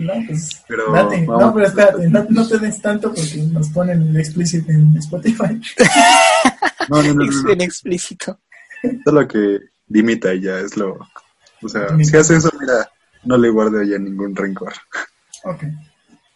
No, 0.00 0.12
pues 0.26 0.62
pero 0.66 0.92
date. 0.92 1.20
No, 1.22 1.54
pero 1.54 1.66
espérate, 1.66 2.08
no, 2.08 2.26
no, 2.28 2.48
te 2.48 2.58
des 2.58 2.80
tanto 2.80 3.12
porque 3.12 3.36
nos 3.52 3.68
ponen 3.70 4.08
el 4.08 4.16
explícito 4.16 4.70
en 4.70 4.96
Spotify. 4.98 5.60
No, 6.88 7.02
no, 7.02 7.14
no. 7.14 7.24
no, 7.24 7.50
En 7.52 7.60
explícito. 7.60 8.38
Solo 9.04 9.28
que 9.28 9.58
limita 9.88 10.34
ya 10.34 10.58
es 10.58 10.76
lo... 10.76 10.98
O 11.62 11.68
sea, 11.68 11.88
si 12.02 12.16
hace 12.16 12.36
eso, 12.36 12.50
mira, 12.58 12.90
no 13.24 13.36
le 13.36 13.50
guarde 13.50 13.86
ya 13.86 13.98
ningún 13.98 14.34
rencor. 14.34 14.72
Ok. 15.44 15.64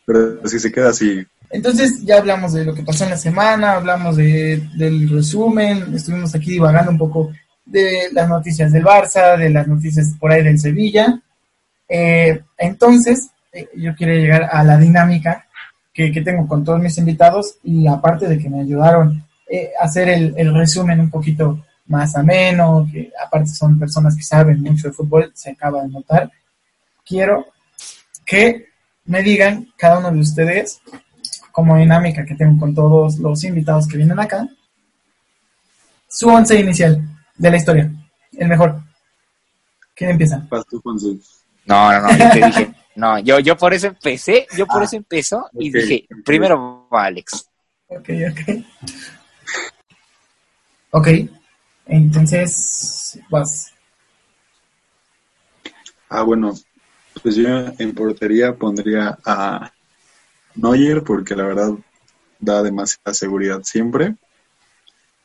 Pero 0.05 0.47
si 0.47 0.61
se 0.61 0.71
queda 0.71 0.91
así, 0.91 1.27
entonces 1.55 2.05
ya 2.05 2.19
hablamos 2.19 2.53
de 2.53 2.65
lo 2.65 2.75
que 2.75 2.83
pasó 2.83 3.05
en 3.05 3.11
la 3.11 3.17
semana, 3.17 3.75
hablamos 3.75 4.17
de, 4.17 4.61
del 4.77 5.09
resumen, 5.09 5.95
estuvimos 5.95 6.35
aquí 6.35 6.51
divagando 6.51 6.91
un 6.91 6.99
poco 6.99 7.31
de 7.65 8.09
las 8.13 8.29
noticias 8.29 8.73
del 8.73 8.85
Barça, 8.85 9.39
de 9.39 9.51
las 9.51 9.69
noticias 9.69 10.15
por 10.19 10.33
ahí 10.33 10.43
del 10.43 10.59
Sevilla. 10.59 11.23
Eh, 11.89 12.43
entonces, 12.59 13.29
yo 13.77 13.95
quiero 13.95 14.15
llegar 14.15 14.49
a 14.51 14.65
la 14.65 14.77
dinámica 14.79 15.47
que, 15.93 16.11
tengo 16.23 16.49
con 16.49 16.65
todos 16.65 16.81
mis 16.81 16.99
invitados 16.99 17.57
y 17.63 17.87
aparte 17.87 18.27
de 18.27 18.39
que 18.39 18.51
me 18.51 18.61
ayudaron 18.61 19.25
eh, 19.49 19.71
a 19.81 19.85
hacer 19.85 20.09
el, 20.09 20.35
el, 20.37 20.53
resumen 20.53 20.99
un 21.01 21.11
poquito 21.11 21.65
más 21.87 22.17
ameno, 22.17 22.87
que 22.91 23.13
aparte 23.25 23.51
son 23.51 23.79
personas 23.79 24.17
que 24.17 24.23
saben 24.23 24.61
mucho 24.61 24.89
de 24.89 24.95
fútbol, 24.95 25.31
se 25.35 25.51
acaba 25.51 25.83
de 25.83 25.89
notar. 25.89 26.31
quiero 27.07 27.47
que 28.27 28.67
me 29.05 29.23
digan 29.23 29.69
cada 29.77 29.99
uno 29.99 30.11
de 30.11 30.21
ustedes, 30.21 30.81
como 31.53 31.77
dinámica 31.77 32.25
que 32.25 32.35
tengo 32.35 32.59
con 32.59 32.75
todos 32.75 33.19
los 33.19 33.45
invitados 33.45 33.87
que 33.87 33.99
vienen 33.99 34.19
acá, 34.19 34.49
su 36.09 36.29
once 36.29 36.59
inicial 36.59 37.03
de 37.37 37.51
la 37.51 37.57
historia, 37.57 37.93
el 38.33 38.49
mejor. 38.49 38.81
¿Quién 39.95 40.11
empieza? 40.11 40.45
No, 41.67 41.93
no, 41.93 42.01
no, 42.01 42.17
yo 42.17 42.31
te 42.31 42.47
dije. 42.47 42.75
No, 42.97 43.19
yo, 43.19 43.41
yo 43.41 43.57
por 43.57 43.75
eso 43.75 43.89
empecé, 43.89 44.47
yo 44.57 44.67
por 44.67 44.83
Ah, 44.83 44.85
eso 44.85 44.97
empezó 44.97 45.51
y 45.53 45.71
dije, 45.71 46.07
primero 46.25 46.89
va 46.93 47.05
Alex. 47.05 47.51
Ok, 47.89 48.09
ok. 48.31 48.65
Ok, 50.91 51.09
entonces 51.87 53.19
vas. 53.29 53.73
Ah, 56.09 56.23
bueno, 56.23 56.55
pues 57.21 57.35
yo 57.35 57.49
en 57.79 57.95
portería 57.95 58.55
pondría 58.55 59.19
a 59.25 59.73
Neuer 60.55 61.03
porque 61.03 61.35
la 61.35 61.45
verdad 61.45 61.73
da 62.39 62.63
demasiada 62.63 63.13
seguridad 63.13 63.63
siempre. 63.65 64.15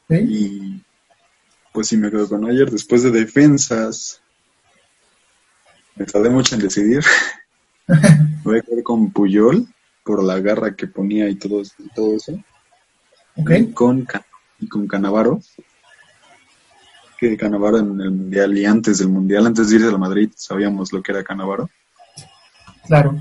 ¿Sí? 0.08 0.16
Y 0.16 0.84
pues 1.72 1.88
sí 1.88 1.98
me 1.98 2.10
quedo 2.10 2.28
con 2.28 2.42
Neuer. 2.42 2.72
Después 2.72 3.04
de 3.04 3.12
defensas, 3.12 4.24
me 5.96 6.06
tardé 6.06 6.32
mucho 6.32 6.56
en 6.56 6.62
decidir. 6.62 7.04
me 7.90 8.44
voy 8.44 8.60
a 8.60 8.62
quedar 8.62 8.84
con 8.84 9.12
Puyol 9.12 9.68
por 10.04 10.24
la 10.24 10.40
garra 10.40 10.76
que 10.76 10.88
ponía 10.88 11.28
y 11.30 11.36
todo, 11.36 11.62
y 11.62 11.90
todo 11.94 12.16
eso. 12.16 12.34
Ok, 13.36 13.52
Y 13.52 13.72
con, 13.74 14.08
y 14.60 14.68
con 14.68 14.88
Canavaro. 14.88 15.42
Que 17.18 17.36
Canavaro 17.36 17.80
en 17.80 18.00
el 18.00 18.12
Mundial 18.12 18.58
y 18.58 18.66
antes 18.66 19.00
del 19.00 19.10
Mundial, 19.10 19.46
antes 19.46 19.70
de 19.70 19.76
irse 19.76 19.88
a 19.88 19.98
Madrid, 19.98 20.32
sabíamos 20.36 20.94
lo 20.94 21.02
que 21.02 21.12
era 21.12 21.24
Canavaro. 21.24 21.70
claro. 22.88 23.18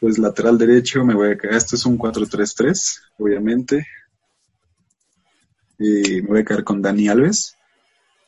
Pues 0.00 0.18
lateral 0.18 0.56
derecho 0.56 1.04
me 1.04 1.14
voy 1.14 1.32
a 1.32 1.36
quedar. 1.36 1.56
Esto 1.56 1.76
es 1.76 1.84
un 1.84 1.98
4-3-3, 1.98 3.00
obviamente. 3.18 3.86
Y 5.78 6.22
me 6.22 6.28
voy 6.28 6.40
a 6.40 6.44
quedar 6.44 6.64
con 6.64 6.80
Dani 6.80 7.08
Alves, 7.08 7.56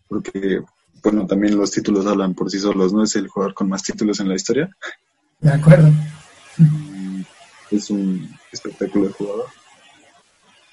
porque, 0.09 0.61
bueno, 1.03 1.27
también 1.27 1.57
los 1.57 1.71
títulos 1.71 2.05
hablan 2.07 2.35
por 2.35 2.51
sí 2.51 2.59
solos, 2.59 2.93
¿no? 2.93 3.05
Es 3.05 3.15
el 3.17 3.29
jugador 3.29 3.55
con 3.55 3.69
más 3.69 3.83
títulos 3.83 4.21
en 4.21 4.29
la 4.29 4.35
historia. 4.35 4.69
De 5.41 5.53
acuerdo. 5.53 5.91
Y 7.71 7.77
es 7.77 7.91
un 7.91 8.37
espectáculo 8.53 9.09
de 9.09 9.13
jugador. 9.13 9.47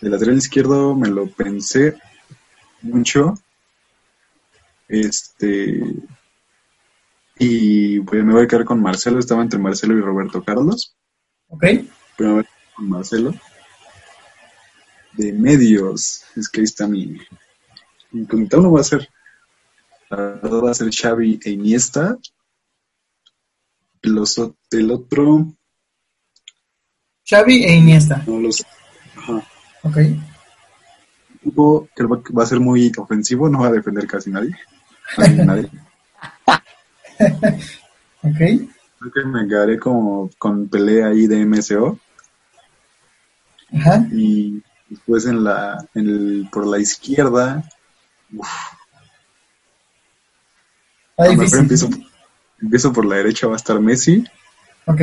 El 0.02 0.12
lateral 0.12 0.38
izquierdo 0.38 0.96
me 0.96 1.10
lo 1.10 1.28
pensé 1.28 1.98
mucho. 2.82 3.36
Este. 4.88 5.82
Y 7.40 8.00
pues 8.02 8.24
me 8.24 8.34
voy 8.34 8.44
a 8.44 8.48
quedar 8.48 8.66
con 8.66 8.82
Marcelo. 8.82 9.20
Estaba 9.20 9.42
entre 9.42 9.60
Marcelo 9.60 9.98
y 9.98 10.02
Roberto 10.02 10.44
Carlos. 10.44 10.96
Ok, 11.48 11.64
Pero 12.18 12.30
me 12.30 12.34
voy 12.34 12.40
a 12.42 12.44
quedar 12.44 12.76
con 12.76 12.90
Marcelo. 12.90 13.34
De 15.14 15.34
medios. 15.34 16.24
Es 16.36 16.50
que 16.50 16.62
ahí 16.62 16.66
está 16.66 16.88
mi. 16.88 17.18
Mi 18.12 18.22
incógnita. 18.22 18.58
Uno 18.58 18.72
va 18.72 18.82
a 18.82 18.86
ser. 18.86 19.10
La 20.10 20.18
verdad 20.18 20.64
va 20.64 20.72
a 20.72 20.76
ser 20.76 20.90
Xavi 20.94 21.40
e 21.44 21.52
Iniesta. 21.52 22.18
Los, 24.04 24.40
el 24.72 24.92
otro. 24.92 25.48
Xavi 27.26 27.64
e 27.64 27.76
Iniesta. 27.76 28.24
No 28.28 28.40
los. 28.40 28.64
Ajá. 29.18 29.44
Ok, 29.84 29.98
que 31.96 32.34
va 32.34 32.44
a 32.44 32.48
ser 32.48 32.60
muy 32.60 32.92
ofensivo, 32.98 33.50
no 33.50 33.60
va 33.60 33.68
a 33.68 33.72
defender 33.72 34.08
casi 34.08 34.30
nadie. 34.32 34.56
Nadie. 35.46 35.70
ok, 38.24 38.38
Creo 38.38 39.12
que 39.14 39.26
me 39.26 39.48
quedaré 39.48 39.78
como 39.78 40.30
con 40.38 40.70
pelea 40.70 41.08
ahí 41.08 41.28
de 41.28 41.46
MSO 41.46 42.00
ajá. 43.78 44.08
y 44.12 44.64
después 44.88 45.26
en 45.26 45.44
la 45.44 45.86
en 45.94 46.08
el, 46.08 46.50
por 46.52 46.66
la 46.66 46.80
izquierda 46.80 47.70
Está 51.12 51.24
a 51.24 51.26
lo 51.26 51.34
mejor 51.34 51.60
difícil. 51.60 51.60
empiezo, 51.60 51.90
empiezo 52.64 52.92
por 52.94 53.06
la 53.06 53.18
derecha 53.18 53.46
va 53.48 53.54
a 53.54 53.58
estar 53.58 53.80
Messi, 53.80 54.24
Ok, 54.86 55.02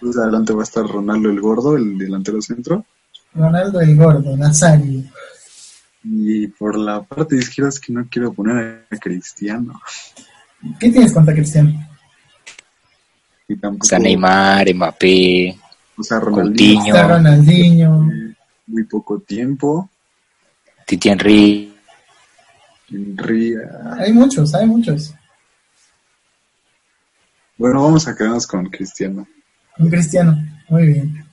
pues 0.00 0.16
adelante 0.18 0.52
va 0.52 0.60
a 0.60 0.64
estar 0.64 0.84
Ronaldo 0.86 1.30
el 1.30 1.40
gordo, 1.40 1.76
el 1.76 1.96
delantero 1.98 2.40
centro 2.42 2.84
Ronaldo 3.34 3.80
el 3.80 3.96
Gordo, 3.96 4.36
Nazario. 4.36 5.02
y 6.02 6.46
por 6.48 6.76
la 6.78 7.02
parte 7.02 7.36
izquierda 7.36 7.68
es 7.70 7.78
que 7.80 7.92
no 7.92 8.06
quiero 8.10 8.32
poner 8.32 8.86
a 8.90 8.96
Cristiano 8.96 9.80
¿Qué 10.80 10.90
tienes 10.90 11.12
contra 11.12 11.34
Cristiano? 11.34 11.72
y 13.48 13.56
tampoco 13.56 13.98
Neymar, 13.98 14.74
Mbappé, 14.74 15.56
o 15.96 16.02
sea 16.02 16.18
Ronaldinho 16.20 16.80
Coutinho, 16.80 16.94
Está 16.96 17.08
Ronaldinho. 17.08 18.10
muy 18.66 18.84
poco 18.84 19.20
tiempo 19.20 19.88
Titi 20.86 21.08
Henry. 21.08 21.72
Henry, 22.88 23.54
ah, 23.56 23.96
Hay 23.98 24.12
muchos, 24.12 24.54
hay 24.54 24.66
muchos. 24.66 25.12
Bueno, 27.58 27.82
vamos 27.82 28.06
a 28.06 28.14
quedarnos 28.14 28.46
con 28.46 28.66
Cristiano. 28.66 29.26
Un 29.78 29.90
Cristiano, 29.90 30.36
muy 30.68 30.86
bien. 30.86 31.24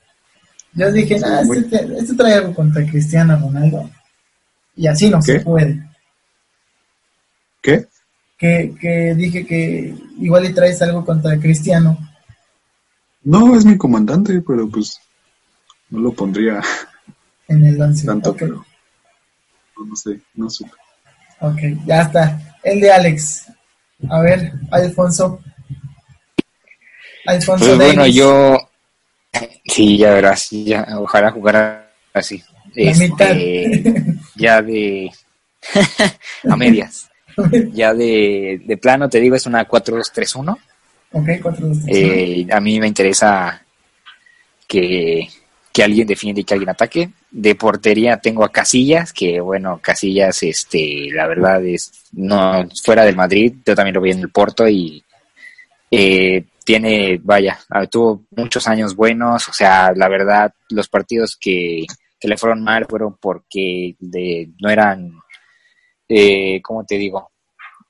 Yo 0.74 0.92
dije, 0.92 1.20
muy- 1.46 1.58
este, 1.60 1.78
te- 1.80 1.98
este 2.00 2.14
trae 2.16 2.34
algo 2.36 2.54
contra 2.54 2.86
Cristiano 2.86 3.38
Ronaldo. 3.40 3.90
Y 4.76 4.88
así 4.88 5.10
no 5.10 5.22
se 5.22 5.40
puede. 5.42 5.88
¿Qué? 7.62 7.88
Que, 8.38 8.74
que 8.80 9.14
dije 9.16 9.46
que 9.46 9.96
igual 10.20 10.46
y 10.46 10.54
traes 10.54 10.82
algo 10.82 11.06
contra 11.06 11.38
Cristiano. 11.40 11.98
No, 13.24 13.56
es 13.56 13.64
mi 13.66 13.78
comandante, 13.78 14.42
pero 14.46 14.68
pues 14.70 15.00
no 15.90 16.00
lo 16.00 16.14
pondría 16.14 16.60
en 17.48 17.66
el 17.66 17.82
11. 17.82 18.06
tanto, 18.08 18.36
pero 18.36 18.66
no, 19.78 19.86
no 19.86 19.96
sé, 19.96 20.20
no 20.34 20.50
supe. 20.50 20.72
ok, 21.40 21.60
ya 21.86 22.02
está. 22.02 22.58
El 22.64 22.82
de 22.82 22.92
Alex. 22.92 23.46
A 24.10 24.20
ver, 24.22 24.54
Alfonso. 24.72 25.40
Alfonso 27.26 27.66
Pues 27.66 27.78
bueno, 27.78 28.02
Davis. 28.02 28.16
yo. 28.16 28.58
Sí, 29.66 29.98
ya 29.98 30.14
verás, 30.14 30.50
ya, 30.52 30.86
ojalá 31.00 31.32
jugara 31.32 31.90
así. 32.14 32.44
Este, 32.76 33.10
mitad. 33.10 33.36
ya 34.36 34.62
de. 34.62 35.12
a 36.50 36.56
medias. 36.56 37.10
Ya 37.74 37.96
de, 37.96 38.62
de 38.64 38.78
plano, 38.78 39.10
te 39.10 39.20
digo, 39.20 39.36
es 39.36 39.48
una 39.48 39.68
4-2-3-1. 39.68 40.56
ok, 41.14 41.30
4 41.42 41.68
2 41.68 41.78
Eh, 41.88 42.46
a 42.52 42.60
mí 42.60 42.80
me 42.80 42.86
interesa 42.88 43.60
que, 44.68 45.28
que 45.72 45.84
alguien 45.84 46.06
defienda 46.06 46.42
y 46.42 46.44
que 46.44 46.54
alguien 46.54 46.70
ataque. 46.70 47.10
De 47.32 47.56
portería 47.56 48.18
tengo 48.18 48.46
a 48.46 48.52
Casillas, 48.52 49.12
que 49.14 49.40
bueno, 49.40 49.80
Casillas, 49.82 50.44
este, 50.44 51.08
la 51.12 51.26
verdad 51.26 51.66
es, 51.66 51.92
no, 52.12 52.68
fuera 52.84 53.04
del 53.04 53.16
Madrid, 53.16 53.54
yo 53.66 53.74
también 53.74 53.96
lo 53.96 54.02
vi 54.02 54.12
en 54.12 54.20
el 54.20 54.30
Porto 54.30 54.68
y 54.70 55.04
eh, 55.90 56.44
tiene, 56.64 57.20
vaya, 57.24 57.60
tuvo 57.90 58.26
muchos 58.32 58.68
años 58.68 58.96
buenos, 58.96 59.48
o 59.50 59.54
sea, 59.54 59.92
la 59.96 60.08
verdad, 60.08 60.54
los 60.70 60.88
partidos 60.88 61.38
que, 61.40 61.86
que 62.20 62.28
le 62.28 62.38
fueron 62.38 62.64
mal 62.64 62.86
fueron 62.86 63.18
porque 63.20 63.96
de, 64.00 64.50
no 64.60 64.70
eran, 64.70 65.12
eh, 66.08 66.62
¿cómo 66.62 66.86
te 66.86 66.98
digo? 66.98 67.32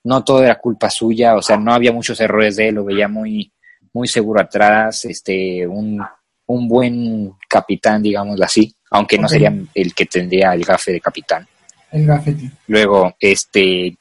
No 0.04 0.24
todo 0.24 0.44
era 0.44 0.60
culpa 0.60 0.90
suya, 0.90 1.36
o 1.36 1.42
sea, 1.42 1.58
no 1.58 1.74
había 1.74 1.92
muchos 1.92 2.20
errores 2.20 2.56
de 2.56 2.70
él, 2.70 2.76
lo 2.76 2.86
veía 2.86 3.08
muy, 3.08 3.52
muy 3.94 4.08
seguro 4.08 4.42
atrás, 4.42 5.06
este, 5.06 5.66
un, 5.68 6.04
un 6.48 6.68
buen 6.68 7.34
capitán, 7.48 8.02
digámoslo 8.02 8.44
así, 8.44 8.74
aunque 8.90 9.18
no 9.18 9.28
sería 9.30 9.54
el 9.74 9.94
que 9.94 10.06
tendría 10.06 10.54
el 10.54 10.64
gafe 10.64 10.94
de 10.94 11.02
capitán. 11.02 11.48
El 11.92 12.08
gafete. 12.08 12.50
Luego, 12.68 13.16
este, 13.20 13.96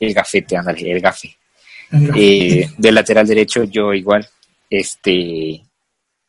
el 0.00 0.14
gafete, 0.14 0.56
ándale, 0.56 0.90
el 0.90 1.00
gafe. 1.00 1.36
Eh, 2.16 2.68
de 2.76 2.92
lateral 2.92 3.26
derecho, 3.26 3.64
yo 3.64 3.92
igual, 3.92 4.28
este, 4.68 5.62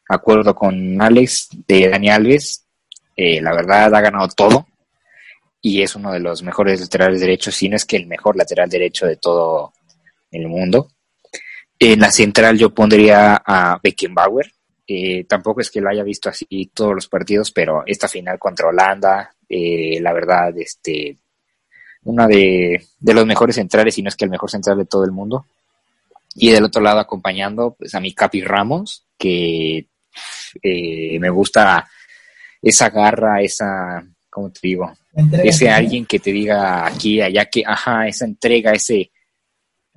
acuerdo 0.07 0.53
con 0.53 1.01
Alex 1.01 1.49
de 1.67 1.89
Dani 1.89 2.09
Alves, 2.09 2.65
eh, 3.15 3.41
la 3.41 3.53
verdad 3.53 3.93
ha 3.95 4.01
ganado 4.01 4.27
todo 4.29 4.67
y 5.61 5.81
es 5.81 5.95
uno 5.95 6.11
de 6.11 6.19
los 6.19 6.43
mejores 6.43 6.79
laterales 6.79 7.19
derechos, 7.19 7.55
si 7.55 7.69
no 7.69 7.75
es 7.75 7.85
que 7.85 7.97
el 7.97 8.05
mejor 8.05 8.35
lateral 8.35 8.69
derecho 8.69 9.07
de 9.07 9.15
todo 9.15 9.73
el 10.31 10.47
mundo. 10.47 10.89
En 11.79 11.99
la 11.99 12.11
central 12.11 12.57
yo 12.57 12.69
pondría 12.69 13.41
a 13.43 13.79
Beckenbauer. 13.81 14.51
Eh, 14.87 15.23
tampoco 15.23 15.61
es 15.61 15.71
que 15.71 15.81
lo 15.81 15.89
haya 15.89 16.03
visto 16.03 16.29
así 16.29 16.69
todos 16.71 16.93
los 16.93 17.07
partidos, 17.07 17.51
pero 17.51 17.81
esta 17.87 18.07
final 18.07 18.37
contra 18.37 18.67
Holanda, 18.67 19.33
eh, 19.49 19.99
la 19.99 20.13
verdad, 20.13 20.55
este, 20.55 21.17
una 22.03 22.27
de, 22.27 22.85
de 22.99 23.13
los 23.15 23.25
mejores 23.25 23.55
centrales, 23.55 23.95
si 23.95 24.03
no 24.03 24.09
es 24.09 24.15
que 24.15 24.25
el 24.25 24.31
mejor 24.31 24.51
central 24.51 24.77
de 24.77 24.85
todo 24.85 25.03
el 25.03 25.11
mundo. 25.11 25.47
Y 26.35 26.51
del 26.51 26.65
otro 26.65 26.81
lado 26.81 26.99
acompañando 26.99 27.75
pues, 27.79 27.95
a 27.95 27.99
mi 27.99 28.13
Capi 28.13 28.41
Ramos, 28.41 29.07
que 29.17 29.87
eh, 30.61 31.19
me 31.19 31.29
gusta 31.29 31.87
esa 32.61 32.89
garra, 32.89 33.41
esa, 33.41 34.05
¿cómo 34.29 34.51
te 34.51 34.59
digo? 34.63 34.93
Entrega, 35.13 35.49
Ese 35.49 35.69
alguien 35.69 36.05
que 36.05 36.19
te 36.19 36.31
diga 36.31 36.85
aquí, 36.85 37.21
allá, 37.21 37.45
que, 37.45 37.63
ajá, 37.65 38.07
esa 38.07 38.25
entrega, 38.25 38.73
ese, 38.73 39.11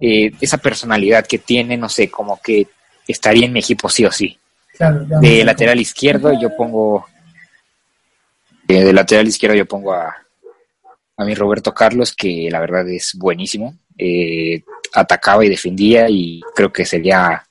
eh, 0.00 0.30
esa 0.40 0.58
personalidad 0.58 1.26
que 1.26 1.38
tiene, 1.38 1.76
no 1.76 1.88
sé, 1.88 2.08
como 2.08 2.40
que 2.40 2.68
estaría 3.06 3.46
en 3.46 3.52
mi 3.52 3.60
equipo 3.60 3.88
sí 3.88 4.04
o 4.04 4.12
sí. 4.12 4.38
Claro, 4.76 5.04
De 5.20 5.44
lateral 5.44 5.80
izquierdo 5.80 6.38
yo 6.40 6.54
pongo, 6.56 7.04
eh, 8.68 8.84
de 8.84 8.92
lateral 8.92 9.26
izquierdo 9.26 9.56
yo 9.56 9.66
pongo 9.66 9.92
a, 9.92 10.14
a 11.16 11.24
mi 11.24 11.34
Roberto 11.34 11.74
Carlos, 11.74 12.14
que 12.14 12.48
la 12.50 12.60
verdad 12.60 12.88
es 12.88 13.14
buenísimo. 13.16 13.76
Eh, 13.96 14.62
atacaba 14.94 15.44
y 15.44 15.48
defendía 15.48 16.08
y 16.08 16.40
creo 16.54 16.72
que 16.72 16.84
sería, 16.84 17.42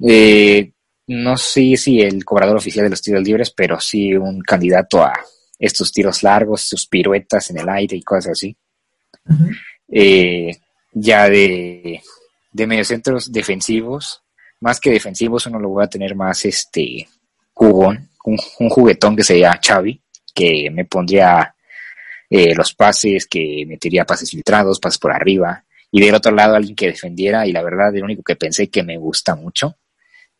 eh, 0.00 0.72
no 1.06 1.36
sé 1.36 1.76
si 1.76 2.00
el 2.00 2.24
cobrador 2.24 2.56
oficial 2.56 2.84
de 2.84 2.90
los 2.90 3.02
tiros 3.02 3.22
libres, 3.22 3.50
pero 3.50 3.80
sí 3.80 4.14
un 4.14 4.40
candidato 4.42 5.02
a 5.02 5.12
estos 5.58 5.92
tiros 5.92 6.22
largos, 6.22 6.62
sus 6.62 6.86
piruetas 6.86 7.50
en 7.50 7.58
el 7.58 7.68
aire 7.68 7.96
y 7.96 8.02
cosas 8.02 8.32
así. 8.32 8.56
Eh, 9.88 10.56
ya 10.92 11.28
de, 11.28 12.00
de 12.52 12.66
mediocentros 12.66 13.30
defensivos, 13.30 14.22
más 14.60 14.80
que 14.80 14.90
defensivos, 14.90 15.46
uno 15.46 15.58
lo 15.58 15.68
voy 15.68 15.84
a 15.84 15.88
tener 15.88 16.14
más 16.14 16.44
este 16.44 17.08
jugón, 17.52 18.10
un, 18.24 18.38
un 18.58 18.68
juguetón 18.68 19.16
que 19.16 19.24
sería 19.24 19.58
Xavi, 19.62 20.00
que 20.34 20.70
me 20.70 20.84
pondría 20.84 21.54
eh, 22.28 22.54
los 22.54 22.74
pases, 22.74 23.26
que 23.26 23.64
metería 23.66 24.04
pases 24.04 24.30
filtrados, 24.30 24.78
pases 24.78 24.98
por 24.98 25.12
arriba, 25.12 25.64
y 25.90 26.00
del 26.00 26.14
otro 26.14 26.32
lado 26.32 26.54
alguien 26.54 26.76
que 26.76 26.86
defendiera, 26.86 27.46
y 27.46 27.52
la 27.52 27.62
verdad, 27.62 27.94
el 27.94 28.04
único 28.04 28.22
que 28.22 28.36
pensé 28.36 28.68
que 28.68 28.82
me 28.82 28.96
gusta 28.96 29.34
mucho, 29.34 29.76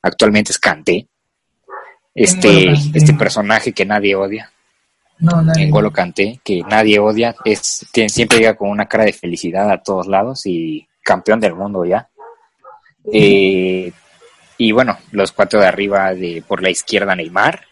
actualmente 0.03 0.53
es 0.53 0.59
Kanté, 0.59 1.09
este, 2.15 2.73
este 2.95 3.15
personaje 3.15 3.73
que 3.73 3.85
nadie 3.87 4.15
odia, 4.15 4.53
No, 5.19 5.43
nadie. 5.43 5.65
en 5.65 5.71
Golo 5.71 5.93
Kanté, 5.93 6.41
que 6.45 6.63
nadie 6.63 6.99
odia, 6.99 7.35
es, 7.45 7.87
tiene- 7.93 8.09
siempre 8.09 8.39
llega 8.39 8.57
con 8.57 8.69
una 8.71 8.87
cara 8.87 9.05
de 9.05 9.13
felicidad 9.13 9.71
a 9.71 9.83
todos 9.83 10.07
lados 10.07 10.47
y 10.47 10.87
campeón 11.03 11.41
del 11.41 11.55
mundo 11.55 11.85
ya. 11.85 12.09
Eh, 13.13 13.91
y 14.59 14.73
bueno, 14.73 14.99
los 15.13 15.33
cuatro 15.33 15.59
de 15.61 15.67
arriba, 15.67 16.15
de 16.15 16.43
por 16.47 16.63
la 16.63 16.71
izquierda 16.71 17.15
Neymar, 17.17 17.65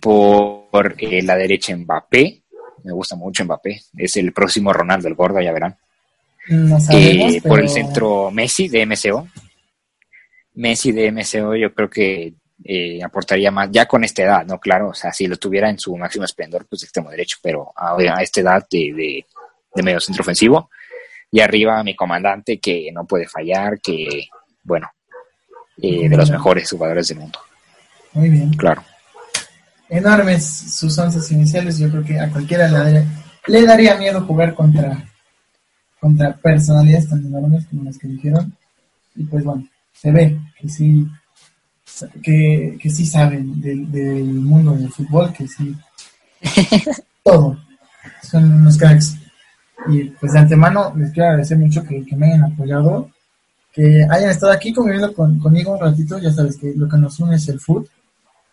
por 0.00 0.94
eh, 0.98 1.22
la 1.22 1.36
derecha 1.36 1.76
Mbappé, 1.76 2.42
me 2.84 2.92
gusta 2.92 3.16
mucho 3.16 3.44
Mbappé, 3.44 3.80
es 3.96 4.16
el 4.16 4.32
próximo 4.32 4.72
Ronaldo 4.72 5.08
el 5.08 5.14
gordo, 5.14 5.40
ya 5.40 5.52
verán. 5.52 5.76
No 6.48 6.78
sabemos, 6.80 7.34
Eh, 7.34 7.42
por 7.42 7.60
el 7.60 7.68
centro 7.68 8.30
Messi 8.30 8.68
de 8.68 8.84
MCO. 8.86 9.28
Messi 10.54 10.92
de 10.92 11.10
MCO 11.10 11.56
yo 11.56 11.74
creo 11.74 11.90
que 11.90 12.34
eh, 12.64 13.02
aportaría 13.02 13.50
más, 13.50 13.68
ya 13.70 13.86
con 13.86 14.04
esta 14.04 14.22
edad, 14.22 14.46
¿no? 14.46 14.58
Claro, 14.58 14.90
o 14.90 14.94
sea, 14.94 15.12
si 15.12 15.26
lo 15.26 15.36
tuviera 15.36 15.68
en 15.68 15.78
su 15.78 15.96
máximo 15.96 16.24
esplendor, 16.24 16.66
pues 16.66 16.82
extremo 16.84 17.10
derecho, 17.10 17.38
pero 17.42 17.72
a, 17.76 17.96
a 17.96 18.22
esta 18.22 18.40
edad 18.40 18.66
de, 18.70 18.92
de, 18.94 19.26
de 19.74 19.82
medio 19.82 20.00
centro 20.00 20.22
ofensivo. 20.22 20.70
Y 21.30 21.40
arriba 21.40 21.82
mi 21.82 21.96
comandante 21.96 22.58
que 22.60 22.90
no 22.92 23.04
puede 23.06 23.26
fallar, 23.26 23.80
que, 23.80 24.28
bueno, 24.62 24.88
eh, 25.82 26.08
de 26.08 26.16
los 26.16 26.30
mejores 26.30 26.70
jugadores 26.70 27.08
del 27.08 27.18
mundo, 27.18 27.40
Muy 28.12 28.30
bien. 28.30 28.52
claro. 28.54 28.84
Enormes 29.88 30.44
sus 30.78 30.96
once 30.98 31.34
iniciales. 31.34 31.78
Yo 31.78 31.90
creo 31.90 32.04
que 32.04 32.18
a 32.18 32.30
cualquiera 32.30 32.68
le 32.68 32.78
daría, 32.78 33.04
le 33.48 33.62
daría 33.66 33.96
miedo 33.96 34.20
jugar 34.22 34.54
contra, 34.54 35.04
contra 36.04 36.36
personalidades 36.36 37.08
tan 37.08 37.24
enormes 37.24 37.64
como 37.64 37.82
las 37.84 37.96
que 37.96 38.08
dijeron. 38.08 38.54
Y 39.16 39.24
pues 39.24 39.42
bueno, 39.42 39.66
se 39.94 40.12
ve 40.12 40.38
que 40.60 40.68
sí, 40.68 41.08
que, 42.22 42.76
que 42.78 42.90
sí 42.90 43.06
saben 43.06 43.58
del, 43.58 43.90
del 43.90 44.26
mundo 44.26 44.74
del 44.74 44.92
fútbol, 44.92 45.32
que 45.32 45.48
sí. 45.48 45.74
todo. 47.24 47.58
Son 48.22 48.52
unos 48.52 48.76
cracks. 48.76 49.16
Y 49.88 50.04
pues 50.10 50.32
de 50.34 50.40
antemano 50.40 50.92
les 50.94 51.10
quiero 51.10 51.30
agradecer 51.30 51.56
mucho 51.56 51.82
que, 51.82 52.04
que 52.04 52.16
me 52.16 52.26
hayan 52.26 52.52
apoyado, 52.52 53.10
que 53.72 54.06
hayan 54.10 54.28
estado 54.28 54.52
aquí 54.52 54.74
conviviendo 54.74 55.14
con, 55.14 55.38
conmigo 55.38 55.72
un 55.72 55.80
ratito. 55.80 56.18
Ya 56.18 56.30
sabes 56.30 56.58
que 56.58 56.74
lo 56.76 56.86
que 56.86 56.98
nos 56.98 57.18
une 57.18 57.36
es 57.36 57.48
el 57.48 57.60
fútbol. 57.60 57.88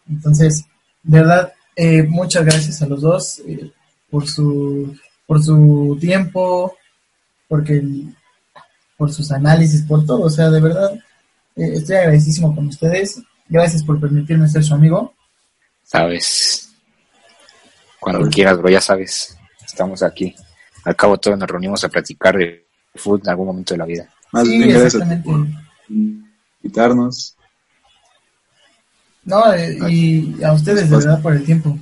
Entonces, 0.09 0.63
de 1.03 1.19
verdad, 1.19 1.51
eh, 1.75 2.03
muchas 2.03 2.45
gracias 2.45 2.81
a 2.81 2.87
los 2.87 3.01
dos 3.01 3.41
eh, 3.45 3.73
por 4.09 4.25
su 4.25 4.95
por 5.25 5.43
su 5.43 5.97
tiempo, 5.99 6.75
porque 7.51 7.83
por 8.95 9.11
sus 9.11 9.29
análisis, 9.29 9.81
por 9.81 10.05
todo. 10.05 10.21
O 10.21 10.29
sea, 10.29 10.49
de 10.49 10.61
verdad, 10.61 10.93
eh, 11.57 11.71
estoy 11.73 11.97
agradecidísimo 11.97 12.55
con 12.55 12.67
ustedes. 12.67 13.21
Gracias 13.49 13.83
por 13.83 13.99
permitirme 13.99 14.47
ser 14.47 14.63
su 14.63 14.73
amigo. 14.73 15.13
Sabes, 15.83 16.69
cuando 17.99 18.29
quieras, 18.29 18.57
bro, 18.57 18.69
ya 18.69 18.79
sabes, 18.79 19.37
estamos 19.65 20.01
aquí. 20.01 20.33
Al 20.85 20.95
cabo 20.95 21.17
todos 21.17 21.37
nos 21.37 21.49
reunimos 21.49 21.83
a 21.83 21.89
platicar 21.89 22.37
de 22.37 22.65
fútbol 22.95 23.19
en 23.25 23.29
algún 23.31 23.47
momento 23.47 23.73
de 23.73 23.79
la 23.79 23.85
vida. 23.85 24.09
Más 24.31 24.47
Sí, 24.47 24.57
bien, 24.57 24.69
gracias 24.69 24.93
exactamente. 24.93 25.29
por 25.29 25.45
invitarnos. 26.63 27.35
No, 29.25 29.53
eh, 29.53 29.77
y 29.89 30.41
a 30.41 30.53
ustedes, 30.53 30.89
de 30.89 30.95
verdad, 30.95 31.21
por 31.21 31.33
el 31.33 31.43
tiempo. 31.43 31.77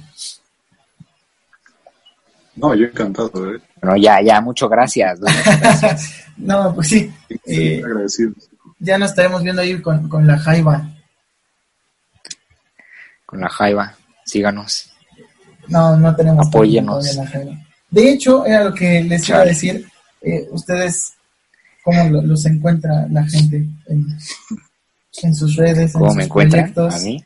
No, 2.60 2.76
yo 2.76 2.86
encantado, 2.86 3.53
¿eh? 3.56 3.60
Bueno, 3.81 3.98
ya, 3.98 4.22
ya, 4.22 4.41
muchas 4.41 4.69
gracias. 4.69 5.19
¿no? 5.19 5.27
No, 6.38 6.73
pues 6.73 6.88
sí, 6.88 7.11
Eh, 7.45 7.81
agradecido. 7.84 8.31
ya 8.80 8.98
nos 8.98 9.10
estaremos 9.10 9.44
viendo 9.44 9.61
ahí 9.61 9.81
con, 9.81 10.07
con 10.07 10.26
la 10.26 10.38
Jaiba. 10.38 10.90
Con 13.26 13.41
la 13.41 13.49
Jaiba, 13.49 13.94
síganos. 14.26 14.90
No, 15.68 15.98
no 15.98 16.15
tenemos 16.15 16.48
Apóyenos. 16.48 17.03
todavía 17.11 17.23
la 17.23 17.30
Jaiba. 17.30 17.57
De 17.91 18.11
hecho, 18.11 18.45
era 18.45 18.64
lo 18.64 18.73
que 18.73 19.03
les 19.03 19.27
iba 19.30 19.40
a 19.40 19.45
decir. 19.45 19.86
eh, 20.22 20.48
ustedes, 20.52 21.14
¿cómo 21.84 22.03
lo- 22.10 22.22
los 22.22 22.45
encuentra 22.45 23.06
la 23.10 23.26
gente 23.27 23.65
en, 23.88 24.06
en 25.23 25.36
sus 25.36 25.56
redes? 25.56 25.94
en 25.95 25.99
¿Cómo 25.99 26.07
sus 26.07 26.15
me 26.18 26.23
encuentran? 26.23 26.73
proyectos? 26.73 26.95
A 27.02 27.06
mí. 27.06 27.23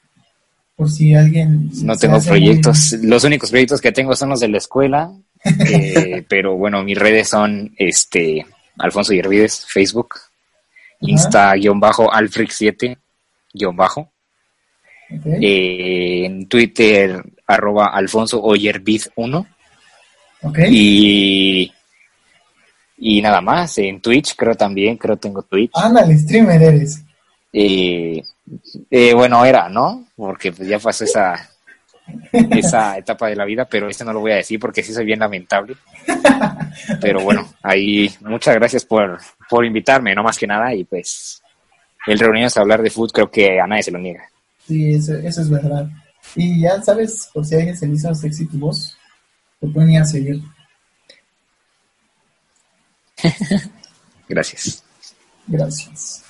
Por 0.84 0.92
si 0.92 1.16
alguien. 1.16 1.70
No 1.82 1.96
tengo 1.96 2.20
proyectos. 2.20 2.94
Los 3.02 3.24
únicos 3.24 3.50
proyectos 3.50 3.80
que 3.80 3.94
tengo 3.94 4.14
son 4.16 4.30
los 4.30 4.42
de 4.42 4.50
la 4.50 4.58
escuela. 4.58 5.12
eh, 5.46 6.26
pero 6.28 6.58
bueno, 6.58 6.84
mis 6.84 6.98
redes 6.98 7.30
son 7.30 7.74
este 7.78 8.46
Alfonso 8.78 9.14
Yervides, 9.14 9.66
Facebook, 9.66 10.16
Insta 11.00 11.54
guion 11.54 11.80
bajo, 11.80 12.12
Alfric7 12.12 12.98
guion 13.54 13.76
bajo. 13.78 14.12
Ok. 15.10 15.26
eh, 15.42 16.26
en 16.26 16.48
Twitter, 16.50 17.24
arroba 17.48 17.88
Alfonso 17.88 18.42
Oyervid 18.42 19.04
1 19.16 19.48
ok. 20.42 20.60
y, 20.70 21.72
y 22.98 23.22
nada 23.22 23.40
más. 23.40 23.78
En 23.78 24.02
Twitch 24.02 24.36
creo 24.36 24.56
también, 24.56 24.98
creo 24.98 25.16
tengo 25.16 25.44
Twitch. 25.44 25.72
Ándale, 25.76 26.18
streamer 26.18 26.62
eres. 26.62 27.02
Eh, 27.54 28.22
eh, 28.90 29.14
bueno, 29.14 29.46
era, 29.46 29.70
¿no? 29.70 30.08
Porque 30.16 30.52
pues 30.52 30.68
ya 30.68 30.80
pasó 30.80 31.04
esa, 31.04 31.50
esa 32.32 32.98
etapa 32.98 33.28
de 33.28 33.36
la 33.36 33.46
vida, 33.46 33.66
pero 33.66 33.90
este 33.90 34.04
no 34.04 34.14
lo 34.14 34.20
voy 34.20 34.32
a 34.34 34.38
decir 34.38 34.60
porque 34.60 34.84
sí 34.84 34.94
soy 34.94 35.06
bien 35.06 35.20
lamentable. 35.20 35.76
Pero 37.00 37.22
bueno, 37.22 37.54
ahí 37.62 38.14
muchas 38.22 38.56
gracias 38.56 38.86
por, 38.86 39.20
por 39.50 39.66
invitarme, 39.66 40.16
no 40.16 40.24
más 40.24 40.38
que 40.38 40.48
nada, 40.48 40.74
y 40.74 40.84
pues 40.84 41.42
el 42.08 42.20
reunirnos 42.20 42.58
a 42.58 42.62
hablar 42.62 42.82
de 42.82 42.90
fútbol 42.90 43.12
creo 43.12 43.32
que 43.32 43.60
a 43.60 43.68
nadie 43.68 43.84
se 43.84 43.92
lo 43.92 44.00
niega. 44.00 44.28
Sí, 44.68 44.94
eso, 44.94 45.14
eso 45.16 45.42
es 45.42 45.50
verdad. 45.50 45.88
Y 46.36 46.62
ya 46.62 46.82
sabes, 46.82 47.30
por 47.34 47.46
si 47.46 47.56
alguien 47.56 47.78
se 47.78 47.88
le 47.88 47.94
hizo 47.94 48.14
sexy 48.14 48.48
tu 48.48 48.58
voz, 48.58 48.98
te 49.60 49.68
pueden 49.68 49.92
ir 49.92 50.02
a 50.02 50.06
seguir. 50.06 50.42
Gracias. 54.28 54.84
Gracias. 55.48 56.23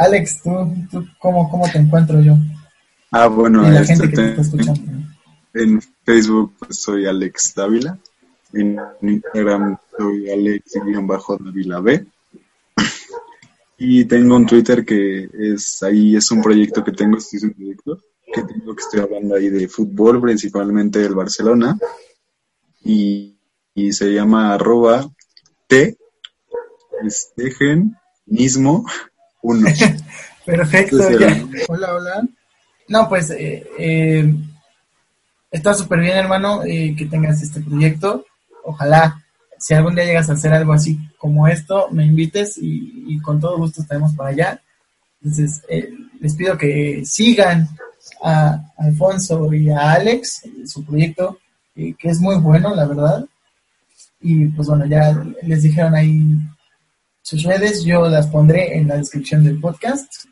Alex, 0.00 0.42
¿tú, 0.42 0.50
tú 0.90 1.06
cómo, 1.18 1.48
cómo 1.50 1.70
te 1.70 1.78
encuentro 1.78 2.20
yo? 2.20 2.34
Ah, 3.12 3.26
bueno, 3.26 3.66
y 3.68 3.72
la 3.72 3.80
este, 3.82 3.94
gente 3.96 4.08
que 4.10 4.16
te 4.16 4.22
está 4.30 4.34
te- 4.36 4.42
escuchando. 4.42 4.92
en 5.54 5.80
Facebook 6.04 6.54
pues, 6.58 6.76
soy 6.78 7.06
Alex 7.06 7.54
Dávila. 7.54 7.98
En 8.52 8.78
Instagram 9.02 9.76
soy 9.96 10.30
Alex-Dávila 10.30 11.80
B. 11.80 12.06
Y 13.78 14.04
tengo 14.06 14.36
un 14.36 14.46
Twitter 14.46 14.84
que 14.84 15.28
es 15.32 15.82
ahí, 15.82 16.16
es 16.16 16.30
un 16.30 16.42
proyecto 16.42 16.82
que 16.84 16.92
tengo, 16.92 17.16
es 17.16 17.42
un 17.42 17.52
proyecto 17.52 17.98
que 18.32 18.42
tengo 18.42 18.74
que 18.74 18.82
estoy 18.82 19.00
hablando 19.00 19.34
ahí 19.36 19.48
de 19.48 19.68
fútbol, 19.68 20.20
principalmente 20.20 20.98
del 20.98 21.14
Barcelona. 21.14 21.78
Y, 22.82 23.38
y 23.74 23.92
se 23.92 24.12
llama 24.12 24.54
arroba 24.54 25.08
T 25.66 25.96
Stegen 27.08 27.96
mismo 28.26 28.84
uno. 29.42 29.68
Perfecto. 30.44 30.96
Hola, 31.68 31.94
hola. 31.94 32.22
No, 32.88 33.08
pues 33.08 33.30
eh, 33.30 33.64
eh, 33.78 34.34
está 35.50 35.74
súper 35.74 36.00
bien, 36.00 36.16
hermano, 36.16 36.62
eh, 36.64 36.94
que 36.96 37.06
tengas 37.06 37.42
este 37.42 37.60
proyecto. 37.60 38.24
Ojalá, 38.64 39.22
si 39.58 39.74
algún 39.74 39.94
día 39.94 40.04
llegas 40.04 40.28
a 40.30 40.32
hacer 40.32 40.52
algo 40.52 40.72
así 40.72 40.98
como 41.18 41.46
esto, 41.46 41.88
me 41.92 42.04
invites 42.04 42.58
y, 42.58 43.04
y 43.06 43.20
con 43.20 43.38
todo 43.38 43.58
gusto 43.58 43.82
estaremos 43.82 44.14
para 44.14 44.30
allá. 44.30 44.62
Entonces, 45.22 45.62
eh, 45.68 45.90
les 46.20 46.34
pido 46.34 46.56
que 46.56 47.02
sigan 47.04 47.68
a 48.22 48.72
Alfonso 48.78 49.52
y 49.52 49.70
a 49.70 49.92
Alex, 49.92 50.42
su 50.64 50.84
proyecto, 50.84 51.38
eh, 51.76 51.94
que 51.98 52.08
es 52.08 52.20
muy 52.20 52.36
bueno, 52.36 52.74
la 52.74 52.86
verdad. 52.86 53.24
Y 54.20 54.46
pues 54.46 54.68
bueno, 54.68 54.86
ya 54.86 55.22
les 55.42 55.62
dijeron 55.62 55.94
ahí 55.94 56.36
sus 57.30 57.44
redes 57.44 57.84
yo 57.84 58.08
las 58.08 58.26
pondré 58.26 58.76
en 58.76 58.88
la 58.88 58.96
descripción 58.96 59.44
del 59.44 59.60
podcast. 59.60 60.24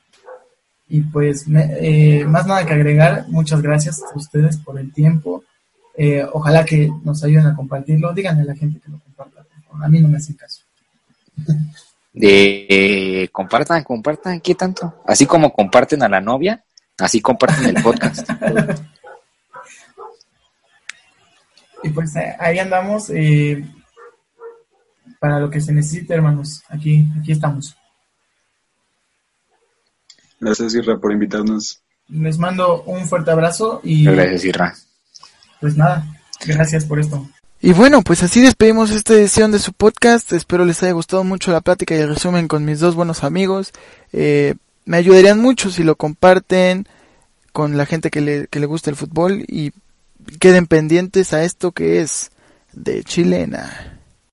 Y 0.89 1.03
pues, 1.03 1.47
eh, 1.49 2.25
más 2.27 2.45
nada 2.45 2.67
que 2.67 2.73
agregar, 2.73 3.27
muchas 3.29 3.63
gracias 3.63 4.03
a 4.03 4.17
ustedes 4.17 4.57
por 4.57 4.81
el 4.81 4.93
tiempo. 4.93 5.45
Eh, 5.97 6.27
ojalá 6.33 6.65
que 6.65 6.91
nos 7.05 7.23
ayuden 7.23 7.47
a 7.47 7.55
compartirlo. 7.55 8.13
Díganle 8.13 8.43
a 8.43 8.47
la 8.47 8.57
gente 8.57 8.81
que 8.81 8.91
lo 8.91 8.99
comparta. 8.99 9.47
A 9.81 9.89
mí 9.89 10.01
no 10.01 10.09
me 10.09 10.17
hacen 10.17 10.35
caso. 10.35 10.65
De 12.13 13.31
compartan, 13.31 13.85
compartan, 13.85 14.41
¿qué 14.41 14.57
tanto? 14.57 14.97
Así 15.07 15.25
como 15.25 15.53
comparten 15.53 16.03
a 16.03 16.09
la 16.09 16.21
novia, 16.21 16.65
así 16.99 17.21
comparten 17.21 17.77
el 17.77 17.81
podcast. 17.81 18.29
y 21.85 21.91
pues 21.91 22.17
eh, 22.17 22.35
ahí 22.41 22.59
andamos. 22.59 23.09
Para 25.19 25.41
lo 25.41 25.51
que 25.51 25.61
se 25.61 25.73
necesite, 25.73 26.15
hermanos. 26.15 26.63
Aquí, 26.69 27.07
aquí 27.19 27.33
estamos. 27.33 27.77
Gracias, 30.41 30.75
Irra, 30.75 30.99
por 30.99 31.13
invitarnos. 31.13 31.83
Les 32.09 32.39
mando 32.39 32.83
un 32.85 33.07
fuerte 33.07 33.31
abrazo 33.31 33.81
y... 33.83 34.05
Gracias, 34.05 34.45
Irra. 34.45 34.75
Pues 35.61 35.77
nada, 35.77 36.07
gracias 36.47 36.85
por 36.85 37.01
esto. 37.01 37.29
Y 37.61 37.73
bueno, 37.73 38.03
pues 38.03 38.23
así 38.23 38.41
despedimos 38.41 38.93
esta 38.93 39.15
edición 39.15 39.51
de 39.51 39.59
su 39.59 39.73
podcast. 39.73 40.33
Espero 40.33 40.65
les 40.65 40.83
haya 40.83 40.93
gustado 40.93 41.25
mucho 41.25 41.51
la 41.51 41.61
plática 41.61 41.97
y 41.97 41.99
el 41.99 42.09
resumen 42.09 42.47
con 42.47 42.65
mis 42.65 42.79
dos 42.79 42.95
buenos 42.95 43.25
amigos. 43.25 43.73
Eh, 44.13 44.55
me 44.85 44.97
ayudarían 44.97 45.41
mucho 45.41 45.71
si 45.71 45.83
lo 45.83 45.97
comparten 45.97 46.87
con 47.53 47.77
la 47.77 47.85
gente 47.85 48.11
que 48.11 48.21
le, 48.21 48.47
que 48.47 48.61
le 48.61 48.67
gusta 48.67 48.91
el 48.91 48.97
fútbol 48.97 49.45
y 49.49 49.73
queden 50.39 50.69
pendientes 50.69 51.33
a 51.33 51.43
esto 51.43 51.73
que 51.73 52.01
es 52.01 52.31
de 52.73 53.03
chilena. 53.03 53.98